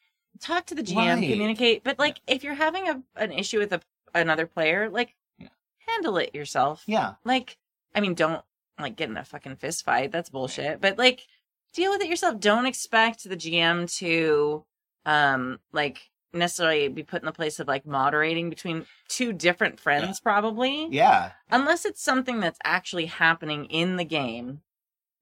talk 0.40 0.66
to 0.66 0.74
the 0.74 0.82
GM, 0.82 1.20
Right. 1.20 1.30
communicate. 1.30 1.84
But 1.84 1.98
like 1.98 2.20
if 2.26 2.42
you're 2.44 2.54
having 2.54 2.88
a 2.88 3.02
an 3.16 3.32
issue 3.32 3.58
with 3.58 3.72
a, 3.72 3.80
another 4.14 4.46
player, 4.46 4.88
like 4.88 5.14
Yeah. 5.38 5.48
handle 5.88 6.16
it 6.18 6.34
yourself. 6.34 6.82
yeah 6.86 7.14
Like 7.24 7.58
I 7.94 8.00
mean, 8.00 8.14
don't 8.14 8.42
like 8.78 8.96
get 8.96 9.10
in 9.10 9.16
a 9.16 9.24
fucking 9.24 9.56
fist 9.56 9.84
fight. 9.84 10.10
That's 10.12 10.30
bullshit. 10.30 10.80
But 10.80 10.96
like 10.98 11.26
deal 11.72 11.90
with 11.92 12.02
it 12.02 12.08
yourself. 12.08 12.40
Don't 12.40 12.66
expect 12.66 13.28
the 13.28 13.36
GM 13.36 13.86
to 13.98 14.64
um 15.06 15.60
like 15.72 16.10
necessarily 16.32 16.86
be 16.88 17.02
put 17.02 17.22
in 17.22 17.26
the 17.26 17.32
place 17.32 17.58
of 17.58 17.66
like 17.66 17.84
moderating 17.84 18.48
between 18.50 18.86
two 19.08 19.32
different 19.32 19.80
friends 19.80 20.20
probably 20.20 20.86
yeah 20.90 21.32
unless 21.50 21.84
it's 21.84 22.00
something 22.00 22.38
that's 22.38 22.58
actually 22.62 23.06
happening 23.06 23.64
in 23.64 23.96
the 23.96 24.04
game 24.04 24.60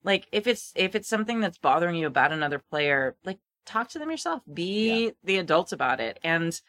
like 0.03 0.27
if 0.31 0.45
it's 0.45 0.71
if 0.75 0.93
it's 0.93 1.07
something 1.09 1.39
that's 1.39 1.57
bothering 1.57 1.95
you 1.95 2.05
about 2.05 2.31
another 2.31 2.59
player 2.59 3.15
like 3.25 3.39
talk 3.65 3.89
to 3.89 3.99
them 3.99 4.11
yourself. 4.11 4.41
Be 4.51 5.13
the 5.23 5.37
adults 5.37 5.71
about 5.71 5.99
it. 5.99 6.19
And 6.23 6.59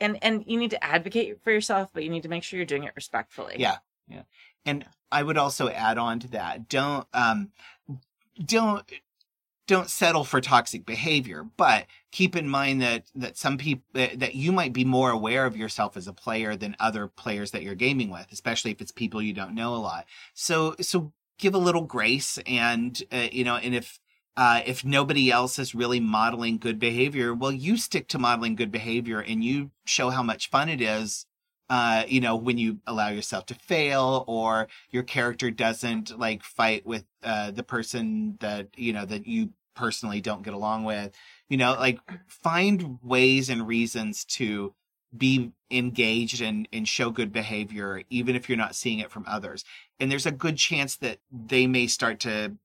and 0.00 0.18
and 0.22 0.44
you 0.46 0.58
need 0.58 0.70
to 0.70 0.84
advocate 0.84 1.42
for 1.42 1.50
yourself 1.50 1.90
but 1.92 2.04
you 2.04 2.10
need 2.10 2.22
to 2.22 2.28
make 2.28 2.42
sure 2.42 2.56
you're 2.56 2.66
doing 2.66 2.84
it 2.84 2.92
respectfully. 2.96 3.56
Yeah. 3.58 3.78
Yeah. 4.08 4.22
And 4.64 4.84
i 5.10 5.22
would 5.22 5.38
also 5.38 5.68
add 5.70 5.96
on 5.96 6.20
to 6.20 6.28
that 6.28 6.68
don't 6.68 7.06
um 7.14 7.50
don't 8.44 8.84
don't 9.66 9.90
settle 9.90 10.24
for 10.24 10.40
toxic 10.40 10.84
behavior 10.86 11.46
but 11.56 11.86
keep 12.10 12.36
in 12.36 12.48
mind 12.48 12.80
that 12.80 13.04
that 13.14 13.36
some 13.36 13.58
people 13.58 13.84
that, 13.92 14.18
that 14.18 14.34
you 14.34 14.52
might 14.52 14.72
be 14.72 14.84
more 14.84 15.10
aware 15.10 15.46
of 15.46 15.56
yourself 15.56 15.96
as 15.96 16.06
a 16.06 16.12
player 16.12 16.56
than 16.56 16.76
other 16.78 17.06
players 17.06 17.50
that 17.50 17.62
you're 17.62 17.74
gaming 17.74 18.10
with 18.10 18.26
especially 18.32 18.70
if 18.70 18.80
it's 18.80 18.92
people 18.92 19.22
you 19.22 19.32
don't 19.32 19.54
know 19.54 19.74
a 19.74 19.76
lot. 19.76 20.06
So 20.34 20.74
so 20.80 21.12
give 21.38 21.54
a 21.54 21.58
little 21.58 21.82
grace 21.82 22.38
and 22.46 23.00
uh, 23.12 23.28
you 23.30 23.44
know 23.44 23.56
and 23.56 23.74
if 23.74 23.98
uh, 24.38 24.62
if 24.64 24.84
nobody 24.84 25.30
else 25.30 25.58
is 25.58 25.74
really 25.74 26.00
modeling 26.00 26.56
good 26.56 26.78
behavior, 26.78 27.34
well, 27.34 27.52
you 27.52 27.76
stick 27.76 28.08
to 28.08 28.18
modeling 28.18 28.54
good 28.54 28.72
behavior 28.72 29.20
and 29.20 29.44
you 29.44 29.70
show 29.84 30.10
how 30.10 30.22
much 30.22 30.48
fun 30.48 30.68
it 30.68 30.80
is 30.80 31.26
uh, 31.70 32.04
you 32.08 32.20
know, 32.20 32.36
when 32.36 32.56
you 32.56 32.78
allow 32.86 33.08
yourself 33.08 33.46
to 33.46 33.54
fail 33.54 34.24
or 34.26 34.68
your 34.90 35.02
character 35.02 35.50
doesn't 35.50 36.18
like 36.18 36.42
fight 36.42 36.86
with 36.86 37.04
uh, 37.22 37.50
the 37.50 37.62
person 37.62 38.36
that, 38.40 38.68
you 38.76 38.92
know, 38.92 39.04
that 39.04 39.26
you 39.26 39.50
personally 39.74 40.20
don't 40.20 40.42
get 40.42 40.54
along 40.54 40.84
with, 40.84 41.14
you 41.48 41.56
know, 41.56 41.72
like 41.72 42.00
find 42.26 42.98
ways 43.02 43.50
and 43.50 43.66
reasons 43.66 44.24
to 44.24 44.74
be 45.16 45.52
engaged 45.70 46.40
and, 46.40 46.66
and 46.72 46.88
show 46.88 47.10
good 47.10 47.32
behavior, 47.32 48.02
even 48.08 48.34
if 48.34 48.48
you're 48.48 48.58
not 48.58 48.74
seeing 48.74 48.98
it 48.98 49.10
from 49.10 49.24
others. 49.26 49.64
And 50.00 50.10
there's 50.10 50.26
a 50.26 50.32
good 50.32 50.56
chance 50.56 50.96
that 50.96 51.18
they 51.30 51.66
may 51.66 51.86
start 51.86 52.18
to 52.20 52.56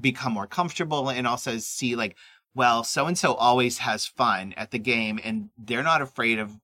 become 0.00 0.32
more 0.32 0.46
comfortable 0.46 1.08
and 1.10 1.26
also 1.26 1.58
see 1.58 1.96
like, 1.96 2.16
well, 2.54 2.84
so 2.84 3.06
and 3.06 3.18
so 3.18 3.34
always 3.34 3.78
has 3.78 4.06
fun 4.06 4.54
at 4.56 4.70
the 4.70 4.78
game 4.78 5.20
and 5.22 5.50
they're 5.58 5.82
not 5.82 6.02
afraid 6.02 6.38
of 6.38 6.58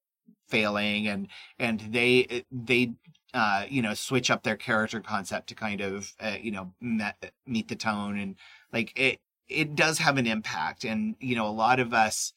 failing 0.49 1.09
and 1.09 1.29
and 1.59 1.81
they 1.93 2.45
they 2.53 2.93
uh 3.33 3.65
you 3.71 3.81
know 3.81 3.95
switch 3.95 4.31
up 4.31 4.43
their 4.43 4.57
character 4.57 5.01
concept 5.01 5.49
to 5.49 5.55
kind 5.55 5.81
of 5.81 6.13
uh, 6.21 6.37
you 6.39 6.51
know 6.51 6.75
met, 6.79 7.33
meet 7.47 7.69
the 7.69 7.75
tone 7.75 8.19
and 8.19 8.37
like 8.71 8.93
it 8.95 9.19
it 9.49 9.75
does 9.75 9.99
have 9.99 10.19
an 10.19 10.27
impact 10.27 10.85
and 10.85 11.17
you 11.21 11.35
know 11.35 11.47
a 11.47 11.49
lot 11.49 11.81
of 11.81 11.95
us 11.95 12.35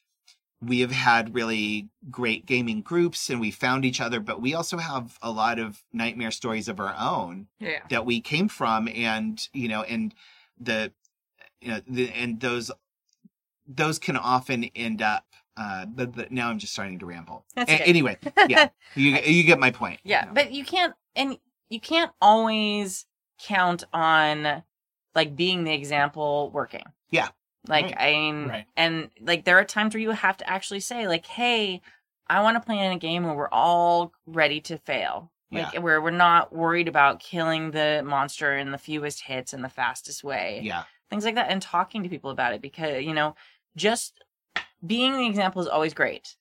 we 0.62 0.80
have 0.80 0.92
had 0.92 1.34
really 1.34 1.90
great 2.10 2.46
gaming 2.46 2.80
groups 2.80 3.28
and 3.28 3.38
we 3.38 3.50
found 3.50 3.84
each 3.84 4.00
other 4.00 4.18
but 4.18 4.40
we 4.40 4.54
also 4.54 4.78
have 4.78 5.18
a 5.20 5.30
lot 5.30 5.58
of 5.58 5.84
nightmare 5.92 6.30
stories 6.30 6.68
of 6.68 6.80
our 6.80 6.94
own 6.98 7.46
yeah. 7.60 7.80
that 7.90 8.06
we 8.06 8.18
came 8.18 8.48
from 8.48 8.88
and 8.88 9.48
you 9.52 9.68
know 9.68 9.82
and 9.82 10.14
the 10.60 10.92
you 11.60 11.68
know 11.68 11.80
the, 11.88 12.10
and 12.12 12.40
those 12.40 12.70
those 13.66 13.98
can 13.98 14.16
often 14.16 14.64
end 14.76 15.02
up 15.02 15.24
uh 15.56 15.86
but, 15.86 16.14
but 16.14 16.30
now 16.32 16.48
i'm 16.50 16.58
just 16.58 16.72
starting 16.72 16.98
to 16.98 17.06
ramble 17.06 17.44
That's 17.54 17.70
A- 17.70 17.82
anyway 17.86 18.18
yeah 18.48 18.68
you 18.94 19.10
you 19.16 19.42
get 19.42 19.58
my 19.58 19.70
point 19.70 20.00
Yeah, 20.04 20.26
but 20.32 20.52
you 20.52 20.64
can't, 20.64 20.94
and 21.14 21.38
you 21.68 21.80
can't 21.80 22.12
always 22.20 23.06
count 23.42 23.84
on 23.92 24.62
like 25.14 25.34
being 25.34 25.64
the 25.64 25.72
example 25.72 26.50
working. 26.52 26.84
Yeah. 27.10 27.28
Like 27.66 27.86
Right. 27.86 27.96
I 27.98 28.12
mean, 28.12 28.48
Right. 28.48 28.66
and 28.76 29.10
like 29.20 29.44
there 29.44 29.58
are 29.58 29.64
times 29.64 29.94
where 29.94 30.00
you 30.00 30.10
have 30.12 30.36
to 30.36 30.48
actually 30.48 30.80
say 30.80 31.08
like, 31.08 31.26
"Hey, 31.26 31.80
I 32.28 32.40
want 32.42 32.56
to 32.56 32.64
play 32.64 32.78
in 32.78 32.92
a 32.92 32.98
game 32.98 33.24
where 33.24 33.34
we're 33.34 33.48
all 33.50 34.12
ready 34.26 34.60
to 34.62 34.78
fail." 34.78 35.32
Like 35.52 35.74
where 35.82 36.00
we're 36.02 36.10
not 36.10 36.54
worried 36.54 36.88
about 36.88 37.20
killing 37.20 37.70
the 37.70 38.02
monster 38.04 38.56
in 38.56 38.72
the 38.72 38.78
fewest 38.78 39.22
hits 39.22 39.52
and 39.52 39.62
the 39.62 39.68
fastest 39.68 40.24
way. 40.24 40.60
yeah 40.64 40.84
Things 41.08 41.24
like 41.24 41.36
that 41.36 41.50
and 41.50 41.62
talking 41.62 42.02
to 42.02 42.08
people 42.08 42.30
about 42.30 42.52
it 42.52 42.60
because, 42.60 43.04
you 43.04 43.14
know, 43.14 43.36
just 43.76 44.22
being 44.84 45.16
the 45.16 45.26
example 45.26 45.62
is 45.62 45.68
always 45.68 45.94
great. 45.94 46.36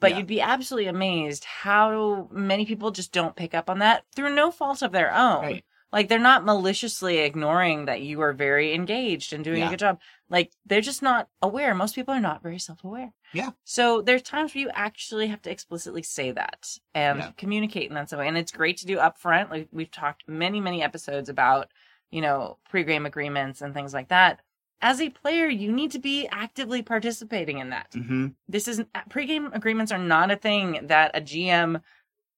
But 0.00 0.10
Yeah. 0.10 0.18
you'd 0.18 0.26
be 0.26 0.40
absolutely 0.42 0.88
amazed 0.88 1.44
how 1.44 2.28
many 2.30 2.66
people 2.66 2.90
just 2.90 3.12
don't 3.12 3.34
pick 3.36 3.54
up 3.54 3.70
on 3.70 3.78
that 3.78 4.04
through 4.14 4.34
no 4.34 4.50
fault 4.50 4.82
of 4.82 4.92
their 4.92 5.12
own. 5.14 5.42
Right. 5.42 5.64
Like 5.94 6.08
they're 6.08 6.18
not 6.18 6.44
maliciously 6.44 7.18
ignoring 7.18 7.84
that 7.84 8.02
you 8.02 8.20
are 8.20 8.32
very 8.32 8.74
engaged 8.74 9.32
and 9.32 9.44
doing 9.44 9.60
Yeah. 9.60 9.68
a 9.68 9.70
good 9.70 9.78
job. 9.78 10.00
Like 10.28 10.50
they're 10.66 10.80
just 10.80 11.02
not 11.02 11.28
aware. 11.40 11.72
Most 11.72 11.94
people 11.94 12.12
are 12.12 12.20
not 12.20 12.42
very 12.42 12.58
self-aware. 12.58 13.12
Yeah. 13.32 13.50
So 13.62 14.02
there's 14.02 14.22
times 14.22 14.52
where 14.54 14.62
you 14.62 14.70
actually 14.74 15.28
have 15.28 15.40
to 15.42 15.52
explicitly 15.52 16.02
say 16.02 16.32
that 16.32 16.68
and 16.96 17.20
Yeah. 17.20 17.30
communicate 17.36 17.88
in 17.88 17.94
that 17.94 18.10
way. 18.10 18.26
And 18.26 18.36
it's 18.36 18.50
great 18.50 18.78
to 18.78 18.86
do 18.86 18.96
upfront. 18.96 19.50
Like 19.50 19.68
we've 19.70 19.90
talked 19.90 20.24
many, 20.28 20.60
many 20.60 20.82
episodes 20.82 21.28
about, 21.28 21.70
you 22.10 22.20
know, 22.20 22.58
pre-game 22.68 23.06
agreements 23.06 23.62
and 23.62 23.72
things 23.72 23.94
like 23.94 24.08
that. 24.08 24.40
As 24.82 25.00
a 25.00 25.10
player, 25.10 25.46
you 25.46 25.70
need 25.70 25.92
to 25.92 26.00
be 26.00 26.26
actively 26.26 26.82
participating 26.82 27.58
in 27.58 27.70
that 27.70 27.92
hmm 27.92 28.26
this 28.48 28.68
is 28.68 28.82
pre-game 29.08 29.50
agreements 29.54 29.90
are 29.92 29.98
not 29.98 30.30
a 30.30 30.36
thing 30.36 30.86
that 30.88 31.12
a 31.14 31.20
GM 31.20 31.80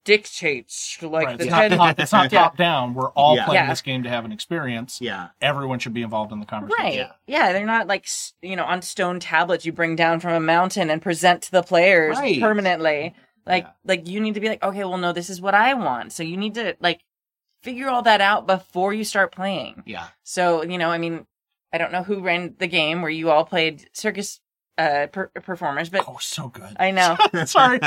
dictates 0.06 0.96
like 1.02 1.26
Right, 1.26 1.36
the 1.38 1.44
it's, 1.44 1.50
not 1.50 1.60
ten- 1.68 1.76
top, 1.78 1.98
it's 2.00 2.12
not 2.20 2.32
Yeah. 2.32 2.38
top 2.40 2.56
down. 2.56 2.94
We're 2.94 3.10
all 3.10 3.36
Yeah. 3.36 3.44
playing 3.44 3.64
Yeah. 3.64 3.70
this 3.70 3.82
game 3.82 4.02
to 4.04 4.08
have 4.08 4.24
an 4.24 4.32
experience. 4.32 4.98
Yeah. 5.02 5.28
Everyone 5.42 5.78
should 5.78 5.92
be 5.92 6.00
involved 6.02 6.32
in 6.32 6.40
the 6.40 6.46
conversation. 6.46 6.82
right 6.84 6.94
Yeah. 6.94 7.12
yeah. 7.26 7.52
they're 7.52 7.66
not 7.66 7.86
like 7.86 8.06
you 8.40 8.56
know 8.56 8.64
on 8.64 8.80
stone 8.80 9.20
tablets 9.20 9.66
you 9.66 9.72
bring 9.72 9.96
down 9.96 10.20
from 10.20 10.32
a 10.32 10.40
mountain 10.40 10.88
and 10.88 11.02
present 11.02 11.42
to 11.42 11.50
the 11.50 11.62
players 11.62 12.16
Right. 12.16 12.40
permanently 12.40 13.14
like 13.44 13.64
Yeah. 13.64 13.70
like 13.84 14.08
you 14.08 14.20
need 14.20 14.34
to 14.34 14.40
be 14.40 14.48
like 14.48 14.62
okay 14.62 14.84
well 14.84 14.96
no 14.98 15.12
this 15.12 15.28
is 15.30 15.40
what 15.40 15.54
i 15.54 15.74
want 15.74 16.12
so 16.12 16.22
you 16.22 16.36
need 16.36 16.54
to 16.54 16.76
like 16.80 17.00
figure 17.62 17.88
all 17.88 18.02
that 18.02 18.20
out 18.20 18.46
before 18.46 18.92
you 18.94 19.04
start 19.04 19.32
playing 19.32 19.82
Yeah. 19.86 20.06
so 20.22 20.62
you 20.62 20.78
know 20.78 20.90
i 20.90 20.98
mean 20.98 21.26
i 21.72 21.78
don't 21.78 21.92
know 21.92 22.02
who 22.02 22.20
ran 22.20 22.54
the 22.58 22.66
game 22.66 23.02
where 23.02 23.10
you 23.10 23.30
all 23.30 23.44
played 23.44 23.88
circus 23.92 24.40
uh 24.78 25.06
per- 25.12 25.28
performers 25.28 25.88
but 25.90 26.04
Oh, 26.06 26.18
so 26.20 26.48
good. 26.48 26.76
i 26.78 26.90
know 26.90 27.16
Sorry. 27.46 27.80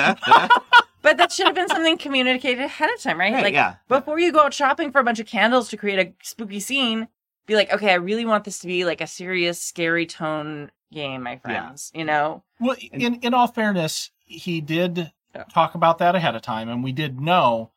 But 1.09 1.17
that 1.17 1.31
should 1.31 1.47
have 1.47 1.55
been 1.55 1.67
something 1.67 1.97
communicated 1.97 2.63
ahead 2.63 2.91
of 2.93 3.01
time 3.01 3.19
right, 3.19 3.33
Right, 3.33 3.43
like 3.43 3.53
yeah. 3.53 3.75
before 3.87 4.19
you 4.19 4.31
go 4.31 4.41
out 4.41 4.53
shopping 4.53 4.91
for 4.91 4.99
a 4.99 5.03
bunch 5.03 5.19
of 5.19 5.25
candles 5.25 5.69
to 5.69 5.77
create 5.77 5.99
a 5.99 6.13
spooky 6.23 6.59
scene, 6.59 7.07
be 7.47 7.55
like, 7.55 7.73
okay, 7.73 7.91
I 7.91 7.95
really 7.95 8.25
want 8.25 8.43
this 8.43 8.59
to 8.59 8.67
be 8.67 8.85
like 8.85 9.01
a 9.01 9.07
serious, 9.07 9.59
scary 9.59 10.05
tone 10.05 10.69
game, 10.93 11.23
my 11.23 11.37
friends. 11.37 11.91
You 11.95 12.05
know? 12.05 12.43
Well, 12.59 12.75
in 12.91 13.15
in 13.15 13.33
all 13.33 13.47
fairness, 13.47 14.11
he 14.25 14.61
did 14.61 15.11
Yeah. 15.33 15.43
talk 15.45 15.73
about 15.75 15.97
that 15.97 16.13
ahead 16.15 16.35
of 16.35 16.41
time, 16.43 16.69
and 16.69 16.83
we 16.83 16.91
did 16.91 17.19
know, 17.19 17.71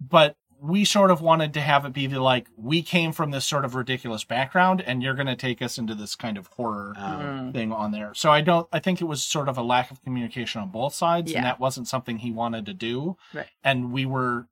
but 0.00 0.36
we 0.60 0.84
sort 0.84 1.10
of 1.10 1.20
wanted 1.20 1.54
to 1.54 1.60
have 1.60 1.84
it 1.84 1.92
be 1.92 2.06
the 2.06 2.20
like 2.20 2.48
we 2.56 2.82
came 2.82 3.12
from 3.12 3.30
this 3.30 3.44
sort 3.44 3.64
of 3.64 3.74
ridiculous 3.74 4.24
background, 4.24 4.80
and 4.80 5.02
you're 5.02 5.14
going 5.14 5.26
to 5.28 5.36
take 5.36 5.62
us 5.62 5.78
into 5.78 5.94
this 5.94 6.16
kind 6.16 6.36
of 6.36 6.48
horror 6.48 6.94
Um, 6.96 7.20
Mm. 7.20 7.52
thing 7.52 7.72
on 7.72 7.92
there. 7.92 8.12
So 8.14 8.30
I 8.30 8.40
don't. 8.40 8.68
I 8.72 8.78
think 8.80 9.00
it 9.00 9.04
was 9.04 9.22
sort 9.22 9.48
of 9.48 9.56
a 9.56 9.62
lack 9.62 9.90
of 9.90 10.02
communication 10.02 10.60
on 10.60 10.70
both 10.70 10.94
sides, 10.94 11.30
Yeah. 11.30 11.38
and 11.38 11.46
that 11.46 11.60
wasn't 11.60 11.86
something 11.88 12.18
he 12.18 12.32
wanted 12.32 12.66
to 12.66 12.74
do. 12.74 13.16
Right. 13.32 13.46
And 13.62 13.92
we 13.92 14.04
were, 14.06 14.48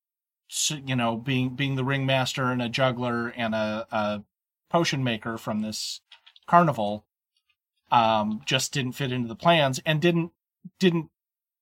you 0.71 0.95
know, 0.97 1.17
being 1.17 1.51
being 1.57 1.75
the 1.75 1.85
ringmaster 1.85 2.45
and 2.53 2.63
a 2.63 2.69
juggler 2.69 3.29
and 3.37 3.55
a, 3.55 3.87
a 3.91 4.23
potion 4.71 5.03
maker 5.03 5.37
from 5.39 5.63
this 5.63 6.01
carnival, 6.47 7.05
um, 7.91 8.43
just 8.47 8.73
didn't 8.73 8.93
fit 8.93 9.13
into 9.13 9.29
the 9.29 9.37
plans 9.37 9.81
and 9.85 10.01
didn't 10.01 10.33
didn't. 10.79 11.11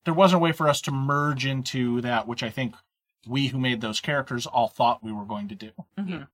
There 0.05 0.13
wasn't 0.13 0.39
a 0.41 0.43
way 0.43 0.51
for 0.51 0.69
us 0.69 0.81
to 0.81 0.91
merge 0.91 1.47
into 1.47 1.99
that, 2.01 2.27
which 2.27 2.43
I 2.43 2.51
think 2.51 2.75
we 3.27 3.47
who 3.47 3.57
made 3.59 3.81
those 3.81 3.99
characters 4.01 4.45
all 4.45 4.67
thought 4.67 5.03
we 5.03 5.11
were 5.13 5.25
going 5.25 5.47
to 5.49 5.55
do. 5.55 5.71
Mhm. 5.97 6.27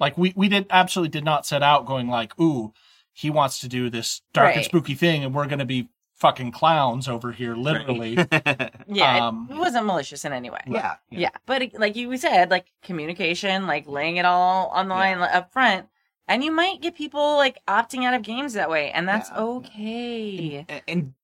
Like 0.00 0.18
we 0.18 0.32
we 0.36 0.48
did 0.48 0.66
absolutely 0.70 1.10
did 1.10 1.24
not 1.24 1.46
set 1.46 1.62
out 1.62 1.86
going 1.86 2.08
like, 2.08 2.38
ooh, 2.40 2.72
he 3.12 3.30
wants 3.30 3.60
to 3.60 3.68
do 3.68 3.90
this 3.90 4.22
dark 4.32 4.56
and 4.56 4.64
spooky 4.64 4.94
thing, 4.94 5.22
and 5.24 5.34
we're 5.34 5.46
going 5.46 5.60
to 5.60 5.64
be 5.64 5.88
fucking 6.16 6.50
clowns 6.52 7.08
over 7.08 7.32
here, 7.32 7.54
literally. 7.56 8.14
Yeah, 8.86 9.16
it- 9.16 9.20
Um, 9.22 9.48
it, 9.50 9.56
wasn't 9.56 9.86
malicious 9.86 10.24
in 10.24 10.32
any 10.32 10.50
way. 10.50 10.60
yeah. 10.66 10.96
Yeah. 11.10 11.30
But 11.46 11.62
it- 11.62 11.78
like 11.78 11.96
you 11.96 12.16
said, 12.16 12.50
like 12.50 12.66
communication, 12.82 13.66
like 13.66 13.86
laying 13.86 14.16
it 14.16 14.24
all 14.24 14.68
on 14.68 14.88
the 14.88 14.94
line 14.94 15.18
up 15.18 15.52
front. 15.52 15.88
And 16.26 16.42
you 16.42 16.50
might 16.52 16.80
get 16.80 16.94
people 16.96 17.36
like 17.36 17.58
opting 17.68 18.04
out 18.04 18.14
of 18.14 18.22
games 18.22 18.54
that 18.54 18.70
way, 18.70 18.90
and 18.90 19.06
that's 19.06 19.28
Yeah. 19.30 19.38
okay. 19.42 20.66
and, 20.68 20.82
and 20.88 21.14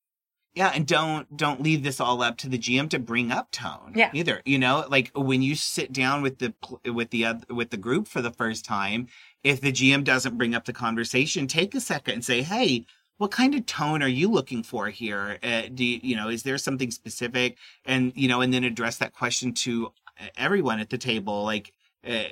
yeah 0.55 0.73
and 0.75 0.87
don't 0.87 1.37
don't 1.37 1.63
leave 1.63 1.83
this 1.83 2.01
all 2.01 2.23
up 2.23 2.37
to 2.39 2.49
the 2.49 2.59
gm 2.59 2.89
to 2.91 2.99
bring 2.99 3.31
up 3.31 3.51
tone 3.51 3.93
Yeah. 3.95 4.11
either 4.13 4.43
you 4.45 4.59
know 4.59 4.85
like 4.89 5.11
when 5.15 5.43
you 5.43 5.55
sit 5.55 5.93
down 5.93 6.23
with 6.23 6.39
the 6.39 6.53
with 6.93 7.11
the 7.11 7.25
oth- 7.27 7.49
with 7.51 7.71
the 7.71 7.77
group 7.77 8.09
for 8.09 8.21
the 8.23 8.31
first 8.33 8.65
time 8.65 9.07
if 9.45 9.61
the 9.61 9.73
gm 9.73 10.05
doesn't 10.05 10.37
bring 10.39 10.55
up 10.55 10.65
the 10.65 10.73
conversation 10.73 11.47
take 11.47 11.75
a 11.75 11.81
second 11.81 12.15
and 12.15 12.25
say 12.25 12.43
hey 12.43 12.85
what 13.19 13.31
kind 13.31 13.55
of 13.55 13.67
tone 13.67 14.03
are 14.03 14.09
you 14.09 14.29
looking 14.31 14.63
for 14.63 14.89
here 14.89 15.39
uh, 15.43 15.63
do 15.75 15.85
you, 15.85 16.01
you 16.03 16.17
know 16.17 16.29
is 16.29 16.43
there 16.43 16.59
something 16.59 16.91
specific 16.91 17.57
and 17.85 18.13
you 18.17 18.27
know 18.29 18.41
and 18.41 18.53
then 18.53 18.65
address 18.65 18.97
that 18.99 19.13
question 19.13 19.53
to 19.53 19.93
uh, 20.21 20.25
everyone 20.37 20.81
at 20.81 20.91
the 20.91 20.99
table 20.99 21.45
like 21.45 21.73
uh, 22.09 22.23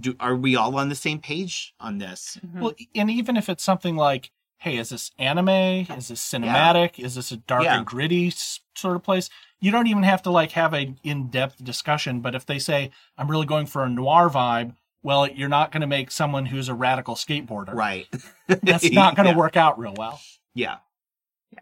do, 0.00 0.16
are 0.18 0.34
we 0.34 0.56
all 0.56 0.76
on 0.76 0.88
the 0.88 0.96
same 0.96 1.20
page 1.20 1.74
on 1.78 1.98
this 1.98 2.38
Mhm. 2.44 2.60
Well, 2.60 2.74
and 2.94 3.08
even 3.08 3.36
if 3.36 3.48
it's 3.48 3.62
something 3.62 3.94
like, 3.94 4.32
hey, 4.62 4.76
is 4.78 4.90
this 4.90 5.10
anime? 5.18 5.48
Is 5.48 6.08
this 6.08 6.20
cinematic? 6.24 6.98
Is 6.98 7.16
this 7.16 7.32
a 7.32 7.36
dark 7.36 7.64
Yeah. 7.64 7.78
and 7.78 7.86
gritty 7.86 8.32
sort 8.76 8.94
of 8.96 9.02
place? 9.02 9.28
You 9.60 9.70
don't 9.72 9.88
even 9.88 10.04
have 10.04 10.22
to 10.22 10.30
like 10.30 10.52
have 10.52 10.72
a 10.72 10.94
in-depth 11.02 11.62
discussion. 11.64 12.20
But 12.20 12.34
if 12.34 12.46
they 12.46 12.58
say, 12.58 12.90
I'm 13.18 13.28
really 13.30 13.46
going 13.46 13.66
for 13.66 13.82
a 13.84 13.88
noir 13.88 14.30
vibe, 14.30 14.74
well, 15.02 15.28
you're 15.28 15.48
not 15.48 15.72
going 15.72 15.80
to 15.80 15.86
make 15.88 16.10
someone 16.12 16.46
who's 16.46 16.68
a 16.68 16.74
radical 16.74 17.16
skateboarder. 17.16 17.74
right 17.74 18.06
That's 18.46 18.90
not 18.92 19.16
going 19.16 19.26
to 19.26 19.32
Yeah. 19.32 19.36
work 19.36 19.56
out 19.56 19.78
real 19.78 19.94
well. 19.96 20.20
yeah 20.54 20.76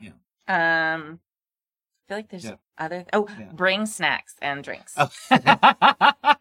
Yeah. 0.00 0.10
Um, 0.48 1.20
I 2.08 2.08
feel 2.08 2.18
like 2.18 2.28
there's 2.28 2.44
Yeah. 2.44 2.56
other. 2.76 3.06
Oh, 3.14 3.28
Yeah. 3.38 3.46
bring 3.52 3.86
snacks 3.86 4.34
and 4.42 4.62
drinks. 4.62 4.94
Oh. 4.98 5.08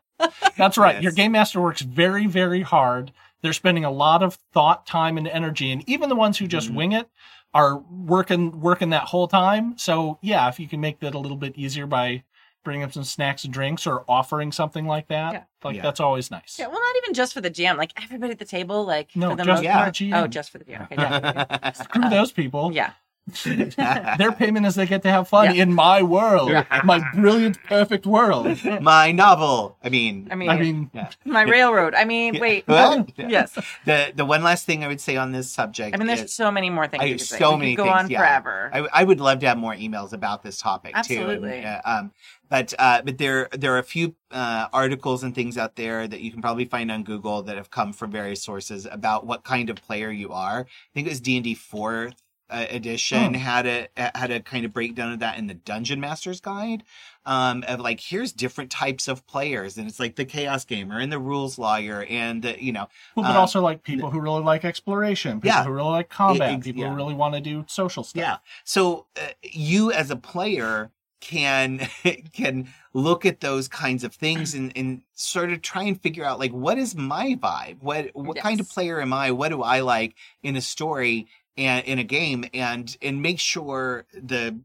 That's 0.58 0.78
right. 0.78 0.96
Yes. 0.96 1.04
Your 1.04 1.12
game 1.14 1.32
master 1.32 1.62
works 1.62 1.82
very, 1.82 2.26
very 2.26 2.62
hard. 2.64 3.14
They're 3.42 3.54
spending 3.54 3.86
a 3.86 3.92
lot 3.92 4.22
of 4.24 4.38
thought, 4.54 4.86
time, 4.86 5.18
and 5.18 5.28
energy, 5.28 5.72
and 5.72 5.88
even 5.90 6.10
the 6.10 6.16
ones 6.16 6.38
who 6.38 6.48
just 6.48 6.70
Mhm. 6.72 6.76
wing 6.76 6.92
it 6.94 7.10
are 7.54 7.78
working 7.78 8.60
working 8.60 8.90
that 8.92 9.04
whole 9.06 9.28
time. 9.28 9.78
So 9.78 10.20
yeah, 10.22 10.48
if 10.50 10.60
you 10.60 10.68
can 10.68 10.80
make 10.82 11.00
that 11.00 11.16
a 11.16 11.20
little 11.20 11.38
bit 11.38 11.56
easier 11.58 11.86
by 11.88 12.24
bringing 12.64 12.84
up 12.84 12.92
some 12.92 13.04
snacks 13.06 13.46
and 13.46 13.54
drinks 13.54 13.88
or 13.88 14.04
offering 14.08 14.52
something 14.52 14.86
like 14.86 15.08
that, 15.08 15.34
Yeah. 15.34 15.44
like 15.64 15.76
Yeah. 15.78 15.82
that's 15.82 16.00
always 16.02 16.30
nice. 16.30 16.58
Yeah, 16.60 16.68
well, 16.68 16.80
not 16.80 16.96
even 17.04 17.14
just 17.14 17.34
for 17.34 17.42
the 17.42 17.50
GM. 17.50 17.78
Like 17.78 17.94
everybody 18.04 18.34
at 18.34 18.40
the 18.40 18.46
table, 18.46 18.84
like 18.86 19.16
No, 19.16 19.30
for 19.32 19.36
the 19.38 19.44
just 19.46 19.56
most 19.56 19.64
Yeah. 19.64 19.78
for 19.78 19.84
part. 19.86 19.94
GM. 19.96 20.14
Oh, 20.14 20.28
just 20.28 20.50
for 20.52 20.58
the 20.60 20.66
GM. 20.66 20.82
Okay, 20.84 20.96
yeah, 20.98 21.72
Screw 21.72 22.10
those 22.10 22.32
people. 22.34 22.72
yeah. 22.74 22.92
Their 24.18 24.32
payment 24.32 24.66
is 24.66 24.76
they 24.76 24.86
get 24.86 25.04
to 25.04 25.10
have 25.10 25.28
fun 25.28 25.56
Yeah. 25.56 25.64
in 25.64 25.74
my 25.74 26.02
world, 26.02 26.52
my 26.84 27.04
brilliant, 27.14 27.62
perfect 27.64 28.06
world. 28.06 28.58
my 28.82 29.12
novel. 29.12 29.78
I 29.84 29.90
mean, 29.90 30.28
I 30.32 30.36
mean, 30.36 30.50
I 30.50 30.58
mean, 30.60 30.92
my 31.26 31.42
railroad. 31.44 31.96
I 31.96 32.06
mean, 32.06 32.40
wait. 32.40 32.68
What? 32.68 33.12
Yes. 33.18 33.58
The 33.86 34.12
the 34.16 34.26
one 34.26 34.44
last 34.44 34.66
thing 34.66 34.84
I 34.84 34.88
would 34.88 35.02
say 35.02 35.16
on 35.16 35.32
this 35.32 35.52
subject. 35.52 35.96
I 35.96 35.98
mean, 35.98 36.08
there's 36.08 36.22
is, 36.22 36.34
so 36.34 36.52
many 36.52 36.70
more 36.70 36.88
things. 36.88 37.02
I- 37.02 37.06
we 37.06 37.12
could 37.12 37.22
say. 37.22 37.38
so 37.40 37.52
could 37.52 37.60
many 37.60 37.76
go 37.76 37.84
things, 37.86 37.96
on 37.96 38.10
yeah. 38.10 38.20
forever. 38.20 38.70
I, 38.74 39.02
I 39.02 39.04
would 39.04 39.20
love 39.20 39.40
to 39.40 39.48
have 39.48 39.58
more 39.58 39.76
emails 39.76 40.14
about 40.14 40.44
this 40.44 40.60
topic 40.60 40.92
Absolutely. 40.96 41.50
too. 41.50 41.56
And, 41.56 41.66
uh, 41.66 41.82
um, 41.86 42.12
but 42.50 42.74
uh, 42.80 43.02
but 43.04 43.18
there 43.18 43.48
there 43.52 43.74
are 43.76 43.80
a 43.80 43.84
few 43.84 44.16
uh, 44.32 44.68
articles 44.74 45.24
and 45.24 45.34
things 45.36 45.58
out 45.58 45.76
there 45.76 46.08
that 46.08 46.22
you 46.22 46.32
can 46.32 46.42
probably 46.42 46.66
find 46.66 46.92
on 46.92 47.04
Google 47.04 47.44
that 47.44 47.56
have 47.58 47.70
come 47.70 47.94
from 47.94 48.12
various 48.12 48.42
sources 48.42 48.88
about 48.90 49.26
what 49.26 49.44
kind 49.44 49.70
of 49.70 49.78
player 49.78 50.12
you 50.12 50.32
are. 50.32 50.62
I 50.62 50.90
think 50.94 51.08
it 51.08 51.12
was 51.12 51.22
D 51.22 51.38
and 51.38 51.44
D 51.44 51.54
fourth 51.54 52.16
uh, 52.50 52.66
edition 52.70 53.34
Hmm. 53.34 53.40
had 53.40 53.66
a 53.66 53.88
had 54.16 54.32
a 54.32 54.40
kind 54.40 54.66
of 54.66 54.74
breakdown 54.74 55.14
of 55.14 55.20
that 55.20 55.38
in 55.38 55.48
the 55.48 55.54
Dungeon 55.54 56.00
Master's 56.00 56.42
Guide. 56.42 56.84
Um, 57.26 57.64
of 57.68 57.80
like 57.80 58.00
here's 58.00 58.32
different 58.32 58.72
types 58.72 59.08
of 59.08 59.28
players, 59.28 59.78
and 59.78 59.88
it's 59.88 60.00
like 60.00 60.16
the 60.16 60.26
chaos 60.26 60.66
gamer 60.66 61.00
and 61.00 61.12
the 61.12 61.20
rules 61.20 61.60
lawyer, 61.60 62.06
and 62.10 62.42
the 62.42 62.64
you 62.64 62.72
know 62.72 62.88
well, 63.16 63.24
but 63.26 63.32
Um, 63.32 63.38
also 63.38 63.62
like 63.62 63.84
people 63.84 64.10
who 64.10 64.20
really 64.20 64.42
like 64.42 64.66
exploration, 64.66 65.40
people 65.42 65.56
Yeah. 65.58 65.64
who 65.66 65.72
really 65.72 65.92
like 65.92 66.10
combat, 66.10 66.54
ex- 66.54 66.64
people 66.66 66.82
yeah. 66.84 66.90
who 66.90 66.96
really 66.96 67.14
want 67.14 67.36
to 67.36 67.42
do 67.42 67.66
social 67.68 68.04
stuff. 68.04 68.20
Yeah. 68.20 68.38
So 68.64 69.06
uh, 69.16 69.28
you 69.44 69.92
as 69.92 70.10
a 70.10 70.16
player 70.16 70.92
can 71.22 71.88
can 72.34 72.70
look 72.94 73.26
at 73.26 73.42
those 73.42 73.68
kinds 73.68 74.04
of 74.06 74.16
things 74.16 74.56
and, 74.56 74.72
and 74.76 75.02
sort 75.14 75.52
of 75.52 75.62
try 75.62 75.84
and 75.84 76.02
figure 76.02 76.24
out 76.24 76.40
like 76.40 76.52
what 76.52 76.78
is 76.80 76.96
my 76.96 77.36
vibe? 77.36 77.84
What 77.84 78.10
what 78.14 78.38
kind 78.38 78.60
of 78.60 78.70
player 78.70 79.02
am 79.02 79.14
I? 79.14 79.30
What 79.32 79.50
do 79.50 79.62
I 79.62 79.82
like 79.82 80.16
in 80.42 80.56
a 80.56 80.62
story 80.62 81.28
and 81.60 81.86
in 81.86 82.00
a 82.00 82.04
game 82.04 82.46
and 82.54 82.98
and 83.02 83.22
make 83.22 83.40
sure 83.40 84.06
the 84.14 84.58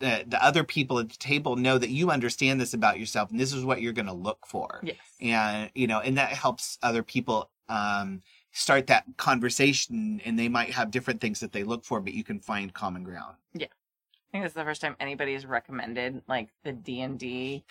the, 0.00 0.24
the 0.26 0.42
other 0.42 0.64
people 0.64 0.98
at 0.98 1.10
the 1.10 1.16
table 1.18 1.56
know 1.56 1.76
that 1.76 1.90
you 1.90 2.10
understand 2.10 2.58
this 2.58 2.72
about 2.72 2.98
yourself 2.98 3.30
and 3.30 3.38
this 3.38 3.52
is 3.52 3.64
what 3.64 3.82
you're 3.82 3.92
going 3.92 4.06
to 4.06 4.14
look 4.14 4.46
for 4.46 4.80
yes. 4.82 4.96
and 5.20 5.70
you 5.74 5.86
know 5.86 6.00
and 6.00 6.16
that 6.16 6.30
helps 6.30 6.78
other 6.82 7.02
people 7.02 7.50
um 7.68 8.22
start 8.52 8.86
that 8.86 9.04
conversation 9.18 10.20
and 10.24 10.38
they 10.38 10.48
might 10.48 10.70
have 10.70 10.90
different 10.90 11.20
things 11.20 11.38
that 11.40 11.52
they 11.52 11.62
look 11.62 11.84
for 11.84 12.00
but 12.00 12.14
you 12.14 12.24
can 12.24 12.40
find 12.40 12.72
common 12.74 13.04
ground 13.04 13.36
Yeah. 13.54 13.66
I 13.66 14.32
think 14.32 14.44
this 14.44 14.52
is 14.52 14.54
the 14.54 14.64
first 14.64 14.80
time 14.80 14.96
anybody 15.00 15.34
has 15.34 15.44
recommended 15.44 16.22
like 16.28 16.48
the 16.64 16.72
D 16.72 17.00
and 17.02 17.18
D 17.18 17.64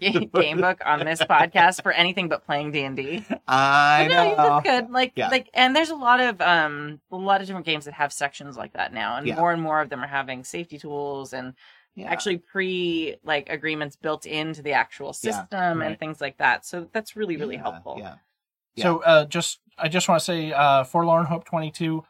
game 0.00 0.60
book 0.60 0.80
on 0.84 1.00
this 1.00 1.20
podcast 1.20 1.82
for 1.82 1.92
anything 1.92 2.28
but 2.28 2.44
playing 2.44 2.72
D 2.72 2.82
and 2.82 2.96
D. 2.96 3.24
i 3.48 4.06
But 4.08 4.16
no, 4.16 4.36
know 4.36 4.36
that's 4.36 4.64
good. 4.68 4.90
Like, 4.90 5.12
Yeah. 5.16 5.30
like, 5.30 5.48
and 5.54 5.74
there's 5.74 5.90
a 5.90 5.94
lot 5.96 6.20
of 6.20 6.40
um, 6.40 7.00
a 7.10 7.16
lot 7.16 7.40
of 7.40 7.46
different 7.46 7.66
games 7.66 7.84
that 7.86 7.94
have 7.94 8.12
sections 8.12 8.56
like 8.56 8.72
that 8.74 8.92
now, 8.92 9.16
and 9.16 9.26
Yeah. 9.26 9.36
more 9.36 9.52
and 9.52 9.62
more 9.62 9.80
of 9.80 9.88
them 9.88 10.02
are 10.02 10.08
having 10.08 10.44
safety 10.44 10.78
tools 10.78 11.32
and 11.32 11.54
Yeah. 11.94 12.10
actually 12.10 12.38
pre 12.38 13.16
like 13.24 13.48
agreements 13.48 13.96
built 13.96 14.26
into 14.26 14.62
the 14.62 14.72
actual 14.72 15.08
Yeah, 15.08 15.30
system 15.42 15.82
and 15.82 15.98
things 15.98 16.20
like 16.20 16.36
that. 16.38 16.64
So 16.66 16.88
that's 16.92 17.16
really 17.16 17.36
really 17.36 17.56
Yeah, 17.56 17.62
helpful. 17.62 17.96
yeah 17.98 18.16
So 18.82 19.02
uh, 19.02 19.24
just 19.24 19.60
I 19.78 19.88
just 19.88 20.08
want 20.08 20.20
to 20.20 20.24
say, 20.24 20.52
uh, 20.52 20.84
Forlorn 20.84 21.26
Hope 21.26 21.44
22, 21.44 22.04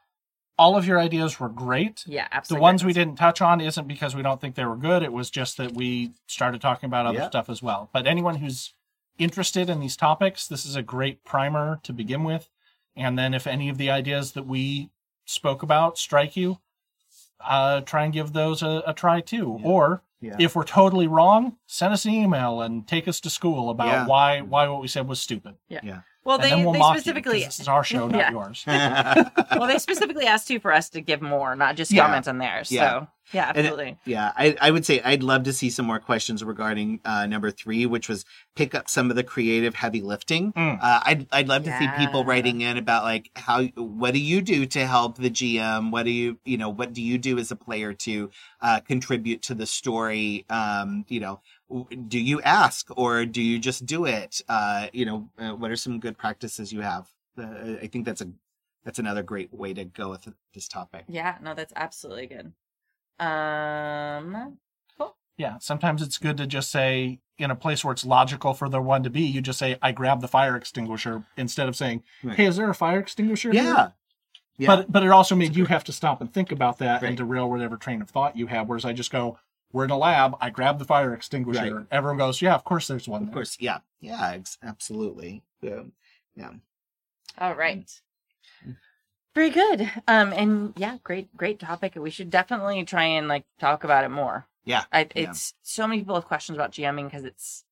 all 0.59 0.77
of 0.77 0.87
your 0.87 0.99
ideas 0.99 1.39
were 1.39 1.49
great. 1.49 2.03
Yeah, 2.07 2.29
absolutely. 2.33 2.61
The 2.61 2.63
ones 2.63 2.85
we 2.85 2.93
didn't 2.93 3.17
touch 3.17 3.41
on 3.43 3.61
isn't 3.61 3.87
because 3.87 4.15
we 4.15 4.23
don't 4.23 4.41
think 4.41 4.55
they 4.55 4.65
were 4.65 4.77
good. 4.77 5.03
It 5.03 5.13
was 5.13 5.29
just 5.31 5.57
that 5.59 5.73
we 5.73 6.13
started 6.27 6.61
talking 6.61 6.87
about 6.87 7.07
other 7.07 7.19
Yeah. 7.19 7.29
stuff 7.29 7.49
as 7.51 7.63
well. 7.63 7.91
But 7.93 8.07
anyone 8.07 8.37
who's 8.37 8.73
interested 9.19 9.69
in 9.69 9.81
these 9.81 9.97
topics, 9.97 10.47
this 10.47 10.65
is 10.65 10.75
a 10.77 10.83
great 10.83 11.25
primer 11.25 11.79
to 11.83 11.93
begin 11.93 12.25
with. 12.25 12.49
And 12.95 13.19
then 13.19 13.35
if 13.35 13.47
any 13.47 13.69
of 13.69 13.77
the 13.77 13.91
ideas 13.91 14.33
that 14.33 14.47
we 14.47 14.91
spoke 15.27 15.63
about 15.63 15.99
strike 15.99 16.37
you, 16.37 16.59
uh, 17.41 17.83
try 17.83 18.05
and 18.05 18.13
give 18.13 18.33
those 18.33 18.63
a, 18.63 18.83
a 18.87 18.95
try 18.95 19.21
too. 19.21 19.59
Yeah. 19.61 19.67
Or 19.67 20.03
Yeah. 20.23 20.37
if 20.39 20.57
we're 20.57 20.65
totally 20.65 21.07
wrong, 21.07 21.59
send 21.67 21.93
us 21.93 22.07
an 22.07 22.13
email 22.13 22.63
and 22.63 22.89
take 22.89 23.07
us 23.07 23.21
to 23.21 23.29
school 23.31 23.69
about 23.69 23.87
Yeah. 23.89 24.07
why 24.07 24.41
why 24.41 24.67
what 24.69 24.81
we 24.81 24.89
said 24.89 25.07
was 25.07 25.21
stupid. 25.21 25.57
Well, 26.27 26.39
they, 26.39 26.55
we'll 26.63 26.73
they 26.73 26.81
specifically 26.83 27.39
you 27.39 27.45
'cause 27.47 27.57
this 27.57 27.61
is 27.61 27.69
our 27.69 27.83
show, 27.85 28.07
not 28.09 28.19
Yeah. 28.19 28.31
yours. 28.33 28.65
well, 28.67 29.67
they 29.67 29.79
specifically 29.79 30.27
asked 30.27 30.51
you 30.51 30.61
for 30.61 30.73
us 30.73 30.89
to 30.91 31.01
give 31.01 31.23
more, 31.23 31.57
not 31.57 31.77
just 31.77 31.91
Yeah. 31.93 32.05
comment 32.07 32.29
on 32.29 32.39
theirs. 32.39 32.71
Yeah. 32.71 32.91
So 33.01 33.09
yeah, 33.33 33.49
And 33.49 33.57
it- 33.59 33.61
absolutely. 33.71 33.99
Yeah, 34.05 34.33
I, 34.37 34.57
I 34.61 34.71
would 34.71 34.87
say 34.87 35.01
I'd 35.01 35.23
love 35.25 35.43
to 35.45 35.53
see 35.53 35.69
some 35.71 35.85
more 35.87 35.99
questions 35.99 36.45
regarding 36.45 37.01
uh, 37.05 37.27
number 37.27 37.51
three, 37.51 37.85
which 37.85 38.09
was 38.09 38.25
pick 38.55 38.73
up 38.75 38.89
some 38.89 39.11
of 39.11 39.17
the 39.17 39.25
creative 39.25 39.75
heavy 39.75 40.01
lifting. 40.01 40.53
Mm. 40.53 40.79
Uh, 40.81 41.01
I'd 41.05 41.27
I'd 41.33 41.49
love 41.49 41.65
to 41.65 41.77
see 41.79 41.89
people 41.99 42.25
writing 42.25 42.61
in 42.61 42.77
about 42.77 43.03
like 43.03 43.31
how 43.35 43.65
what 43.77 44.13
do 44.13 44.21
you 44.21 44.43
do 44.43 44.65
to 44.67 44.87
help 44.87 45.17
the 45.17 45.31
GM? 45.31 45.91
What 45.91 46.05
do 46.05 46.11
you 46.13 46.39
you 46.45 46.57
know 46.57 46.69
what 46.69 46.93
do 46.93 47.03
you 47.03 47.19
do 47.19 47.37
as 47.39 47.51
a 47.51 47.57
player 47.57 47.93
to 47.95 48.31
uh, 48.61 48.79
contribute 48.81 49.43
to 49.43 49.55
the 49.55 49.67
story? 49.67 50.45
Um, 50.49 51.05
you 51.09 51.19
know, 51.19 51.27
w- 51.31 51.41
do 52.09 52.19
you 52.19 52.41
ask 52.43 52.87
or 52.97 53.25
do 53.27 53.43
you 53.43 53.59
just 53.59 53.87
do 53.87 54.05
it? 54.05 54.41
Uh, 54.49 54.87
you 54.93 55.05
know, 55.05 55.29
uh, 55.39 55.51
what 55.55 55.71
are 55.71 55.77
some 55.77 55.99
good 56.01 56.17
practices 56.17 56.73
you 56.73 56.81
have? 56.81 57.09
Uh, 57.39 57.77
I 57.83 57.87
think 57.89 58.05
that's 58.07 58.21
a 58.21 58.29
that's 58.85 58.99
another 59.01 59.23
great 59.23 59.53
way 59.53 59.75
to 59.75 59.85
go 59.85 60.11
with 60.11 60.29
this 60.55 60.69
topic. 60.69 61.05
Yeah, 61.09 61.37
no, 61.43 61.55
that's 61.55 61.73
absolutely 61.75 62.29
good. 62.29 62.53
Um, 63.19 64.59
cool. 64.97 65.17
Yeah, 65.37 65.59
sometimes 65.59 66.03
it's 66.03 66.19
good 66.19 66.37
to 66.37 66.47
just 66.47 66.71
say 66.71 67.19
in 67.39 67.51
a 67.51 67.57
place 67.57 67.85
where 67.85 67.93
it's 67.93 68.05
logical 68.07 68.55
for 68.55 68.69
the 68.69 68.81
one 68.81 69.03
to 69.03 69.11
be, 69.11 69.23
you 69.23 69.41
just 69.41 69.59
say, 69.59 69.77
I 69.83 69.93
grab 69.93 70.21
the 70.21 70.29
fire 70.29 70.57
extinguisher 70.57 71.25
instead 71.37 71.69
of 71.69 71.77
saying, 71.77 72.03
Right. 72.23 72.37
Hey, 72.37 72.47
is 72.47 72.57
there 72.57 72.71
a 72.71 72.75
fire 72.75 73.01
extinguisher? 73.01 73.53
here?" 73.53 73.63
Yeah. 73.65 73.89
Yeah. 74.59 74.69
But 74.69 74.91
but 74.93 75.03
it 75.03 75.11
also 75.11 75.35
made 75.35 75.55
you 75.57 75.67
have 75.67 75.85
to 75.85 75.93
stop 75.93 76.21
and 76.23 76.33
think 76.33 76.51
about 76.53 76.79
that 76.79 77.03
Right. 77.03 77.09
and 77.09 77.17
derail 77.17 77.51
whatever 77.51 77.77
train 77.77 78.01
of 78.01 78.09
thought 78.09 78.37
you 78.37 78.47
have. 78.47 78.69
Whereas 78.69 78.85
I 78.87 78.93
just 78.95 79.11
go, 79.13 79.39
We're 79.73 79.85
in 79.85 79.91
a 79.91 79.99
lab, 79.99 80.37
I 80.41 80.51
grab 80.51 80.79
the 80.79 80.85
fire 80.85 81.13
extinguisher. 81.13 81.75
Right. 81.77 81.87
Everyone 81.91 82.19
goes, 82.19 82.41
Yeah, 82.41 82.55
of 82.55 82.65
course 82.65 82.89
there's 82.89 83.09
one. 83.09 83.23
Of 83.23 83.29
there." 83.29 83.35
course, 83.35 83.57
yeah, 83.61 83.79
yeah, 84.01 84.33
ex- 84.35 84.59
absolutely. 84.63 85.43
Yeah, 85.61 85.83
yeah. 86.35 86.53
All 87.39 87.55
right. 87.55 87.91
Very 89.35 89.51
good. 89.51 89.91
Um, 90.09 90.33
and 90.33 90.73
yeah, 90.77 90.97
great, 91.05 91.37
great 91.37 91.59
topic. 91.61 91.95
We 91.95 92.09
should 92.11 92.31
definitely 92.31 92.83
try 92.85 93.05
and 93.05 93.29
like 93.29 93.45
talk 93.61 93.85
about 93.85 94.05
it 94.05 94.09
more. 94.09 94.47
Yeah, 94.65 94.85
I, 94.91 95.01
yeah. 95.01 95.29
it's 95.31 95.53
so 95.63 95.87
many 95.87 96.01
people 96.01 96.15
have 96.15 96.25
questions 96.25 96.57
about 96.57 96.73
GMing 96.73 97.05
because 97.05 97.25
it's, 97.25 97.65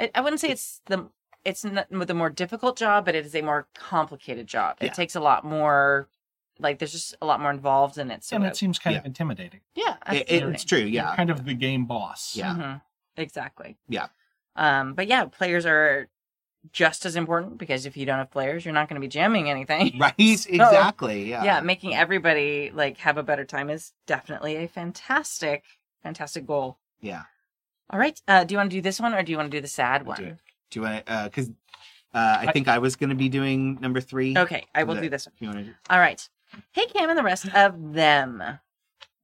I, 0.00 0.10
I 0.14 0.20
wouldn't 0.22 0.40
say 0.40 0.48
it's 0.48 0.80
the, 0.86 1.10
it's 1.44 1.62
not 1.62 1.88
the 1.90 2.14
more 2.14 2.30
difficult 2.30 2.78
job, 2.78 3.04
but 3.04 3.14
it 3.14 3.26
is 3.26 3.34
a 3.34 3.42
more 3.42 3.68
complicated 3.74 4.46
job. 4.46 4.78
Yeah. 4.80 4.86
It 4.86 4.94
takes 4.94 5.14
a 5.14 5.20
lot 5.20 5.44
more, 5.44 6.08
like 6.58 6.78
there's 6.78 6.92
just 6.92 7.14
a 7.22 7.26
lot 7.26 7.40
more 7.40 7.50
involved 7.50 7.98
in 7.98 8.10
it. 8.10 8.24
So 8.24 8.36
and 8.36 8.44
it- 8.44 8.48
it 8.48 8.56
seems 8.56 8.78
kind 8.78 8.94
Yeah. 8.94 9.00
of 9.00 9.06
intimidating. 9.06 9.60
yeah, 9.74 9.96
It- 10.10 10.22
absolutely. 10.22 10.54
it's 10.54 10.64
true. 10.64 10.78
You're 10.78 10.88
Yeah, 10.88 11.16
kind 11.16 11.30
of 11.30 11.44
the 11.44 11.54
game 11.54 11.84
boss. 11.86 12.34
Yeah. 12.36 12.54
Mhm. 12.54 12.80
Exactly. 13.16 13.76
Yeah. 13.88 14.08
Um, 14.56 14.94
but 14.94 15.06
yeah, 15.06 15.24
players 15.26 15.66
are 15.66 16.08
just 16.72 17.06
as 17.06 17.14
important 17.16 17.56
because 17.58 17.86
if 17.86 17.96
you 17.96 18.04
don't 18.04 18.18
have 18.18 18.30
players, 18.30 18.64
you're 18.64 18.74
not 18.74 18.88
going 18.88 19.00
to 19.00 19.04
be 19.04 19.08
jamming 19.08 19.48
anything. 19.48 19.96
right. 19.98 20.14
Exactly. 20.18 21.30
Yeah. 21.30 21.44
yeah. 21.44 21.60
making 21.60 21.94
everybody 21.94 22.70
like 22.72 22.98
have 22.98 23.16
a 23.18 23.22
better 23.22 23.44
time 23.44 23.70
is 23.70 23.92
definitely 24.06 24.56
a 24.56 24.66
fantastic, 24.68 25.64
fantastic 26.02 26.46
goal. 26.46 26.78
yeah. 27.00 27.22
All 27.90 27.98
right. 27.98 28.20
Uh, 28.28 28.44
do 28.44 28.52
you 28.52 28.58
want 28.58 28.70
to 28.70 28.76
do 28.76 28.82
this 28.82 29.00
one 29.00 29.14
or 29.14 29.22
do 29.22 29.32
you 29.32 29.38
want 29.38 29.50
to 29.50 29.56
do 29.56 29.62
the 29.62 29.68
sad 29.68 30.04
We'll 30.06 30.16
do 30.16 30.24
one? 30.24 30.38
Do 30.70 30.80
you 30.80 30.82
want 30.84 31.06
to? 31.06 31.22
Because 31.24 31.48
uh, 32.12 32.36
I 32.40 32.52
think 32.52 32.68
I 32.68 32.78
was 32.78 32.96
going 32.96 33.08
to 33.10 33.16
be 33.16 33.30
doing 33.30 33.78
number 33.80 34.00
three. 34.02 34.36
Okay, 34.36 34.66
I 34.74 34.82
will 34.84 34.94
The- 34.96 35.02
do 35.02 35.08
this 35.08 35.26
one. 35.26 35.34
You 35.38 35.48
want 35.48 35.64
to? 35.66 35.74
All 35.88 35.98
right. 35.98 36.28
Hey, 36.72 36.86
Cam 36.86 37.10
and 37.10 37.18
the 37.18 37.22
rest 37.22 37.46
of 37.54 37.92
them. 37.94 38.42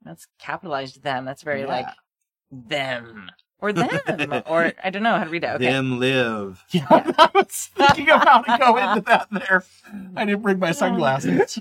That's 0.02 0.26
capitalized 0.38 1.02
them. 1.02 1.24
That's 1.24 1.42
very 1.42 1.60
Yeah. 1.62 1.66
like 1.66 1.86
them 2.50 3.30
or 3.58 3.72
them 3.72 4.42
or 4.46 4.72
I 4.82 4.90
don't 4.90 5.02
know 5.02 5.16
how 5.16 5.24
to 5.24 5.30
read 5.30 5.44
it. 5.44 5.48
Okay. 5.48 5.64
Them 5.72 5.98
live. 5.98 6.62
Yeah, 6.70 6.86
I 6.90 7.30
was 7.34 7.70
thinking 7.74 8.10
of 8.10 8.22
how 8.22 8.42
to 8.42 8.58
go 8.58 8.76
into 8.76 9.00
that 9.02 9.28
there. 9.30 9.64
I 10.16 10.24
didn't 10.24 10.42
bring 10.42 10.58
my 10.58 10.72
sunglasses. 10.72 11.58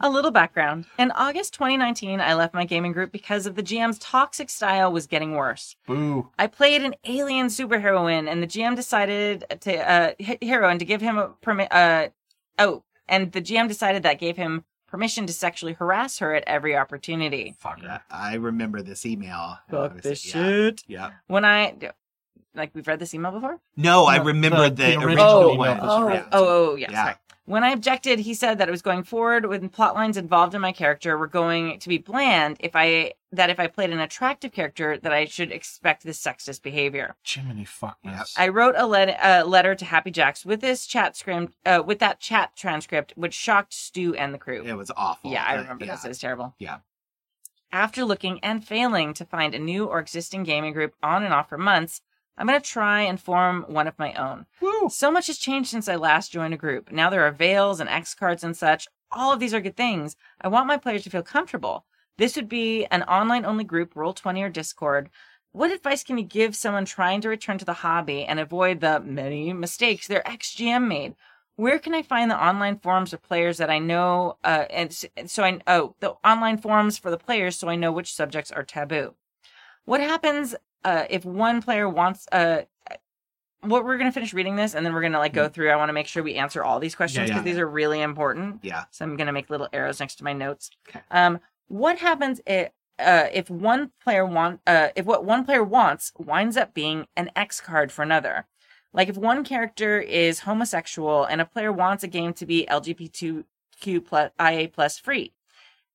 A 0.00 0.08
little 0.08 0.30
background. 0.30 0.84
In 0.96 1.10
August 1.10 1.54
2019, 1.54 2.20
I 2.20 2.34
left 2.34 2.54
my 2.54 2.64
gaming 2.64 2.92
group 2.92 3.10
because 3.10 3.46
of 3.46 3.56
the 3.56 3.64
GM's 3.64 3.98
toxic 3.98 4.48
style 4.48 4.92
was 4.92 5.08
getting 5.08 5.32
worse. 5.34 5.74
Boo. 5.88 6.28
I 6.38 6.46
played 6.46 6.84
an 6.84 6.94
alien 7.04 7.48
superheroine, 7.48 8.30
and 8.30 8.40
the 8.40 8.46
GM 8.46 8.76
decided 8.76 9.44
to 9.62 9.90
uh, 9.90 10.12
he- 10.20 10.38
heroine 10.46 10.78
to 10.78 10.84
give 10.84 11.00
him 11.00 11.18
a 11.18 11.30
permit. 11.42 11.72
Uh, 11.72 12.10
oh, 12.60 12.84
and 13.08 13.32
the 13.32 13.40
GM 13.42 13.68
decided 13.68 14.02
that 14.02 14.18
gave 14.18 14.36
him 14.36 14.64
permission 14.86 15.26
to 15.26 15.32
sexually 15.32 15.74
harass 15.74 16.18
her 16.18 16.34
at 16.34 16.44
every 16.46 16.76
opportunity. 16.76 17.54
Fucker. 17.62 17.82
Yeah, 17.82 17.98
I 18.10 18.34
remember 18.34 18.80
this 18.82 19.04
email. 19.04 19.58
Fuck 19.70 20.00
this 20.02 20.24
yeah, 20.26 20.32
shit. 20.32 20.84
Yeah. 20.86 21.10
When 21.26 21.44
I 21.44 21.74
like, 22.54 22.70
we've 22.74 22.86
read 22.88 22.98
this 22.98 23.14
email 23.14 23.30
before. 23.30 23.60
No, 23.76 24.06
I 24.06 24.16
remember 24.16 24.68
the- 24.68 24.70
the, 24.70 24.82
the 24.82 24.88
original, 24.96 25.04
original 25.06 25.28
Oh, 25.30 25.52
email 25.52 25.58
one. 25.58 25.78
was 25.78 25.90
Oh, 25.90 26.08
Yeah. 26.12 26.24
oh, 26.32 26.44
oh, 26.46 26.72
oh 26.72 26.74
yeah. 26.76 26.90
Yeah. 26.90 27.14
Sorry. 27.48 27.52
When 27.52 27.64
I 27.64 27.70
objected, 27.72 28.20
he 28.20 28.34
said 28.34 28.58
that 28.58 28.68
it 28.68 28.70
was 28.70 28.82
going 28.82 29.02
forward 29.04 29.46
with 29.46 29.72
plot 29.72 29.94
lines 29.94 30.16
involved 30.16 30.54
in 30.54 30.60
my 30.60 30.72
character 30.72 31.16
were 31.16 31.26
going 31.26 31.78
to 31.80 31.88
be 31.88 31.98
bland 31.98 32.56
if 32.60 32.76
I 32.76 33.14
that 33.32 33.50
if 33.50 33.60
I 33.60 33.66
played 33.66 33.90
an 33.90 34.00
attractive 34.00 34.52
character 34.52 34.96
that 34.98 35.12
I 35.12 35.26
should 35.26 35.52
expect 35.52 36.02
this 36.02 36.18
sexist 36.18 36.62
behavior. 36.62 37.14
Jiminy 37.22 37.66
fuckness. 37.66 38.32
I 38.38 38.48
wrote 38.48 38.74
a 38.78 38.86
let- 38.86 39.22
uh, 39.22 39.44
letter 39.46 39.74
to 39.74 39.84
Happy 39.84 40.10
Jacks 40.10 40.46
with 40.46 40.62
this 40.62 40.86
chat 40.86 41.14
script, 41.14 41.52
uh, 41.66 41.82
with 41.84 41.98
that 41.98 42.20
chat 42.20 42.56
transcript, 42.56 43.12
which 43.16 43.34
shocked 43.34 43.74
Stu 43.74 44.14
and 44.14 44.32
the 44.32 44.38
crew. 44.38 44.62
It 44.64 44.72
was 44.74 44.90
awful. 44.96 45.30
Yeah, 45.30 45.44
I 45.44 45.56
Uh, 45.56 45.60
remember 45.62 45.84
yeah. 45.84 45.92
this. 45.96 46.04
It 46.06 46.08
was 46.08 46.18
terrible. 46.18 46.54
Yeah. 46.58 46.78
After 47.70 48.02
looking 48.02 48.40
and 48.42 48.64
failing 48.66 49.12
to 49.12 49.26
find 49.26 49.54
a 49.54 49.58
new 49.58 49.84
or 49.84 49.98
existing 49.98 50.44
gaming 50.44 50.72
group 50.72 50.94
on 51.02 51.22
and 51.22 51.34
off 51.34 51.50
for 51.50 51.58
months, 51.58 52.00
I'm 52.38 52.46
going 52.46 52.60
to 52.60 52.66
try 52.66 53.02
and 53.02 53.20
form 53.20 53.64
one 53.66 53.88
of 53.88 53.98
my 53.98 54.12
own. 54.14 54.46
Woo. 54.60 54.88
So 54.88 55.10
much 55.10 55.26
has 55.26 55.38
changed 55.38 55.70
since 55.70 55.88
I 55.88 55.96
last 55.96 56.30
joined 56.32 56.54
a 56.54 56.58
group. 56.58 56.92
Now 56.92 57.10
there 57.10 57.26
are 57.26 57.32
veils 57.32 57.80
and 57.80 57.90
X 57.90 58.14
cards 58.14 58.44
and 58.44 58.56
such. 58.56 58.86
All 59.10 59.32
of 59.32 59.40
these 59.40 59.52
are 59.52 59.60
good 59.60 59.76
things. 59.76 60.16
I 60.40 60.48
want 60.48 60.68
my 60.68 60.76
players 60.76 61.02
to 61.02 61.10
feel 61.10 61.22
comfortable. 61.22 61.84
This 62.16 62.36
would 62.36 62.48
be 62.48 62.84
an 62.86 63.02
online 63.04 63.44
only 63.44 63.64
group, 63.64 63.94
Roll20 63.94 64.42
or 64.42 64.48
Discord. 64.48 65.10
What 65.52 65.72
advice 65.72 66.04
can 66.04 66.18
you 66.18 66.24
give 66.24 66.54
someone 66.54 66.84
trying 66.84 67.20
to 67.22 67.28
return 67.28 67.58
to 67.58 67.64
the 67.64 67.72
hobby 67.72 68.24
and 68.24 68.38
avoid 68.38 68.80
the 68.80 69.00
many 69.00 69.52
mistakes 69.52 70.06
their 70.06 70.26
ex 70.28 70.54
GM 70.54 70.86
made? 70.86 71.16
Where 71.56 71.80
can 71.80 71.94
I 71.94 72.02
find 72.02 72.30
the 72.30 72.40
online 72.40 72.78
forums 72.78 73.12
of 73.12 73.22
players 73.22 73.58
that 73.58 73.70
I 73.70 73.80
know? 73.80 74.36
Uh, 74.44 74.66
and 74.70 74.96
and 75.16 75.28
so 75.28 75.42
I 75.42 75.58
oh 75.66 75.96
the 75.98 76.10
online 76.24 76.58
forums 76.58 76.98
for 76.98 77.10
the 77.10 77.18
players, 77.18 77.56
so 77.56 77.68
I 77.68 77.74
know 77.74 77.90
which 77.90 78.14
subjects 78.14 78.52
are 78.52 78.62
taboo. 78.62 79.14
What 79.84 80.00
happens 80.00 80.54
uh, 80.84 81.04
if 81.10 81.24
one 81.24 81.60
player 81.62 81.88
wants 81.88 82.26
uh, 82.32 82.62
what 83.62 83.84
we're 83.84 83.98
gonna 83.98 84.12
finish 84.12 84.32
reading 84.32 84.56
this 84.56 84.74
and 84.74 84.86
then 84.86 84.92
we're 84.94 85.02
gonna 85.02 85.18
like 85.18 85.32
go 85.32 85.48
through. 85.48 85.70
I 85.70 85.76
want 85.76 85.88
to 85.88 85.92
make 85.92 86.06
sure 86.06 86.22
we 86.22 86.34
answer 86.36 86.62
all 86.62 86.78
these 86.78 86.94
questions 86.94 87.28
Yeah, 87.28 87.34
because 87.34 87.46
yeah. 87.46 87.52
these 87.52 87.58
are 87.58 87.68
really 87.68 88.00
important. 88.00 88.60
Yeah. 88.62 88.84
So 88.90 89.04
I'm 89.04 89.16
gonna 89.16 89.32
make 89.32 89.50
little 89.50 89.68
arrows 89.72 90.00
next 90.00 90.16
to 90.16 90.24
my 90.24 90.32
notes. 90.32 90.70
Okay. 90.88 91.00
Um, 91.10 91.40
what 91.66 91.98
happens 91.98 92.40
if 92.46 92.70
uh, 92.98 93.28
if 93.32 93.50
one 93.50 93.90
player 94.02 94.24
want 94.24 94.60
uh, 94.66 94.88
if 94.96 95.04
what 95.06 95.24
one 95.24 95.44
player 95.44 95.62
wants 95.64 96.12
winds 96.18 96.56
up 96.56 96.74
being 96.74 97.06
an 97.16 97.30
X 97.34 97.60
card 97.60 97.90
for 97.92 98.02
another? 98.02 98.46
Like 98.92 99.08
if 99.08 99.16
one 99.16 99.44
character 99.44 100.00
is 100.00 100.40
homosexual 100.40 101.24
and 101.24 101.40
a 101.40 101.44
player 101.44 101.72
wants 101.72 102.02
a 102.04 102.08
game 102.08 102.32
to 102.34 102.46
be 102.46 102.66
LGBTQ 102.70 103.44
plus 104.04 104.30
IA 104.40 104.68
plus 104.68 104.98
free. 104.98 105.32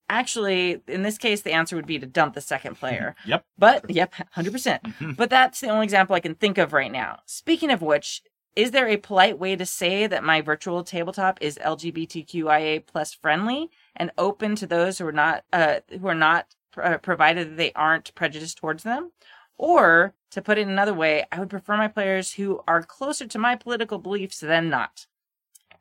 Actually, 0.10 0.82
in 0.88 1.01
this 1.01 1.18
case, 1.18 1.41
the 1.41 1.54
answer 1.54 1.76
would 1.76 1.88
be 1.88 1.97
to 1.97 2.06
dump 2.06 2.34
the 2.36 2.41
second 2.41 2.76
player. 2.76 3.16
Yep. 3.26 3.45
But 3.58 3.89
yep, 3.89 4.14
hundred 4.32 4.51
percent. 4.51 4.84
Mhm. 4.84 5.16
But 5.16 5.30
that's 5.30 5.62
the 5.62 5.70
only 5.70 5.86
example 5.86 6.16
I 6.16 6.20
can 6.20 6.36
think 6.36 6.58
of 6.58 6.74
right 6.74 6.91
now. 6.91 7.20
Speaking 7.26 7.72
of 7.72 7.82
which, 7.82 8.22
is 8.56 8.72
there 8.72 8.88
a 8.88 8.97
polite 8.97 9.39
way 9.39 9.56
to 9.56 9.66
say 9.66 10.06
that 10.06 10.24
my 10.24 10.41
virtual 10.41 10.84
tabletop 10.84 11.39
is 11.41 11.58
LGBTQIA 11.58 12.86
plus 12.86 13.14
friendly 13.14 13.72
and 13.95 14.12
open 14.18 14.56
to 14.58 14.68
those 14.68 14.97
who 14.99 15.08
are 15.08 15.12
not 15.12 15.45
uh, 15.54 15.80
who 15.89 16.08
are 16.08 16.14
not 16.16 16.54
uh, 16.82 16.97
provided 16.97 17.51
that 17.51 17.58
they 17.58 17.72
aren't 17.74 18.14
prejudiced 18.14 18.58
towards 18.58 18.84
them? 18.84 19.12
Or 19.58 20.14
to 20.32 20.41
put 20.41 20.58
it 20.58 20.68
another 20.68 20.93
way, 20.93 21.26
I 21.32 21.39
would 21.39 21.49
prefer 21.49 21.78
my 21.78 21.88
players 21.88 22.34
who 22.34 22.62
are 22.68 22.84
closer 22.84 23.26
to 23.28 23.39
my 23.39 23.56
political 23.56 23.99
beliefs 23.99 24.39
than 24.39 24.70
not. 24.70 25.08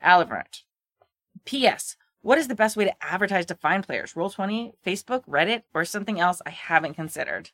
Alivert. 0.04 0.62
P.S. 1.44 1.96
What 2.22 2.38
is 2.38 2.48
the 2.48 2.54
best 2.54 2.76
way 2.76 2.84
to 2.84 2.94
advertise 3.04 3.46
to 3.46 3.54
find 3.54 3.84
players? 3.86 4.14
Roll20, 4.14 4.72
Facebook, 4.86 5.24
Reddit, 5.26 5.62
or 5.74 5.84
something 5.84 6.18
else 6.20 6.40
I 6.46 6.50
haven't 6.50 6.94
considered? 6.94 7.50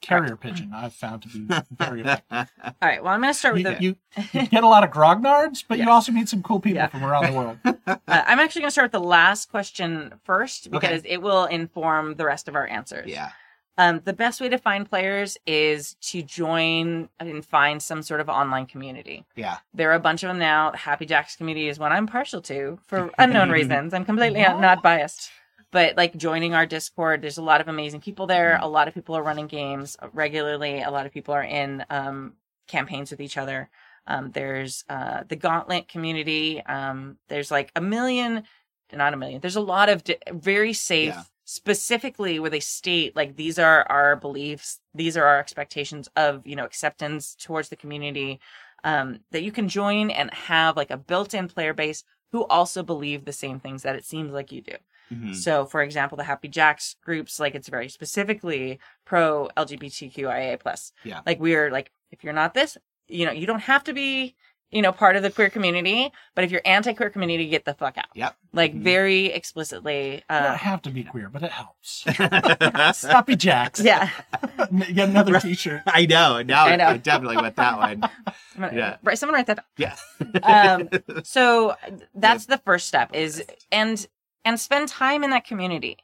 carrier 0.00 0.36
pigeon 0.36 0.70
I've 0.74 0.92
found 0.92 1.22
to 1.22 1.28
be 1.28 1.46
very 1.70 2.02
effective. 2.02 2.50
All 2.62 2.74
right. 2.82 3.02
Well, 3.02 3.14
I'm 3.14 3.22
going 3.22 3.32
to 3.32 3.38
start 3.38 3.54
with 3.54 3.64
You, 3.80 3.96
the. 4.14 4.22
you, 4.22 4.30
you 4.42 4.46
get 4.48 4.62
a 4.62 4.68
lot 4.68 4.84
of 4.84 4.90
grognards, 4.90 5.64
but 5.66 5.78
you 5.78 5.88
also 5.88 6.12
meet 6.12 6.28
some 6.28 6.42
cool 6.42 6.60
people 6.60 6.76
Yeah. 6.76 6.88
from 6.88 7.04
around 7.04 7.24
the 7.24 7.32
world. 7.32 7.58
uh, 7.64 7.96
I'm 8.06 8.38
actually 8.38 8.60
going 8.62 8.66
to 8.68 8.72
start 8.72 8.84
with 8.92 8.92
the 8.92 9.00
last 9.00 9.50
question 9.50 10.12
first 10.24 10.70
because 10.70 11.00
it 11.06 11.22
will 11.22 11.46
inform 11.46 12.16
the 12.16 12.26
rest 12.26 12.48
of 12.48 12.54
our 12.54 12.66
answers. 12.66 13.08
yeah. 13.08 13.30
Um, 13.76 14.00
the 14.04 14.12
best 14.12 14.40
way 14.40 14.48
to 14.48 14.58
find 14.58 14.88
players 14.88 15.36
is 15.46 15.94
to 15.94 16.22
join 16.22 17.08
and 17.18 17.44
find 17.44 17.82
some 17.82 18.02
sort 18.02 18.20
of 18.20 18.28
online 18.28 18.66
community. 18.66 19.24
Yeah. 19.34 19.58
There 19.72 19.90
are 19.90 19.94
a 19.94 20.00
bunch 20.00 20.22
of 20.22 20.28
them 20.28 20.38
now. 20.38 20.70
The 20.70 20.76
Happy 20.76 21.06
Jacks 21.06 21.34
community 21.34 21.68
is 21.68 21.78
one 21.78 21.90
I'm 21.90 22.06
partial 22.06 22.40
to 22.42 22.78
for 22.86 23.10
unknown 23.18 23.50
reasons. 23.50 23.92
I'm 23.92 24.04
completely 24.04 24.40
not 24.42 24.82
biased. 24.82 25.30
But 25.72 25.96
like 25.96 26.16
joining 26.16 26.54
our 26.54 26.66
Discord, 26.66 27.20
there's 27.20 27.38
a 27.38 27.42
lot 27.42 27.60
of 27.60 27.66
amazing 27.66 28.00
people 28.00 28.28
there. 28.28 28.60
A 28.62 28.68
lot 28.68 28.86
of 28.86 28.94
people 28.94 29.16
are 29.16 29.22
running 29.24 29.48
games 29.48 29.96
regularly. 30.12 30.80
A 30.82 30.90
lot 30.90 31.04
of 31.04 31.12
people 31.12 31.34
are 31.34 31.42
in 31.42 31.84
um, 31.90 32.34
campaigns 32.68 33.10
with 33.10 33.20
each 33.20 33.36
other. 33.36 33.68
Um, 34.06 34.30
there's 34.30 34.84
uh, 34.88 35.24
the 35.26 35.34
Gauntlet 35.34 35.88
community. 35.88 36.62
Um, 36.64 37.16
there's 37.28 37.50
like 37.50 37.72
a 37.74 37.80
million, 37.80 38.44
not 38.92 39.14
a 39.14 39.16
million. 39.16 39.40
There's 39.40 39.56
a 39.56 39.60
lot 39.60 39.88
of 39.88 40.04
di- 40.04 40.18
very 40.30 40.74
safe, 40.74 41.14
Yeah. 41.14 41.22
Specifically 41.44 42.38
where 42.38 42.50
they 42.50 42.60
state 42.60 43.14
like 43.14 43.36
these 43.36 43.58
are 43.58 43.84
our 43.90 44.16
beliefs, 44.16 44.80
these 44.94 45.16
are 45.16 45.24
our 45.24 45.38
expectations 45.38 46.08
of 46.16 46.46
you 46.46 46.56
know 46.56 46.64
acceptance 46.64 47.34
towards 47.34 47.68
the 47.68 47.76
community. 47.76 48.40
Um, 48.82 49.20
that 49.30 49.42
you 49.42 49.50
can 49.50 49.66
join 49.70 50.10
and 50.10 50.30
have 50.34 50.76
like 50.76 50.90
a 50.90 50.98
built-in 50.98 51.48
player 51.48 51.72
base 51.72 52.04
who 52.32 52.44
also 52.44 52.82
believe 52.82 53.24
the 53.24 53.32
same 53.32 53.58
things 53.58 53.82
that 53.82 53.96
it 53.96 54.04
seems 54.04 54.30
like 54.30 54.52
you 54.52 54.60
do. 54.60 54.74
Mhm. 55.10 55.34
So, 55.34 55.64
for 55.64 55.82
example, 55.82 56.16
the 56.16 56.24
Happy 56.24 56.48
Jacks 56.48 56.96
groups, 57.02 57.40
like 57.40 57.54
it's 57.54 57.68
very 57.68 57.88
specifically 57.88 58.78
pro 59.06 59.48
LGBTQIA 59.56 60.60
plus. 60.60 60.92
Yeah. 61.02 61.20
Like 61.24 61.40
we're 61.40 61.70
like, 61.70 61.92
if 62.10 62.22
you're 62.22 62.34
not 62.34 62.52
this, 62.52 62.76
you 63.08 63.24
know, 63.24 63.32
you 63.32 63.46
don't 63.46 63.60
have 63.60 63.84
to 63.84 63.94
be, 63.94 64.34
you 64.70 64.82
know, 64.82 64.90
part 64.92 65.14
of 65.16 65.22
the 65.22 65.30
queer 65.30 65.48
community, 65.50 66.10
but 66.34 66.42
if 66.44 66.50
you're 66.50 66.62
anti-queer 66.64 67.10
community, 67.10 67.48
get 67.48 67.64
the 67.64 67.74
fuck 67.74 67.96
out. 67.96 68.06
Yep. 68.14 68.34
Like 68.52 68.74
Mhm. 68.74 68.82
very 68.82 69.26
explicitly. 69.26 70.14
You 70.14 70.22
don't 70.28 70.42
Uh, 70.42 70.56
have 70.56 70.82
to 70.82 70.90
be 70.90 71.04
queer, 71.04 71.28
but 71.28 71.42
it 71.44 71.52
helps. 71.52 72.02
Mm-hmm. 72.06 72.92
Sloppy 72.92 73.36
Jacks. 73.36 73.80
yeah. 73.80 74.10
You 74.72 74.94
get 74.94 75.08
another 75.10 75.38
T-shirt. 75.40 75.82
I 75.86 76.06
know. 76.06 76.42
Now 76.42 76.64
I 76.66 76.72
I, 76.90 76.96
definitely 76.96 77.36
want 77.36 77.56
that 77.56 77.76
one. 77.78 78.00
Gonna- 78.56 78.72
Yeah. 78.76 78.96
Right. 79.02 79.18
Someone 79.18 79.34
write 79.36 79.46
that 79.46 79.56
down. 79.56 79.66
Yeah. 79.76 79.94
um, 80.42 80.88
so 81.24 81.76
that's 82.14 82.46
the 82.46 82.58
first 82.58 82.88
step 82.88 83.14
is 83.14 83.44
and 83.70 84.06
and 84.44 84.58
spend 84.60 84.88
time 84.88 85.22
in 85.24 85.30
that 85.30 85.44
community 85.46 85.98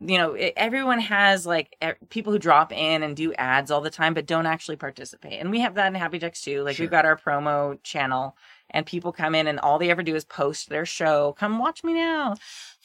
you 0.00 0.18
know 0.18 0.34
everyone 0.56 0.98
has 0.98 1.46
like 1.46 1.76
people 2.10 2.32
who 2.32 2.38
drop 2.38 2.72
in 2.72 3.02
and 3.02 3.16
do 3.16 3.32
ads 3.34 3.70
all 3.70 3.80
the 3.80 3.90
time 3.90 4.12
but 4.14 4.26
don't 4.26 4.46
actually 4.46 4.76
participate. 4.76 5.40
And 5.40 5.50
we 5.50 5.60
have 5.60 5.74
that 5.76 5.86
in 5.86 5.94
happy 5.94 6.18
jacks 6.18 6.42
too. 6.42 6.62
Like 6.62 6.76
Sure. 6.76 6.84
we've 6.84 6.90
got 6.90 7.06
our 7.06 7.16
promo 7.16 7.80
channel 7.82 8.36
and 8.70 8.84
people 8.84 9.12
come 9.12 9.34
in 9.34 9.46
and 9.46 9.60
all 9.60 9.78
they 9.78 9.90
ever 9.90 10.02
do 10.02 10.14
is 10.16 10.24
post 10.24 10.68
their 10.68 10.84
show 10.84 11.34
come 11.38 11.58
watch 11.58 11.84
me 11.84 11.94
now. 11.94 12.34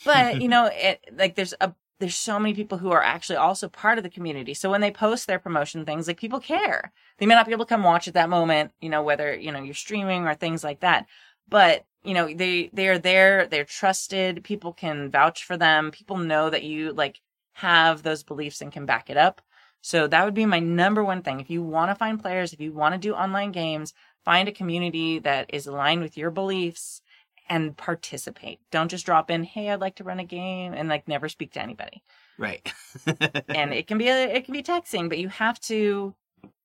But 0.06 0.40
you 0.42 0.48
know 0.50 0.70
it 0.72 1.04
like 1.14 1.36
there's 1.36 1.54
a 1.60 1.74
there's 2.00 2.16
so 2.16 2.40
many 2.40 2.54
people 2.54 2.78
who 2.78 2.92
are 2.92 3.04
actually 3.04 3.36
also 3.36 3.68
part 3.68 3.98
of 3.98 4.04
the 4.04 4.10
community. 4.10 4.54
So 4.54 4.70
when 4.70 4.82
they 4.82 4.92
post 4.92 5.28
their 5.28 5.40
promotion 5.40 5.86
things 5.86 6.08
like 6.08 6.18
people 6.20 6.40
care. 6.40 6.92
They 7.18 7.26
may 7.26 7.36
not 7.36 7.46
be 7.48 7.52
able 7.52 7.66
to 7.66 7.70
come 7.70 7.84
watch 7.84 8.08
at 8.08 8.14
that 8.14 8.30
moment 8.30 8.72
you 8.82 8.90
know 8.90 9.02
whether 9.04 9.36
you 9.36 9.52
know 9.52 9.62
you're 9.62 9.74
streaming 9.74 10.28
or 10.28 10.36
things 10.36 10.64
like 10.64 10.82
that. 10.82 11.08
But 11.50 11.86
you 12.04 12.14
know 12.14 12.34
they 12.34 12.70
they 12.74 12.88
are 12.88 12.98
there 12.98 13.48
they're 13.48 13.66
trusted 13.66 14.44
people 14.44 14.74
can 14.74 15.10
vouch 15.10 15.44
for 15.44 15.58
them 15.58 15.92
people 15.92 16.18
know 16.18 16.50
that 16.50 16.64
you 16.64 16.94
like 16.94 17.22
have 17.54 18.04
those 18.04 18.24
beliefs 18.24 18.62
and 18.62 18.72
can 18.72 18.86
back 18.86 19.10
it 19.10 19.18
up 19.18 19.42
so 19.82 20.08
that 20.08 20.26
would 20.26 20.34
be 20.34 20.46
my 20.46 20.60
number 20.60 21.04
one 21.04 21.22
thing 21.22 21.40
if 21.40 21.50
you 21.50 21.62
want 21.62 21.90
to 21.92 21.96
find 21.96 22.22
players 22.22 22.54
if 22.54 22.62
you 22.62 22.72
want 22.72 22.94
to 22.94 23.00
do 23.00 23.14
online 23.14 23.52
games 23.52 23.94
find 24.24 24.48
a 24.48 24.54
community 24.54 25.20
that 25.20 25.50
is 25.54 25.68
aligned 25.68 26.02
with 26.02 26.18
your 26.18 26.32
beliefs 26.32 27.02
and 27.50 27.76
participate 27.76 28.60
don't 28.72 28.92
just 28.92 29.06
drop 29.06 29.30
in 29.30 29.44
hey 29.44 29.70
i'd 29.70 29.82
like 29.82 29.96
to 29.96 30.04
run 30.04 30.20
a 30.20 30.26
game 30.26 30.74
and 30.74 30.88
like 30.88 31.08
never 31.08 31.28
speak 31.28 31.52
to 31.52 31.62
anybody 31.62 32.02
Right. 32.40 32.74
and 33.50 33.74
it 33.74 33.86
can 33.86 33.98
be 33.98 34.08
a, 34.08 34.24
it 34.24 34.46
can 34.46 34.54
be 34.54 34.64
taxing, 34.64 35.10
but 35.10 35.20
you 35.20 35.28
have 35.28 35.60
to. 35.62 36.16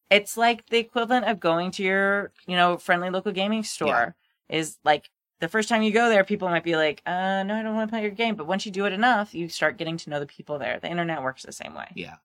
It's 0.08 0.36
like 0.36 0.66
the 0.66 0.78
equivalent 0.78 1.26
of 1.26 1.40
going 1.40 1.72
to 1.72 1.82
your 1.82 2.32
you 2.46 2.56
know 2.56 2.78
friendly 2.78 3.10
local 3.10 3.32
gaming 3.32 3.64
store. 3.64 4.14
Is 4.48 4.78
like 4.84 5.10
the 5.40 5.48
first 5.48 5.68
time 5.68 5.82
you 5.82 5.92
go 5.92 6.08
there, 6.08 6.24
people 6.24 6.48
might 6.48 6.64
be 6.64 6.76
like, 6.76 7.02
"Uh, 7.06 7.42
no, 7.42 7.54
I 7.54 7.62
don't 7.62 7.74
want 7.74 7.88
to 7.88 7.92
play 7.92 8.02
your 8.02 8.10
game." 8.10 8.34
But 8.36 8.46
once 8.46 8.64
you 8.66 8.72
do 8.72 8.86
it 8.86 8.92
enough, 8.92 9.34
you 9.34 9.48
start 9.48 9.76
getting 9.78 9.96
to 9.98 10.10
know 10.10 10.20
the 10.20 10.26
people 10.26 10.58
there. 10.58 10.78
The 10.80 10.88
internet 10.90 11.22
works 11.22 11.42
the 11.42 11.52
same 11.52 11.74
way. 11.74 11.88
yeah. 11.94 12.16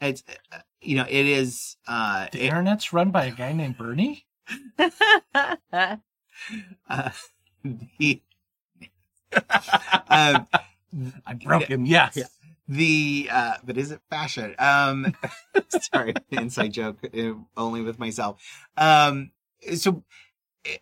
It's 0.00 0.22
uh, 0.52 0.58
you 0.82 0.96
know 0.96 1.06
it 1.08 1.26
is 1.26 1.76
uh, 1.88 2.26
The 2.32 2.42
it- 2.44 2.48
internet's 2.48 2.92
run 2.92 3.10
by 3.10 3.26
a 3.26 3.30
guy 3.30 3.52
named 3.52 3.78
Bernie. 3.78 4.26
uh 4.78 5.96
the, 7.64 8.22
um, 10.08 10.46
I 11.26 11.34
broke 11.42 11.64
him. 11.64 11.86
Yes. 11.86 12.16
Yeah. 12.16 12.24
the 12.68 13.28
uh 13.32 13.54
but 13.64 13.76
is 13.78 13.90
it 13.92 14.00
fashion 14.10 14.54
um 14.58 15.14
sorry 15.94 16.14
inside 16.30 16.72
joke 16.72 16.98
uh, 17.16 17.32
only 17.56 17.80
with 17.80 17.98
myself 17.98 18.40
um 18.76 19.30
so 19.76 20.02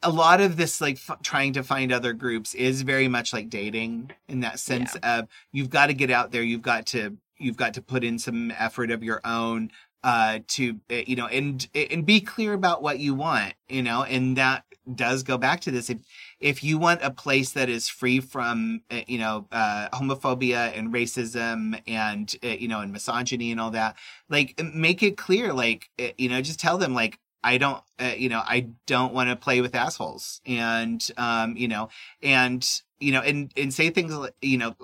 a 0.02 0.10
lot 0.10 0.40
of 0.40 0.56
this 0.56 0.80
like 0.80 0.96
f- 0.96 1.22
trying 1.22 1.52
to 1.52 1.62
find 1.62 1.92
other 1.92 2.12
groups 2.12 2.54
is 2.54 2.82
very 2.82 3.08
much 3.08 3.32
like 3.32 3.48
dating 3.48 4.10
in 4.28 4.40
that 4.40 4.58
sense 4.58 4.96
of 5.02 5.28
you've 5.52 5.70
got 5.70 5.86
to 5.86 5.94
get 5.94 6.10
out 6.10 6.32
there 6.32 6.42
you've 6.42 6.62
got 6.62 6.86
to 6.86 7.16
you've 7.38 7.56
got 7.56 7.74
to 7.74 7.82
put 7.82 8.04
in 8.04 8.18
some 8.18 8.52
effort 8.52 8.90
of 8.90 9.02
your 9.02 9.20
own 9.24 9.70
uh 10.02 10.38
to 10.48 10.80
uh, 10.90 10.96
you 11.06 11.16
know 11.16 11.26
and 11.26 11.68
and 11.74 12.04
be 12.06 12.20
clear 12.20 12.52
about 12.52 12.82
what 12.82 12.98
you 12.98 13.14
want 13.14 13.54
you 13.68 13.82
know 13.82 14.02
and 14.02 14.36
that 14.36 14.64
does 14.94 15.22
go 15.22 15.38
back 15.38 15.60
to 15.60 15.70
this 15.70 15.88
if 15.88 15.98
if 16.40 16.62
you 16.62 16.76
want 16.76 17.00
a 17.02 17.10
place 17.10 17.52
that 17.52 17.70
is 17.70 17.88
free 17.88 18.20
from 18.20 18.82
uh, 18.90 19.00
you 19.06 19.18
know 19.18 19.46
uh 19.50 19.88
homophobia 19.94 20.76
and 20.76 20.92
racism 20.92 21.80
and 21.86 22.36
uh, 22.44 22.48
you 22.48 22.68
know 22.68 22.80
and 22.80 22.92
misogyny 22.92 23.50
and 23.50 23.60
all 23.60 23.70
that 23.70 23.96
like 24.28 24.60
make 24.74 25.02
it 25.02 25.16
clear 25.16 25.54
like 25.54 25.88
you 26.18 26.28
know 26.28 26.42
just 26.42 26.60
tell 26.60 26.76
them 26.76 26.94
like 26.94 27.18
I 27.44 27.58
don't, 27.58 27.82
uh, 28.00 28.14
you 28.16 28.30
know, 28.30 28.42
I 28.44 28.68
don't 28.86 29.12
want 29.12 29.28
to 29.28 29.36
play 29.36 29.60
with 29.60 29.74
assholes, 29.74 30.40
and 30.46 31.06
um, 31.18 31.56
you 31.56 31.68
know, 31.68 31.90
and 32.22 32.66
you 32.98 33.12
know, 33.12 33.20
and 33.20 33.52
and 33.56 33.72
say 33.72 33.90
things 33.90 34.16
like, 34.16 34.34
you 34.40 34.56
know, 34.56 34.74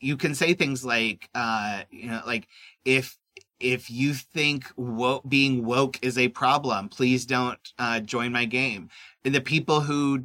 you 0.00 0.16
can 0.16 0.34
say 0.34 0.54
things 0.54 0.84
like, 0.84 1.28
uh, 1.34 1.82
you 1.90 2.08
know, 2.08 2.22
like 2.24 2.46
if 2.84 3.18
if 3.58 3.90
you 3.90 4.14
think 4.14 4.72
being 5.28 5.64
woke 5.64 5.98
is 6.00 6.16
a 6.16 6.28
problem, 6.28 6.88
please 6.88 7.26
don't 7.26 7.72
uh, 7.78 7.98
join 7.98 8.30
my 8.30 8.44
game. 8.44 8.88
And 9.24 9.34
the 9.34 9.40
people 9.40 9.80
who 9.80 10.24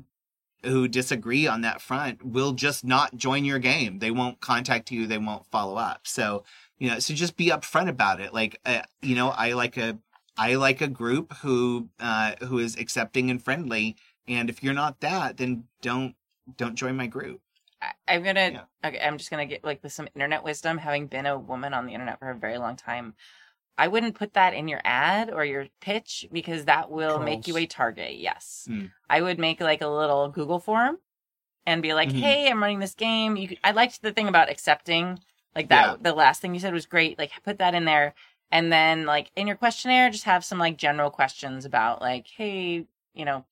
who 0.64 0.88
disagree 0.88 1.48
on 1.48 1.62
that 1.62 1.82
front 1.82 2.24
will 2.24 2.54
just 2.54 2.86
not 2.86 3.18
join 3.18 3.44
your 3.44 3.60
game. 3.60 4.00
They 4.00 4.12
won't 4.12 4.40
contact 4.40 4.92
you. 4.92 5.08
They 5.08 5.18
won't 5.18 5.48
follow 5.48 5.76
up. 5.76 6.02
So 6.04 6.44
you 6.78 6.90
know, 6.90 7.00
so 7.00 7.14
just 7.14 7.38
be 7.38 7.48
upfront 7.48 7.90
about 7.90 8.20
it. 8.20 8.34
Like, 8.34 8.60
uh, 8.66 8.82
you 9.02 9.16
know, 9.16 9.30
I 9.30 9.54
like 9.54 9.78
a 9.78 9.98
I 10.38 10.56
like 10.56 10.82
a 10.82 10.88
group 10.88 11.34
who 11.38 11.90
uh, 12.00 12.34
who 12.42 12.60
is 12.60 12.76
accepting 12.78 13.30
and 13.30 13.42
friendly. 13.44 13.96
And 14.28 14.50
if 14.50 14.64
you're 14.64 14.74
not 14.74 15.00
that, 15.02 15.38
then 15.38 15.66
don't 15.82 16.16
don't 16.58 16.76
join 16.76 16.96
my 16.98 17.08
group. 17.08 17.42
I, 17.82 17.92
I'm 18.08 18.24
gonna. 18.24 18.50
Yeah. 18.52 18.88
Okay, 18.90 19.00
I'm 19.00 19.18
just 19.18 19.30
gonna 19.30 19.46
get 19.46 19.64
like 19.64 19.84
with 19.84 19.94
some 19.94 20.08
internet 20.16 20.44
wisdom. 20.44 20.78
Having 20.78 21.08
been 21.08 21.26
a 21.26 21.38
woman 21.38 21.74
on 21.74 21.86
the 21.86 21.94
internet 21.94 22.20
for 22.20 22.30
a 22.30 22.36
very 22.36 22.58
long 22.58 22.76
time, 22.76 23.16
I 23.78 23.88
wouldn't 23.90 24.16
put 24.16 24.34
that 24.34 24.54
in 24.54 24.68
your 24.68 24.82
ad 24.84 25.30
or 25.30 25.44
your 25.46 25.68
pitch 25.82 26.26
because 26.32 26.66
that 26.66 26.90
will 26.90 27.20
make 27.20 27.48
you 27.48 27.58
a 27.58 27.66
target. 27.66 28.16
Yes, 28.16 28.64
Hmm. 28.68 28.86
I 29.10 29.22
would 29.22 29.40
make 29.40 29.60
like 29.62 29.82
a 29.82 29.88
little 29.88 30.30
Google 30.30 30.60
form 30.60 31.00
and 31.66 31.82
be 31.82 31.94
like, 31.94 32.10
Mhm. 32.10 32.20
"Hey, 32.22 32.50
I'm 32.50 32.62
running 32.62 32.80
this 32.80 32.96
game." 32.96 33.36
You, 33.36 33.50
could, 33.50 33.60
I 33.64 33.72
liked 33.72 34.02
the 34.02 34.12
thing 34.14 34.28
about 34.28 34.50
accepting, 34.50 35.20
like 35.56 35.68
that. 35.70 35.86
Yeah. 35.86 35.96
The 36.02 36.14
last 36.14 36.42
thing 36.42 36.54
you 36.54 36.60
said 36.60 36.74
was 36.74 36.86
great. 36.86 37.18
Like, 37.20 37.32
put 37.44 37.58
that 37.60 37.74
in 37.76 37.86
there, 37.86 38.14
and 38.54 38.72
then 38.72 39.06
like 39.06 39.32
in 39.36 39.48
your 39.48 39.58
questionnaire, 39.58 40.10
just 40.12 40.26
have 40.26 40.46
some 40.46 40.60
like 40.60 40.78
general 40.78 41.10
questions 41.12 41.66
about 41.66 42.02
like, 42.02 42.28
"Hey, 42.28 42.88
you 43.14 43.26
know, 43.26 43.46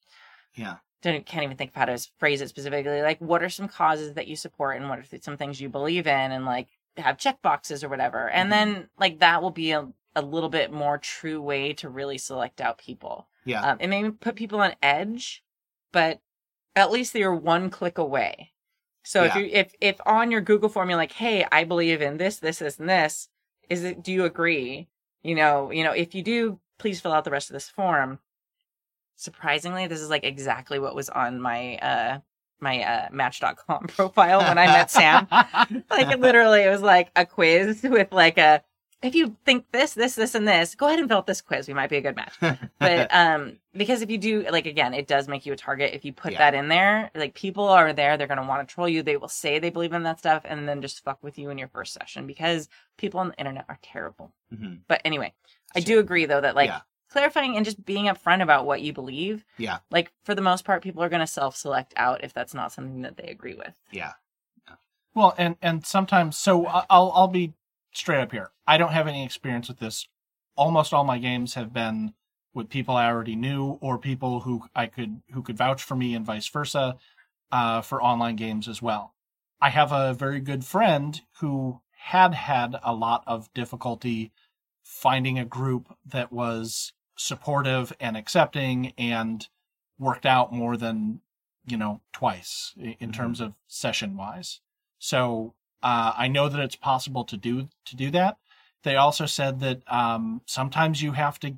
Yeah. 0.56 0.78
don't 1.02 1.26
can't 1.26 1.44
even 1.44 1.58
think 1.58 1.72
of 1.72 1.76
how 1.76 1.86
to 1.86 1.98
phrase 2.20 2.42
it 2.42 2.50
specifically. 2.50 3.02
Like, 3.02 3.20
what 3.20 3.44
are 3.44 3.50
some 3.50 3.68
causes 3.68 4.14
that 4.14 4.28
you 4.28 4.36
support, 4.36 4.78
and 4.78 4.90
what 4.90 5.00
are 5.00 5.20
some 5.22 5.38
things 5.38 5.60
you 5.60 5.70
believe 5.70 6.08
in, 6.08 6.32
and 6.32 6.46
like 6.46 6.70
have 6.98 7.18
check 7.18 7.42
boxes 7.42 7.84
or 7.84 7.90
whatever. 7.90 8.30
And 8.30 8.48
Mhm. 8.48 8.52
then 8.52 8.90
like 9.00 9.20
that 9.20 9.42
will 9.42 9.52
be 9.52 9.72
a, 9.72 9.92
a 10.16 10.22
little 10.22 10.50
bit 10.50 10.72
more 10.72 10.98
true 10.98 11.42
way 11.42 11.74
to 11.74 11.90
really 11.90 12.18
select 12.18 12.62
out 12.62 12.78
people. 12.78 13.28
Yeah. 13.46 13.62
Um, 13.62 13.78
it 13.80 13.88
may 13.88 14.10
put 14.12 14.36
people 14.36 14.60
on 14.62 14.76
edge, 14.84 15.44
but 15.92 16.22
at 16.76 16.92
least 16.92 17.14
they're 17.14 17.34
one 17.34 17.70
click 17.70 17.98
away. 17.98 18.54
So 19.04 19.24
if 19.24 19.36
you 19.36 19.46
if 19.52 19.74
if 19.82 20.00
on 20.06 20.32
your 20.32 20.42
Google 20.42 20.70
form 20.70 20.90
you're 20.90 20.98
like, 20.98 21.14
hey, 21.14 21.46
I 21.52 21.64
believe 21.64 22.02
in 22.02 22.18
this, 22.18 22.38
this, 22.38 22.60
this, 22.60 22.80
and 22.80 22.88
this, 22.90 23.30
is 23.70 23.84
it? 23.84 24.04
Do 24.04 24.12
you 24.12 24.26
agree? 24.26 24.90
You 25.24 25.36
know, 25.36 25.72
you 25.72 25.84
know, 25.84 25.92
if 25.92 26.16
you 26.16 26.24
do, 26.24 26.60
please 26.80 27.00
fill 27.00 27.14
out 27.14 27.24
the 27.24 27.32
rest 27.32 27.50
of 27.50 27.54
this 27.54 27.70
form. 27.70 28.20
Surprisingly, 29.16 29.88
this 29.88 30.02
is 30.02 30.10
like 30.10 30.24
exactly 30.24 30.80
what 30.80 30.96
was 30.96 31.10
on 31.10 31.40
my 31.40 31.78
uh 31.78 32.20
my 32.60 32.84
uh 32.84 33.10
Match.com 33.12 33.88
profile 33.88 34.40
when 34.40 34.58
I 34.58 34.68
met 34.68 34.90
Sam. 34.90 35.28
like 35.90 36.18
literally, 36.18 36.62
it 36.62 36.70
was 36.70 36.82
like 36.82 37.12
a 37.16 37.26
quiz 37.26 37.84
with 37.84 38.12
like 38.12 38.38
a 38.38 38.64
if 39.02 39.16
you 39.16 39.36
think 39.46 39.66
this, 39.72 39.94
this, 39.94 40.16
this, 40.16 40.36
and 40.36 40.48
this, 40.48 40.76
go 40.76 40.88
ahead 40.88 41.00
and 41.00 41.08
fill 41.08 41.18
out 41.18 41.28
this 41.28 41.42
quiz. 41.42 41.68
We 41.68 41.74
might 41.74 41.90
be 41.90 41.98
a 41.98 42.02
good 42.02 42.16
match. 42.16 42.34
But 42.80 43.08
um, 43.16 43.58
because 43.74 44.02
if 44.02 44.10
you 44.12 44.18
do, 44.18 44.46
like 44.52 44.66
again, 44.68 44.94
it 44.94 45.08
does 45.08 45.28
make 45.28 45.46
you 45.46 45.54
a 45.54 45.56
target. 45.56 45.94
If 45.94 46.06
you 46.06 46.14
put 46.14 46.34
Yeah. 46.34 46.38
that 46.40 46.54
in 46.54 46.68
there, 46.68 47.10
like 47.16 47.34
people 47.34 47.68
are 47.68 47.94
there, 47.94 48.18
they're 48.18 48.28
gonna 48.28 48.46
want 48.46 48.68
to 48.68 48.74
troll 48.74 48.88
you. 48.88 49.02
They 49.04 49.18
will 49.18 49.28
say 49.28 49.58
they 49.60 49.70
believe 49.72 49.94
in 49.94 50.04
that 50.04 50.20
stuff, 50.20 50.44
and 50.46 50.68
then 50.70 50.82
just 50.82 51.04
fuck 51.04 51.18
with 51.24 51.38
you 51.40 51.50
in 51.50 51.58
your 51.58 51.68
first 51.70 51.94
session 51.94 52.28
because 52.28 52.70
people 52.98 53.20
on 53.20 53.30
the 53.30 53.38
internet 53.40 53.66
are 53.70 53.80
terrible. 53.82 54.32
Mhm. 54.54 54.82
But 54.88 55.02
anyway, 55.04 55.34
I 55.76 55.80
do 55.80 56.00
agree 56.00 56.26
though 56.26 56.42
that 56.42 56.56
like 56.56 56.70
Yeah. 56.70 56.82
clarifying 57.10 57.56
and 57.58 57.66
just 57.66 57.84
being 57.84 58.06
upfront 58.06 58.42
about 58.44 58.66
what 58.66 58.82
you 58.82 58.94
believe. 58.94 59.46
Yeah. 59.58 59.80
Like 59.90 60.12
for 60.24 60.36
the 60.36 60.42
most 60.42 60.64
part, 60.64 60.84
people 60.84 61.02
are 61.04 61.10
gonna 61.10 61.26
self-select 61.28 61.94
out 61.98 62.24
if 62.24 62.34
that's 62.34 62.54
not 62.54 62.72
something 62.72 63.02
that 63.02 63.18
they 63.18 63.30
agree 63.30 63.56
with. 63.56 63.80
yeah. 63.92 64.14
Well, 65.14 65.34
and 65.38 65.58
and 65.62 65.86
sometimes, 65.86 66.38
so 66.38 66.66
I'll 66.68 67.12
I'll 67.14 67.28
be 67.28 67.54
straight 67.92 68.22
up 68.22 68.32
here. 68.32 68.52
I 68.68 68.78
don't 68.78 68.94
have 68.94 69.08
any 69.08 69.24
experience 69.24 69.68
with 69.68 69.80
this. 69.80 70.08
Almost 70.56 70.94
all 70.94 71.04
my 71.04 71.18
games 71.18 71.54
have 71.56 71.74
been 71.74 72.14
with 72.54 72.70
people 72.70 72.96
I 72.96 73.08
already 73.08 73.36
knew 73.36 73.78
or 73.82 73.98
people 73.98 74.42
who 74.42 74.64
I 74.76 74.88
could 74.88 75.22
who 75.32 75.42
could 75.42 75.58
vouch 75.58 75.82
for 75.82 75.96
me, 75.96 76.14
and 76.14 76.26
vice 76.26 76.48
versa, 76.48 76.98
uh, 77.52 77.82
for 77.82 78.02
online 78.02 78.36
games 78.36 78.68
as 78.68 78.82
well. 78.82 79.16
I 79.62 79.70
have 79.70 79.92
a 79.92 80.14
very 80.14 80.40
good 80.40 80.66
friend 80.66 81.22
who 81.40 81.82
had 81.92 82.34
had 82.34 82.76
a 82.84 82.94
lot 82.94 83.24
of 83.28 83.54
difficulty 83.54 84.32
finding 84.84 85.38
a 85.40 85.46
group 85.46 85.96
that 86.06 86.32
was 86.32 86.94
supportive 87.16 87.94
and 88.00 88.18
accepting 88.18 88.94
and 88.98 89.48
worked 90.00 90.26
out 90.26 90.52
more 90.52 90.76
than 90.76 91.22
you 91.66 91.78
know 91.78 92.02
twice 92.12 92.74
in 92.78 93.12
Mhm. 93.12 93.14
terms 93.14 93.40
of 93.40 93.54
session 93.68 94.18
wise 94.18 94.62
so 94.98 95.54
uh, 95.84 96.14
I 96.18 96.28
know 96.28 96.50
that 96.50 96.60
it's 96.60 96.76
possible 96.76 97.24
to 97.26 97.38
do 97.38 97.68
to 97.86 97.96
do 97.96 98.12
that. 98.12 98.38
They 98.84 98.96
also 98.96 99.26
said 99.26 99.60
that 99.60 99.82
um, 99.92 100.42
sometimes 100.46 101.02
you 101.02 101.12
have 101.14 101.40
to 101.42 101.56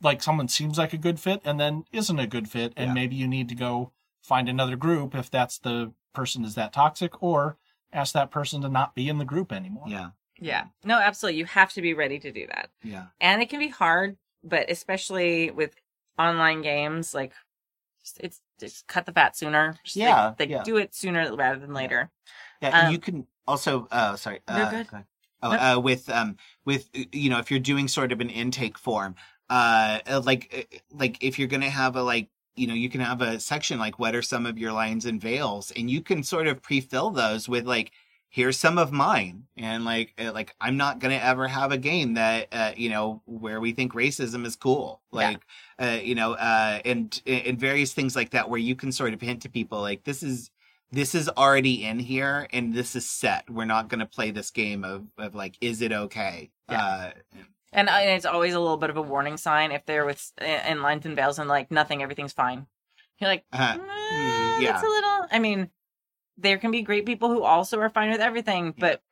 like 0.00 0.22
someone 0.22 0.48
seems 0.48 0.78
like 0.78 0.92
a 0.92 0.98
good 0.98 1.18
fit 1.20 1.40
and 1.44 1.58
then 1.58 1.84
isn't 1.92 2.18
a 2.18 2.26
good 2.26 2.48
fit, 2.48 2.72
and 2.76 2.88
Yeah. 2.90 2.94
maybe 2.94 3.16
you 3.16 3.26
need 3.28 3.48
to 3.48 3.54
go 3.54 3.92
find 4.22 4.48
another 4.48 4.76
group 4.76 5.14
if 5.14 5.30
that's 5.30 5.58
the 5.58 5.92
person 6.14 6.44
is 6.44 6.54
that 6.54 6.72
toxic, 6.72 7.22
or 7.22 7.56
ask 7.92 8.12
that 8.14 8.30
person 8.30 8.60
to 8.62 8.68
not 8.68 8.94
be 8.94 9.08
in 9.08 9.18
the 9.18 9.24
group 9.24 9.52
anymore. 9.52 9.84
Yeah. 9.88 10.10
Yeah. 10.38 10.64
No, 10.84 10.98
absolutely. 10.98 11.38
You 11.38 11.44
have 11.46 11.72
to 11.74 11.82
be 11.82 11.94
ready 11.94 12.18
to 12.20 12.32
do 12.32 12.46
that. 12.48 12.70
Yeah. 12.82 13.06
and 13.20 13.40
it 13.42 13.48
can 13.48 13.58
be 13.60 13.68
hard 13.68 14.16
but 14.42 14.70
especially 14.70 15.50
with 15.50 15.74
online 16.18 16.60
games 16.60 17.14
like 17.14 17.32
it's 18.20 18.42
just 18.60 18.86
cut 18.86 19.06
the 19.06 19.12
fat 19.12 19.34
sooner 19.36 19.74
just, 19.84 19.96
Yeah, 19.96 20.34
like, 20.38 20.50
yeah. 20.50 20.62
do 20.62 20.76
it 20.76 20.94
sooner 20.94 21.34
rather 21.34 21.58
than 21.58 21.72
later 21.72 22.10
Yeah, 22.60 22.70
and 22.74 22.86
Um, 22.88 22.92
you 22.92 22.98
can 22.98 23.26
also. 23.46 23.88
Uh, 23.90 24.16
sorry. 24.16 24.40
Uh, 24.48 24.70
good. 24.70 24.90
go. 24.90 25.04
Oh, 25.42 25.50
uh, 25.50 25.78
with 25.78 26.08
um, 26.08 26.36
with 26.64 26.88
you 27.12 27.28
know, 27.28 27.38
if 27.38 27.50
you're 27.50 27.60
doing 27.60 27.86
sort 27.86 28.12
of 28.12 28.20
an 28.20 28.30
intake 28.30 28.78
form, 28.78 29.14
uh, 29.50 29.98
uh, 30.06 30.22
like 30.24 30.68
uh, 30.72 30.78
like 30.90 31.22
if 31.22 31.38
you're 31.38 31.48
gonna 31.48 31.68
have 31.68 31.96
a 31.96 32.02
like, 32.02 32.28
you 32.56 32.66
know, 32.66 32.74
you 32.74 32.88
can 32.88 33.02
have 33.02 33.20
a 33.20 33.38
section 33.38 33.78
like, 33.78 33.98
what 33.98 34.14
are 34.14 34.22
some 34.22 34.46
of 34.46 34.58
your 34.58 34.72
lines 34.72 35.04
and 35.04 35.20
veils, 35.20 35.70
and 35.72 35.90
you 35.90 36.00
can 36.00 36.22
sort 36.22 36.46
of 36.46 36.62
pre-fill 36.62 37.10
those 37.10 37.46
with 37.46 37.66
like, 37.66 37.92
here's 38.30 38.56
some 38.56 38.78
of 38.78 38.90
mine, 38.90 39.44
and 39.58 39.84
like 39.84 40.14
uh, 40.18 40.32
like 40.32 40.54
I'm 40.62 40.78
not 40.78 40.98
gonna 40.98 41.16
ever 41.16 41.46
have 41.46 41.72
a 41.72 41.78
game 41.78 42.14
that 42.14 42.48
uh, 42.50 42.72
you 42.74 42.88
know 42.88 43.20
where 43.26 43.60
we 43.60 43.72
think 43.72 43.92
racism 43.92 44.46
is 44.46 44.56
cool, 44.56 45.02
Yeah. 45.12 45.18
like. 45.18 45.42
Uh, 45.76 45.98
you 46.00 46.14
know, 46.14 46.34
uh, 46.34 46.78
and 46.84 47.20
and 47.26 47.58
various 47.58 47.92
things 47.92 48.14
like 48.14 48.30
that, 48.30 48.48
where 48.48 48.60
you 48.60 48.76
can 48.76 48.92
sort 48.92 49.12
of 49.12 49.20
hint 49.20 49.42
to 49.42 49.48
people 49.48 49.80
like 49.80 50.04
this 50.04 50.22
is 50.22 50.48
this 50.94 51.14
is 51.14 51.28
already 51.28 51.84
in 51.84 51.98
here 51.98 52.46
and 52.52 52.72
this 52.74 52.94
is 52.96 53.08
set. 53.08 53.48
We're 53.50 53.64
not 53.64 53.88
going 53.88 54.00
to 54.00 54.06
play 54.06 54.30
this 54.30 54.50
game 54.50 54.84
of, 54.84 55.06
of 55.18 55.34
like, 55.34 55.56
is 55.60 55.82
it 55.82 55.92
okay? 55.92 56.50
Yeah. 56.70 56.82
Uh, 56.82 57.10
and, 57.72 57.88
uh, 57.88 57.98
it's 58.02 58.24
always 58.24 58.54
a 58.54 58.60
little 58.60 58.76
bit 58.76 58.90
of 58.90 58.96
a 58.96 59.02
warning 59.02 59.36
sign 59.36 59.72
if 59.72 59.84
they're 59.84 60.04
with 60.06 60.32
in 60.40 60.82
lines 60.82 61.04
and 61.06 61.16
veils 61.16 61.38
and 61.38 61.48
like 61.48 61.70
nothing 61.70 62.02
everything's 62.02 62.32
fine 62.32 62.66
you're 63.18 63.28
like 63.28 63.44
uh, 63.52 63.74
"Mm, 63.74 64.60
yeah. 64.62 64.74
it's 64.74 64.82
a 64.82 64.86
little 64.86 65.26
i 65.30 65.38
mean 65.38 65.70
there 66.38 66.58
can 66.58 66.70
be 66.70 66.82
great 66.82 67.04
people 67.06 67.28
who 67.28 67.42
also 67.42 67.78
are 67.80 67.90
fine 67.90 68.10
with 68.10 68.20
everything 68.20 68.74
but 68.78 69.02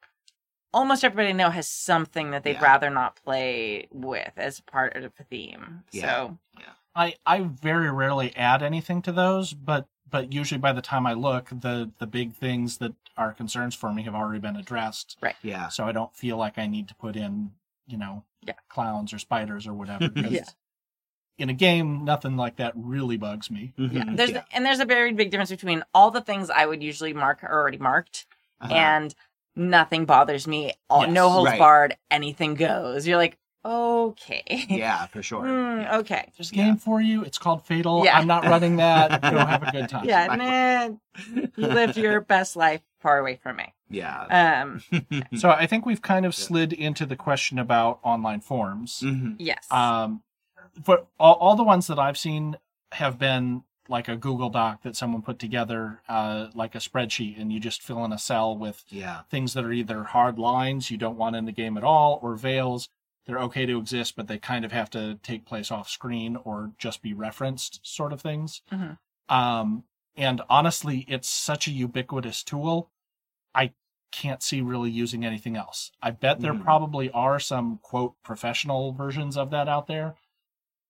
almost 0.72 1.04
everybody 1.04 1.28
I 1.28 1.32
know 1.32 1.50
has 1.50 1.68
something 1.68 2.30
that 2.30 2.42
they'd 2.44 2.52
Yeah. 2.54 2.62
rather 2.64 2.90
not 2.90 3.16
play 3.24 3.88
with 3.92 4.32
as 4.36 4.60
part 4.60 4.96
of 4.96 5.02
the 5.02 5.24
theme 5.24 5.82
Yeah. 5.92 6.28
so 6.28 6.38
I 6.94 7.14
I 7.26 7.40
very 7.42 7.90
rarely 7.90 8.34
add 8.36 8.62
anything 8.62 9.02
to 9.02 9.12
those, 9.12 9.54
but 9.54 9.86
but 10.12 10.32
usually 10.32 10.58
by 10.60 10.72
the 10.72 10.80
time 10.82 11.04
I 11.06 11.14
look, 11.14 11.48
the 11.50 11.90
the 11.98 12.06
big 12.06 12.32
things 12.34 12.78
that 12.78 12.92
are 13.16 13.32
concerns 13.32 13.74
for 13.74 13.92
me 13.92 14.02
have 14.04 14.14
already 14.14 14.38
been 14.38 14.54
addressed. 14.56 15.16
Right. 15.20 15.34
Yeah. 15.42 15.68
so 15.68 15.84
I 15.84 15.90
don't 15.92 16.14
feel 16.14 16.36
like 16.36 16.56
I 16.58 16.66
need 16.68 16.86
to 16.88 16.94
put 16.94 17.16
in, 17.16 17.50
you 17.88 17.98
know, 17.98 18.22
Yeah. 18.46 18.54
clowns 18.68 19.12
or 19.12 19.18
spiders 19.18 19.66
or 19.66 19.74
whatever. 19.74 20.08
Yeah. 20.30 20.44
In 21.38 21.48
a 21.48 21.54
game, 21.54 22.04
nothing 22.04 22.36
like 22.36 22.56
that 22.56 22.72
really 22.76 23.16
bugs 23.16 23.50
me. 23.50 23.72
Yeah, 23.76 24.04
Mhm. 24.04 24.16
there's 24.16 24.30
and 24.52 24.64
there's 24.64 24.78
a 24.80 24.84
very 24.84 25.12
big 25.12 25.30
difference 25.30 25.50
between 25.50 25.82
all 25.94 26.10
the 26.12 26.20
things 26.20 26.50
I 26.50 26.66
would 26.66 26.82
usually 26.82 27.12
mark 27.14 27.42
are 27.42 27.50
already 27.52 27.78
marked, 27.78 28.26
Uh-huh. 28.60 28.72
and 28.74 29.14
nothing 29.56 30.04
bothers 30.04 30.46
me. 30.46 30.72
All, 30.90 31.02
Yes, 31.02 31.10
no 31.12 31.30
holds 31.30 31.50
right. 31.50 31.58
barred, 31.58 31.96
anything 32.10 32.54
goes. 32.54 33.06
You're 33.08 33.16
like, 33.16 33.38
okay, 33.64 34.42
yeah, 34.68 35.06
for 35.06 35.22
sure. 35.22 35.42
Hmm, 35.42 35.80
Yeah. 35.82 35.98
okay, 35.98 36.30
There's 36.36 36.50
a 36.52 36.54
Yeah. 36.56 36.64
game 36.64 36.76
for 36.76 37.00
you. 37.00 37.22
It's 37.22 37.38
called 37.38 37.64
Fatal. 37.64 38.04
Yeah. 38.04 38.18
I'm 38.18 38.26
not 38.26 38.44
running 38.44 38.76
that. 38.76 39.20
Go 39.22 39.38
have 39.38 39.62
a 39.62 39.70
good 39.70 39.88
time. 39.88 40.04
yeah, 40.04 40.26
fine. 40.26 40.38
nah, 40.38 41.42
you 41.56 41.66
lived 41.66 41.96
your 41.96 42.20
best 42.34 42.56
life 42.56 42.80
far 43.00 43.18
away 43.18 43.36
from 43.42 43.56
me. 43.56 43.74
Yeah. 43.90 44.62
Um, 44.62 44.82
So 45.36 45.50
I 45.50 45.66
think 45.66 45.84
we've 45.86 46.02
kind 46.02 46.24
of 46.24 46.34
slid 46.34 46.72
into 46.72 47.04
the 47.06 47.16
question 47.16 47.58
about 47.58 47.98
online 48.02 48.40
forums. 48.40 49.00
Mhm. 49.04 49.36
yes, 49.38 49.66
Um, 49.70 50.22
but 50.86 51.06
all, 51.20 51.34
all 51.34 51.56
the 51.56 51.64
ones 51.64 51.86
that 51.88 51.98
I've 51.98 52.16
seen 52.18 52.56
have 52.92 53.18
been 53.18 53.64
like 53.88 54.08
a 54.08 54.16
Google 54.16 54.48
Doc 54.48 54.82
that 54.84 54.96
someone 54.96 55.20
put 55.22 55.38
together, 55.38 56.00
uh, 56.08 56.46
like 56.54 56.74
a 56.74 56.78
spreadsheet, 56.78 57.38
and 57.38 57.52
you 57.52 57.58
just 57.60 57.82
fill 57.82 58.04
in 58.04 58.12
a 58.12 58.18
cell 58.18 58.56
with 58.56 58.84
Yeah. 58.88 59.22
things 59.28 59.52
that 59.54 59.64
are 59.64 59.72
either 59.72 60.04
hard 60.04 60.38
lines 60.38 60.90
you 60.90 60.96
don't 60.96 61.18
want 61.18 61.36
in 61.36 61.44
the 61.44 61.52
game 61.52 61.76
at 61.76 61.84
all, 61.84 62.18
or 62.22 62.36
veils. 62.36 62.88
They're 63.26 63.38
okay 63.40 63.66
to 63.66 63.78
exist, 63.78 64.16
but 64.16 64.26
they 64.26 64.38
kind 64.38 64.64
of 64.64 64.72
have 64.72 64.90
to 64.90 65.18
take 65.22 65.44
place 65.44 65.70
off 65.70 65.88
screen 65.88 66.36
or 66.36 66.72
just 66.78 67.02
be 67.02 67.14
referenced, 67.14 67.80
sort 67.82 68.12
of 68.12 68.20
things. 68.20 68.62
Mhm. 68.70 68.98
Um, 69.28 69.84
and 70.16 70.42
honestly, 70.48 71.04
it's 71.08 71.28
such 71.28 71.68
a 71.68 71.70
ubiquitous 71.72 72.42
tool. 72.42 72.90
I 73.54 73.72
can't 74.10 74.42
see 74.42 74.60
really 74.60 74.90
using 74.90 75.24
anything 75.24 75.56
else. 75.56 75.92
I 76.02 76.10
bet 76.10 76.40
there 76.40 76.52
Mhm. 76.52 76.62
probably 76.64 77.10
are 77.12 77.38
some 77.38 77.78
quote 77.78 78.20
professional 78.22 78.92
versions 78.92 79.36
of 79.36 79.50
that 79.50 79.68
out 79.68 79.86
there, 79.86 80.16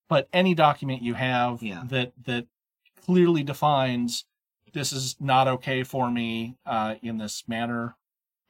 but 0.09 0.29
any 0.33 0.55
document 0.55 1.03
you 1.03 1.15
have 1.15 1.63
Yeah. 1.63 1.85
that 1.87 2.13
that 2.25 2.47
clearly 2.97 3.43
defines 3.43 4.25
this 4.73 4.93
is 4.93 5.21
not 5.21 5.47
okay 5.47 5.83
for 5.83 6.11
me 6.11 6.57
uh, 6.65 6.95
in 7.03 7.19
this 7.19 7.47
manner 7.47 7.97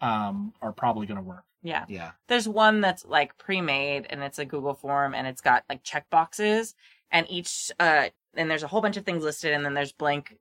um, 0.01 0.53
are 0.63 0.73
probably 0.73 1.07
going 1.07 1.17
to 1.19 1.23
work. 1.23 1.45
Yeah. 1.63 1.85
Yeah. 1.89 2.11
There's 2.29 2.49
one 2.49 2.81
that's 2.81 3.05
like 3.05 3.39
pre-made 3.39 4.07
and 4.11 4.23
it's 4.23 4.39
a 4.39 4.45
Google 4.45 4.75
form 4.75 5.15
and 5.15 5.27
it's 5.27 5.41
got 5.41 5.65
like 5.69 5.83
check 5.83 6.09
boxes 6.11 6.75
and 7.11 7.27
each 7.31 7.71
uh 7.79 8.09
and 8.35 8.51
there's 8.51 8.63
a 8.63 8.69
whole 8.69 8.81
bunch 8.81 8.97
of 8.97 9.05
things 9.05 9.23
listed 9.23 9.53
and 9.53 9.65
then 9.65 9.75
there's 9.75 9.93
blank 9.93 10.37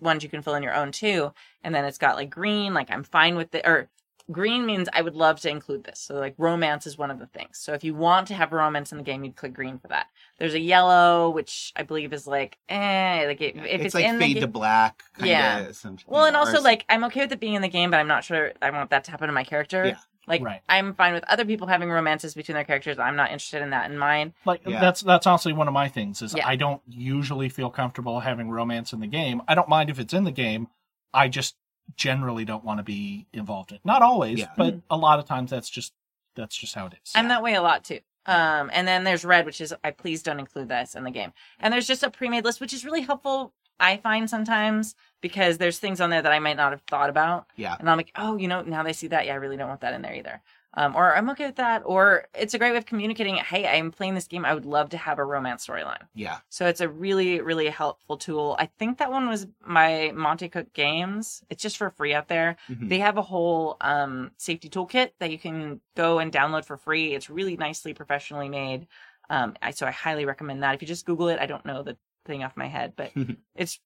ones 0.00 0.22
you 0.22 0.28
can 0.28 0.42
fill 0.42 0.54
in 0.54 0.62
your 0.62 0.74
own 0.74 0.92
too 0.92 1.32
and 1.64 1.74
then 1.74 1.84
it's 1.84 1.98
got 1.98 2.16
like 2.16 2.30
green 2.30 2.74
like 2.74 2.90
I'm 2.90 3.04
fine 3.04 3.36
with 3.36 3.54
it 3.54 3.66
or 3.66 3.88
green 4.30 4.64
means 4.66 4.88
I 4.92 5.02
would 5.02 5.14
love 5.16 5.40
to 5.40 5.50
include 5.50 5.84
this. 5.84 5.98
So 5.98 6.14
like 6.14 6.34
romance 6.38 6.86
is 6.86 6.96
one 6.96 7.10
of 7.10 7.18
the 7.18 7.26
things. 7.26 7.58
So 7.58 7.72
if 7.72 7.82
you 7.82 7.94
want 7.94 8.28
to 8.28 8.34
have 8.34 8.52
romance 8.52 8.92
in 8.92 8.98
the 8.98 9.04
game, 9.04 9.24
you'd 9.24 9.36
click 9.36 9.52
green 9.52 9.78
for 9.78 9.88
that. 9.88 10.06
There's 10.38 10.54
a 10.54 10.60
yellow 10.60 11.30
which 11.30 11.72
I 11.76 11.82
believe 11.82 12.12
is 12.12 12.26
like 12.26 12.56
eh 12.68 13.24
like 13.26 13.40
it, 13.40 13.56
if 13.56 13.64
it's, 13.64 13.84
it's, 13.86 13.94
like 13.94 14.04
in 14.04 14.18
the 14.18 14.24
fade 14.24 14.40
to 14.40 14.46
black. 14.46 15.02
Yeah. 15.20 15.70
well, 16.06 16.26
and 16.26 16.36
also 16.36 16.58
s- 16.58 16.64
like 16.64 16.84
I'm 16.88 17.04
okay 17.04 17.22
with 17.22 17.32
it 17.32 17.40
being 17.40 17.54
in 17.54 17.62
the 17.62 17.68
game, 17.68 17.90
but 17.90 17.98
I'm 17.98 18.08
not 18.08 18.24
sure 18.24 18.52
I 18.62 18.70
want 18.70 18.90
that 18.90 19.04
to 19.04 19.10
happen 19.10 19.26
to 19.26 19.32
my 19.32 19.44
character. 19.44 19.86
Yeah. 19.86 19.96
Like 20.26 20.42
Right. 20.42 20.60
I'm 20.68 20.94
fine 20.94 21.14
with 21.14 21.24
other 21.24 21.44
people 21.44 21.66
having 21.66 21.90
romances 21.90 22.34
between 22.34 22.54
their 22.54 22.64
characters. 22.64 22.98
I'm 22.98 23.16
not 23.16 23.30
interested 23.32 23.62
in 23.62 23.70
that 23.70 23.90
in 23.90 23.98
mine. 23.98 24.34
Like 24.44 24.62
Yeah. 24.66 24.80
that's 24.80 25.00
that's 25.02 25.26
honestly 25.26 25.52
one 25.52 25.66
of 25.68 25.74
my 25.74 25.88
things 25.88 26.22
is 26.22 26.34
Yeah. 26.34 26.46
I 26.46 26.56
don't 26.56 26.80
usually 26.88 27.48
feel 27.48 27.70
comfortable 27.70 28.20
having 28.20 28.48
romance 28.50 28.92
in 28.92 29.00
the 29.00 29.06
game. 29.08 29.42
I 29.48 29.54
don't 29.54 29.68
mind 29.68 29.90
if 29.90 29.98
it's 29.98 30.14
in 30.14 30.24
the 30.24 30.30
game. 30.30 30.68
I 31.12 31.28
just 31.28 31.56
generally 31.96 32.44
don't 32.44 32.64
want 32.64 32.78
to 32.78 32.84
be 32.84 33.26
involved 33.32 33.70
in. 33.72 33.76
it. 33.76 33.84
Not 33.84 34.02
always, 34.02 34.38
Yeah. 34.40 34.50
but 34.56 34.76
a 34.88 34.96
lot 34.96 35.18
of 35.18 35.24
times 35.24 35.50
that's 35.50 35.68
just 35.68 35.92
that's 36.34 36.56
just 36.56 36.74
how 36.74 36.86
it 36.86 36.94
is. 37.04 37.12
I'm 37.14 37.28
that 37.28 37.42
way 37.42 37.54
a 37.54 37.62
lot 37.62 37.84
too. 37.84 37.98
Um, 38.24 38.70
and 38.72 38.86
then 38.86 39.02
there's 39.04 39.24
red, 39.24 39.44
which 39.44 39.60
is 39.60 39.74
I 39.82 39.90
please 39.90 40.22
don't 40.22 40.38
include 40.38 40.68
this 40.68 40.94
in 40.94 41.02
the 41.04 41.10
game. 41.10 41.32
And 41.58 41.74
there's 41.74 41.86
just 41.88 42.04
a 42.04 42.10
pre-made 42.10 42.44
list, 42.44 42.60
which 42.60 42.72
is 42.72 42.84
really 42.84 43.02
helpful 43.02 43.52
I 43.80 43.96
find 43.96 44.30
sometimes 44.30 44.94
because 45.22 45.56
there's 45.56 45.78
things 45.78 46.00
on 46.02 46.10
there 46.10 46.20
that 46.20 46.32
I 46.32 46.38
might 46.40 46.58
not 46.58 46.72
have 46.72 46.82
thought 46.82 47.08
about. 47.08 47.46
Yeah. 47.56 47.74
And 47.80 47.88
I'm 47.88 47.96
like, 47.96 48.12
oh, 48.16 48.36
you 48.36 48.48
know, 48.48 48.60
now 48.60 48.82
they 48.82 48.92
see 48.92 49.06
that. 49.06 49.24
Yeah, 49.24 49.32
I 49.32 49.36
really 49.36 49.56
don't 49.56 49.68
want 49.68 49.80
that 49.80 49.94
in 49.94 50.02
there 50.02 50.14
either. 50.14 50.42
Um, 50.74 50.96
or 50.96 51.14
I'm 51.14 51.28
okay 51.30 51.46
with 51.46 51.56
that. 51.56 51.82
Or 51.84 52.26
it's 52.34 52.54
a 52.54 52.58
great 52.58 52.72
way 52.72 52.78
of 52.78 52.86
communicating. 52.86 53.36
Hey, 53.36 53.66
I'm 53.66 53.90
playing 53.90 54.14
this 54.14 54.26
game. 54.26 54.44
I 54.44 54.54
would 54.54 54.64
love 54.64 54.90
to 54.90 54.96
have 54.96 55.18
a 55.18 55.24
romance 55.24 55.66
storyline. 55.66 56.00
Yeah. 56.14 56.38
So 56.48 56.66
it's 56.66 56.80
a 56.80 56.88
really, 56.88 57.40
really 57.42 57.68
helpful 57.68 58.16
tool. 58.16 58.56
I 58.58 58.66
think 58.78 58.98
that 58.98 59.10
one 59.10 59.28
was 59.28 59.46
my 59.64 60.12
Monte 60.14 60.48
Cook 60.48 60.72
Games. 60.72 61.42
It's 61.50 61.62
just 61.62 61.76
for 61.76 61.90
free 61.90 62.14
out 62.14 62.28
there. 62.28 62.56
Mhm. 62.70 62.88
They 62.88 63.00
have 63.00 63.18
a 63.18 63.22
whole 63.22 63.76
um, 63.82 64.30
safety 64.38 64.70
toolkit 64.70 65.10
that 65.18 65.30
you 65.30 65.38
can 65.38 65.80
go 65.94 66.18
and 66.18 66.32
download 66.32 66.64
for 66.64 66.76
free. 66.78 67.14
It's 67.14 67.28
really 67.28 67.56
nicely 67.56 67.92
professionally 67.92 68.48
made. 68.48 68.86
Um, 69.28 69.54
I, 69.62 69.70
so 69.72 69.86
I 69.86 69.90
highly 69.90 70.24
recommend 70.24 70.62
that. 70.62 70.74
If 70.74 70.82
you 70.82 70.88
just 70.88 71.06
Google 71.06 71.28
it, 71.28 71.38
I 71.38 71.46
don't 71.46 71.66
know 71.66 71.82
the 71.82 71.96
thing 72.24 72.44
off 72.44 72.56
my 72.56 72.68
head, 72.68 72.94
but 72.96 73.12
it's 73.54 73.78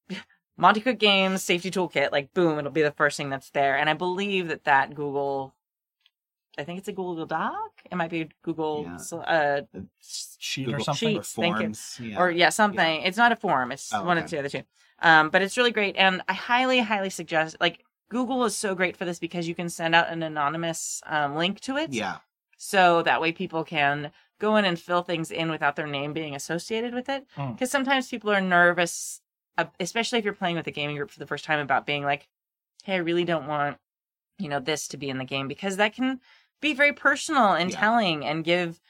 Monte 0.56 0.80
Cook 0.80 0.98
Games 0.98 1.42
safety 1.42 1.70
toolkit. 1.70 2.12
Like 2.12 2.32
boom, 2.34 2.58
it'll 2.58 2.70
be 2.70 2.82
the 2.82 2.90
first 2.92 3.16
thing 3.16 3.30
that's 3.30 3.50
there. 3.50 3.76
And 3.76 3.88
I 3.90 3.94
believe 3.94 4.48
that 4.48 4.64
that 4.64 4.94
Google, 4.94 5.54
I 6.58 6.64
think 6.64 6.78
it's 6.78 6.88
a 6.88 6.92
Google 6.92 7.26
Doc. 7.26 7.72
It 7.90 7.94
might 7.96 8.10
be 8.10 8.22
a 8.22 8.28
Google, 8.42 8.84
Yeah. 8.84 9.16
uh, 9.18 9.60
Sheet 10.38 10.66
Google 10.66 10.80
or 10.80 10.84
something. 10.84 11.14
Sheets, 11.16 11.32
thank 11.34 11.56
you. 11.56 11.62
Forms. 11.62 12.00
Yeah. 12.02 12.18
or 12.18 12.30
yeah, 12.30 12.48
something. 12.48 13.02
It's 13.02 13.18
not 13.18 13.32
a 13.32 13.36
form. 13.36 13.72
It's 13.72 13.92
Oh, 13.92 14.02
one 14.04 14.18
of 14.18 14.28
the 14.30 14.38
other 14.38 14.48
two. 14.48 14.62
Um, 15.00 15.28
but 15.30 15.42
it's 15.42 15.56
really 15.58 15.72
great, 15.72 15.94
and 15.96 16.22
I 16.26 16.32
highly, 16.32 16.80
highly 16.80 17.10
suggest. 17.10 17.56
Like 17.60 17.84
Google 18.08 18.44
is 18.44 18.56
so 18.56 18.74
great 18.74 18.96
for 18.96 19.04
this 19.04 19.18
because 19.18 19.46
you 19.46 19.54
can 19.54 19.68
send 19.68 19.94
out 19.94 20.08
an 20.08 20.22
anonymous 20.22 21.02
um, 21.06 21.34
link 21.36 21.60
to 21.60 21.76
it. 21.76 21.92
yeah. 21.92 22.18
So 22.56 23.02
that 23.02 23.20
way 23.20 23.32
people 23.32 23.62
can 23.64 24.10
go 24.38 24.56
in 24.56 24.64
and 24.64 24.80
fill 24.80 25.02
things 25.02 25.30
in 25.30 25.50
without 25.50 25.76
their 25.76 25.86
name 25.86 26.14
being 26.14 26.34
associated 26.34 26.94
with 26.94 27.10
it. 27.10 27.26
Hmm. 27.36 27.52
Because 27.52 27.70
sometimes 27.70 28.08
people 28.08 28.30
are 28.30 28.40
nervous, 28.40 29.20
uh, 29.20 29.25
especially 29.80 30.18
if 30.18 30.24
you're 30.24 30.34
playing 30.34 30.56
with 30.56 30.66
a 30.66 30.70
gaming 30.72 30.96
group 30.96 31.10
for 31.10 31.18
the 31.18 31.26
first 31.26 31.44
time, 31.44 31.58
about 31.60 31.86
being 31.86 32.04
like, 32.04 32.28
"Hey, 32.84 32.94
I 32.94 32.98
really 32.98 33.24
don't 33.24 33.46
want, 33.48 33.78
you 34.38 34.48
know, 34.48 34.60
this 34.60 34.88
to 34.88 34.96
be 34.98 35.10
in 35.10 35.18
the 35.18 35.24
game," 35.24 35.48
because 35.48 35.76
that 35.78 35.94
can 35.94 36.20
be 36.60 36.74
very 36.74 36.92
personal 36.92 37.52
and 37.54 37.70
Yeah. 37.70 37.78
telling 37.80 38.24
and 38.24 38.44
give 38.44 38.80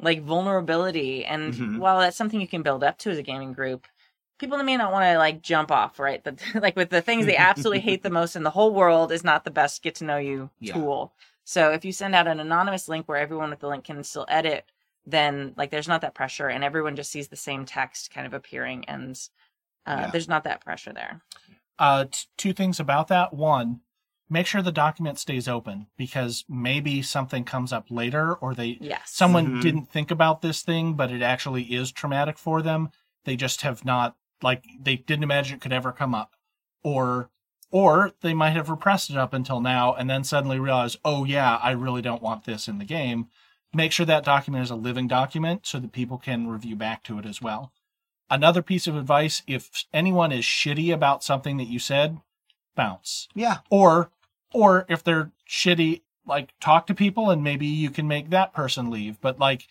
like 0.00 0.22
vulnerability. 0.22 1.24
And 1.24 1.54
Mhm. 1.54 1.76
while 1.76 2.00
that's 2.00 2.16
something 2.16 2.40
you 2.40 2.48
can 2.48 2.62
build 2.62 2.84
up 2.84 2.98
to 2.98 3.10
as 3.10 3.18
a 3.18 3.22
gaming 3.22 3.52
group, 3.52 3.86
people 4.38 4.56
that 4.58 4.64
may 4.64 4.76
not 4.76 4.92
want 4.92 5.04
to 5.04 5.18
like 5.18 5.42
jump 5.42 5.70
off, 5.70 5.98
right? 5.98 6.22
The, 6.24 6.36
like 6.60 6.76
with 6.76 6.90
the 6.90 7.02
things 7.02 7.26
they 7.26 7.36
absolutely 7.36 7.80
hate 7.80 8.02
the 8.02 8.10
most 8.10 8.36
in 8.36 8.42
the 8.42 8.50
whole 8.50 8.74
world 8.74 9.12
is 9.12 9.24
not 9.24 9.44
the 9.44 9.50
best 9.50 9.82
get 9.82 9.94
to 9.96 10.04
know 10.04 10.16
you 10.18 10.50
Yeah. 10.60 10.72
tool. 10.72 11.12
So 11.44 11.72
if 11.72 11.84
you 11.84 11.92
send 11.92 12.14
out 12.14 12.28
an 12.28 12.40
anonymous 12.40 12.88
link 12.88 13.08
where 13.08 13.18
everyone 13.18 13.50
with 13.50 13.60
the 13.60 13.68
link 13.68 13.84
can 13.84 14.02
still 14.04 14.26
edit, 14.28 14.70
then 15.06 15.54
like 15.56 15.70
there's 15.70 15.88
not 15.88 16.00
that 16.02 16.14
pressure 16.14 16.48
and 16.48 16.62
everyone 16.64 16.96
just 16.96 17.10
sees 17.10 17.28
the 17.28 17.36
same 17.36 17.64
text 17.64 18.10
kind 18.12 18.26
of 18.26 18.34
appearing 18.34 18.84
and 18.86 19.28
uh, 19.90 20.00
Yeah. 20.02 20.10
there's 20.10 20.28
not 20.28 20.44
that 20.44 20.60
pressure 20.60 20.92
there. 20.92 21.20
Uh, 21.78 22.04
t- 22.04 22.26
two 22.36 22.52
things 22.52 22.78
about 22.78 23.08
that. 23.08 23.32
One, 23.32 23.80
make 24.28 24.46
sure 24.46 24.62
the 24.62 24.70
document 24.72 25.18
stays 25.18 25.48
open 25.48 25.86
because 25.96 26.44
maybe 26.48 27.02
something 27.02 27.44
comes 27.44 27.72
up 27.72 27.86
later 27.90 28.34
or 28.34 28.54
they 28.54 28.78
Yes. 28.80 29.10
someone 29.10 29.56
Mhm. 29.56 29.62
didn't 29.62 29.90
think 29.90 30.10
about 30.10 30.42
this 30.42 30.62
thing, 30.62 30.94
but 30.94 31.10
it 31.10 31.22
actually 31.22 31.64
is 31.64 31.90
traumatic 31.90 32.38
for 32.38 32.62
them. 32.62 32.90
They 33.24 33.36
just 33.36 33.62
have 33.62 33.84
not 33.84 34.16
like 34.42 34.64
they 34.80 34.96
didn't 34.96 35.24
imagine 35.24 35.56
it 35.56 35.60
could 35.60 35.72
ever 35.72 35.92
come 35.92 36.14
up, 36.14 36.34
or 36.82 37.30
or 37.72 38.10
they 38.20 38.34
might 38.34 38.50
have 38.50 38.68
repressed 38.68 39.10
it 39.10 39.16
up 39.16 39.32
until 39.32 39.60
now 39.60 39.94
and 39.94 40.10
then 40.10 40.24
suddenly 40.24 40.58
realize, 40.58 40.96
oh 41.04 41.24
yeah, 41.24 41.56
I 41.58 41.70
really 41.70 42.02
don't 42.02 42.22
want 42.22 42.44
this 42.44 42.66
in 42.66 42.78
the 42.78 42.84
game. 42.84 43.28
Make 43.72 43.92
sure 43.92 44.04
that 44.06 44.24
document 44.24 44.64
is 44.64 44.70
a 44.72 44.74
living 44.76 45.06
document 45.06 45.64
so 45.66 45.78
that 45.78 45.92
people 45.92 46.18
can 46.18 46.48
review 46.48 46.74
back 46.74 47.04
to 47.04 47.18
it 47.20 47.26
as 47.26 47.40
well. 47.40 47.72
Another 48.30 48.62
piece 48.62 48.86
of 48.86 48.96
advice: 48.96 49.42
if 49.46 49.84
anyone 49.92 50.32
is 50.32 50.44
shitty 50.44 50.92
about 50.92 51.24
something 51.24 51.56
that 51.56 51.68
you 51.68 51.78
said, 51.78 52.18
bounce 52.74 53.28
Yeah. 53.34 53.58
or 53.70 54.10
or 54.52 54.86
if 54.88 55.02
they're 55.04 55.32
shitty 55.48 56.02
like 56.26 56.54
talk 56.60 56.86
to 56.86 56.94
people 56.94 57.30
and 57.30 57.42
maybe 57.42 57.66
you 57.66 57.90
can 57.90 58.06
make 58.06 58.30
that 58.30 58.52
person 58.52 58.90
leave 58.90 59.20
but 59.20 59.38
like 59.38 59.66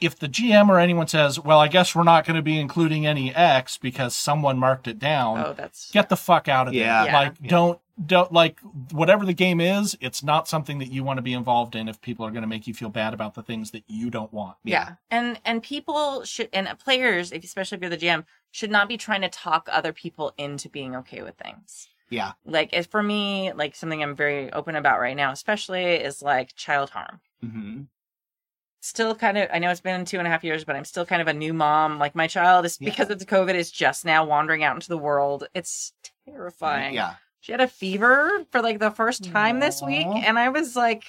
if 0.00 0.18
the 0.18 0.28
gm 0.28 0.68
or 0.68 0.78
anyone 0.78 1.06
says 1.06 1.38
well 1.40 1.58
i 1.58 1.68
guess 1.68 1.94
we're 1.94 2.02
not 2.02 2.24
going 2.24 2.36
to 2.36 2.42
be 2.42 2.58
including 2.58 3.06
any 3.06 3.34
x 3.34 3.76
because 3.78 4.14
someone 4.14 4.58
marked 4.58 4.86
it 4.88 4.98
down 4.98 5.38
oh, 5.38 5.52
that's 5.52 5.90
get 5.90 6.08
the 6.08 6.16
fuck 6.16 6.48
out 6.48 6.68
of 6.68 6.74
Yeah. 6.74 7.04
there 7.04 7.12
Yeah. 7.12 7.18
like 7.20 7.34
Yeah. 7.40 7.48
don't 7.50 7.80
don't 8.04 8.30
like 8.30 8.60
whatever 8.92 9.24
the 9.24 9.32
game 9.32 9.58
is 9.60 9.96
it's 10.02 10.22
not 10.22 10.46
something 10.46 10.78
that 10.80 10.92
you 10.92 11.02
want 11.02 11.16
to 11.16 11.22
be 11.22 11.32
involved 11.32 11.74
in 11.74 11.88
if 11.88 11.98
people 12.02 12.26
are 12.26 12.30
going 12.30 12.42
to 12.42 12.48
make 12.48 12.66
you 12.66 12.74
feel 12.74 12.90
bad 12.90 13.14
about 13.14 13.34
the 13.34 13.42
things 13.42 13.70
that 13.70 13.84
you 13.88 14.10
don't 14.10 14.32
want 14.32 14.56
yeah. 14.64 14.96
And 15.10 15.40
and 15.46 15.62
people 15.62 16.24
should 16.24 16.48
and 16.52 16.68
players, 16.78 17.32
especially 17.32 17.76
if 17.76 17.80
you're 17.82 17.90
the 17.90 17.96
GM, 17.96 18.24
should 18.50 18.70
not 18.70 18.88
be 18.88 18.96
trying 18.98 19.22
to 19.22 19.28
talk 19.30 19.68
other 19.72 19.92
people 19.94 20.34
into 20.36 20.68
being 20.68 20.94
okay 20.96 21.22
with 21.22 21.36
things. 21.36 21.88
Yeah. 22.10 22.32
Like 22.44 22.70
if 22.72 22.86
for 22.88 23.02
me, 23.02 23.52
like 23.54 23.74
something 23.74 24.02
I'm 24.02 24.14
very 24.14 24.52
open 24.52 24.76
about 24.76 25.00
right 25.00 25.16
now, 25.16 25.32
especially 25.32 25.84
is 25.84 26.20
like 26.22 26.54
child 26.54 26.90
harm. 26.90 27.20
hmm 27.40 27.82
still 28.86 29.14
kind 29.14 29.36
of 29.38 29.48
i 29.52 29.58
know 29.58 29.70
it's 29.70 29.80
been 29.80 30.04
two 30.04 30.18
and 30.18 30.26
a 30.26 30.30
half 30.30 30.44
years 30.44 30.64
but 30.64 30.76
i'm 30.76 30.84
still 30.84 31.04
kind 31.06 31.20
of 31.22 31.28
a 31.28 31.32
new 31.34 31.52
mom. 31.52 31.98
Like 31.98 32.14
my 32.14 32.26
child 32.26 32.64
is 32.64 32.78
Yeah. 32.80 32.90
because 32.90 33.10
of 33.10 33.18
the 33.18 33.26
covid 33.26 33.54
is 33.54 33.70
just 33.70 34.04
now 34.04 34.24
wandering 34.24 34.62
out 34.64 34.74
into 34.76 34.88
the 34.88 34.98
world. 34.98 35.46
It's 35.54 35.92
terrifying. 36.26 36.94
Yeah. 36.94 37.14
she 37.40 37.52
had 37.52 37.60
a 37.60 37.68
fever 37.68 38.44
for 38.50 38.60
like 38.62 38.78
the 38.78 38.90
first 38.90 39.24
time 39.24 39.60
this 39.60 39.82
week 39.82 40.06
and 40.06 40.38
i 40.38 40.48
was 40.48 40.74
like 40.76 41.04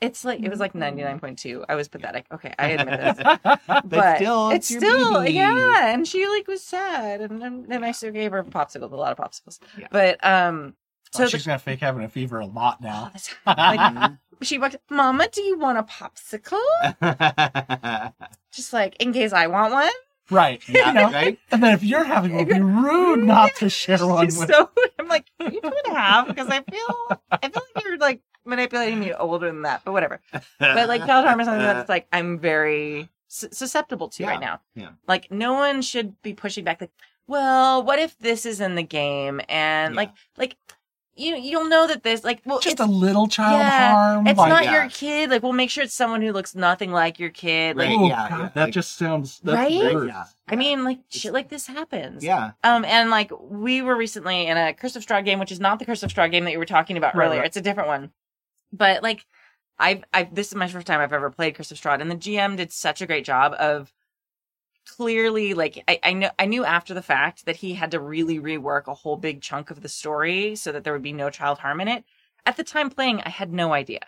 it's 0.00 0.24
like 0.26 0.40
it 0.42 0.50
was 0.50 0.60
like 0.60 0.74
99.2 0.74 1.64
i 1.68 1.74
was 1.74 1.88
pathetic. 1.88 2.26
Okay 2.32 2.52
i 2.58 2.68
admit 2.68 3.00
this. 3.00 3.38
But, 3.66 3.88
but 3.88 4.16
still, 4.16 4.50
it's 4.50 4.70
your 4.70 4.80
still 4.80 5.20
baby. 5.20 5.34
yeah 5.34 5.92
and 5.92 6.06
she 6.06 6.26
like 6.28 6.46
was 6.48 6.62
sad 6.62 7.20
and, 7.20 7.42
and 7.42 7.66
then 7.68 7.82
i 7.84 7.92
still 7.92 8.12
gave 8.12 8.32
her 8.32 8.44
popsicles 8.44 8.92
a 8.92 8.96
lot 8.96 9.12
of 9.12 9.18
popsicles. 9.18 9.58
Yeah. 9.78 9.88
but 9.90 10.22
um 10.24 10.74
so 11.12 11.18
so 11.18 11.24
the- 11.24 11.30
she's 11.30 11.46
going 11.46 11.58
to 11.58 11.64
fake 11.64 11.80
having 11.80 12.04
a 12.04 12.08
fever 12.08 12.38
a 12.40 12.46
lot 12.46 12.78
oh, 12.82 12.84
now 12.86 13.12
like, 13.46 14.12
she 14.42 14.58
walked 14.58 14.76
mama 14.90 15.28
do 15.32 15.42
you 15.42 15.58
want 15.58 15.78
a 15.78 15.82
popsicle 15.82 16.58
just 18.52 18.72
like 18.72 18.96
in 19.00 19.12
case 19.12 19.32
i 19.32 19.46
want 19.46 19.72
one 19.72 19.90
right 20.30 20.62
yeah, 20.68 20.86
you 20.88 20.92
know 20.94 21.10
right? 21.10 21.38
and 21.52 21.62
then 21.62 21.72
if 21.74 21.82
you're 21.84 22.04
having 22.04 22.32
it 22.34 22.36
would 22.38 22.48
be 22.48 22.60
rude 22.60 23.24
not 23.24 23.54
to 23.56 23.68
share 23.70 24.04
one 24.06 24.26
with 24.26 24.48
so 24.48 24.70
I'm 24.98 25.08
like, 25.08 25.26
you 25.38 25.60
have 25.86 26.26
Because 26.26 26.48
I 26.48 26.62
feel 26.62 27.20
I 27.30 27.48
feel 27.48 27.62
like 27.76 27.84
you're 27.84 27.98
like 27.98 28.22
manipulating 28.44 28.98
me 28.98 29.12
older 29.12 29.46
than 29.46 29.62
that, 29.62 29.82
but 29.84 29.92
whatever. 29.92 30.20
But 30.58 30.88
like 30.88 31.06
child 31.06 31.24
harm 31.26 31.38
is 31.40 31.46
something 31.46 31.62
that's 31.62 31.88
like 31.88 32.08
I'm 32.12 32.40
very 32.40 33.08
su- 33.28 33.48
susceptible 33.52 34.08
to 34.08 34.22
Yeah, 34.24 34.30
right 34.30 34.40
now. 34.40 34.60
yeah. 34.74 34.90
Like 35.06 35.30
no 35.30 35.52
one 35.52 35.80
should 35.82 36.20
be 36.22 36.34
pushing 36.34 36.64
back. 36.64 36.80
Like, 36.80 36.90
well, 37.28 37.82
what 37.84 37.98
if 38.00 38.18
this 38.18 38.46
is 38.46 38.60
in 38.60 38.74
the 38.74 38.82
game? 38.82 39.40
And 39.48 39.94
Yeah. 39.94 39.96
like, 39.96 40.12
like 40.36 40.56
you 41.16 41.34
you'll 41.36 41.68
know 41.68 41.86
that 41.86 42.02
this 42.02 42.22
like 42.24 42.42
well 42.44 42.58
just 42.60 42.74
it's 42.74 42.80
a 42.80 42.86
little 42.86 43.26
child 43.26 43.58
yeah, 43.60 43.90
harm 43.92 44.26
it's 44.26 44.38
like- 44.38 44.48
not 44.48 44.64
yeah. 44.64 44.72
your 44.82 44.90
kid. 44.90 45.30
Like 45.30 45.42
we'll 45.42 45.52
make 45.52 45.70
sure 45.70 45.82
it's 45.84 45.94
someone 45.94 46.22
who 46.22 46.32
looks 46.32 46.54
nothing 46.54 46.92
like 46.92 47.18
your 47.18 47.30
kid. 47.30 47.76
Like 47.76 47.88
Right. 47.88 47.96
Oh, 47.98 48.06
yeah, 48.08 48.28
God, 48.28 48.38
yeah, 48.40 48.48
that 48.54 48.64
like- 48.64 48.72
just 48.74 48.96
sounds 48.96 49.40
that's 49.42 49.56
Right? 49.56 49.94
worse. 49.94 50.08
Yeah. 50.08 50.24
I 50.48 50.56
mean, 50.56 50.84
like 50.84 51.00
shit 51.08 51.32
like 51.32 51.48
this 51.48 51.66
happens. 51.66 52.22
Yeah. 52.22 52.52
Um, 52.62 52.84
and 52.84 53.10
like 53.10 53.30
we 53.40 53.82
were 53.82 53.96
recently 53.96 54.46
in 54.46 54.56
a 54.56 54.74
Curse 54.74 54.96
of 54.96 55.04
Strahd 55.06 55.24
game, 55.24 55.38
which 55.38 55.50
is 55.52 55.58
not 55.60 55.78
the 55.78 55.84
Curse 55.86 56.02
of 56.02 56.12
Strahd 56.12 56.30
game 56.30 56.44
that 56.44 56.52
you 56.52 56.58
were 56.58 56.64
talking 56.66 56.96
about 56.96 57.14
Right, 57.14 57.26
earlier. 57.26 57.40
right. 57.40 57.46
It's 57.46 57.56
a 57.56 57.62
different 57.62 57.88
one. 57.88 58.10
But 58.72 59.02
like, 59.02 59.24
I've, 59.78 60.04
I've, 60.14 60.34
this 60.34 60.48
is 60.48 60.54
my 60.54 60.68
first 60.68 60.86
time 60.86 61.00
I've 61.00 61.12
ever 61.12 61.30
played 61.30 61.54
Curse 61.54 61.70
of 61.70 61.78
Strahd, 61.78 62.00
and 62.00 62.10
the 62.10 62.16
GM 62.16 62.56
did 62.56 62.72
such 62.72 63.00
a 63.02 63.06
great 63.06 63.24
job 63.24 63.54
of 63.58 63.92
clearly, 64.86 65.54
like, 65.54 65.82
I, 65.88 65.98
I 66.02 66.12
know, 66.12 66.30
I 66.38 66.46
knew 66.46 66.64
after 66.64 66.94
the 66.94 67.02
fact 67.02 67.44
that 67.46 67.56
he 67.56 67.74
had 67.74 67.90
to 67.90 68.00
really 68.00 68.38
rework 68.38 68.86
a 68.86 68.94
whole 68.94 69.16
big 69.16 69.42
chunk 69.42 69.70
of 69.70 69.82
the 69.82 69.88
story 69.88 70.56
so 70.56 70.72
that 70.72 70.84
there 70.84 70.92
would 70.92 71.02
be 71.02 71.12
no 71.12 71.30
child 71.30 71.58
harm 71.58 71.80
in 71.80 71.88
it. 71.88 72.04
At 72.44 72.56
the 72.56 72.64
time 72.64 72.90
playing, 72.90 73.20
I 73.22 73.28
had 73.30 73.52
no 73.52 73.72
idea 73.72 74.00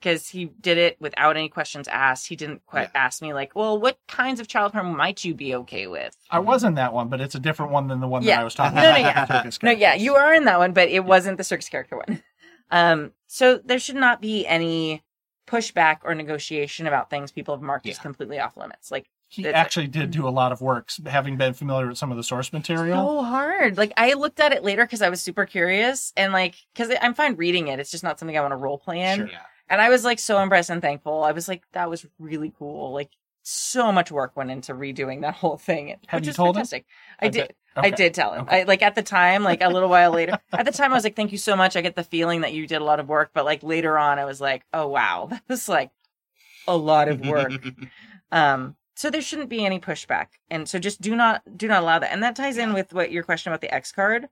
because 0.00 0.28
he 0.28 0.46
did 0.60 0.78
it 0.78 0.96
without 1.00 1.36
any 1.36 1.48
questions 1.48 1.88
asked. 1.88 2.28
He 2.28 2.36
didn't 2.36 2.64
quite 2.66 2.90
ask 2.94 3.20
me 3.20 3.32
like, 3.34 3.54
well, 3.54 3.78
what 3.78 3.98
kinds 4.08 4.40
of 4.40 4.48
child 4.48 4.72
harm 4.72 4.96
might 4.96 5.24
you 5.24 5.34
be 5.34 5.54
okay 5.56 5.86
with? 5.86 6.16
I 6.30 6.38
was 6.38 6.64
in 6.64 6.74
that 6.74 6.92
one, 6.94 7.08
but 7.08 7.20
it's 7.20 7.34
a 7.34 7.40
different 7.40 7.72
one 7.72 7.88
than 7.88 8.00
the 8.00 8.08
one 8.08 8.22
Yeah. 8.22 8.36
that 8.36 8.40
I 8.40 8.44
was 8.44 8.54
talking 8.54 8.76
No, 8.76 8.82
no, 8.82 8.88
about. 8.96 9.28
yeah. 9.28 9.50
No, 9.62 9.70
yeah, 9.70 9.94
you 9.94 10.14
are 10.14 10.32
in 10.34 10.44
that 10.44 10.58
one, 10.58 10.72
but 10.72 10.88
it 10.88 11.04
wasn't 11.04 11.36
the 11.38 11.44
circus 11.44 11.68
character 11.68 11.96
one. 11.96 12.22
Um, 12.68 13.12
so 13.28 13.58
there 13.64 13.78
should 13.78 13.94
not 13.94 14.20
be 14.20 14.44
any 14.44 15.04
pushback 15.46 15.98
or 16.02 16.16
negotiation 16.16 16.88
about 16.88 17.10
things 17.10 17.30
people 17.30 17.54
have 17.54 17.62
marked 17.62 17.88
as 17.88 17.96
completely 18.00 18.40
off 18.40 18.56
limits. 18.56 18.90
Like 18.90 19.08
He 19.36 19.42
That's 19.42 19.54
it. 19.54 19.58
actually 19.58 19.86
did 19.88 20.10
do 20.10 20.26
a 20.26 20.30
lot 20.30 20.50
of 20.50 20.60
work, 20.62 20.90
having 21.06 21.36
been 21.36 21.52
familiar 21.52 21.86
with 21.88 21.98
some 21.98 22.10
of 22.10 22.16
the 22.16 22.22
source 22.24 22.52
material. 22.52 23.06
so 23.06 23.22
hard. 23.22 23.76
Like 23.76 23.92
I 23.96 24.14
looked 24.14 24.40
at 24.40 24.52
it 24.52 24.64
later 24.64 24.84
because 24.84 25.02
I 25.02 25.10
was 25.10 25.20
super 25.20 25.44
curious 25.44 26.12
and 26.16 26.32
like 26.32 26.54
because 26.74 26.90
I'm 27.02 27.12
fine 27.14 27.36
reading 27.36 27.68
it. 27.68 27.78
It's 27.78 27.90
just 27.90 28.02
not 28.02 28.18
something 28.18 28.36
I 28.36 28.40
want 28.40 28.52
to 28.52 28.56
role 28.56 28.78
play 28.78 29.00
in. 29.02 29.18
Sure. 29.18 29.28
Yeah. 29.28 29.38
And 29.68 29.80
I 29.80 29.88
was 29.90 30.04
like 30.04 30.18
so 30.18 30.40
impressed 30.40 30.70
and 30.70 30.80
thankful. 30.80 31.22
I 31.22 31.32
was 31.32 31.48
like, 31.48 31.64
that 31.72 31.90
was 31.90 32.06
really 32.18 32.52
cool. 32.58 32.92
Like 32.92 33.10
so 33.42 33.92
much 33.92 34.10
work 34.10 34.36
went 34.36 34.50
into 34.50 34.72
redoing 34.74 35.20
that 35.20 35.34
whole 35.42 35.58
thing. 35.58 35.96
Have 36.06 36.20
which 36.20 36.26
you 36.26 36.30
was 36.30 36.36
told 36.36 36.56
him? 36.56 36.60
fantastic. 36.60 36.86
I 37.20 37.26
I 37.26 37.28
did. 37.28 37.40
bet- 37.48 37.56
I 37.78 37.90
did 37.90 38.14
tell 38.14 38.32
him. 38.32 38.42
Okay. 38.42 38.60
I 38.60 38.62
like 38.64 38.80
at 38.80 38.94
the 38.94 39.02
time, 39.02 39.42
like 39.44 39.62
a 39.62 39.68
little 39.68 39.90
while 39.90 40.10
later. 40.10 40.38
At 40.54 40.64
the 40.64 40.72
time, 40.72 40.92
I 40.92 40.94
was 40.94 41.04
like, 41.04 41.14
"Thank 41.14 41.30
you 41.30 41.36
so 41.36 41.54
much." 41.54 41.76
I 41.76 41.82
get 41.82 41.94
the 41.94 42.02
feeling 42.04 42.40
that 42.40 42.54
you 42.54 42.66
did 42.66 42.80
a 42.80 42.84
lot 42.84 43.00
of 43.00 43.06
work, 43.06 43.32
but 43.34 43.44
like 43.44 43.62
later 43.62 43.98
on, 43.98 44.18
I 44.18 44.24
was 44.24 44.40
like, 44.40 44.64
"Oh 44.72 44.86
wow, 44.88 45.26
that 45.30 45.42
was 45.46 45.68
like 45.68 45.90
a 46.66 46.74
lot 46.74 47.08
of 47.08 47.20
work." 47.26 47.52
um, 48.32 48.76
so 48.96 49.10
there 49.10 49.20
shouldn't 49.20 49.50
be 49.50 49.64
any 49.64 49.78
pushback. 49.78 50.28
And 50.50 50.68
so 50.68 50.78
just 50.78 51.00
do 51.00 51.14
not 51.14 51.42
do 51.56 51.68
not 51.68 51.82
allow 51.82 51.98
that. 51.98 52.12
And 52.12 52.22
that 52.22 52.34
ties 52.34 52.56
in 52.56 52.72
with 52.72 52.92
what 52.92 53.12
your 53.12 53.22
question 53.22 53.52
about 53.52 53.60
the 53.60 53.72
x 53.72 53.92
card. 53.92 54.28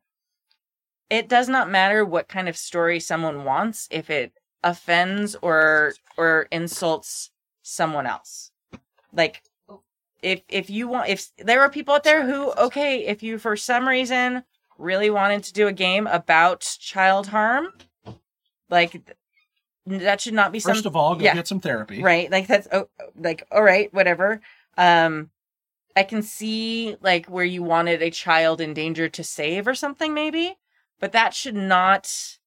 It 1.10 1.28
does 1.28 1.48
not 1.48 1.70
matter 1.70 2.04
what 2.04 2.28
kind 2.28 2.48
of 2.48 2.56
story 2.56 2.98
someone 2.98 3.44
wants 3.44 3.86
if 3.90 4.08
it 4.08 4.32
offends 4.62 5.36
or 5.42 5.92
or 6.16 6.48
insults 6.50 7.30
someone 7.62 8.06
else. 8.06 8.50
Like 9.12 9.42
if 10.22 10.40
if 10.48 10.70
you 10.70 10.88
want 10.88 11.10
if 11.10 11.28
there 11.36 11.60
are 11.60 11.68
people 11.68 11.94
out 11.94 12.04
there 12.04 12.26
who 12.26 12.50
okay 12.52 13.04
if 13.04 13.22
you 13.22 13.38
for 13.38 13.56
some 13.56 13.86
reason 13.86 14.44
really 14.78 15.10
wanted 15.10 15.44
to 15.44 15.52
do 15.52 15.68
a 15.68 15.72
game 15.72 16.06
about 16.06 16.62
child 16.80 17.28
harm 17.28 17.68
like 18.70 19.14
that 19.86 20.20
should 20.20 20.34
not 20.34 20.52
be 20.52 20.60
some 20.60 20.74
First 20.74 20.86
of 20.86 20.96
all, 20.96 21.14
go 21.14 21.24
yeah. 21.24 21.34
get 21.34 21.48
some 21.48 21.60
therapy. 21.60 22.02
right 22.02 22.30
like 22.30 22.46
that's 22.46 22.68
oh, 22.72 22.88
like 23.16 23.46
all 23.50 23.62
right 23.62 23.92
whatever 23.92 24.40
um 24.76 25.30
i 25.96 26.02
can 26.02 26.22
see 26.22 26.96
like 27.00 27.26
where 27.26 27.44
you 27.44 27.62
wanted 27.62 28.02
a 28.02 28.10
child 28.10 28.60
in 28.60 28.74
danger 28.74 29.08
to 29.08 29.22
save 29.22 29.66
or 29.66 29.74
something 29.74 30.14
maybe 30.14 30.56
but 31.00 31.12
that 31.12 31.34
should 31.34 31.54
not 31.54 32.38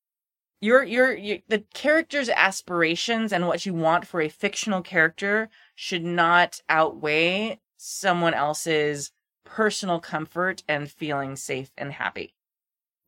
your 0.60 0.84
your, 0.84 1.16
your 1.16 1.38
the 1.48 1.64
character's 1.74 2.30
aspirations 2.30 3.32
and 3.32 3.48
what 3.48 3.66
you 3.66 3.74
want 3.74 4.08
for 4.08 4.22
a 4.22 4.30
fictional 4.30 4.82
character 4.82 5.50
should 5.76 6.04
not 6.04 6.62
outweigh 6.68 7.60
someone 7.78 8.34
else's 8.34 9.12
personal 9.46 10.00
comfort 10.00 10.64
and 10.68 10.92
feeling 10.92 11.36
safe 11.36 11.72
and 11.78 11.94
happy 11.94 12.34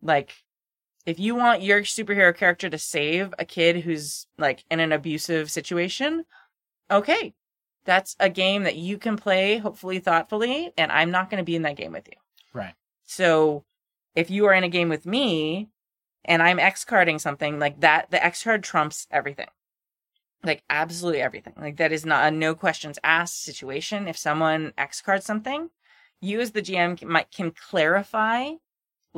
like 0.02 0.34
if 1.10 1.20
you 1.20 1.34
want 1.34 1.64
your 1.64 1.82
superhero 1.82 2.36
character 2.36 2.70
to 2.70 2.78
save 2.78 3.34
a 3.40 3.46
kid 3.46 3.78
who's 3.78 4.28
like 4.38 4.64
in 4.70 4.80
an 4.80 4.92
abusive 4.92 5.50
situation, 5.50 6.26
okay. 6.92 7.34
That's 7.86 8.16
a 8.20 8.30
game 8.30 8.64
that 8.64 8.76
you 8.76 9.00
can 9.00 9.18
play 9.18 9.58
hopefully 9.58 10.00
thoughtfully 10.00 10.72
and 10.78 10.92
I'm 10.92 11.10
not 11.10 11.32
going 11.32 11.40
to 11.40 11.46
be 11.46 11.56
in 11.56 11.64
that 11.64 11.78
game 11.78 11.94
with 11.94 12.08
you. 12.08 12.18
Right. 12.54 12.76
So 13.06 13.66
if 14.16 14.30
you 14.30 14.46
are 14.46 14.54
in 14.54 14.64
a 14.64 14.70
game 14.70 14.90
with 14.90 15.08
me 15.08 15.70
and 16.26 16.44
I'm 16.44 16.60
X 16.60 16.86
carding 16.86 17.18
something 17.18 17.58
like 17.58 17.80
that, 17.80 18.12
the 18.12 18.24
X 18.24 18.44
card 18.44 18.64
trumps 18.64 19.08
everything. 19.10 19.48
Like 20.44 20.64
absolutely 20.70 21.22
everything. 21.22 21.54
Like 21.58 21.78
that 21.78 21.92
is 21.92 22.06
not 22.06 22.28
a 22.28 22.32
no 22.32 22.54
questions 22.54 23.00
asked 23.04 23.44
situation. 23.44 24.08
If 24.08 24.18
someone 24.18 24.74
X 24.78 25.02
cards 25.02 25.26
something, 25.26 25.72
you 26.22 26.40
as 26.40 26.52
the 26.52 26.62
GM 26.62 26.98
can, 26.98 27.10
might 27.10 27.32
can 27.32 27.50
clarify 27.52 28.52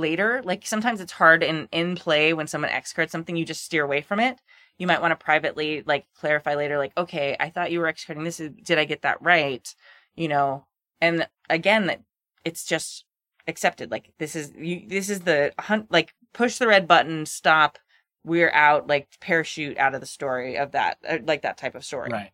later. 0.02 0.42
Like 0.44 0.66
sometimes 0.66 1.00
it's 1.00 1.14
hard 1.14 1.44
in 1.44 1.70
in 1.72 1.96
play 1.96 2.34
when 2.34 2.48
someone 2.48 2.72
X 2.72 2.94
something, 3.08 3.36
you 3.36 3.46
just 3.46 3.64
steer 3.64 3.84
away 3.84 4.02
from 4.02 4.20
it. 4.20 4.40
You 4.78 4.88
might 4.88 5.02
want 5.02 5.12
to 5.12 5.24
privately 5.24 5.84
like 5.86 6.06
clarify 6.16 6.56
later, 6.56 6.78
like, 6.78 6.94
okay, 6.98 7.38
I 7.40 7.50
thought 7.50 7.72
you 7.72 7.80
were 7.80 7.88
X 7.88 8.06
this. 8.06 8.38
Did 8.38 8.78
I 8.78 8.86
get 8.86 9.04
that 9.04 9.22
right? 9.22 9.74
You 10.16 10.28
know, 10.28 10.66
and 11.00 11.28
again, 11.50 11.86
that 11.88 12.02
it's 12.44 12.66
just 12.66 13.06
accepted. 13.48 13.92
Like 13.92 14.12
this 14.18 14.36
is 14.36 14.52
you. 14.58 14.84
This 14.88 15.10
is 15.10 15.22
the 15.22 15.54
hunt. 15.60 15.92
Like 15.92 16.14
push 16.34 16.58
the 16.58 16.68
red 16.68 16.88
button. 16.88 17.26
Stop. 17.26 17.80
We're 18.24 18.52
out. 18.52 18.88
Like 18.88 19.08
parachute 19.20 19.78
out 19.78 19.96
of 19.96 20.02
the 20.02 20.08
story 20.08 20.58
of 20.58 20.72
that. 20.72 20.98
uh, 21.08 21.20
Like 21.26 21.44
that 21.44 21.58
type 21.58 21.76
of 21.76 21.86
story. 21.86 22.10
Right. 22.12 22.32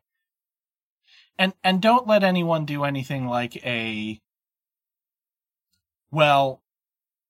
And 1.38 1.54
and 1.64 1.82
don't 1.82 2.08
let 2.08 2.24
anyone 2.24 2.66
do 2.66 2.84
anything 2.84 3.28
like 3.28 3.58
a 3.66 4.20
well, 6.12 6.62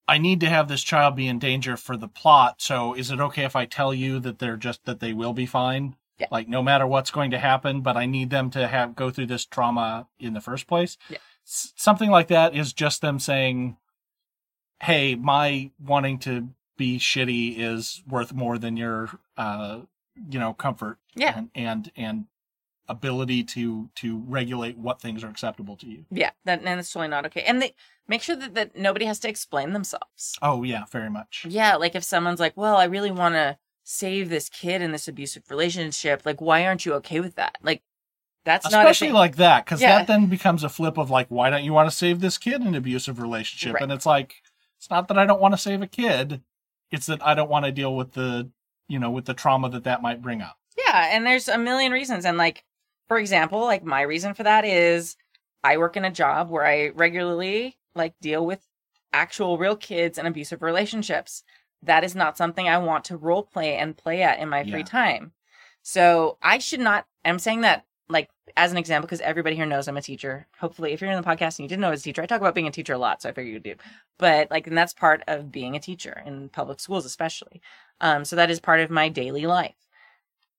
I 0.07 0.17
need 0.17 0.39
to 0.41 0.49
have 0.49 0.67
this 0.67 0.83
child 0.83 1.15
be 1.15 1.27
in 1.27 1.39
danger 1.39 1.75
for 1.77 1.97
the 1.97 2.07
plot, 2.07 2.61
so 2.61 2.93
is 2.93 3.11
it 3.11 3.19
okay 3.19 3.43
if 3.43 3.55
I 3.55 3.65
tell 3.65 3.93
you 3.93 4.19
that 4.19 4.39
they're 4.39 4.57
just 4.57 4.85
that 4.85 4.99
they 4.99 5.13
will 5.13 5.33
be 5.33 5.45
fine? 5.45 5.95
Yeah. 6.17 6.27
Like 6.31 6.47
no 6.47 6.63
matter 6.63 6.87
what's 6.87 7.11
going 7.11 7.31
to 7.31 7.37
happen, 7.39 7.81
but 7.81 7.97
I 7.97 8.05
need 8.05 8.29
them 8.29 8.49
to 8.51 8.67
have 8.67 8.95
go 8.95 9.11
through 9.11 9.27
this 9.27 9.45
trauma 9.45 10.07
in 10.19 10.33
the 10.33 10.41
first 10.41 10.65
place. 10.67 10.97
Yeah. 11.09 11.17
S- 11.45 11.73
something 11.75 12.09
like 12.09 12.27
that 12.29 12.55
is 12.55 12.73
just 12.73 13.01
them 13.01 13.19
saying, 13.19 13.77
"Hey, 14.81 15.15
my 15.15 15.71
wanting 15.79 16.19
to 16.19 16.49
be 16.77 16.97
shitty 16.99 17.57
is 17.57 18.01
worth 18.07 18.33
more 18.33 18.57
than 18.57 18.77
your 18.77 19.09
uh 19.35 19.81
you 20.29 20.39
know 20.39 20.53
comfort 20.53 20.97
Yeah. 21.15 21.37
and 21.37 21.49
and, 21.53 21.91
and 21.95 22.25
ability 22.89 23.43
to 23.43 23.89
to 23.95 24.23
regulate 24.27 24.77
what 24.77 25.01
things 25.01 25.23
are 25.23 25.29
acceptable 25.29 25.75
to 25.77 25.87
you. 25.87 26.05
Yeah. 26.09 26.31
That 26.45 26.63
and 26.63 26.79
it's 26.79 26.91
totally 26.91 27.09
not 27.09 27.25
okay. 27.25 27.41
And 27.43 27.61
they 27.61 27.75
make 28.07 28.21
sure 28.21 28.35
that, 28.35 28.53
that 28.55 28.75
nobody 28.77 29.05
has 29.05 29.19
to 29.19 29.29
explain 29.29 29.73
themselves. 29.73 30.37
Oh 30.41 30.63
yeah, 30.63 30.85
very 30.91 31.09
much. 31.09 31.45
Yeah, 31.47 31.75
like 31.75 31.95
if 31.95 32.03
someone's 32.03 32.39
like, 32.39 32.55
"Well, 32.55 32.77
I 32.77 32.85
really 32.85 33.11
want 33.11 33.35
to 33.35 33.57
save 33.83 34.29
this 34.29 34.49
kid 34.49 34.81
in 34.81 34.91
this 34.91 35.07
abusive 35.07 35.49
relationship," 35.49 36.21
like, 36.25 36.41
why 36.41 36.65
aren't 36.65 36.85
you 36.85 36.93
okay 36.95 37.19
with 37.19 37.35
that? 37.35 37.57
Like, 37.61 37.83
that's 38.45 38.65
Especially 38.65 39.11
like 39.11 39.35
that, 39.35 39.65
because 39.65 39.81
Yeah. 39.81 39.97
that 39.97 40.07
then 40.07 40.27
becomes 40.27 40.63
a 40.63 40.69
flip 40.69 40.97
of 40.97 41.09
like, 41.09 41.27
why 41.29 41.49
don't 41.49 41.65
you 41.65 41.73
want 41.73 41.89
to 41.89 41.95
save 41.95 42.21
this 42.21 42.37
kid 42.37 42.61
in 42.61 42.67
an 42.67 42.75
abusive 42.75 43.19
relationship? 43.19 43.73
Right. 43.73 43.83
And 43.83 43.91
it's 43.91 44.05
like, 44.05 44.41
it's 44.77 44.89
not 44.89 45.09
that 45.09 45.17
I 45.17 45.25
don't 45.25 45.41
want 45.41 45.53
to 45.53 45.57
save 45.57 45.81
a 45.81 45.87
kid; 45.87 46.41
it's 46.91 47.07
that 47.07 47.25
I 47.25 47.33
don't 47.33 47.49
want 47.49 47.65
to 47.65 47.71
deal 47.73 47.93
with 47.93 48.13
the, 48.13 48.49
you 48.87 48.99
know, 48.99 49.11
with 49.11 49.25
the 49.25 49.33
trauma 49.33 49.69
that 49.71 49.83
that 49.83 50.01
might 50.01 50.21
bring 50.21 50.41
up. 50.41 50.57
Yeah, 50.77 51.09
and 51.11 51.25
there's 51.25 51.47
a 51.49 51.57
million 51.57 51.91
reasons. 51.91 52.23
And 52.23 52.37
like, 52.37 52.63
for 53.07 53.17
example, 53.17 53.61
like 53.61 53.83
my 53.83 54.01
reason 54.01 54.33
for 54.33 54.43
that 54.43 54.65
is 54.65 55.15
I 55.63 55.77
work 55.77 55.97
in 55.97 56.05
a 56.05 56.11
job 56.11 56.49
where 56.49 56.65
I 56.65 56.89
regularly 56.89 57.77
like 57.95 58.13
deal 58.21 58.45
with 58.45 58.65
actual 59.13 59.57
real 59.57 59.75
kids 59.75 60.17
and 60.17 60.27
abusive 60.27 60.61
relationships. 60.61 61.43
That 61.83 62.03
is 62.03 62.15
not 62.15 62.37
something 62.37 62.67
I 62.67 62.77
want 62.79 63.05
to 63.05 63.17
role 63.17 63.43
play 63.43 63.75
and 63.75 63.95
play 63.95 64.23
at 64.23 64.39
in 64.39 64.49
my 64.49 64.63
free 64.63 64.83
time. 64.83 65.31
So 65.83 66.37
I 66.41 66.57
should 66.57 66.79
not. 66.79 67.05
I'm 67.23 67.39
saying 67.39 67.61
that 67.61 67.85
like 68.09 68.29
as 68.55 68.71
an 68.71 68.77
example 68.77 69.07
because 69.07 69.21
everybody 69.21 69.55
here 69.55 69.65
knows 69.65 69.87
I'm 69.87 69.97
a 69.97 70.01
teacher. 70.01 70.47
Hopefully, 70.59 70.91
if 70.91 71.01
you're 71.01 71.11
in 71.11 71.21
the 71.21 71.27
podcast 71.27 71.59
and 71.59 71.59
you 71.59 71.67
didn't 71.67 71.81
know 71.81 71.87
I 71.87 71.91
was 71.91 72.01
a 72.01 72.03
teacher, 72.03 72.21
I 72.21 72.25
talk 72.25 72.41
about 72.41 72.55
being 72.55 72.67
a 72.67 72.71
teacher 72.71 72.93
a 72.93 72.97
lot, 72.97 73.21
so 73.21 73.29
I 73.29 73.31
figure 73.31 73.49
you 73.49 73.55
would 73.55 73.63
do. 73.63 73.75
But 74.17 74.49
like, 74.51 74.67
and 74.67 74.77
that's 74.77 74.93
part 74.93 75.23
of 75.27 75.51
being 75.51 75.75
a 75.75 75.79
teacher 75.79 76.23
in 76.25 76.49
public 76.49 76.79
schools, 76.79 77.05
especially. 77.05 77.61
Um, 78.01 78.25
so 78.25 78.35
that 78.35 78.49
is 78.49 78.59
part 78.59 78.79
of 78.79 78.89
my 78.89 79.09
daily 79.09 79.45
life 79.45 79.86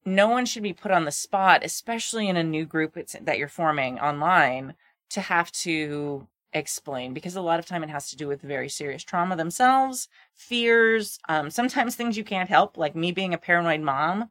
no 0.09 0.29
one 0.29 0.47
should 0.47 0.63
be 0.63 0.73
put 0.73 0.91
on 0.91 1.05
the 1.05 1.11
spot, 1.13 1.65
especially 1.65 2.29
in 2.29 2.37
a 2.37 2.43
new 2.45 2.65
group 2.65 2.95
that 2.95 3.39
you're 3.39 3.49
forming 3.49 3.99
online, 4.01 4.75
to 5.11 5.21
have 5.21 5.51
to 5.53 6.27
explain 6.53 7.13
because 7.13 7.37
a 7.37 7.41
lot 7.43 7.59
of 7.59 7.67
time 7.67 7.85
it 7.85 7.91
has 7.91 8.09
to 8.11 8.17
do 8.17 8.27
with 8.27 8.41
very 8.41 8.69
serious 8.69 9.03
trauma 9.03 9.37
themselves, 9.37 10.09
fears, 10.35 11.19
um, 11.29 11.51
sometimes 11.51 11.95
things 11.95 12.17
you 12.17 12.25
can't 12.25 12.49
help, 12.49 12.77
like 12.77 12.97
me 12.97 13.13
being 13.13 13.35
a 13.35 13.39
paranoid 13.39 13.81
mom, 13.81 14.31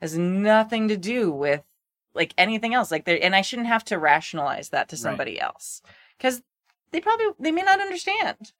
has 0.00 0.16
nothing 0.18 0.88
to 0.88 0.96
do 0.96 1.30
with 1.30 1.62
like 2.14 2.34
anything 2.38 2.74
else. 2.74 2.90
Like 2.90 3.04
there, 3.04 3.18
and 3.22 3.34
I 3.34 3.42
shouldn't 3.42 3.68
have 3.68 3.84
to 3.86 3.98
rationalize 3.98 4.70
that 4.70 4.88
to 4.88 4.96
Right. 4.96 5.00
somebody 5.00 5.40
else 5.40 5.82
because 6.18 6.42
they 6.90 7.00
probably 7.00 7.26
they 7.38 7.52
may 7.52 7.62
not 7.62 7.80
understand, 7.80 8.52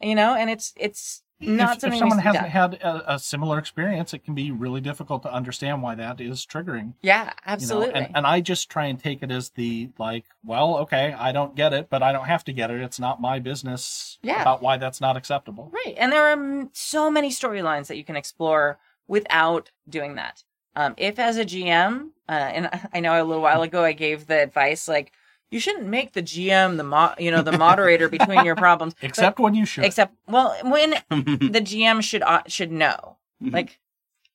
you 0.00 0.14
know. 0.14 0.34
And 0.34 0.50
it's 0.50 0.72
it's 0.76 1.22
not 1.42 1.78
if, 1.78 1.84
if 1.84 1.98
someone 1.98 2.00
needs 2.08 2.16
to 2.16 2.16
be 2.16 2.26
hasn't 2.26 2.44
done. 2.44 2.50
had 2.50 2.74
a, 2.74 3.14
a 3.14 3.18
similar 3.18 3.58
experience, 3.58 4.14
it 4.14 4.24
can 4.24 4.34
be 4.34 4.50
really 4.50 4.80
difficult 4.80 5.22
to 5.24 5.32
understand 5.32 5.82
why 5.82 5.94
that 5.94 6.20
is 6.20 6.46
triggering. 6.46 6.94
Yeah, 7.02 7.20
you 7.20 7.26
know? 7.26 7.32
absolutely. 7.46 7.94
And, 7.94 8.16
and 8.16 8.26
I 8.26 8.40
just 8.40 8.70
try 8.70 8.86
and 8.86 8.98
take 8.98 9.22
it 9.22 9.30
as 9.30 9.50
the 9.50 9.90
like, 9.98 10.24
well, 10.44 10.78
okay, 10.78 11.12
I 11.12 11.32
don't 11.32 11.54
get 11.54 11.72
it, 11.72 11.88
but 11.90 12.02
I 12.02 12.12
don't 12.12 12.26
have 12.26 12.44
to 12.44 12.52
get 12.52 12.70
it. 12.70 12.80
It's 12.80 13.00
not 13.00 13.20
my 13.20 13.38
business 13.38 14.18
Yeah. 14.22 14.42
about 14.42 14.62
why 14.62 14.76
that's 14.76 15.00
not 15.00 15.16
acceptable. 15.16 15.70
Right. 15.72 15.94
And 15.96 16.12
there 16.12 16.26
are 16.26 16.36
mm, 16.36 16.68
so 16.72 17.10
many 17.10 17.30
storylines 17.30 17.88
that 17.88 17.96
you 17.96 18.04
can 18.04 18.16
explore 18.16 18.78
without 19.08 19.70
doing 19.88 20.14
that. 20.14 20.44
Um, 20.74 20.94
if 20.96 21.18
as 21.18 21.36
a 21.36 21.44
GM, 21.44 22.10
uh, 22.28 22.32
and 22.32 22.70
I 22.94 23.00
know 23.00 23.22
a 23.22 23.24
little 23.24 23.42
while 23.42 23.62
ago 23.62 23.84
I 23.84 23.92
gave 23.92 24.26
the 24.26 24.42
advice 24.42 24.88
like 24.88 25.12
you 25.52 25.60
shouldn't 25.60 25.86
make 25.86 26.12
the 26.12 26.22
GM 26.22 26.76
the 26.78 26.82
mo- 26.84 27.14
you 27.18 27.30
know 27.30 27.42
the 27.42 27.56
moderator 27.56 28.08
between 28.08 28.44
your 28.44 28.56
problems, 28.66 28.94
But- 28.94 29.08
Except 29.10 29.38
when 29.38 29.54
you 29.54 29.64
should. 29.66 29.84
except 29.84 30.14
well 30.26 30.56
when 30.64 30.90
the 31.10 31.60
GM 31.62 32.02
should 32.02 32.22
uh, 32.22 32.42
should 32.48 32.72
know. 32.72 33.18
Mhm. 33.42 33.52
Like, 33.52 33.78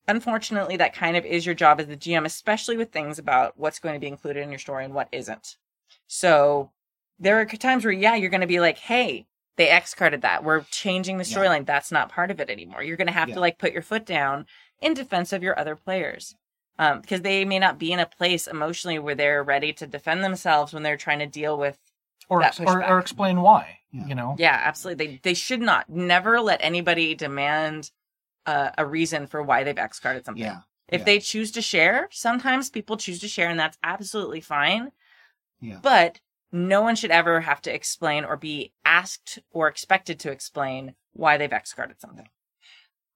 unfortunately, 0.07 0.77
that 0.77 0.93
kind 0.93 1.17
of 1.17 1.25
is 1.25 1.45
your 1.45 1.55
job 1.55 1.79
as 1.79 1.87
the 1.87 1.97
GM, 1.97 2.25
especially 2.25 2.77
with 2.77 2.91
things 2.91 3.19
about 3.19 3.53
what's 3.57 3.79
going 3.79 3.95
to 3.95 3.99
be 3.99 4.07
included 4.07 4.41
in 4.43 4.49
your 4.49 4.59
story 4.59 4.85
and 4.85 4.93
what 4.93 5.09
isn't. 5.11 5.57
So 6.07 6.71
there 7.19 7.39
are 7.39 7.45
times 7.45 7.83
where, 7.83 7.91
yeah, 7.93 8.15
you're 8.15 8.29
going 8.29 8.41
to 8.41 8.47
be 8.47 8.59
like, 8.59 8.77
hey, 8.77 9.25
they 9.55 9.69
X 9.69 9.93
carded 9.93 10.21
that. 10.21 10.43
We're 10.43 10.61
changing 10.71 11.17
the 11.17 11.25
Yeah. 11.25 11.37
storyline. 11.37 11.65
That's 11.65 11.91
not 11.91 12.09
part 12.09 12.31
of 12.31 12.39
it 12.39 12.49
anymore. 12.49 12.83
You're 12.83 12.97
going 12.97 13.07
to 13.07 13.13
have 13.13 13.29
Yeah. 13.29 13.35
to 13.35 13.41
like 13.41 13.57
put 13.57 13.73
your 13.73 13.81
foot 13.81 14.05
down 14.05 14.45
in 14.81 14.93
defense 14.93 15.33
of 15.33 15.41
your 15.43 15.57
other 15.57 15.75
players. 15.75 16.35
Um, 16.79 17.01
because 17.01 17.21
they 17.21 17.43
may 17.43 17.57
not 17.57 17.79
be 17.79 17.91
in 17.91 17.99
a 17.99 18.05
place 18.05 18.45
emotionally 18.45 18.99
where 18.99 19.15
they're 19.15 19.43
ready 19.43 19.73
to 19.73 19.87
defend 19.87 20.23
themselves 20.23 20.73
when 20.73 20.83
they're 20.83 20.95
trying 20.95 21.19
to 21.19 21.25
deal 21.25 21.57
with 21.57 21.77
or, 22.29 22.41
that 22.41 22.59
or 22.59 22.85
or 22.85 22.99
explain 22.99 23.41
why. 23.41 23.79
Yeah. 23.91 24.05
You 24.05 24.15
know. 24.15 24.35
yeah, 24.37 24.61
absolutely. 24.63 25.05
They 25.05 25.19
they 25.23 25.33
should 25.33 25.61
not 25.61 25.89
never 25.89 26.39
let 26.39 26.59
anybody 26.61 27.15
demand 27.15 27.91
uh, 28.45 28.71
a 28.77 28.85
reason 28.85 29.27
for 29.27 29.41
why 29.41 29.63
they've 29.63 29.77
X 29.77 29.99
carded 29.99 30.25
something. 30.25 30.43
yeah. 30.43 30.61
If 30.87 31.01
yeah. 31.01 31.05
they 31.05 31.19
choose 31.19 31.51
to 31.51 31.61
share, 31.61 32.07
sometimes 32.11 32.69
people 32.69 32.95
choose 32.95 33.19
to 33.19 33.27
share, 33.27 33.49
and 33.49 33.59
that's 33.59 33.77
absolutely 33.83 34.39
fine. 34.39 34.91
Yeah. 35.59 35.79
But 35.81 36.21
no 36.51 36.81
one 36.81 36.95
should 36.95 37.11
ever 37.11 37.41
have 37.41 37.61
to 37.63 37.73
explain 37.73 38.23
or 38.23 38.37
be 38.37 38.71
asked 38.85 39.39
or 39.51 39.67
expected 39.67 40.19
to 40.21 40.31
explain 40.31 40.95
why 41.13 41.37
they've 41.37 41.51
X 41.51 41.73
carded 41.73 41.99
something. 41.99 42.27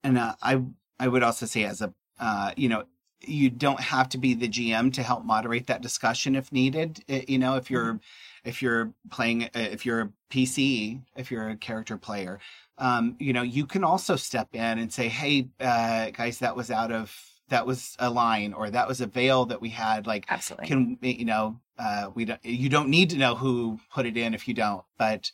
And 0.04 0.18
uh, 0.18 0.34
I 0.42 0.62
I 0.98 1.08
would 1.08 1.22
also 1.22 1.46
say 1.46 1.64
as 1.64 1.80
a 1.80 1.94
uh, 2.18 2.52
you 2.56 2.68
know 2.68 2.84
you 3.24 3.50
don't 3.50 3.80
have 3.80 4.08
to 4.10 4.18
be 4.18 4.34
the 4.34 4.48
GM 4.48 4.92
to 4.94 5.02
help 5.02 5.24
moderate 5.24 5.66
that 5.66 5.82
discussion 5.82 6.34
if 6.34 6.52
needed. 6.52 7.04
Uh, 7.08 7.20
you 7.28 7.38
know, 7.38 7.56
if 7.56 7.70
you're 7.70 8.00
if 8.44 8.62
you're 8.62 8.92
playing 9.10 9.44
uh, 9.44 9.48
if 9.54 9.86
you're 9.86 10.00
a 10.00 10.12
PC, 10.30 11.00
if 11.16 11.30
you're 11.30 11.50
a 11.50 11.56
character 11.56 11.96
player, 11.96 12.40
um, 12.78 13.16
you 13.18 13.32
know, 13.32 13.42
you 13.42 13.66
can 13.66 13.84
also 13.84 14.16
step 14.16 14.48
in 14.54 14.78
and 14.78 14.92
say, 14.92 15.08
"Hey, 15.08 15.48
uh, 15.60 16.10
guys, 16.10 16.38
that 16.38 16.56
was 16.56 16.70
out 16.70 16.92
of 16.92 17.14
that 17.52 17.66
was 17.66 17.96
a 17.98 18.08
line 18.08 18.54
or 18.54 18.70
that 18.70 18.88
was 18.88 19.02
a 19.02 19.06
veil 19.06 19.44
that 19.44 19.60
we 19.60 19.68
had 19.68 20.06
like 20.06 20.24
Absolutely. 20.30 20.66
can 20.66 20.98
you 21.02 21.26
know 21.26 21.60
uh 21.78 22.08
we 22.14 22.24
don't 22.24 22.42
you 22.42 22.70
don't 22.70 22.88
need 22.88 23.10
to 23.10 23.18
know 23.18 23.34
who 23.34 23.78
put 23.92 24.06
it 24.06 24.16
in 24.16 24.32
if 24.32 24.48
you 24.48 24.54
don't 24.54 24.82
but 24.96 25.30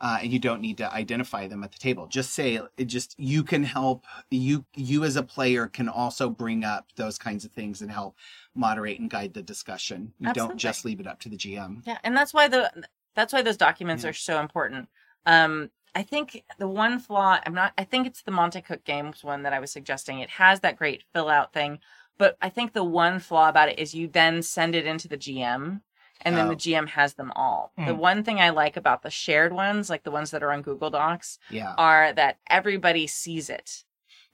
uh 0.00 0.18
and 0.22 0.32
you 0.32 0.38
don't 0.38 0.60
need 0.60 0.76
to 0.78 0.92
identify 0.92 1.46
them 1.48 1.62
at 1.64 1.72
the 1.72 1.78
table 1.78 2.06
just 2.06 2.32
say 2.34 2.60
it 2.76 2.84
just 2.86 3.14
you 3.18 3.42
can 3.42 3.62
help 3.64 4.04
you 4.30 4.64
you 4.76 5.04
as 5.04 5.16
a 5.16 5.22
player 5.22 5.66
can 5.66 5.88
also 5.88 6.28
bring 6.30 6.64
up 6.64 6.86
those 6.96 7.18
kinds 7.18 7.44
of 7.44 7.52
things 7.52 7.82
and 7.82 7.90
help 7.90 8.16
moderate 8.54 9.00
and 9.00 9.10
guide 9.10 9.34
the 9.34 9.42
discussion 9.42 10.12
you 10.18 10.28
Absolutely. 10.28 10.52
don't 10.52 10.58
just 10.58 10.84
leave 10.84 11.00
it 11.00 11.06
up 11.06 11.20
to 11.20 11.28
the 11.28 11.36
gm 11.36 11.82
Yeah, 11.86 11.98
and 12.04 12.16
that's 12.16 12.34
why 12.34 12.48
the 12.48 12.70
that's 13.14 13.32
why 13.32 13.42
those 13.42 13.56
documents 13.56 14.04
Yeah. 14.04 14.10
are 14.10 14.14
so 14.14 14.40
important. 14.40 14.88
Um, 15.26 15.70
I 15.94 16.02
think 16.02 16.44
the 16.58 16.68
one 16.68 16.98
flaw 16.98 17.40
I'm 17.44 17.54
not. 17.54 17.72
I 17.76 17.84
think 17.84 18.06
it's 18.06 18.22
the 18.22 18.30
Monte 18.30 18.60
Cook 18.62 18.84
Games 18.84 19.24
one 19.24 19.42
that 19.42 19.52
I 19.52 19.58
was 19.60 19.72
suggesting. 19.72 20.20
It 20.20 20.30
has 20.30 20.60
that 20.60 20.76
great 20.76 21.02
fill 21.12 21.28
out 21.28 21.52
thing, 21.52 21.80
but 22.18 22.36
I 22.40 22.48
think 22.50 22.72
the 22.72 22.84
one 22.84 23.18
flaw 23.18 23.48
about 23.48 23.68
it 23.68 23.78
is 23.78 23.94
you 23.94 24.06
then 24.08 24.42
send 24.42 24.74
it 24.74 24.86
into 24.86 25.08
the 25.08 25.16
GM. 25.18 25.80
And 26.20 26.36
then 26.36 26.46
Oh. 26.46 26.50
the 26.50 26.56
GM 26.56 26.88
has 26.88 27.14
them 27.14 27.32
all. 27.36 27.72
The 27.76 27.92
Mm. 27.94 27.98
one 27.98 28.24
thing 28.24 28.40
I 28.40 28.50
like 28.50 28.76
about 28.76 29.02
the 29.02 29.10
shared 29.10 29.52
ones, 29.52 29.88
like 29.88 30.02
the 30.02 30.10
ones 30.10 30.30
that 30.32 30.42
are 30.42 30.52
on 30.52 30.62
Google 30.62 30.90
Docs, 30.90 31.38
yeah 31.50 31.74
are 31.78 32.12
that 32.12 32.38
everybody 32.48 33.06
sees 33.06 33.48
it. 33.48 33.84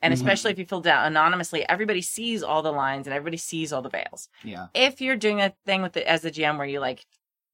And 0.00 0.12
Mhm. 0.12 0.16
especially 0.16 0.50
if 0.52 0.58
you 0.58 0.66
filled 0.66 0.86
out 0.86 1.06
anonymously, 1.06 1.68
everybody 1.68 2.00
sees 2.02 2.42
all 2.42 2.62
the 2.62 2.72
lines 2.72 3.06
and 3.06 3.14
everybody 3.14 3.36
sees 3.36 3.72
all 3.72 3.82
the 3.82 3.88
veils 3.90 4.28
yeah 4.42 4.68
if 4.74 5.00
you're 5.00 5.16
doing 5.16 5.40
a 5.40 5.54
thing 5.66 5.82
with 5.82 5.96
it 5.96 6.06
as 6.06 6.22
the 6.22 6.30
GM 6.30 6.56
where 6.58 6.66
you 6.66 6.80
like, 6.80 7.06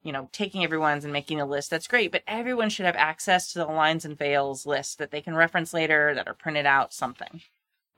you 0.02 0.12
know, 0.12 0.28
taking 0.32 0.64
everyone's 0.64 1.04
and 1.04 1.12
making 1.12 1.40
a 1.40 1.44
list, 1.44 1.68
that's 1.70 1.86
great. 1.86 2.10
But 2.10 2.22
everyone 2.26 2.70
should 2.70 2.86
have 2.86 2.96
access 2.96 3.52
to 3.52 3.58
the 3.58 3.66
lines 3.66 4.04
and 4.06 4.16
veils 4.16 4.64
list 4.64 4.98
that 4.98 5.10
they 5.10 5.20
can 5.20 5.34
reference 5.34 5.74
later, 5.74 6.14
that 6.14 6.26
are 6.26 6.34
printed 6.34 6.64
out, 6.66 6.94
something. 6.94 7.42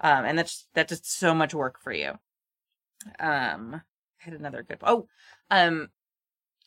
Um, 0.00 0.24
and 0.24 0.36
that's 0.38 0.66
that's 0.74 0.88
just 0.88 1.08
so 1.12 1.32
much 1.34 1.54
work 1.54 1.78
for 1.78 1.92
you. 1.92 2.18
Um, 3.20 3.74
I 4.20 4.24
had 4.24 4.34
another 4.34 4.62
good. 4.62 4.78
Oh, 4.82 5.06
um, 5.50 5.90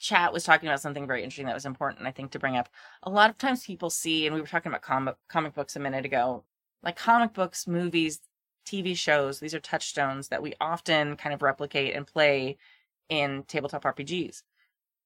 chat 0.05 0.31
was 0.31 0.43
talking 0.43 0.69
about 0.69 0.81
something 0.81 1.07
very 1.07 1.23
interesting 1.23 1.47
that 1.47 1.55
was 1.55 1.65
important, 1.65 2.07
I 2.07 2.11
think, 2.11 2.31
to 2.31 2.39
bring 2.39 2.55
up. 2.55 2.69
A 3.03 3.09
lot 3.09 3.29
of 3.29 3.37
times 3.37 3.65
people 3.65 3.89
see, 3.89 4.25
and 4.25 4.35
we 4.35 4.41
were 4.41 4.47
talking 4.47 4.71
about 4.71 4.81
comic 4.81 5.15
comic 5.27 5.53
books 5.53 5.75
a 5.75 5.79
minute 5.79 6.05
ago, 6.05 6.43
like 6.83 6.95
comic 6.95 7.33
books, 7.33 7.67
movies, 7.67 8.19
TV 8.65 8.95
shows. 8.95 9.39
These 9.39 9.53
are 9.53 9.59
touchstones 9.59 10.27
that 10.29 10.43
we 10.43 10.53
often 10.61 11.15
kind 11.17 11.33
of 11.33 11.41
replicate 11.41 11.95
and 11.95 12.05
play 12.05 12.57
in 13.09 13.43
tabletop 13.47 13.83
RPGs. 13.83 14.43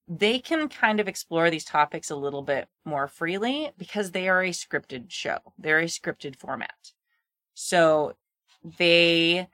They 0.08 0.40
can 0.40 0.70
kind 0.70 1.00
of 1.00 1.08
explore 1.08 1.50
these 1.50 1.66
topics 1.66 2.10
a 2.10 2.16
little 2.16 2.42
bit 2.42 2.68
more 2.84 3.08
freely 3.08 3.72
because 3.78 4.12
they 4.12 4.28
are 4.28 4.44
a 4.44 4.50
scripted 4.50 5.12
show. 5.12 5.38
They're 5.58 5.80
a 5.80 5.86
scripted 5.86 6.36
format. 6.36 6.94
So 7.54 8.16
they 8.78 9.48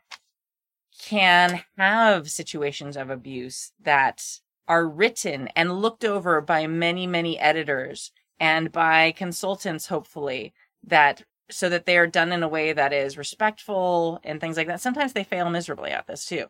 can 0.99 1.61
have 1.77 2.29
situations 2.31 2.95
of 2.95 3.09
abuse 3.09 3.73
that 3.83 4.23
are 4.67 4.87
written 4.87 5.47
and 5.55 5.81
looked 5.81 6.03
over 6.03 6.41
by 6.41 6.67
many, 6.67 7.07
many 7.07 7.39
editors 7.39 8.11
and 8.39 8.71
by 8.71 9.11
consultants, 9.11 9.87
hopefully, 9.87 10.53
that 10.83 11.23
so 11.49 11.69
that 11.69 11.85
they 11.85 11.97
are 11.97 12.07
done 12.07 12.31
in 12.31 12.43
a 12.43 12.47
way 12.47 12.73
that 12.73 12.91
is 12.91 13.17
respectful 13.17 14.19
and 14.23 14.41
things 14.41 14.57
like 14.57 14.67
that. 14.67 14.81
Sometimes 14.81 15.13
they 15.13 15.23
fail 15.23 15.49
miserably 15.49 15.91
at 15.91 16.07
this 16.07 16.25
too, 16.25 16.47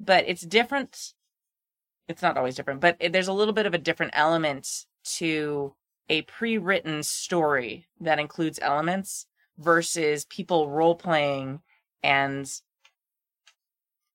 but 0.00 0.24
it's 0.26 0.42
different. 0.42 1.12
It's 2.08 2.22
not 2.22 2.38
always 2.38 2.54
different, 2.54 2.80
but 2.80 2.96
it, 2.98 3.12
there's 3.12 3.28
a 3.28 3.32
little 3.32 3.52
bit 3.52 3.66
of 3.66 3.74
a 3.74 3.78
different 3.78 4.12
element 4.14 4.86
to 5.16 5.74
a 6.08 6.22
pre-written 6.22 7.02
story 7.02 7.86
that 8.00 8.18
includes 8.18 8.58
elements 8.62 9.26
versus 9.58 10.24
people 10.24 10.70
role 10.70 10.94
playing 10.94 11.60
and 12.02 12.50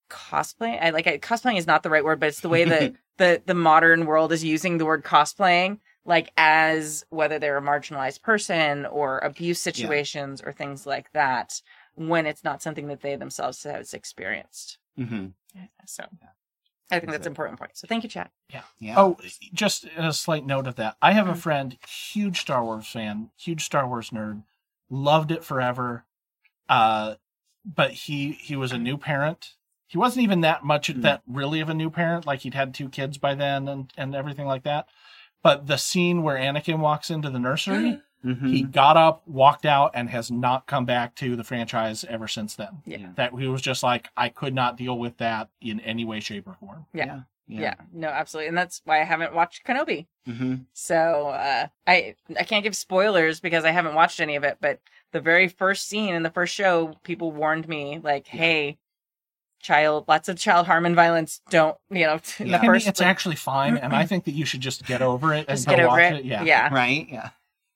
cosplay. 0.09 0.81
I 0.81 0.89
like 0.89 1.05
I, 1.05 1.19
cosplaying 1.19 1.57
is 1.57 1.67
not 1.67 1.84
the 1.84 1.89
right 1.91 2.03
word, 2.03 2.19
but 2.19 2.30
it's 2.30 2.39
the 2.39 2.49
way 2.49 2.65
that 2.65 2.93
the 3.18 3.41
the 3.45 3.53
modern 3.53 4.06
world 4.06 4.31
is 4.31 4.44
using 4.44 4.77
the 4.77 4.85
word 4.85 5.03
cosplaying 5.03 5.80
like 6.06 6.31
as 6.35 7.06
whether 7.10 7.40
they're 7.40 7.57
a 7.57 7.61
marginalized 7.61 8.22
person 8.22 8.85
or 8.88 9.19
abuse 9.19 9.60
situations 9.60 10.41
or 10.41 10.52
things 10.52 10.85
like 10.85 11.11
that 11.14 11.61
when 11.95 12.26
it's 12.26 12.44
not 12.44 12.61
something 12.61 12.88
that 12.88 13.02
they 13.02 13.15
themselves 13.15 13.64
has 13.64 13.94
experienced. 13.94 14.77
hmm 14.98 15.27
So 15.85 16.03
I 16.91 16.99
think 16.99 17.06
that's 17.11 17.18
That's 17.19 17.27
an 17.27 17.31
important 17.31 17.60
point. 17.60 17.72
So 17.76 17.88
thank 17.88 18.03
you, 18.03 18.10
chat. 18.10 18.31
yeah 18.49 18.64
yeah. 18.80 18.95
Oh, 18.98 19.18
just 19.53 19.85
a 19.98 20.11
slight 20.14 20.45
note 20.45 20.68
of 20.68 20.76
that. 20.76 20.98
I 21.02 21.14
have 21.14 21.27
a 21.27 21.34
Mhm. 21.34 21.38
friend, 21.38 21.77
huge 21.88 22.41
Star 22.41 22.64
Wars 22.64 22.88
fan, 22.88 23.31
huge 23.38 23.64
Star 23.64 23.88
Wars 23.88 24.10
nerd, 24.10 24.44
loved 24.90 25.31
it 25.31 25.44
forever. 25.44 26.06
Uh, 26.68 27.15
but 27.65 27.91
he 27.91 28.34
he 28.34 28.56
was 28.56 28.72
a 28.72 28.77
new 28.77 28.98
parent. 28.98 29.53
He 29.94 29.99
wasn't 29.99 30.24
even 30.24 30.41
that 30.41 30.64
much 30.64 30.90
Mm. 30.90 31.03
that 31.03 31.22
really 31.28 31.60
of 31.60 31.70
a 31.70 31.74
new 31.76 31.91
parent. 31.91 32.26
Like 32.26 32.40
he'd 32.40 32.56
had 32.56 32.74
two 32.74 32.90
kids 32.90 33.20
by 33.20 33.36
then 33.36 33.68
and 33.68 33.94
and 33.95 34.15
everything 34.15 34.48
like 34.48 34.64
that. 34.64 34.88
But 35.44 35.68
the 35.68 35.78
scene 35.78 36.24
where 36.24 36.36
Anakin 36.36 36.80
walks 36.80 37.11
into 37.11 37.30
the 37.30 37.38
nursery, 37.38 38.02
Mhm. 38.26 38.49
he 38.49 38.64
got 38.64 38.98
up, 38.98 39.22
walked 39.28 39.68
out, 39.68 39.91
and 39.94 40.10
has 40.10 40.32
not 40.32 40.65
come 40.65 40.86
back 40.86 41.14
to 41.18 41.36
the 41.36 41.44
franchise 41.44 42.03
ever 42.06 42.28
since 42.28 42.56
then. 42.56 42.82
Yeah. 42.88 43.10
That 43.18 43.34
he 43.38 43.48
was 43.48 43.61
just 43.61 43.84
like, 43.84 44.10
I 44.18 44.30
could 44.30 44.56
not 44.56 44.78
deal 44.78 44.98
with 44.98 45.18
that 45.18 45.49
in 45.61 45.80
any 45.82 46.06
way, 46.06 46.22
shape, 46.22 46.48
or 46.48 46.56
form. 46.56 46.88
Yeah. 46.91 47.22
yeah 47.48 47.61
Yeah. 47.61 47.74
no, 47.91 48.07
absolutely. 48.07 48.48
And 48.48 48.57
that's 48.57 48.82
why 48.86 48.99
I 48.99 49.03
haven't 49.03 49.36
watched 49.36 49.64
Kenobi. 49.64 50.07
hmm 50.26 50.56
So 50.74 51.28
uh, 51.28 51.68
I 51.86 52.15
I 52.40 52.44
can't 52.45 52.64
give 52.64 52.76
spoilers 52.76 53.40
because 53.41 53.64
I 53.64 53.70
haven't 53.72 53.94
watched 53.94 54.20
any 54.20 54.36
of 54.38 54.44
it, 54.44 54.57
but 54.60 54.80
the 55.11 55.22
very 55.22 55.48
first 55.49 55.88
scene 55.88 56.15
in 56.15 56.24
the 56.24 56.32
first 56.32 56.56
show, 56.56 56.95
people 57.03 57.32
warned 57.32 57.68
me 57.68 57.99
like, 58.02 58.26
"Hey, 58.26 58.78
child, 59.64 60.06
lots 60.07 60.30
of 60.30 60.38
child 60.38 60.68
harm 60.68 60.85
and 60.85 60.95
violence. 60.95 61.41
Don't 61.49 61.76
you 61.90 62.06
know?" 62.06 62.19
In 62.38 62.48
Yeah. 62.48 62.57
the 62.57 62.57
And 62.60 62.65
first, 62.68 62.88
it's 62.88 62.99
like, 62.99 63.07
actually 63.10 63.35
fine, 63.38 63.77
and 63.77 63.94
I 63.95 64.06
think 64.06 64.26
that 64.26 64.34
you 64.34 64.45
should 64.45 64.61
just 64.61 64.85
get 64.85 65.02
over 65.02 65.34
it 65.34 65.48
just 65.48 65.65
and 65.68 65.76
get 65.77 65.81
go 65.81 65.88
over 65.90 65.98
watch 65.98 66.14
it. 66.14 66.19
it. 66.19 66.26
Yeah. 66.26 66.44
yeah, 66.44 66.73
right 66.73 67.07
yeah 67.10 67.30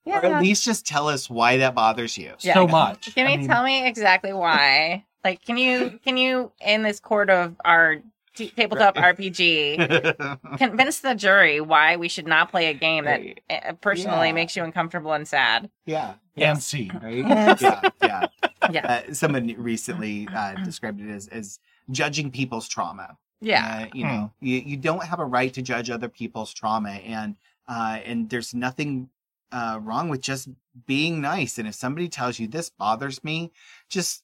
yeah. 0.05 0.19
or 0.19 0.25
at 0.25 0.31
yeah. 0.31 0.39
least 0.41 0.63
just 0.63 0.85
tell 0.85 1.07
us 1.09 1.29
why 1.29 1.57
that 1.57 1.73
bothers 1.73 2.17
you 2.17 2.33
Yeah. 2.41 2.53
so 2.53 2.67
much. 2.67 3.13
Can 3.15 3.25
I 3.27 3.31
you 3.31 3.37
mean, 3.39 3.47
tell 3.47 3.63
me 3.63 3.87
exactly 3.87 4.33
why? 4.33 5.03
Like, 5.23 5.43
can 5.43 5.57
you 5.57 5.99
can 6.05 6.15
you 6.15 6.51
in 6.61 6.83
this 6.83 7.01
court 7.01 7.29
of 7.29 7.55
our 7.65 7.97
t- 8.35 8.49
tabletop 8.55 8.95
RPG 8.95 10.57
convince 10.57 10.99
the 10.99 11.15
jury 11.15 11.59
why 11.59 11.97
we 11.97 12.07
should 12.07 12.27
not 12.27 12.49
play 12.49 12.67
a 12.67 12.73
game 12.73 13.03
that 13.05 13.19
Right. 13.19 13.41
uh, 13.49 13.73
personally 13.81 14.27
Yeah. 14.27 14.33
makes 14.33 14.55
you 14.55 14.63
uncomfortable 14.63 15.11
and 15.13 15.27
sad? 15.27 15.69
yeah 15.85 16.13
and 16.37 16.61
see. 16.63 16.89
right 17.01 17.27
yeah 17.27 17.89
yeah 18.01 18.27
Yeah. 18.71 19.01
uh, 19.09 19.13
someone 19.13 19.53
recently 19.57 20.27
uh, 20.33 20.53
described 20.63 21.01
it 21.01 21.09
as, 21.09 21.27
as 21.27 21.59
judging 21.91 22.31
people's 22.31 22.67
trauma 22.67 23.17
Yeah, 23.41 23.67
Uh, 23.67 23.87
you 23.93 24.05
know, 24.05 24.33
you, 24.41 24.57
you 24.59 24.77
don't 24.77 25.05
have 25.05 25.19
a 25.19 25.25
right 25.25 25.53
to 25.53 25.61
judge 25.61 25.89
other 25.89 26.09
people's 26.09 26.53
trauma, 26.53 26.89
and 26.91 27.37
uh, 27.67 27.99
and 28.05 28.29
there's 28.29 28.53
nothing 28.53 29.09
uh, 29.51 29.79
wrong 29.81 30.09
with 30.09 30.21
just 30.21 30.49
being 30.85 31.21
nice. 31.21 31.57
And 31.57 31.67
if 31.67 31.75
somebody 31.75 32.09
tells 32.09 32.39
you 32.39 32.47
this 32.47 32.69
bothers 32.69 33.23
me, 33.23 33.51
just 33.89 34.23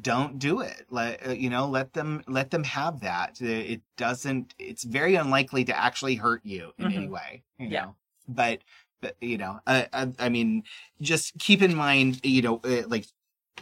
don't 0.00 0.38
do 0.38 0.60
it. 0.60 0.86
Let 0.90 1.26
uh, 1.26 1.30
you 1.32 1.50
know, 1.50 1.68
let 1.68 1.92
them 1.92 2.22
let 2.28 2.50
them 2.50 2.64
have 2.64 3.00
that. 3.00 3.38
Uh, 3.42 3.46
It 3.46 3.82
doesn't. 3.96 4.54
It's 4.58 4.84
very 4.84 5.14
unlikely 5.16 5.64
to 5.66 5.76
actually 5.76 6.16
hurt 6.16 6.44
you 6.44 6.72
in 6.78 6.90
any 6.90 7.06
Mhm. 7.06 7.10
way. 7.10 7.44
You 7.58 7.70
Yeah. 7.70 7.82
know? 7.86 7.96
but 8.28 8.62
but 9.00 9.16
you 9.20 9.36
know, 9.38 9.60
I, 9.66 9.88
I 9.92 10.12
I 10.18 10.28
mean, 10.28 10.64
just 11.00 11.38
keep 11.38 11.62
in 11.62 11.74
mind, 11.74 12.24
you 12.24 12.42
know, 12.42 12.60
uh, 12.64 12.86
like 12.88 13.06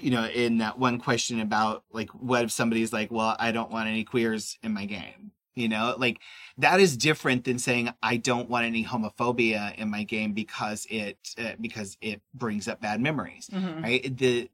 you 0.01 0.11
know, 0.11 0.25
in 0.27 0.59
that 0.59 0.79
one 0.79 0.99
question 0.99 1.41
about 1.41 1.85
like, 1.93 2.11
what 2.11 2.45
if 2.45 2.51
somebody's 2.51 2.93
like, 2.93 3.11
well, 3.11 3.37
I 3.39 3.53
don't 3.53 3.71
want 3.71 3.89
any 3.89 4.05
queers 4.05 4.59
in 4.63 4.73
my 4.73 4.87
game. 4.87 5.33
You 5.55 5.69
know, 5.69 5.95
like 5.99 6.19
that 6.57 6.81
is 6.81 6.97
different 6.97 7.45
than 7.45 7.59
saying 7.59 7.93
I 8.03 8.17
don't 8.17 8.49
want 8.49 8.65
any 8.65 8.85
homophobia 8.87 9.75
in 9.77 9.91
my 9.91 10.03
game 10.05 10.33
because 10.33 10.87
it 10.89 11.19
uh, 11.39 11.53
because 11.61 11.99
it 12.01 12.23
brings 12.33 12.69
up 12.69 12.81
bad 12.81 13.03
memories 13.03 13.51
Mhm. 13.53 13.83
right 13.83 14.17
the 14.17 14.49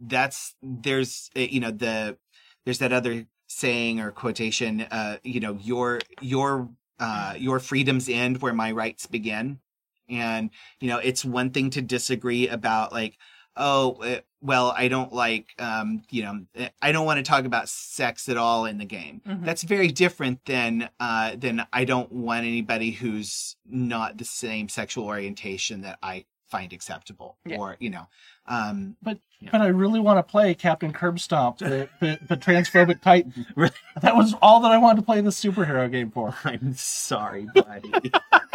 that's 0.00 0.56
there's 0.60 1.30
uh, 1.36 1.40
you 1.40 1.60
know 1.60 1.70
the 1.70 2.16
there's 2.64 2.78
that 2.78 2.92
other 2.92 3.26
saying 3.46 4.00
or 4.00 4.10
quotation 4.10 4.80
uh 4.82 5.18
you 5.22 5.38
know 5.40 5.56
your 5.60 6.00
your 6.20 6.68
uh 6.98 7.34
your 7.36 7.60
freedoms 7.60 8.08
end 8.08 8.40
where 8.42 8.52
my 8.54 8.72
rights 8.72 9.06
begin 9.06 9.60
and 10.08 10.50
you 10.80 10.88
know 10.88 10.98
it's 10.98 11.24
one 11.24 11.50
thing 11.50 11.70
to 11.70 11.82
disagree 11.82 12.48
about 12.48 12.92
like 12.92 13.16
oh 13.56 13.92
uh, 14.02 14.20
well 14.40 14.72
i 14.76 14.88
don't 14.88 15.12
like 15.12 15.46
um 15.58 16.02
you 16.10 16.22
know 16.22 16.40
i 16.80 16.92
don't 16.92 17.04
want 17.04 17.18
to 17.18 17.22
talk 17.28 17.44
about 17.44 17.68
sex 17.68 18.28
at 18.28 18.36
all 18.36 18.64
in 18.64 18.78
the 18.78 18.84
game 18.84 19.20
Mhm. 19.26 19.44
that's 19.44 19.62
very 19.62 19.88
different 19.88 20.44
than 20.44 20.88
uh 21.00 21.34
than 21.36 21.66
i 21.72 21.84
don't 21.84 22.10
want 22.12 22.46
anybody 22.46 22.90
who's 22.92 23.56
not 23.68 24.18
the 24.18 24.24
same 24.24 24.68
sexual 24.68 25.04
orientation 25.04 25.82
that 25.82 25.98
i 26.02 26.24
find 26.50 26.72
acceptable 26.72 27.36
Yeah. 27.46 27.58
or 27.58 27.76
you 27.80 27.90
know 27.90 28.06
um 28.46 28.96
But 29.02 29.18
Yeah. 29.40 29.50
but 29.52 29.60
I 29.62 29.68
really 29.68 30.00
want 30.00 30.18
to 30.18 30.22
play 30.22 30.54
Captain 30.54 30.92
Curbstomp, 30.92 31.58
the, 31.58 31.88
the, 32.00 32.18
the 32.28 32.36
transphobic 32.36 33.00
Titan. 33.08 33.46
Really? 33.56 33.72
That 34.02 34.14
was 34.16 34.34
all 34.42 34.60
that 34.60 34.72
I 34.72 34.78
wanted 34.78 35.00
to 35.00 35.06
play 35.06 35.20
the 35.22 35.30
superhero 35.30 35.90
game 35.90 36.10
for. 36.10 36.34
i'm 36.44 36.74
sorry 36.74 37.46
buddy 37.46 37.94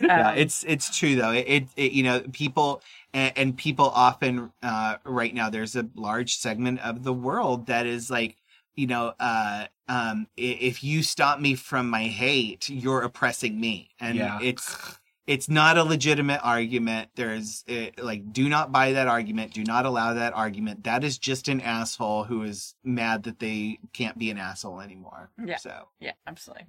yeah 0.00 0.32
Um, 0.32 0.38
it's 0.38 0.64
it's 0.66 0.96
true 0.96 1.14
though 1.16 1.32
it, 1.32 1.44
it, 1.46 1.68
it 1.76 1.92
you 1.92 2.02
know 2.02 2.20
people 2.32 2.82
and, 3.12 3.32
and 3.36 3.56
people 3.56 3.90
often 3.90 4.52
uh 4.62 4.96
right 5.04 5.34
now 5.34 5.50
there's 5.50 5.76
a 5.76 5.88
large 5.94 6.36
segment 6.36 6.80
of 6.80 7.04
the 7.04 7.12
world 7.12 7.66
that 7.66 7.86
is 7.86 8.10
like 8.10 8.36
you 8.74 8.86
know 8.86 9.14
uh 9.20 9.66
um 9.88 10.26
if 10.36 10.82
you 10.82 11.02
stop 11.02 11.38
me 11.40 11.54
from 11.54 11.88
my 11.90 12.04
hate 12.04 12.68
you're 12.70 13.02
oppressing 13.02 13.60
me 13.60 13.90
and 14.00 14.16
Yeah. 14.18 14.38
it's 14.40 14.98
it's 15.32 15.48
not 15.48 15.78
a 15.78 15.84
legitimate 15.84 16.40
argument 16.42 17.08
there's 17.14 17.64
uh, 17.68 17.86
like 18.10 18.32
do 18.32 18.48
not 18.48 18.72
buy 18.72 18.92
that 18.92 19.06
argument 19.06 19.52
do 19.54 19.62
not 19.64 19.86
allow 19.86 20.12
that 20.14 20.32
argument 20.34 20.82
that 20.84 21.04
is 21.04 21.18
just 21.18 21.46
an 21.48 21.60
asshole 21.60 22.24
who 22.24 22.42
is 22.42 22.74
mad 22.82 23.22
that 23.22 23.38
they 23.38 23.78
can't 23.92 24.18
be 24.18 24.28
an 24.30 24.38
asshole 24.38 24.80
anymore 24.80 25.30
Yeah. 25.50 25.56
so 25.56 25.74
Yeah, 26.00 26.12
absolutely. 26.26 26.66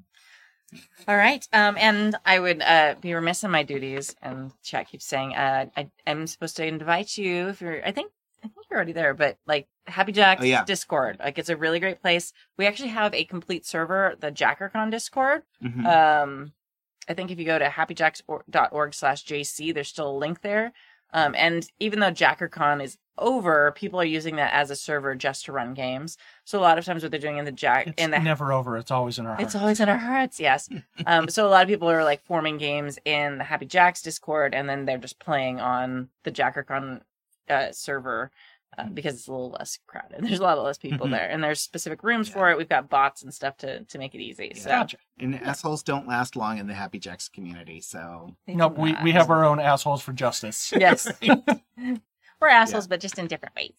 All 1.07 1.17
right. 1.17 1.45
Um, 1.51 1.75
and 1.77 2.15
I 2.25 2.39
would 2.39 2.61
uh, 2.61 2.95
be 3.01 3.13
remiss 3.13 3.43
in 3.43 3.51
my 3.51 3.63
duties, 3.63 4.15
and 4.21 4.51
chat 4.63 4.87
keeps 4.89 5.05
saying 5.05 5.35
uh, 5.35 5.65
I 5.75 5.89
am 6.07 6.27
supposed 6.27 6.55
to 6.57 6.65
invite 6.65 7.17
you 7.17 7.49
if 7.49 7.59
you're. 7.61 7.85
I 7.85 7.91
think 7.91 8.11
I 8.43 8.47
think 8.47 8.67
you're 8.69 8.77
already 8.77 8.93
there, 8.93 9.13
but 9.13 9.37
like 9.45 9.67
Happy 9.85 10.13
Jack's 10.13 10.41
Oh, 10.43 10.45
yeah. 10.45 10.63
Discord, 10.63 11.17
like 11.19 11.37
it's 11.37 11.49
a 11.49 11.57
really 11.57 11.79
great 11.81 12.01
place. 12.01 12.31
We 12.57 12.67
actually 12.67 12.89
have 12.89 13.13
a 13.13 13.25
complete 13.25 13.65
server, 13.65 14.15
the 14.19 14.31
JackerCon 14.31 14.91
Discord. 14.91 15.43
mhm. 15.61 15.85
Um, 15.85 16.53
I 17.09 17.13
think 17.13 17.31
if 17.31 17.39
you 17.39 17.45
go 17.45 17.59
to 17.59 17.65
happyjacks.org 17.65 18.93
slash 18.93 19.25
JC, 19.25 19.73
there's 19.73 19.87
still 19.87 20.11
a 20.11 20.17
link 20.17 20.41
there. 20.41 20.73
Um, 21.13 21.35
and 21.37 21.67
even 21.79 21.99
though 21.99 22.11
JackerCon 22.11 22.81
is 22.81 22.97
over, 23.17 23.73
people 23.73 23.99
are 23.99 24.05
using 24.05 24.37
that 24.37 24.53
as 24.53 24.71
a 24.71 24.75
server 24.75 25.13
just 25.13 25.45
to 25.45 25.51
run 25.51 25.73
games. 25.73 26.17
So 26.45 26.57
a 26.57 26.61
lot 26.61 26.77
of 26.77 26.85
times 26.85 27.03
what 27.03 27.11
they're 27.11 27.19
doing 27.19 27.37
in 27.37 27.45
the 27.45 27.51
Jack 27.51 27.87
It's 27.87 28.01
in 28.01 28.11
the 28.11 28.19
never 28.19 28.53
over. 28.53 28.77
It's 28.77 28.91
always 28.91 29.19
in 29.19 29.25
our 29.25 29.35
hearts. 29.35 29.53
it's 29.53 29.61
always 29.61 29.79
in 29.79 29.89
our 29.89 29.97
hearts, 29.97 30.39
yes. 30.39 30.69
um, 31.05 31.27
so 31.27 31.45
a 31.45 31.49
lot 31.49 31.63
of 31.63 31.67
people 31.67 31.89
are 31.89 32.03
like 32.03 32.23
forming 32.23 32.57
games 32.57 32.97
in 33.03 33.37
the 33.37 33.43
Happy 33.43 33.65
Jacks 33.65 34.01
Discord, 34.01 34.55
and 34.55 34.69
then 34.69 34.85
they're 34.85 34.97
just 34.97 35.19
playing 35.19 35.59
on 35.59 36.09
the 36.23 36.31
JackerCon 36.31 37.01
uh, 37.49 37.71
server 37.71 38.31
uh, 38.77 38.85
because 38.87 39.15
it's 39.15 39.27
a 39.27 39.31
little 39.31 39.51
less 39.51 39.77
crowded. 39.87 40.17
There's 40.23 40.39
a 40.39 40.43
lot 40.43 40.57
of 40.57 40.63
less 40.63 40.77
people 40.77 41.07
Mhm. 41.07 41.11
there, 41.11 41.29
and 41.29 41.43
there's 41.43 41.59
specific 41.61 42.03
rooms 42.03 42.29
for 42.29 42.49
it. 42.51 42.57
We've 42.57 42.69
got 42.69 42.89
bots 42.89 43.21
and 43.23 43.33
stuff 43.33 43.57
to 43.57 43.83
to 43.83 43.97
make 43.97 44.15
it 44.15 44.21
easy. 44.21 44.53
So 44.55 44.69
Gotcha. 44.69 44.97
and 45.19 45.35
assholes 45.41 45.83
don't 45.83 46.07
last 46.07 46.35
long 46.35 46.57
in 46.57 46.67
the 46.67 46.73
happy 46.73 46.99
jacks 46.99 47.27
community 47.29 47.81
so 47.81 48.35
they 48.47 48.55
Nope, 48.55 48.77
we, 48.77 48.95
we 49.03 49.11
have 49.11 49.29
our 49.29 49.43
own 49.43 49.59
assholes 49.59 50.01
for 50.01 50.13
justice. 50.13 50.71
yes. 50.77 51.11
We're 52.41 52.47
assholes, 52.47 52.87
but 52.87 52.99
just 53.01 53.19
in 53.19 53.27
different 53.27 53.55
ways. 53.55 53.73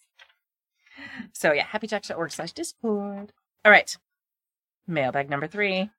So 1.32 1.52
yeah, 1.52 1.64
happyjacks.org 1.64 2.30
slash 2.30 2.52
discord. 2.52 3.32
All 3.64 3.72
right. 3.72 3.96
Mailbag 4.86 5.30
number 5.30 5.46
three. 5.46 5.90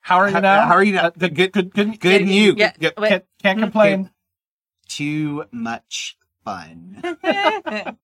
How 0.00 0.18
are 0.18 0.28
you 0.28 0.34
How- 0.34 0.40
now? 0.40 0.66
how 0.66 0.74
are 0.74 0.84
you 0.84 0.92
now? 0.94 1.06
Uh, 1.06 1.10
good, 1.10 1.34
good, 1.34 1.52
good, 1.52 1.70
good. 1.74 2.00
good 2.00 2.20
and 2.22 2.30
you 2.30 2.54
Yeah, 2.56 2.72
Good- 2.78 2.94
Can't, 2.96 3.24
can't 3.42 3.58
complain. 3.58 4.10
too 4.88 5.44
much 5.50 6.16
fun 6.44 7.02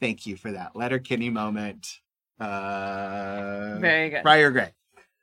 thank 0.00 0.26
you 0.26 0.36
for 0.36 0.52
that 0.52 0.76
letter 0.76 0.98
kitty 0.98 1.30
moment 1.30 2.00
uh 2.40 3.78
Very 3.80 4.10
good. 4.10 4.22
Friar 4.22 4.50
Greg. 4.52 4.72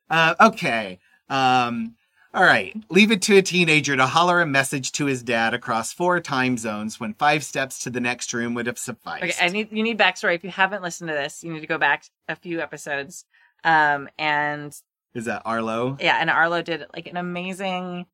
Uh, 0.10 0.36
okay. 0.40 1.00
Um, 1.30 1.96
all 2.34 2.44
right. 2.44 2.76
Leave 2.90 3.10
it 3.12 3.22
to 3.24 3.38
a 3.38 3.42
teenager 3.42 3.96
to 3.96 4.06
holler 4.06 4.42
a 4.42 4.46
message 4.46 4.92
to 4.94 5.06
his 5.06 5.24
dad 5.24 5.54
across 5.54 5.94
four 5.94 6.20
time 6.20 6.58
zones 6.58 7.00
when 7.00 7.14
five 7.14 7.44
steps 7.46 7.80
to 7.84 7.90
the 7.90 8.02
next 8.02 8.34
room 8.34 8.54
would 8.54 8.68
have 8.68 8.78
sufficed. 8.78 9.24
Okay, 9.24 9.34
I 9.46 9.48
need 9.48 9.70
you 9.72 9.82
need 9.82 9.98
backstory. 9.98 10.36
If 10.36 10.44
you 10.44 10.50
haven't 10.50 10.84
listened 10.84 11.08
to 11.08 11.14
this, 11.14 11.42
you 11.42 11.54
need 11.54 11.62
to 11.62 11.68
go 11.68 11.78
back 11.78 12.04
a 12.28 12.36
few 12.36 12.60
episodes. 12.60 13.24
Um, 13.64 14.10
and 14.20 14.76
Is 15.14 15.24
that 15.26 15.42
Arlo? 15.46 15.96
yeah, 16.02 16.18
and 16.20 16.30
Arlo 16.30 16.62
did 16.62 16.86
like 16.94 17.08
an 17.08 17.16
amazing. 17.16 18.06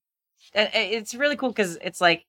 and 0.53 0.69
It's 0.73 1.15
really 1.15 1.35
cool 1.35 1.49
because 1.49 1.77
it's 1.81 1.99
like 1.99 2.25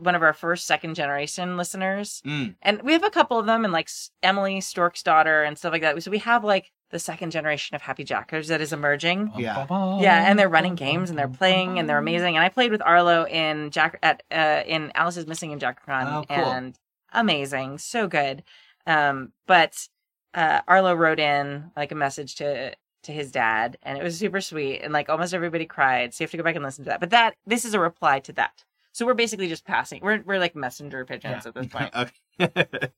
one 0.00 0.14
of 0.14 0.22
our 0.22 0.32
first 0.32 0.66
second 0.66 0.94
generation 0.94 1.56
listeners, 1.56 2.22
Mm. 2.26 2.54
and 2.62 2.82
we 2.82 2.92
have 2.92 3.04
a 3.04 3.10
couple 3.10 3.38
of 3.38 3.46
them, 3.46 3.64
and 3.64 3.72
like 3.72 3.88
Emily 4.22 4.60
Stork's 4.60 5.02
daughter 5.02 5.42
and 5.42 5.56
stuff 5.58 5.72
like 5.72 5.82
that. 5.82 6.02
So 6.02 6.10
we 6.10 6.18
have 6.18 6.44
like 6.44 6.72
the 6.90 6.98
second 6.98 7.30
generation 7.32 7.74
of 7.74 7.82
Happy 7.82 8.04
Jackers 8.04 8.48
that 8.48 8.60
is 8.60 8.72
emerging. 8.72 9.32
Yeah. 9.36 9.66
Yeah, 10.00 10.28
and 10.30 10.38
they're 10.38 10.48
running 10.48 10.74
games 10.76 11.10
and 11.10 11.18
they're 11.18 11.26
playing 11.28 11.78
and 11.78 11.88
they're 11.88 11.98
amazing. 11.98 12.36
And 12.36 12.44
I 12.44 12.48
played 12.48 12.70
with 12.70 12.82
Arlo 12.82 13.26
in 13.26 13.70
Jack 13.70 13.98
at 14.02 14.22
uh 14.30 14.62
in 14.66 14.92
Alice 14.94 15.16
is 15.16 15.26
Missing 15.26 15.50
in 15.50 15.58
JackerCon 15.58 16.06
Oh, 16.12 16.24
cool. 16.28 16.36
and 16.52 16.78
amazing, 17.12 17.78
so 17.78 18.06
good. 18.06 18.42
Um, 18.86 19.32
but 19.46 19.88
uh, 20.34 20.60
Arlo 20.68 20.94
wrote 20.94 21.20
in 21.20 21.70
like 21.76 21.92
a 21.92 21.94
message 21.96 22.34
to 22.36 22.74
to 23.04 23.12
his 23.12 23.30
dad, 23.30 23.76
and 23.82 23.98
it 23.98 24.02
was 24.04 24.16
super 24.18 24.40
sweet. 24.40 24.80
And 24.80 24.92
like 24.92 25.08
almost 25.08 25.34
everybody 25.34 25.66
cried, 25.66 26.14
so 26.14 26.22
you 26.22 26.26
have 26.26 26.30
to 26.32 26.36
go 26.38 26.42
back 26.42 26.54
and 26.56 26.64
listen 26.64 26.84
to 26.84 26.90
that. 26.90 27.00
But 27.00 27.10
that 27.10 27.34
this 27.46 27.64
is 27.64 27.74
a 27.74 27.80
reply 27.80 28.20
to 28.20 28.32
that. 28.34 28.64
So 28.94 29.04
we're 29.04 29.14
basically 29.14 29.48
just 29.48 29.64
passing. 29.64 30.00
We're 30.04 30.22
we're 30.24 30.38
like 30.38 30.54
messenger 30.54 31.04
pigeons 31.04 31.46
at 31.46 31.54
this 31.54 31.66
point. 31.66 31.92
Okay. 32.40 32.68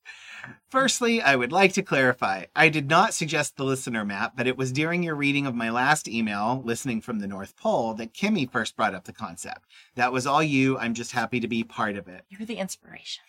Firstly, 0.70 1.22
I 1.22 1.36
would 1.36 1.52
like 1.52 1.72
to 1.74 1.82
clarify. 1.82 2.44
I 2.54 2.68
did 2.68 2.88
not 2.88 3.14
suggest 3.14 3.56
the 3.56 3.64
listener 3.64 4.04
map, 4.04 4.34
but 4.36 4.46
it 4.46 4.58
was 4.58 4.72
during 4.72 5.02
your 5.02 5.14
reading 5.14 5.46
of 5.46 5.54
my 5.54 5.70
last 5.70 6.06
email, 6.06 6.62
Listening 6.64 7.00
from 7.00 7.18
the 7.18 7.26
North 7.26 7.56
Pole, 7.56 7.94
that 7.94 8.12
Kimmy 8.12 8.50
first 8.50 8.76
brought 8.76 8.94
up 8.94 9.04
the 9.04 9.12
concept. 9.12 9.70
That 9.94 10.12
was 10.12 10.26
all 10.26 10.42
you. 10.42 10.78
I'm 10.78 10.92
just 10.92 11.12
happy 11.12 11.40
to 11.40 11.48
be 11.48 11.64
part 11.64 11.96
of 11.96 12.08
it. 12.08 12.24
You're 12.28 12.46
the 12.46 12.56
inspiration. 12.56 13.24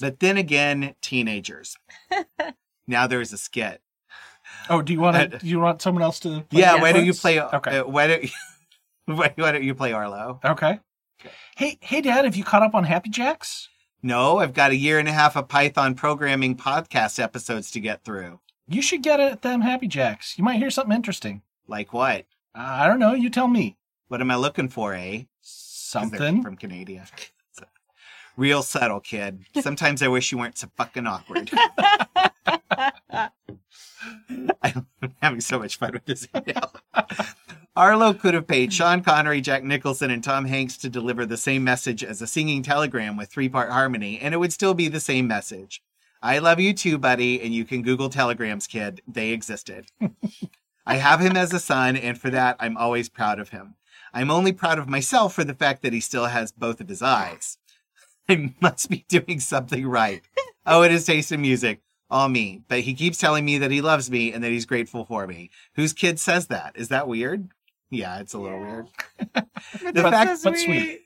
But 0.00 0.20
then 0.20 0.38
again, 0.38 0.94
teenagers. 1.02 1.76
now 2.86 3.06
there's 3.06 3.32
a 3.34 3.38
skit. 3.38 3.82
Oh, 4.70 4.80
do 4.80 4.94
you 4.94 5.00
want 5.00 5.32
to? 5.32 5.38
Do 5.38 5.46
you 5.46 5.60
want 5.60 5.82
someone 5.82 6.02
else 6.02 6.20
to? 6.20 6.40
play 6.42 6.60
yeah, 6.60 6.80
why 6.80 6.92
don't 6.92 7.04
you 7.04 7.14
play? 7.14 7.40
Okay. 7.40 7.78
Uh, 7.78 7.84
why 7.84 8.06
don't 8.06 8.22
you, 8.24 8.30
why, 9.04 9.32
why 9.36 9.52
don't 9.52 9.64
you 9.64 9.74
play 9.74 9.92
Arlo? 9.92 10.40
Okay. 10.44 10.80
Hey, 11.56 11.78
hey, 11.80 12.00
Dad, 12.00 12.24
have 12.24 12.36
you 12.36 12.44
caught 12.44 12.62
up 12.62 12.74
on 12.74 12.84
Happy 12.84 13.10
Jacks? 13.10 13.68
No, 14.02 14.38
I've 14.38 14.54
got 14.54 14.70
a 14.70 14.76
year 14.76 14.98
and 14.98 15.08
a 15.08 15.12
half 15.12 15.36
of 15.36 15.48
Python 15.48 15.94
programming 15.94 16.56
podcast 16.56 17.22
episodes 17.22 17.70
to 17.72 17.80
get 17.80 18.02
through. 18.02 18.40
You 18.66 18.80
should 18.82 19.02
get 19.02 19.20
at 19.20 19.42
them 19.42 19.60
Happy 19.60 19.88
Jacks. 19.88 20.38
You 20.38 20.44
might 20.44 20.58
hear 20.58 20.70
something 20.70 20.94
interesting. 20.94 21.42
Like 21.66 21.92
what? 21.92 22.26
Uh, 22.54 22.60
I 22.62 22.86
don't 22.86 22.98
know. 22.98 23.12
You 23.12 23.28
tell 23.30 23.48
me. 23.48 23.76
What 24.08 24.20
am 24.20 24.30
I 24.30 24.36
looking 24.36 24.68
for, 24.68 24.94
eh? 24.94 25.24
Something. 25.40 26.42
from 26.42 26.56
Canada. 26.56 27.04
Real 28.36 28.62
subtle, 28.62 29.00
kid. 29.00 29.44
Sometimes 29.60 30.02
I 30.02 30.08
wish 30.08 30.32
you 30.32 30.38
weren't 30.38 30.56
so 30.56 30.68
fucking 30.76 31.06
awkward. 31.06 31.50
I'm 34.62 34.86
having 35.20 35.40
so 35.40 35.58
much 35.58 35.76
fun 35.76 35.92
with 35.92 36.04
this 36.06 36.26
email. 36.34 36.72
Arlo 37.80 38.12
could 38.12 38.34
have 38.34 38.46
paid 38.46 38.74
Sean 38.74 39.02
Connery, 39.02 39.40
Jack 39.40 39.64
Nicholson, 39.64 40.10
and 40.10 40.22
Tom 40.22 40.44
Hanks 40.44 40.76
to 40.76 40.90
deliver 40.90 41.24
the 41.24 41.38
same 41.38 41.64
message 41.64 42.04
as 42.04 42.20
a 42.20 42.26
singing 42.26 42.62
telegram 42.62 43.16
with 43.16 43.30
three 43.30 43.48
part 43.48 43.70
harmony, 43.70 44.18
and 44.20 44.34
it 44.34 44.36
would 44.36 44.52
still 44.52 44.74
be 44.74 44.88
the 44.88 45.00
same 45.00 45.26
message. 45.26 45.82
I 46.20 46.40
love 46.40 46.60
you 46.60 46.74
too, 46.74 46.98
buddy, 46.98 47.40
and 47.40 47.54
you 47.54 47.64
can 47.64 47.80
Google 47.80 48.10
telegrams, 48.10 48.66
kid. 48.66 49.00
They 49.08 49.30
existed. 49.30 49.86
I 50.86 50.96
have 50.96 51.20
him 51.20 51.38
as 51.38 51.54
a 51.54 51.58
son, 51.58 51.96
and 51.96 52.20
for 52.20 52.28
that, 52.28 52.56
I'm 52.60 52.76
always 52.76 53.08
proud 53.08 53.40
of 53.40 53.48
him. 53.48 53.76
I'm 54.12 54.30
only 54.30 54.52
proud 54.52 54.78
of 54.78 54.86
myself 54.86 55.32
for 55.32 55.42
the 55.42 55.54
fact 55.54 55.80
that 55.80 55.94
he 55.94 56.00
still 56.00 56.26
has 56.26 56.52
both 56.52 56.82
of 56.82 56.88
his 56.90 57.00
eyes. 57.00 57.56
I 58.28 58.52
must 58.60 58.90
be 58.90 59.06
doing 59.08 59.40
something 59.40 59.86
right. 59.86 60.20
Oh, 60.66 60.82
it 60.82 60.92
is 60.92 61.06
taste 61.06 61.32
in 61.32 61.40
music. 61.40 61.80
All 62.10 62.28
me. 62.28 62.60
But 62.68 62.80
he 62.80 62.92
keeps 62.92 63.16
telling 63.16 63.46
me 63.46 63.56
that 63.56 63.70
he 63.70 63.80
loves 63.80 64.10
me 64.10 64.34
and 64.34 64.44
that 64.44 64.50
he's 64.50 64.66
grateful 64.66 65.06
for 65.06 65.26
me. 65.26 65.48
Whose 65.76 65.94
kid 65.94 66.20
says 66.20 66.48
that? 66.48 66.72
Is 66.74 66.88
that 66.88 67.08
weird? 67.08 67.48
Yeah, 67.90 68.20
it's 68.20 68.34
a 68.34 68.38
little 68.38 68.60
weird. 68.60 68.86
the 69.18 69.46
But- 69.94 70.10
fact, 70.12 70.40
but 70.44 70.56
sweet. 70.58 71.00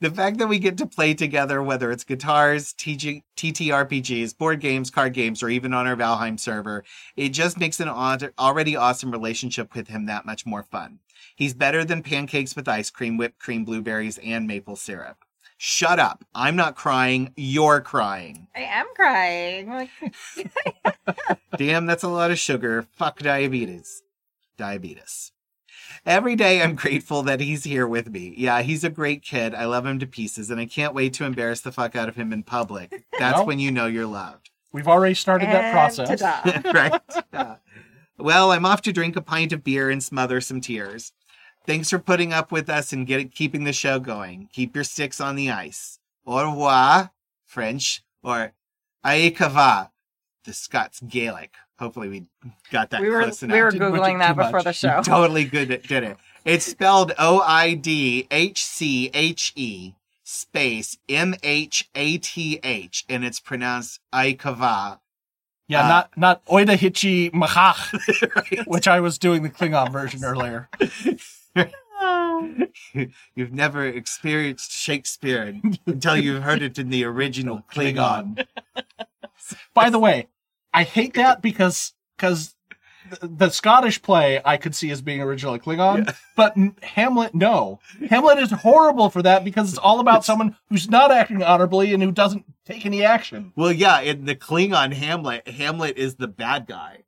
the 0.00 0.10
fact 0.10 0.38
that 0.38 0.46
we 0.46 0.58
get 0.58 0.78
to 0.78 0.86
play 0.86 1.12
together, 1.14 1.62
whether 1.62 1.90
it's 1.90 2.04
guitars, 2.04 2.72
TG, 2.72 3.22
TTRPGs, 3.36 4.36
board 4.38 4.60
games, 4.60 4.90
card 4.90 5.12
games, 5.12 5.42
or 5.42 5.48
even 5.50 5.74
on 5.74 5.86
our 5.86 5.96
Valheim 5.96 6.40
server, 6.40 6.84
it 7.16 7.30
just 7.30 7.58
makes 7.58 7.78
an 7.80 7.88
already 7.88 8.74
awesome 8.76 9.10
relationship 9.10 9.74
with 9.74 9.88
him 9.88 10.06
that 10.06 10.24
much 10.26 10.46
more 10.46 10.62
fun. 10.62 11.00
He's 11.36 11.54
better 11.54 11.84
than 11.84 12.02
pancakes 12.02 12.56
with 12.56 12.68
ice 12.68 12.90
cream, 12.90 13.16
whipped 13.16 13.38
cream, 13.38 13.64
blueberries, 13.64 14.18
and 14.18 14.46
maple 14.46 14.76
syrup. 14.76 15.18
Shut 15.58 15.98
up. 15.98 16.24
I'm 16.34 16.56
not 16.56 16.74
crying. 16.74 17.34
You're 17.36 17.82
crying. 17.82 18.48
I 18.56 18.60
am 18.62 18.86
crying. 18.96 19.90
Damn, 21.58 21.84
that's 21.84 22.02
a 22.02 22.08
lot 22.08 22.30
of 22.30 22.38
sugar. 22.38 22.86
Fuck 22.96 23.18
diabetes. 23.18 24.02
Diabetes. 24.56 25.32
Every 26.06 26.34
day 26.34 26.62
I'm 26.62 26.74
grateful 26.74 27.22
that 27.24 27.40
he's 27.40 27.64
here 27.64 27.86
with 27.86 28.08
me. 28.10 28.34
Yeah, 28.36 28.62
he's 28.62 28.84
a 28.84 28.90
great 28.90 29.22
kid. 29.22 29.54
I 29.54 29.66
love 29.66 29.84
him 29.84 29.98
to 29.98 30.06
pieces, 30.06 30.50
and 30.50 30.58
I 30.60 30.66
can't 30.66 30.94
wait 30.94 31.12
to 31.14 31.24
embarrass 31.24 31.60
the 31.60 31.72
fuck 31.72 31.94
out 31.94 32.08
of 32.08 32.16
him 32.16 32.32
in 32.32 32.42
public. 32.42 33.04
That's 33.18 33.38
Well. 33.38 33.46
when 33.46 33.58
you 33.58 33.70
know 33.70 33.86
you're 33.86 34.06
loved. 34.06 34.50
We've 34.72 34.88
already 34.88 35.14
started 35.14 35.48
that 35.48 35.72
process. 35.72 36.22
right? 36.74 37.00
Yeah. 37.32 37.56
Well, 38.18 38.52
I'm 38.52 38.64
off 38.64 38.82
to 38.82 38.92
drink 38.92 39.16
a 39.16 39.20
pint 39.22 39.52
of 39.52 39.64
beer 39.64 39.90
and 39.90 40.02
smother 40.02 40.40
some 40.40 40.60
tears. 40.60 41.12
Thanks 41.66 41.90
for 41.90 41.98
putting 41.98 42.32
up 42.32 42.50
with 42.52 42.70
us 42.70 42.92
and 42.92 43.06
get 43.06 43.34
keeping 43.34 43.64
the 43.64 43.72
show 43.72 43.98
going. 43.98 44.48
Keep 44.52 44.74
your 44.74 44.84
sticks 44.84 45.20
on 45.20 45.36
the 45.36 45.50
ice. 45.50 45.98
Au 46.26 46.48
revoir, 46.50 47.10
French, 47.44 48.02
or 48.22 48.52
Aikava, 49.04 49.90
the 50.44 50.52
Scots 50.52 51.00
Gaelic. 51.00 51.54
Hopefully 51.80 52.08
we 52.08 52.26
got 52.70 52.90
that 52.90 53.00
we 53.00 53.08
were 53.08 53.22
close 53.22 53.42
enough. 53.42 53.54
we 53.54 53.62
were 53.62 53.72
googling 53.72 54.18
that 54.18 54.36
before 54.36 54.52
much. 54.58 54.64
the 54.64 54.72
show. 54.72 55.00
totally 55.02 55.44
good 55.44 55.70
at 55.72 55.82
did 55.82 56.04
it. 56.04 56.16
It's 56.44 56.64
spelled 56.66 57.12
O 57.18 57.40
I 57.40 57.74
D 57.74 58.28
H 58.30 58.62
C 58.64 59.10
H 59.14 59.52
E 59.56 59.94
space 60.22 60.98
M 61.08 61.34
H 61.42 61.88
A 61.94 62.18
T 62.18 62.60
H 62.62 63.04
and 63.08 63.24
it's 63.24 63.40
pronounced 63.40 63.98
Aikava. 64.14 65.00
Yeah, 65.68 65.84
Uh, 65.84 65.88
not 65.88 66.10
not 66.18 66.44
Oida 66.46 66.76
Hichi 66.76 67.30
Machach, 67.30 68.66
which 68.66 68.86
I 68.86 69.00
was 69.00 69.18
doing 69.18 69.42
the 69.42 69.50
Klingon 69.50 69.90
version 69.90 70.22
earlier. 70.24 70.68
You've 73.34 73.52
never 73.52 73.86
experienced 73.86 74.72
Shakespeare 74.72 75.60
until 75.86 76.16
you've 76.16 76.42
heard 76.42 76.62
it 76.62 76.78
in 76.78 76.88
the 76.90 77.04
original 77.04 77.62
Klingon. 77.70 78.46
By 79.74 79.90
the 79.90 79.98
way, 79.98 80.28
I 80.72 80.82
hate 80.84 81.14
that 81.14 81.42
because 81.42 81.94
because 82.16 82.54
the, 83.20 83.26
the 83.26 83.48
Scottish 83.50 84.00
play 84.02 84.40
I 84.44 84.56
could 84.56 84.74
see 84.74 84.90
as 84.90 85.02
being 85.02 85.20
originally 85.20 85.58
Klingon, 85.58 86.14
but 86.36 86.54
Hamlet 86.82 87.34
no. 87.34 87.80
Hamlet 88.08 88.38
is 88.38 88.50
horrible 88.52 89.10
for 89.10 89.22
that 89.22 89.44
because 89.44 89.70
it's 89.70 89.78
all 89.78 90.00
about 90.00 90.24
someone 90.24 90.56
who's 90.68 90.88
not 90.88 91.10
acting 91.10 91.42
honorably 91.42 91.92
and 91.92 92.02
who 92.02 92.12
doesn't 92.12 92.44
take 92.66 92.86
any 92.86 93.02
action. 93.04 93.52
Well, 93.56 93.72
yeah, 93.72 94.00
in 94.00 94.26
the 94.26 94.36
Klingon 94.36 94.92
Hamlet, 94.92 95.48
Hamlet 95.48 95.96
is 95.96 96.16
the 96.16 96.28
bad 96.28 96.66
guy. 96.66 96.98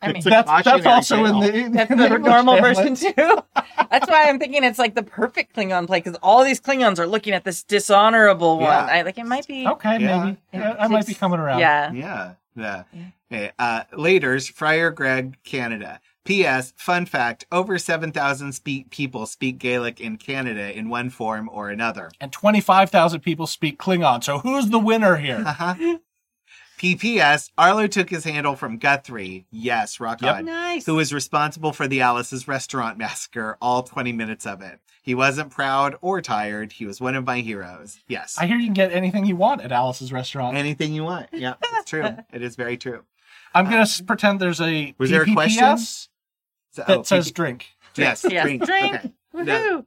I 0.00 0.08
mean, 0.08 0.16
It's 0.18 0.26
That's 0.26 0.48
that's 0.48 0.64
cautionary 0.84 0.94
also 0.94 1.24
in 1.24 1.32
tale. 1.32 1.40
the 1.40 1.68
That's 1.76 1.90
in 1.90 1.98
the 1.98 2.04
English 2.06 2.22
normal 2.22 2.54
Hamlet. 2.54 2.76
version 2.76 2.94
too. 3.14 3.38
That's 3.90 4.08
why 4.08 4.28
I'm 4.28 4.38
thinking 4.38 4.62
it's 4.62 4.78
like 4.78 4.94
the 4.94 5.02
perfect 5.02 5.56
Klingon 5.56 5.86
play 5.88 5.98
because 5.98 6.16
all 6.22 6.44
these 6.44 6.60
Klingons 6.60 6.98
are 7.00 7.06
looking 7.06 7.32
at 7.34 7.42
this 7.44 7.64
dishonorable 7.64 8.60
Yeah. 8.60 8.82
one. 8.82 8.90
I 8.94 9.02
like 9.02 9.18
it 9.18 9.26
might 9.26 9.46
be. 9.48 9.66
Okay, 9.66 9.98
Yeah. 10.00 10.24
maybe 10.24 10.38
Yeah, 10.54 10.76
I 10.78 10.86
might 10.88 11.06
be 11.06 11.14
coming 11.14 11.40
around. 11.40 11.58
Yeah. 11.58 11.90
Yeah, 11.92 12.34
yeah. 12.58 12.82
Yeah. 13.30 13.50
Uh, 13.58 13.84
Laters, 13.92 14.50
Friar 14.52 14.90
Greg, 14.90 15.38
Canada. 15.44 16.00
P.S. 16.24 16.74
Fun 16.76 17.06
fact: 17.06 17.46
Over 17.50 17.78
seven 17.78 18.12
thousand 18.12 18.52
speak 18.52 18.90
people 18.90 19.24
speak 19.24 19.58
Gaelic 19.58 19.98
in 20.00 20.16
Canada 20.18 20.76
in 20.76 20.90
one 20.90 21.08
form 21.08 21.48
or 21.50 21.70
another. 21.70 22.10
And 22.20 22.30
twenty 22.30 22.60
five 22.60 22.90
thousand 22.90 23.20
people 23.20 23.46
speak 23.46 23.78
Klingon. 23.78 24.22
So 24.22 24.38
who's 24.38 24.68
the 24.68 24.78
winner 24.78 25.16
here? 25.16 25.42
Uh-huh. 25.46 25.98
P.P.S. 26.76 27.50
Arlo 27.58 27.88
took 27.88 28.08
his 28.08 28.22
handle 28.24 28.54
from 28.54 28.78
Guthrie. 28.78 29.46
Yes, 29.50 29.98
rock 29.98 30.22
Yep. 30.22 30.36
on. 30.36 30.44
Nice. 30.44 30.86
Who 30.86 30.94
was 30.94 31.12
responsible 31.12 31.72
for 31.72 31.88
the 31.88 32.02
Alice's 32.02 32.46
restaurant 32.46 32.98
massacre, 32.98 33.58
all 33.60 33.82
20 33.82 34.12
minutes 34.12 34.46
of 34.46 34.62
it. 34.62 34.78
He 35.08 35.14
wasn't 35.14 35.48
proud 35.50 35.96
or 36.02 36.20
tired. 36.20 36.70
He 36.72 36.84
was 36.84 37.00
one 37.00 37.14
of 37.14 37.24
my 37.24 37.40
heroes. 37.40 37.98
Yes. 38.08 38.36
I 38.38 38.44
hear 38.46 38.58
you 38.58 38.66
can 38.66 38.74
get 38.74 38.92
anything 38.92 39.24
you 39.24 39.36
want 39.36 39.62
at 39.62 39.72
Alice's 39.72 40.12
restaurant. 40.12 40.54
Anything 40.54 40.92
you 40.92 41.02
want. 41.02 41.28
Yeah, 41.32 41.54
it's 41.62 41.88
true. 41.88 42.04
it 42.30 42.42
is 42.42 42.56
very 42.56 42.76
true. 42.76 43.04
I'm 43.54 43.64
gonna 43.64 43.78
s- 43.78 44.02
pretend 44.02 44.38
there's 44.38 44.60
a 44.60 44.94
Was 44.98 45.08
there 45.08 45.22
a 45.22 45.32
question? 45.32 45.78
So, 45.78 46.82
that 46.86 46.90
oh, 46.90 47.02
says 47.04 47.30
PP 47.32 47.34
drink. 47.36 47.66
yes, 47.96 48.26
Yes. 48.28 48.42
drink. 48.44 48.66
Drink. 48.66 48.94
Okay. 48.96 49.12
Woohoo. 49.34 49.86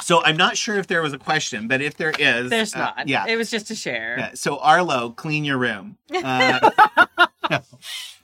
So 0.00 0.22
I'm 0.24 0.38
not 0.38 0.56
sure 0.56 0.76
if 0.76 0.86
there 0.86 1.02
was 1.02 1.12
a 1.12 1.18
question, 1.18 1.68
but 1.68 1.82
if 1.82 1.98
there 1.98 2.12
is, 2.18 2.48
There's 2.48 2.74
uh, 2.74 2.78
not. 2.78 3.06
yeah. 3.08 3.26
It 3.28 3.36
was 3.36 3.50
just 3.50 3.66
to 3.68 3.74
share. 3.74 4.16
yeah. 4.18 4.30
So 4.32 4.56
Arlo, 4.60 5.10
clean 5.10 5.44
your 5.44 5.58
room. 5.58 5.98
Uh, 7.52 7.58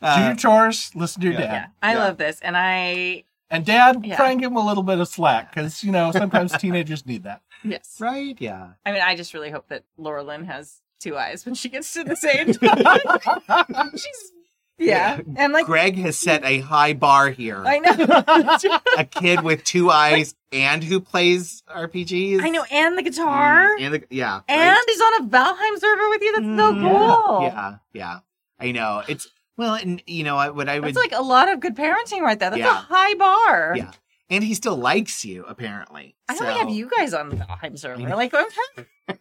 Do 0.01 0.07
uh, 0.07 0.27
your 0.29 0.37
chores, 0.37 0.91
listen 0.95 1.21
to 1.23 1.27
your 1.31 1.35
yeah. 1.41 1.47
dad. 1.47 1.53
Yeah. 1.53 1.67
I 1.83 1.93
Yeah. 1.95 1.99
love 1.99 2.17
this. 2.19 2.39
And 2.41 2.57
I, 2.57 3.25
And 3.51 3.65
dad, 3.65 4.05
Yeah. 4.05 4.17
try 4.17 4.31
and 4.33 4.41
give 4.41 4.51
him 4.51 4.57
a 4.57 4.67
little 4.67 4.83
bit 4.83 4.99
of 4.99 5.07
slack 5.09 5.55
because, 5.55 5.85
you 5.85 5.93
know, 5.93 6.11
sometimes 6.13 6.53
teenagers 6.59 7.07
need 7.07 7.23
that. 7.25 7.43
yes. 7.65 7.97
right? 8.01 8.37
Yeah. 8.41 8.71
I 8.85 8.93
mean, 8.93 9.03
I 9.03 9.15
just 9.17 9.35
really 9.35 9.51
hope 9.51 9.69
that 9.69 9.85
Laura 9.97 10.23
Lynn 10.25 10.45
has 10.47 10.81
two 10.99 11.17
eyes 11.17 11.45
when 11.47 11.55
she 11.55 11.69
gets 11.69 11.93
to 11.95 12.03
this 12.05 12.25
age. 12.25 12.59
She's, 13.93 14.33
yeah. 14.79 15.21
And 15.37 15.53
like, 15.53 15.67
Greg 15.67 15.97
has 15.99 16.19
set 16.19 16.45
a 16.45 16.59
high 16.61 16.93
bar 16.93 17.31
here. 17.31 17.63
I 17.65 17.79
know. 17.79 18.75
a 18.99 19.05
kid 19.05 19.43
with 19.43 19.65
two 19.65 19.91
eyes 19.91 20.35
and 20.53 20.83
who 20.85 21.01
plays 21.01 21.63
RPGs. 21.75 22.43
I 22.43 22.51
know. 22.51 22.65
And 22.71 22.99
the 22.99 23.03
guitar. 23.03 23.69
Mm, 23.79 23.81
And 23.81 23.95
the, 23.95 24.05
yeah. 24.11 24.41
And 24.49 24.61
right? 24.71 24.85
he's 24.87 25.01
on 25.01 25.23
a 25.25 25.29
Valheim 25.29 25.79
server 25.79 26.09
with 26.11 26.23
you. 26.23 26.33
That's 26.33 26.45
so 26.61 26.75
Mm, 26.75 26.83
cool. 27.29 27.43
Yeah, 27.43 27.77
yeah. 27.93 28.19
I 28.59 28.73
know. 28.73 29.03
It's 29.09 29.29
well, 29.57 29.75
and 29.75 30.03
you 30.07 30.25
know 30.25 30.37
what? 30.37 30.69
I 30.69 30.79
would, 30.79 30.89
That's 30.95 30.97
like 30.97 31.13
a 31.19 31.23
lot 31.23 31.51
of 31.53 31.61
good 31.61 31.75
parenting 31.77 32.21
right 32.21 32.39
there. 32.39 32.51
That's 32.51 32.63
a 32.63 32.73
high 32.73 33.15
bar. 33.15 33.75
yeah. 33.77 33.93
And 34.29 34.43
he 34.43 34.55
still 34.55 34.77
likes 34.77 35.25
you, 35.25 35.45
apparently. 35.47 36.17
I 36.29 36.35
So, 36.37 36.45
only 36.47 36.59
have 36.59 36.69
you 36.71 36.91
guys 36.97 37.15
on 37.15 37.29
the 37.29 37.37
Valheim 37.37 37.79
server. 37.79 38.03
Like, 38.17 38.35
I'm 39.09 39.17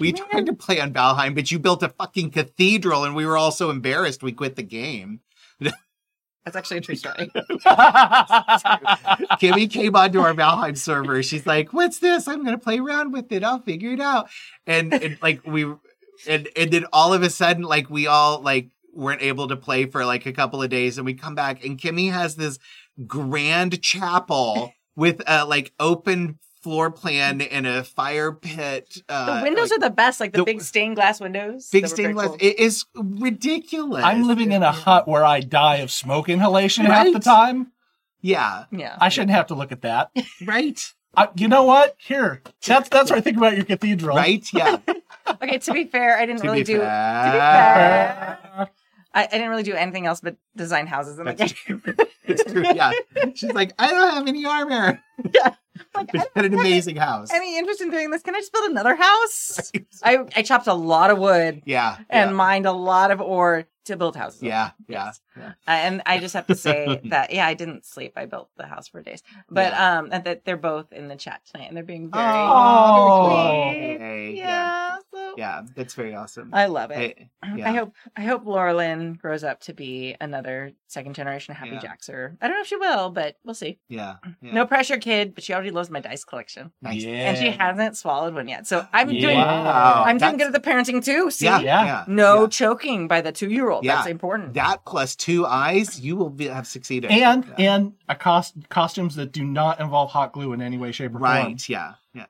We 0.00 0.12
Man. 0.12 0.28
tried 0.28 0.46
to 0.46 0.52
play 0.54 0.80
on 0.80 0.92
Valheim, 0.92 1.34
but 1.36 1.50
you 1.52 1.58
built 1.60 1.82
a 1.84 1.90
fucking 1.90 2.30
cathedral, 2.30 3.04
and 3.04 3.14
we 3.14 3.24
were 3.24 3.36
all 3.36 3.52
so 3.52 3.70
embarrassed 3.70 4.20
we 4.22 4.32
quit 4.32 4.56
the 4.56 4.64
game. 4.64 5.20
that's 5.60 6.56
actually 6.56 6.78
a 6.78 6.80
true 6.80 6.94
story. 6.96 7.30
Kimmy 9.40 9.70
came 9.70 9.94
onto 9.94 10.20
our 10.20 10.34
Valheim 10.34 10.76
server. 10.76 11.22
She's 11.22 11.46
like, 11.46 11.72
"What's 11.72 11.98
this? 11.98 12.26
I'm 12.28 12.44
gonna 12.44 12.58
play 12.58 12.78
around 12.78 13.12
with 13.12 13.30
it. 13.32 13.44
I'll 13.44 13.60
figure 13.60 13.92
it 13.92 14.00
out." 14.00 14.28
And, 14.66 14.92
and 14.92 15.18
like 15.22 15.46
we, 15.46 15.64
and 16.28 16.48
and 16.56 16.70
then 16.70 16.86
all 16.92 17.12
of 17.12 17.22
a 17.22 17.30
sudden, 17.30 17.62
like 17.62 17.90
we 17.90 18.06
all 18.06 18.40
like 18.40 18.70
weren't 18.94 19.22
able 19.22 19.48
to 19.48 19.56
play 19.56 19.86
for 19.86 20.04
like 20.04 20.26
a 20.26 20.32
couple 20.32 20.62
of 20.62 20.70
days, 20.70 20.98
and 20.98 21.04
we 21.06 21.14
come 21.14 21.34
back, 21.34 21.64
and 21.64 21.78
Kimmy 21.78 22.10
has 22.12 22.36
this 22.36 22.58
grand 23.06 23.80
chapel 23.82 24.72
with 24.96 25.22
a 25.26 25.44
like 25.44 25.72
open 25.80 26.38
floor 26.62 26.90
plan 26.90 27.40
and 27.40 27.66
a 27.66 27.82
fire 27.82 28.32
pit. 28.32 28.98
Uh, 29.08 29.38
the 29.38 29.42
windows 29.44 29.70
like, 29.70 29.78
are 29.78 29.80
the 29.88 29.90
best, 29.94 30.20
like 30.20 30.32
the, 30.32 30.38
the- 30.38 30.44
big 30.44 30.60
stained 30.60 30.94
glass 30.96 31.18
windows. 31.20 31.68
big 31.70 31.86
stained 31.86 32.14
glass. 32.14 32.28
cool. 32.28 32.36
It 32.38 32.58
is 32.58 32.84
ridiculous. 32.94 34.04
I'm 34.04 34.24
living 34.24 34.52
in 34.52 34.62
a 34.62 34.72
hut 34.72 35.08
where 35.08 35.24
I 35.24 35.40
die 35.40 35.76
of 35.76 35.90
smoke 35.90 36.28
inhalation 36.28 36.84
half 36.84 37.12
the 37.12 37.18
time. 37.20 37.72
yeah, 38.20 38.64
yeah. 38.70 38.96
I 39.00 39.08
shouldn't 39.08 39.30
have 39.30 39.46
to 39.46 39.54
look 39.54 39.72
at 39.72 39.82
that. 39.82 40.10
right, 40.46 40.78
I, 41.16 41.28
you 41.36 41.48
know 41.48 41.64
what? 41.64 41.96
Here, 41.98 42.42
that's 42.66 42.88
that's 42.90 43.10
what 43.10 43.18
I 43.18 43.20
think 43.22 43.38
about 43.38 43.56
your 43.56 43.64
cathedral. 43.64 44.16
right, 44.16 44.46
yeah. 44.52 44.76
okay, 45.42 45.56
to 45.58 45.72
be 45.72 45.84
fair, 45.84 46.18
I 46.18 46.26
didn't 46.26 46.42
to 46.42 46.46
really 46.48 46.60
be 46.60 46.74
do. 46.74 46.78
fair. 46.80 48.68
I, 49.12 49.24
I 49.24 49.26
didn't 49.26 49.48
really 49.48 49.62
do 49.62 49.74
anything 49.74 50.06
else 50.06 50.20
but 50.20 50.36
design 50.56 50.86
houses 50.86 51.18
in 51.18 51.24
the 51.24 51.32
That's 51.32 51.52
game. 51.66 51.82
It's 52.24 52.44
true. 52.44 52.62
Yeah. 52.62 52.92
She's 53.34 53.52
like, 53.52 53.72
I 53.78 53.90
don't 53.90 54.10
have 54.14 54.28
any 54.28 54.44
armor. 54.44 55.00
Yeah. 55.34 55.54
Like, 55.94 56.10
had 56.34 56.46
an 56.46 56.54
amazing 56.54 56.96
house. 56.96 57.30
Any 57.30 57.58
interest 57.58 57.82
in 57.82 57.90
doing 57.90 58.10
this? 58.10 58.22
Can 58.22 58.34
I 58.34 58.38
just 58.38 58.52
build 58.54 58.70
another 58.70 58.96
house? 58.96 59.70
I, 60.02 60.24
I 60.34 60.40
chopped 60.42 60.66
a 60.66 60.72
lot 60.72 61.10
of 61.10 61.18
wood 61.18 61.60
yeah. 61.66 61.98
and 62.08 62.30
yeah. 62.30 62.36
mined 62.36 62.64
a 62.64 62.72
lot 62.72 63.10
of 63.10 63.20
ore 63.20 63.66
to 63.84 63.96
build 63.98 64.16
houses. 64.16 64.42
Yeah. 64.42 64.70
Yeah. 64.88 65.12
yeah. 65.36 65.52
And 65.66 66.02
I 66.06 66.18
just 66.18 66.32
have 66.34 66.46
to 66.46 66.54
say 66.54 67.00
that 67.04 67.34
yeah, 67.34 67.46
I 67.46 67.52
didn't 67.52 67.84
sleep. 67.84 68.14
I 68.16 68.24
built 68.24 68.48
the 68.56 68.66
house 68.66 68.88
for 68.88 69.02
days, 69.02 69.22
but 69.50 69.74
um, 69.74 70.08
that 70.08 70.44
they're 70.46 70.56
both 70.56 70.90
in 70.90 71.08
the 71.08 71.16
chat 71.16 71.42
tonight, 71.50 71.68
and 71.68 71.76
they're 71.76 71.84
being 71.84 72.10
very 72.10 72.24
Oh. 72.26 73.28
very. 73.28 73.98
Hey, 73.98 74.34
yeah. 74.36 74.44
yeah. 74.46 74.89
So- 75.30 75.34
Yeah. 75.38 75.62
That's 75.74 75.94
very 75.94 76.14
awesome. 76.14 76.50
I 76.52 76.66
love 76.66 76.90
it. 76.90 76.96
Hey, 76.96 77.30
yeah. 77.56 77.68
I 77.70 77.72
hope 77.74 77.94
I 78.16 78.20
hope 78.22 78.44
Laura 78.46 78.74
Lynn 78.74 79.14
grows 79.14 79.44
up 79.44 79.60
to 79.62 79.72
be 79.74 80.16
another 80.20 80.72
second 80.86 81.14
generation 81.14 81.54
Happy 81.54 81.70
Yeah. 81.72 81.80
Jacker. 81.80 82.36
I 82.40 82.48
don't 82.48 82.56
know 82.56 82.60
if 82.62 82.66
she 82.66 82.76
will, 82.76 83.10
but 83.10 83.36
we'll 83.44 83.54
see. 83.54 83.78
yeah. 83.88 84.16
yeah. 84.42 84.52
No 84.52 84.66
pressure, 84.66 84.98
kid. 84.98 85.34
But 85.34 85.44
she 85.44 85.52
already 85.54 85.70
loves 85.70 85.90
my 85.90 86.00
dice 86.00 86.24
collection, 86.24 86.72
Nice. 86.82 87.02
Yeah. 87.04 87.12
and 87.12 87.38
she 87.38 87.50
hasn't 87.50 87.96
swallowed 87.96 88.34
one 88.34 88.48
yet. 88.48 88.66
So 88.66 88.86
I'm 88.92 89.08
doing. 89.08 89.36
Wow. 89.38 90.04
I'm 90.06 90.18
doing 90.18 90.36
good 90.36 90.48
at 90.48 90.52
the 90.52 90.60
parenting 90.60 91.04
too. 91.04 91.30
See, 91.30 91.44
Yeah. 91.46 91.60
Yeah. 91.60 91.84
Yeah. 91.84 92.04
no 92.08 92.42
yeah. 92.42 92.48
choking 92.48 93.08
by 93.08 93.20
the 93.20 93.32
two 93.32 93.48
year 93.50 93.70
old. 93.70 93.84
Yeah. 93.84 93.96
That's 93.96 94.08
important. 94.08 94.54
That 94.54 94.84
plus 94.84 95.16
two 95.16 95.46
eyes, 95.46 96.00
you 96.00 96.16
will 96.16 96.30
be, 96.30 96.46
have 96.46 96.66
succeeded. 96.66 97.10
and 97.10 97.44
Yeah. 97.58 97.74
and 97.74 97.92
a 98.08 98.14
cost 98.14 98.54
costumes 98.68 99.14
that 99.16 99.32
do 99.32 99.44
not 99.44 99.80
involve 99.80 100.10
hot 100.10 100.32
glue 100.32 100.52
in 100.52 100.60
any 100.62 100.78
way, 100.78 100.92
shape, 100.92 101.10
or 101.10 101.18
form. 101.18 101.22
right. 101.22 101.68
Yeah. 101.68 101.94
Yeah. 102.14 102.26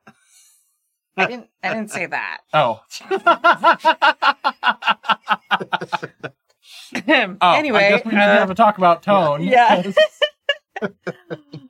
I 1.16 1.26
didn't. 1.26 1.48
I 1.62 1.74
didn't 1.74 1.90
say 1.90 2.06
that. 2.06 2.38
Oh. 2.52 2.80
oh 7.40 7.52
anyway, 7.54 7.86
I 7.86 7.90
guess 7.90 8.04
we 8.04 8.10
to 8.12 8.16
uh, 8.16 8.38
have 8.38 8.50
a 8.50 8.54
talk 8.54 8.78
about 8.78 9.02
tone. 9.02 9.42
yeah. 9.42 9.82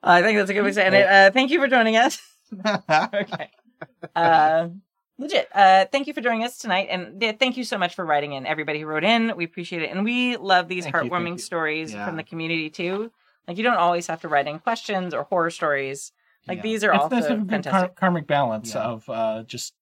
I 0.02 0.22
think 0.22 0.38
that's 0.38 0.50
a 0.50 0.54
good 0.54 0.62
way 0.62 0.70
to 0.70 0.74
say 0.74 0.86
it. 0.86 1.06
Uh, 1.06 1.30
thank 1.32 1.50
you 1.50 1.60
for 1.60 1.68
joining 1.68 1.96
us. 1.96 2.18
okay. 2.64 3.50
Uh, 4.14 4.68
legit. 5.18 5.48
Uh, 5.54 5.86
thank 5.90 6.06
you 6.06 6.14
for 6.14 6.20
joining 6.20 6.44
us 6.44 6.58
tonight, 6.58 6.88
and 6.90 7.20
yeah, 7.20 7.32
thank 7.32 7.56
you 7.56 7.64
so 7.64 7.76
much 7.76 7.94
for 7.94 8.04
writing 8.04 8.32
in. 8.32 8.46
Everybody 8.46 8.80
who 8.80 8.86
wrote 8.86 9.04
in, 9.04 9.34
we 9.36 9.44
appreciate 9.44 9.82
it, 9.82 9.90
and 9.90 10.04
we 10.04 10.36
love 10.36 10.68
these 10.68 10.84
Thank 10.84 10.94
you, 10.94 11.00
thank 11.00 11.12
heartwarming 11.12 11.32
you. 11.32 11.38
stories 11.38 11.92
Yeah. 11.92 12.06
from 12.06 12.16
the 12.16 12.22
community 12.22 12.70
too. 12.70 13.10
Like 13.48 13.56
you 13.56 13.64
don't 13.64 13.76
always 13.78 14.06
have 14.06 14.20
to 14.22 14.28
write 14.28 14.46
in 14.46 14.58
questions 14.60 15.12
or 15.12 15.24
horror 15.24 15.50
stories. 15.50 16.12
Like 16.48 16.58
Yeah. 16.58 16.62
these 16.62 16.84
are 16.84 16.92
it's 16.92 17.02
also 17.02 17.16
this 17.16 17.26
good 17.26 17.48
fantastic. 17.48 17.72
kar- 17.72 17.94
karmic 17.94 18.26
balance 18.26 18.74
Yeah. 18.74 18.82
of 18.82 19.08
uh, 19.08 19.42
just, 19.44 19.74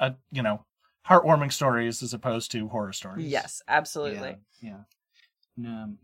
a 0.00 0.14
you 0.30 0.42
know, 0.42 0.64
heartwarming 1.06 1.52
stories 1.52 2.02
as 2.02 2.12
opposed 2.14 2.50
to 2.52 2.68
horror 2.68 2.92
stories. 2.92 3.26
yes, 3.26 3.62
absolutely. 3.68 4.36
Yeah. 4.60 4.78
yeah. 5.56 5.82
Um, 5.84 5.98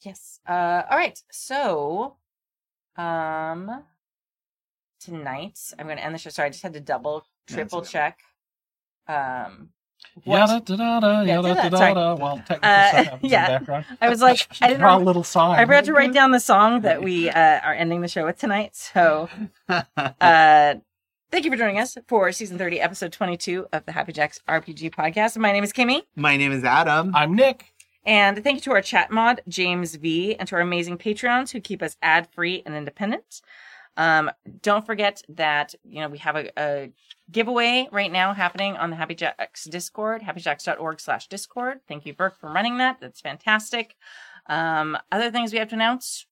Yes. 0.00 0.40
Uh, 0.48 0.82
all 0.90 0.96
right. 0.96 1.22
So 1.30 2.16
Um, 2.96 3.84
tonight 5.00 5.58
I'm 5.78 5.86
going 5.86 5.96
to 5.98 6.04
end 6.04 6.14
the 6.14 6.18
show. 6.18 6.30
Sorry, 6.30 6.46
I 6.46 6.50
just 6.50 6.62
had 6.62 6.72
to 6.74 6.80
double, 6.80 7.24
triple 7.46 7.82
check. 7.82 8.20
Um, 9.08 9.14
what- 9.14 9.68
Yada 10.24 10.60
da 10.60 10.76
da 10.76 11.00
da 11.00 11.20
Yeah, 11.22 11.40
yada 11.40 11.54
da-da, 11.54 11.68
da 11.70 11.94
da. 11.94 12.14
While 12.14 12.36
technical 12.38 12.68
Uh, 12.70 12.88
stuff 12.90 13.04
happens 13.06 13.32
yeah. 13.32 13.46
in 13.46 13.52
the 13.52 13.58
background. 13.58 13.84
I 14.00 14.08
was 14.08 14.20
like, 14.20 14.46
I 14.60 14.68
didn't 14.68 14.80
draw 14.80 14.96
a 14.96 14.98
know- 14.98 15.04
little 15.04 15.24
sign. 15.24 15.58
I 15.58 15.64
forgot 15.64 15.84
to 15.84 15.92
write 15.92 16.12
down 16.12 16.30
the 16.32 16.40
song 16.40 16.82
that 16.82 17.02
we 17.02 17.30
uh, 17.30 17.60
are 17.60 17.74
ending 17.74 18.00
the 18.02 18.08
show 18.08 18.24
with 18.26 18.38
tonight. 18.38 18.76
So, 18.76 19.28
uh, 19.68 20.74
thank 21.30 21.44
you 21.44 21.50
for 21.50 21.56
joining 21.56 21.78
us 21.78 21.96
for 22.08 22.30
season 22.32 22.58
30, 22.58 22.80
episode 22.80 23.12
22 23.12 23.66
of 23.72 23.84
the 23.86 23.92
Happy 23.92 24.12
Jacks 24.12 24.40
RPG 24.48 24.90
podcast. 24.94 25.36
My 25.38 25.52
name 25.52 25.64
is 25.64 25.72
Kimmy. 25.72 26.02
My 26.16 26.36
name 26.36 26.52
is 26.52 26.64
Adam. 26.64 27.14
I'm 27.14 27.34
Nick. 27.34 27.66
And 28.04 28.42
thank 28.42 28.56
you 28.56 28.60
to 28.62 28.72
our 28.72 28.82
chat 28.82 29.10
mod, 29.12 29.42
James 29.48 29.94
V, 29.94 30.34
and 30.34 30.48
to 30.48 30.56
our 30.56 30.60
amazing 30.60 30.98
Patreons 30.98 31.52
who 31.52 31.60
keep 31.60 31.82
us 31.82 31.96
ad 32.02 32.28
free 32.32 32.62
and 32.66 32.74
independent. 32.74 33.40
Um, 33.96 34.30
don't 34.62 34.86
forget 34.86 35.22
that, 35.30 35.74
you 35.84 36.00
know, 36.00 36.08
we 36.08 36.18
have 36.18 36.36
a, 36.36 36.50
a 36.58 36.92
giveaway 37.30 37.88
right 37.92 38.10
now 38.10 38.32
happening 38.32 38.76
on 38.76 38.90
the 38.90 38.96
Happy 38.96 39.14
Jacks 39.14 39.64
Discord, 39.64 40.22
happyjacks.org 40.22 41.00
slash 41.00 41.28
Discord. 41.28 41.80
Thank 41.88 42.06
you, 42.06 42.14
Verk, 42.14 42.38
for 42.38 42.50
running 42.50 42.78
that. 42.78 42.98
That's 43.00 43.20
fantastic. 43.20 43.96
Um, 44.46 44.96
other 45.10 45.30
things 45.30 45.52
we 45.52 45.58
have 45.58 45.68
to 45.68 45.74
announce. 45.74 46.26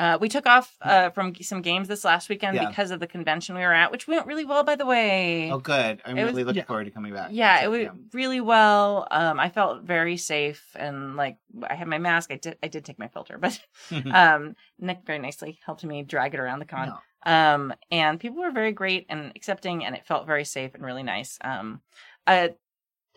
Uh, 0.00 0.16
we 0.18 0.28
took 0.30 0.46
off 0.46 0.76
uh, 0.80 1.10
from 1.10 1.34
some 1.42 1.60
games 1.60 1.86
this 1.88 2.04
last 2.04 2.28
weekend 2.30 2.54
Yeah. 2.56 2.68
because 2.68 2.90
of 2.90 3.00
the 3.00 3.06
convention 3.06 3.54
we 3.54 3.60
were 3.60 3.72
at, 3.74 3.90
which 3.92 4.08
went 4.08 4.26
really 4.26 4.46
well, 4.46 4.64
by 4.64 4.74
the 4.76 4.86
way. 4.86 5.50
Oh, 5.52 5.58
good. 5.58 6.00
I'm 6.06 6.16
It 6.16 6.22
was- 6.24 6.32
really 6.32 6.44
looking 6.44 6.60
yeah. 6.60 6.64
forward 6.64 6.84
to 6.84 6.90
coming 6.90 7.12
back. 7.12 7.28
Yeah, 7.32 7.60
So, 7.60 7.72
it 7.74 7.86
went 7.86 8.00
really 8.14 8.40
well. 8.40 9.06
Um, 9.10 9.38
I 9.38 9.50
felt 9.50 9.82
very 9.82 10.16
safe 10.16 10.64
and 10.74 11.16
like 11.16 11.36
I 11.68 11.74
had 11.74 11.86
my 11.86 11.98
mask. 11.98 12.32
I 12.32 12.36
did 12.36 12.56
I 12.62 12.68
did 12.68 12.84
take 12.86 12.98
my 12.98 13.08
filter, 13.08 13.36
but 13.38 13.60
um, 14.12 14.56
Nick 14.78 15.00
very 15.04 15.18
nicely 15.18 15.58
helped 15.66 15.84
me 15.84 16.02
drag 16.02 16.32
it 16.34 16.40
around 16.40 16.60
the 16.60 16.64
con. 16.64 16.88
No. 16.88 16.98
Um, 17.32 17.74
and 17.90 18.18
people 18.18 18.38
were 18.38 18.50
very 18.52 18.72
great 18.72 19.04
and 19.10 19.32
accepting, 19.36 19.84
and 19.84 19.94
it 19.94 20.06
felt 20.06 20.26
very 20.26 20.46
safe 20.46 20.74
and 20.74 20.82
really 20.82 21.02
nice. 21.02 21.38
Um, 21.42 21.82
a 22.26 22.54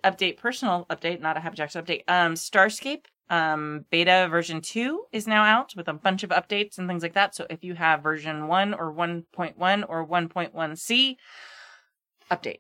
update, 0.03 0.35
personal 0.38 0.85
update, 0.89 1.22
not 1.22 1.38
a 1.38 1.39
Happy 1.39 1.55
Jacks 1.55 1.76
update. 1.76 2.03
Um, 2.10 2.34
Starscape. 2.34 3.05
Um, 3.34 3.85
beta 3.89 4.27
version 4.30 4.61
2 4.61 5.05
is 5.11 5.26
now 5.26 5.43
out 5.43 5.73
with 5.76 5.88
a 5.88 5.93
bunch 5.93 6.22
of 6.22 6.30
updates 6.30 6.77
and 6.77 6.88
things 6.88 7.01
like 7.01 7.15
that. 7.15 7.34
So 7.34 7.47
if 7.49 7.64
you 7.64 7.73
have 7.73 8.03
version 8.03 8.47
1 8.47 8.76
or 8.76 8.93
1.1 8.93 9.85
or 9.89 10.05
1.1c, 10.05 11.15
update. 12.30 12.60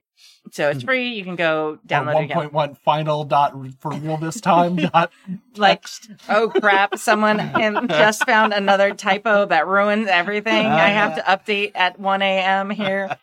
So 0.51 0.69
it's 0.69 0.83
free. 0.83 1.13
You 1.13 1.23
can 1.23 1.35
go 1.35 1.79
download 1.87 2.29
it 2.29 2.31
1.1 2.31 2.77
final 2.79 3.23
dot 3.23 3.55
for 3.79 3.91
real 3.91 4.17
this 4.17 4.41
time 4.41 4.75
dot 4.93 5.11
Like, 5.55 5.85
oh 6.29 6.49
crap, 6.49 6.97
someone 6.97 7.37
just 7.89 8.25
found 8.25 8.53
another 8.53 8.93
typo 8.93 9.45
that 9.45 9.67
ruins 9.67 10.07
everything. 10.07 10.65
I 10.65 10.89
have 10.89 11.15
to 11.15 11.21
update 11.21 11.71
at 11.75 11.99
1 11.99 12.21
a.m. 12.21 12.69
here. 12.69 13.15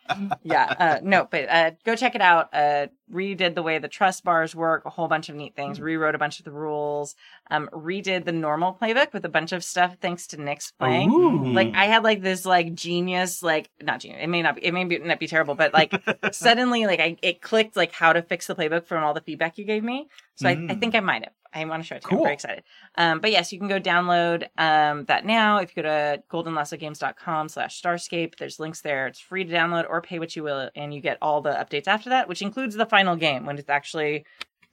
Yeah, 0.43 0.65
uh, 0.65 0.99
no, 1.03 1.27
but 1.29 1.49
uh, 1.49 1.71
go 1.85 1.95
check 1.95 2.15
it 2.15 2.21
out. 2.21 2.53
Uh, 2.53 2.87
redid 3.13 3.55
the 3.55 3.63
way 3.63 3.77
the 3.77 3.87
trust 3.87 4.23
bars 4.23 4.55
work, 4.55 4.85
a 4.85 4.89
whole 4.89 5.07
bunch 5.07 5.29
of 5.29 5.35
neat 5.35 5.55
things, 5.55 5.79
rewrote 5.79 6.15
a 6.15 6.17
bunch 6.17 6.39
of 6.39 6.45
the 6.45 6.51
rules, 6.51 7.15
um, 7.49 7.69
redid 7.73 8.25
the 8.25 8.31
normal 8.31 8.77
playbook 8.81 9.13
with 9.13 9.25
a 9.25 9.29
bunch 9.29 9.51
of 9.51 9.63
stuff 9.63 9.97
thanks 10.01 10.27
to 10.27 10.41
Nick's 10.41 10.71
playing. 10.71 11.11
Ooh. 11.11 11.53
Like 11.53 11.73
I 11.75 11.85
had 11.85 12.03
like 12.03 12.21
this 12.21 12.45
like 12.45 12.73
genius 12.73 13.43
like 13.43 13.69
not 13.81 13.99
genius 13.99 14.19
it 14.23 14.27
may 14.27 14.41
not 14.41 14.55
be 14.55 14.65
it 14.65 14.73
may 14.73 14.85
be, 14.85 14.97
not 14.99 15.19
be 15.19 15.27
terrible 15.27 15.55
but 15.55 15.73
like 15.73 15.93
suddenly 16.31 16.87
like 16.91 16.99
I 16.99 17.17
it 17.23 17.41
clicked 17.41 17.75
like 17.75 17.91
how 17.91 18.13
to 18.13 18.21
fix 18.21 18.45
the 18.47 18.55
playbook 18.55 18.85
from 18.85 19.03
all 19.03 19.13
the 19.15 19.21
feedback 19.21 19.57
you 19.57 19.65
gave 19.65 19.83
me. 19.83 20.07
So 20.35 20.47
I, 20.49 20.51
I 20.51 20.55
Mm. 20.55 20.79
think 20.79 20.93
I 20.95 20.99
might 20.99 21.23
have. 21.23 21.33
I 21.53 21.65
want 21.65 21.81
to 21.83 21.87
show 21.87 21.95
it 21.95 22.03
to 22.03 22.07
you. 22.07 22.11
I'm 22.11 22.17
Cool. 22.17 22.23
very 22.25 22.33
excited. 22.35 22.63
Um 22.97 23.19
but 23.19 23.31
yes 23.31 23.51
you 23.51 23.59
can 23.59 23.67
go 23.67 23.79
download 23.79 24.43
um 24.57 25.05
that 25.05 25.25
now. 25.25 25.57
If 25.57 25.75
you 25.75 25.81
go 25.83 25.89
to 25.89 26.23
goldenlassogames.com 26.31 27.49
slash 27.49 27.81
starscape 27.81 28.35
there's 28.37 28.59
links 28.59 28.81
there. 28.81 29.07
It's 29.07 29.19
free 29.19 29.43
to 29.45 29.51
download 29.53 29.85
or 29.89 30.01
pay 30.01 30.19
what 30.19 30.35
you 30.35 30.43
will 30.43 30.69
and 30.75 30.93
you 30.93 31.01
get 31.01 31.17
all 31.21 31.41
the 31.41 31.51
updates 31.51 31.87
after 31.87 32.09
that 32.11 32.27
which 32.29 32.41
includes 32.41 32.75
the 32.75 32.85
final 32.85 33.15
game 33.15 33.45
when 33.45 33.57
it's 33.57 33.69
actually 33.69 34.25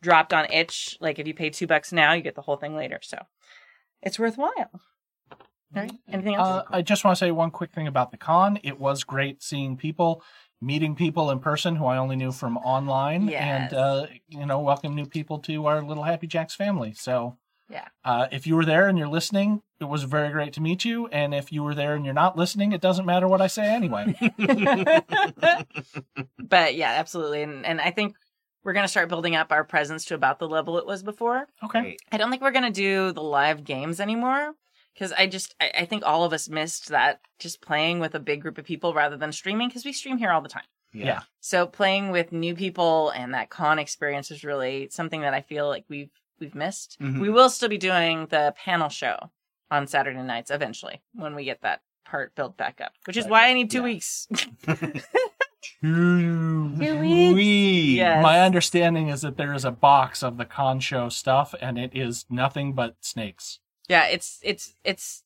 dropped 0.03 0.33
on 0.33 0.47
itch. 0.53 0.97
Like 1.01 1.19
if 1.19 1.27
you 1.27 1.35
pay 1.35 1.51
two 1.51 1.67
bucks 1.67 1.93
now 1.93 2.13
you 2.13 2.23
get 2.23 2.35
the 2.35 2.43
whole 2.43 2.57
thing 2.57 2.77
later. 2.77 2.99
So 3.03 3.19
it's 4.03 4.19
worthwhile. 4.19 4.71
All 5.77 5.83
right. 5.83 5.93
Anything 6.11 6.35
else? 6.37 6.49
Uh, 6.49 6.63
I 6.71 6.83
just 6.83 7.05
want 7.05 7.17
to 7.17 7.19
say 7.25 7.31
one 7.31 7.51
quick 7.51 7.73
thing 7.73 7.87
about 7.87 8.11
the 8.11 8.17
con. 8.17 8.59
It 8.63 8.79
was 8.81 9.05
great 9.05 9.43
seeing 9.43 9.77
people, 9.77 10.23
meeting 10.61 10.95
people 10.97 11.31
in 11.31 11.39
person 11.39 11.77
who 11.77 11.87
I 11.87 11.97
only 11.99 12.17
knew 12.17 12.33
from 12.33 12.57
online, 12.59 13.29
Yes. 13.29 13.43
and 13.43 13.75
uh, 13.79 14.07
you 14.29 14.45
know, 14.47 14.61
welcome 14.61 14.95
new 14.95 15.07
people 15.07 15.39
to 15.41 15.67
our 15.67 15.83
little 15.83 16.03
Happy 16.05 16.27
Jacks 16.27 16.55
family. 16.55 16.93
So, 16.95 17.37
Yeah. 17.69 17.87
uh, 18.05 18.27
if 18.33 18.47
you 18.47 18.57
were 18.57 18.65
there 18.65 18.89
and 18.89 18.99
you're 18.99 19.09
listening, 19.09 19.63
it 19.81 19.85
was 19.85 20.03
very 20.03 20.31
great 20.31 20.53
to 20.55 20.61
meet 20.61 20.85
you. 20.85 21.07
And 21.09 21.33
if 21.35 21.53
you 21.53 21.63
were 21.63 21.75
there 21.75 21.95
and 21.95 22.05
you're 22.05 22.15
not 22.15 22.37
listening, 22.37 22.73
it 22.73 22.81
doesn't 22.81 23.07
matter 23.07 23.29
what 23.29 23.41
I 23.41 23.47
say 23.47 23.67
anyway. 23.69 24.15
but 26.39 26.75
yeah, 26.75 26.91
absolutely. 26.93 27.43
And 27.43 27.65
and 27.65 27.81
I 27.81 27.91
think 27.91 28.17
we're 28.65 28.73
gonna 28.73 28.89
start 28.89 29.09
building 29.09 29.37
up 29.37 29.53
our 29.53 29.65
presence 29.65 30.05
to 30.07 30.15
about 30.15 30.39
the 30.39 30.49
level 30.49 30.79
it 30.79 30.87
was 30.87 31.03
before. 31.03 31.47
Okay. 31.63 31.97
I 32.11 32.17
don't 32.17 32.31
think 32.31 32.43
we're 32.43 32.51
gonna 32.51 32.71
do 32.71 33.13
the 33.13 33.23
live 33.23 33.65
games 33.65 34.01
anymore 34.01 34.55
because 34.99 35.13
I 35.13 35.27
just 35.27 35.55
I, 35.61 35.71
I 35.81 35.85
think 35.85 36.03
all 36.05 36.25
of 36.25 36.33
us 36.33 36.49
missed 36.49 36.89
that 36.89 37.21
just 37.39 37.61
playing 37.61 38.01
with 38.01 38.15
a 38.15 38.21
big 38.21 38.43
group 38.43 38.59
of 38.59 38.65
people 38.65 38.95
rather 38.95 39.17
than 39.17 39.31
streaming 39.33 39.69
because 39.69 39.85
we 39.85 39.93
stream 39.93 40.19
here 40.19 40.31
all 40.33 40.41
the 40.41 40.49
time. 40.49 40.65
Yeah. 40.93 41.21
So 41.41 41.67
playing 41.67 42.11
with 42.11 42.33
new 42.33 42.55
people 42.55 43.11
and 43.11 43.35
that 43.35 43.51
con 43.51 43.79
experience 43.79 44.31
is 44.31 44.43
really 44.43 44.89
something 44.91 45.21
that 45.21 45.35
I 45.35 45.43
feel 45.43 45.69
like 45.69 45.85
we've 45.89 46.11
we've 46.41 46.55
missed. 46.55 46.97
Mhm. 47.01 47.21
We 47.21 47.31
will 47.31 47.51
still 47.51 47.69
be 47.69 47.79
doing 47.79 48.27
the 48.27 48.55
panel 48.65 48.89
show 48.89 49.31
on 49.71 49.87
Saturday 49.87 50.23
nights 50.23 50.51
eventually 50.51 51.03
when 51.13 51.35
we 51.35 51.45
get 51.45 51.61
that 51.63 51.83
part 52.05 52.35
built 52.35 52.57
back 52.57 52.81
up, 52.81 52.93
which 53.07 53.17
is 53.19 53.25
Right. 53.27 53.31
why 53.31 53.49
I 53.49 53.53
need 53.55 53.71
two 53.71 53.79
Yeah. 53.79 53.85
weeks. 53.85 54.27
Two 55.81 56.75
Two 56.79 56.99
weeks. 57.01 57.35
Wee. 57.35 57.97
Yes. 57.97 58.23
My 58.23 58.41
understanding 58.41 59.09
is 59.09 59.23
that 59.23 59.37
there 59.37 59.53
is 59.55 59.65
a 59.65 59.71
box 59.71 60.23
of 60.23 60.37
the 60.37 60.45
con 60.45 60.81
show 60.81 61.09
stuff, 61.09 61.55
and 61.61 61.79
it 61.79 61.91
is 61.95 62.25
nothing 62.31 62.73
but 62.73 62.97
snakes. 63.01 63.59
Yeah, 63.89 64.07
it's 64.07 64.39
it's 64.43 64.75
it's 64.85 65.23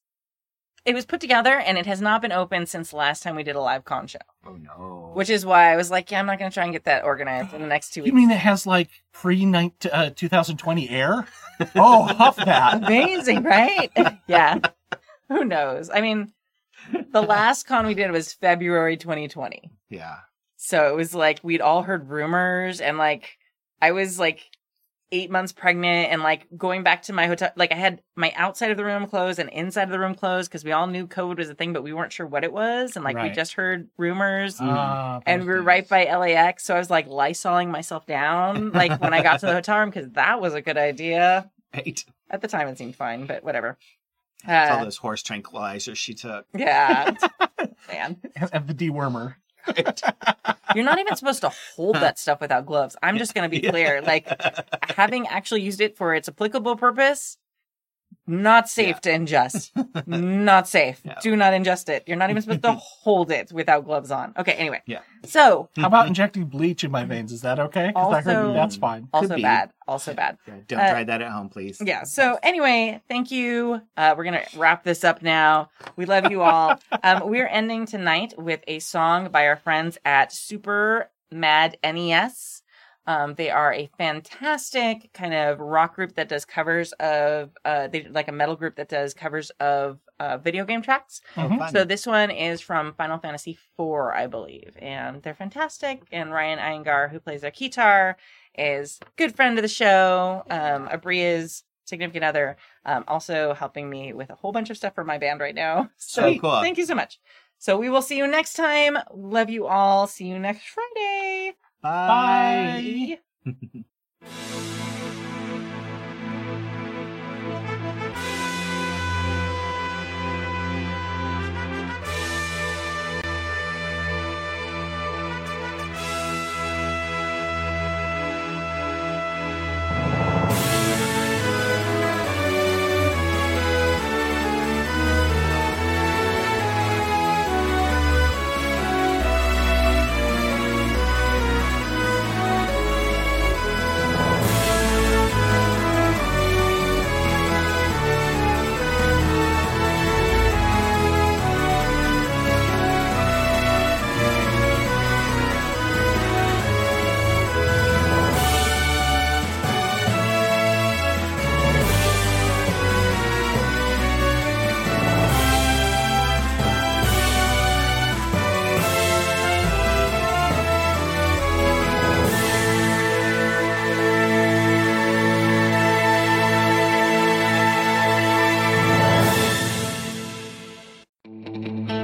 it 0.85 0.95
was 0.95 1.07
put 1.07 1.21
together 1.21 1.59
and 1.59 1.79
it 1.79 1.87
has 1.87 2.01
not 2.01 2.23
been 2.23 2.33
open 2.33 2.67
since 2.67 2.91
the 2.91 2.97
last 2.97 3.23
time 3.23 3.37
we 3.37 3.43
did 3.45 3.55
a 3.55 3.61
live 3.61 3.85
con 3.85 4.07
show. 4.07 4.19
Oh 4.47 4.55
no. 4.57 5.11
Which 5.15 5.31
is 5.31 5.47
why 5.47 5.73
I 5.73 5.77
was 5.77 5.91
like, 5.91 6.11
yeah, 6.11 6.19
I'm 6.19 6.27
not 6.27 6.39
going 6.39 6.51
to 6.51 6.55
try 6.55 6.65
and 6.65 6.73
get 6.73 6.85
that 6.85 7.05
organized 7.05 7.55
in 7.55 7.61
the 7.61 7.69
next 7.69 7.93
two 7.93 8.03
weeks. 8.03 8.09
You 8.09 8.15
mean 8.15 8.31
it 8.31 8.39
has 8.39 8.67
like 8.67 8.89
pre 9.13 9.45
uh, 9.93 10.11
2020 10.17 10.91
air? 10.91 11.27
Oh, 11.77 12.03
huff 12.03 12.37
that. 12.37 12.83
amazing, 12.83 13.45
right? 13.45 13.91
yeah. 14.27 14.59
Who 15.29 15.45
knows? 15.45 15.91
I 15.93 16.01
mean, 16.01 16.33
the 17.13 17.23
last 17.23 17.67
con 17.67 17.87
we 17.87 17.95
did 17.95 18.11
was 18.11 18.33
February 18.33 18.97
2020. 18.97 19.71
yeah. 19.89 20.17
So 20.57 20.89
it 20.89 20.97
was 20.97 21.13
like 21.13 21.41
we'd 21.43 21.61
all 21.61 21.83
heard 21.83 22.09
rumors 22.09 22.81
and 22.81 22.97
like 22.97 23.37
I 23.81 23.91
was 23.93 24.19
like 24.19 24.41
8 25.13 25.31
months 25.31 25.53
pregnant 25.53 26.11
and 26.11 26.23
like 26.23 26.47
going 26.57 26.83
back 26.83 27.03
to 27.03 27.13
my 27.13 27.27
hotel 27.29 27.51
like 27.55 27.71
I 27.71 27.77
had 27.77 28.03
my 28.17 28.33
outside 28.35 28.71
of 28.73 28.77
the 28.77 28.85
room 28.85 29.07
closed 29.07 29.39
and 29.39 29.49
inside 29.51 29.85
of 29.85 29.91
the 29.91 29.99
room 30.01 30.15
closed 30.15 30.51
because 30.51 30.65
we 30.65 30.73
all 30.73 30.87
knew 30.89 31.07
COVID 31.07 31.37
was 31.37 31.49
a 31.51 31.55
thing 31.55 31.73
but 31.73 31.83
we 31.85 31.93
weren't 31.93 32.13
sure 32.13 32.27
what 32.27 32.43
it 32.43 32.53
was 32.53 32.97
and 32.97 33.05
like 33.05 33.17
we 33.23 33.29
just 33.31 33.53
heard 33.53 33.89
rumors 33.97 34.57
Ah, 34.59 35.21
and 35.27 35.43
we 35.43 35.49
were 35.53 35.63
right 35.63 35.89
by 35.89 36.07
LAX 36.07 36.65
so 36.65 36.75
I 36.75 36.79
was 36.79 36.91
like 36.91 37.07
lysoling 37.09 37.71
myself 37.71 38.07
down 38.07 38.71
like 38.73 39.01
when 39.01 39.15
I 39.15 39.23
got 39.23 39.39
to 39.41 39.47
the 39.47 39.53
hotel 39.53 39.79
room 39.79 39.93
cuz 39.93 40.09
that 40.13 40.41
was 40.41 40.55
a 40.55 40.61
good 40.63 40.79
idea. 40.79 41.51
Right. 41.75 42.05
At 42.31 42.43
the 42.43 42.49
time 42.49 42.69
it 42.69 42.77
seemed 42.79 42.97
fine 42.97 43.27
but 43.27 43.45
whatever. 43.45 43.79
It's 44.45 44.71
all 44.71 44.81
Uh, 44.81 44.85
those 44.85 44.97
horse 44.97 45.23
tranquilizers 45.23 45.97
she 45.97 46.15
took. 46.15 46.47
yeah. 46.57 47.15
Man. 47.89 48.17
and 48.53 48.67
the 48.67 48.75
dewormer. 48.75 49.37
You're 50.75 50.85
not 50.85 50.99
even 50.99 51.17
supposed 51.17 51.43
to 51.43 51.51
hold 51.77 51.97
that 51.97 52.19
stuff 52.19 52.41
without 52.41 52.67
gloves. 52.67 52.97
I'm 53.03 53.19
just 53.23 53.35
going 53.35 53.49
to 53.51 53.61
be 53.61 53.67
clear. 53.67 54.03
Like, 54.03 54.29
having 54.83 55.27
actually 55.29 55.63
used 55.63 55.81
it 55.81 55.97
for 55.97 56.15
its 56.15 56.29
applicable 56.29 56.77
purpose, 56.77 57.39
not 58.33 58.69
safe 58.69 59.01
to 59.03 59.11
ingest. 59.11 59.71
not 60.07 60.67
safe. 60.67 61.01
Yeah. 61.05 61.19
Do 61.23 61.37
not 61.37 61.53
ingest 61.53 61.89
it. 61.89 62.05
You're 62.07 62.17
not 62.17 62.31
even 62.31 62.43
supposed 62.43 62.63
to 62.63 62.73
hold 63.05 63.31
it 63.31 63.53
without 63.53 63.85
gloves 63.85 64.11
on. 64.11 64.33
Okay, 64.39 64.53
anyway. 64.53 64.83
Yeah. 64.87 65.01
So, 65.25 65.69
How 65.77 65.87
about 65.87 66.09
injecting 66.09 66.47
bleach 66.47 66.83
in 66.83 66.91
my 66.91 67.05
veins? 67.05 67.31
Is 67.31 67.43
that 67.43 67.61
okay? 67.61 67.89
Because 67.89 68.27
I 68.27 68.33
heard 68.33 68.37
Also- 68.47 68.53
that's 68.55 68.77
fine. 68.77 69.09
also 69.13 69.37
be. 69.37 69.43
bad. 69.43 69.71
Also 69.87 70.15
bad. 70.15 70.39
Yeah, 70.49 70.55
don't 70.67 70.81
Uh, 70.81 70.91
try 70.91 71.05
that 71.05 71.23
at 71.23 71.31
home, 71.31 71.49
please. 71.49 71.81
Yeah. 71.85 72.05
So 72.05 72.39
anyway, 72.43 73.01
thank 73.09 73.31
you. 73.31 73.83
Uh, 73.97 74.15
we're 74.17 74.25
gonna 74.25 74.45
wrap 74.57 74.83
this 74.85 75.05
up 75.05 75.23
now. 75.23 75.71
We 75.97 76.07
love 76.07 76.31
you 76.31 76.43
all. 76.43 76.79
um, 77.05 77.29
we're 77.29 77.47
ending 77.49 77.87
tonight 77.87 78.35
with 78.39 78.61
a 78.67 78.79
song 78.79 79.29
by 79.31 79.47
our 79.47 79.57
friends 79.57 79.99
at 80.05 80.33
Super 80.33 81.11
Mad 81.31 81.77
NES. 81.85 82.62
Um, 83.07 83.35
they 83.35 83.51
are 83.51 83.73
a 83.75 83.91
fantastic 83.99 85.13
kind 85.13 85.35
of 85.35 85.59
rock 85.61 85.97
group 85.97 86.15
that 86.15 86.29
does 86.29 86.45
covers 86.45 86.93
of 86.93 87.51
uh, 87.65 87.89
they 87.89 88.05
like 88.05 88.29
a 88.29 88.33
metal 88.33 88.55
group 88.57 88.77
that 88.77 88.89
does 88.89 89.13
covers 89.15 89.51
of 89.61 89.99
uh, 90.21 90.39
video 90.39 90.65
game 90.65 90.83
tracks. 90.83 91.21
Oh, 91.37 91.49
Mhm. 91.49 91.71
So 91.73 91.85
this 91.85 92.07
one 92.07 92.31
is 92.31 92.61
from 92.61 92.95
Final 92.95 93.19
Fantasy 93.19 93.59
IV, 93.79 94.13
I 94.15 94.27
believe, 94.29 94.77
and 94.81 95.23
they're 95.23 95.35
fantastic. 95.35 96.03
And 96.13 96.31
Ryan 96.33 96.59
Iyengar, 96.59 97.11
who 97.11 97.19
plays 97.21 97.41
their 97.41 97.51
guitar, 97.51 98.17
is 98.57 99.01
good 99.17 99.35
friend 99.35 99.59
of 99.59 99.63
the 99.63 99.69
show. 99.69 100.45
Um, 100.49 100.89
Abria's 100.89 101.65
significant 101.85 102.25
other, 102.25 102.57
um, 102.85 103.05
also 103.09 103.53
helping 103.55 103.91
me 103.91 104.13
with 104.13 104.31
a 104.31 104.35
whole 104.37 104.53
bunch 104.53 104.71
of 104.71 104.77
stuff 104.77 104.95
for 104.95 105.05
my 105.05 105.19
band 105.19 105.41
right 105.41 105.55
now. 105.55 105.91
So 105.97 106.35
So 106.35 106.39
cool. 106.41 106.61
thank 106.61 106.79
you 106.79 106.87
so 106.87 106.95
much. 106.95 107.19
So 107.59 107.77
we 107.77 107.91
will 107.91 108.03
see 108.03 108.17
you 108.17 108.27
next 108.27 108.55
time. 108.55 108.97
Love 109.13 109.51
you 109.51 109.67
all. 109.67 110.07
See 110.07 110.27
you 110.27 110.39
next 110.39 110.69
Friday. 110.69 111.55
Bye. 111.83 113.19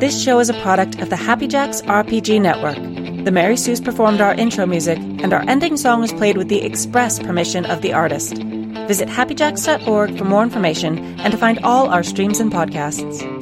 This 0.09 0.25
show 0.25 0.39
is 0.39 0.49
a 0.49 0.55
product 0.63 1.03
of 1.03 1.11
the 1.11 1.17
Happy 1.17 1.47
Jacks 1.47 1.83
RPG 1.83 2.41
Network. 2.41 2.77
The 3.27 3.31
Mary 3.31 3.59
Sue's 3.59 3.79
performed 3.79 4.23
our 4.23 4.33
intro 4.33 4.65
music, 4.65 4.97
and 4.97 5.35
our 5.35 5.43
ending 5.47 5.77
song 5.77 6.01
was 6.01 6.15
played 6.15 6.39
with 6.39 6.49
the 6.49 6.63
express 6.63 7.19
permission 7.19 7.67
of 7.67 7.83
the 7.83 7.93
artist. 7.93 8.39
Visit 8.89 9.11
happyjacks.org 9.11 10.17
for 10.17 10.25
more 10.25 10.43
information 10.43 10.99
and 11.21 11.31
to 11.31 11.37
find 11.37 11.59
all 11.59 11.91
our 11.91 12.03
streams 12.03 12.41
and 12.41 12.51
podcasts. 12.51 13.38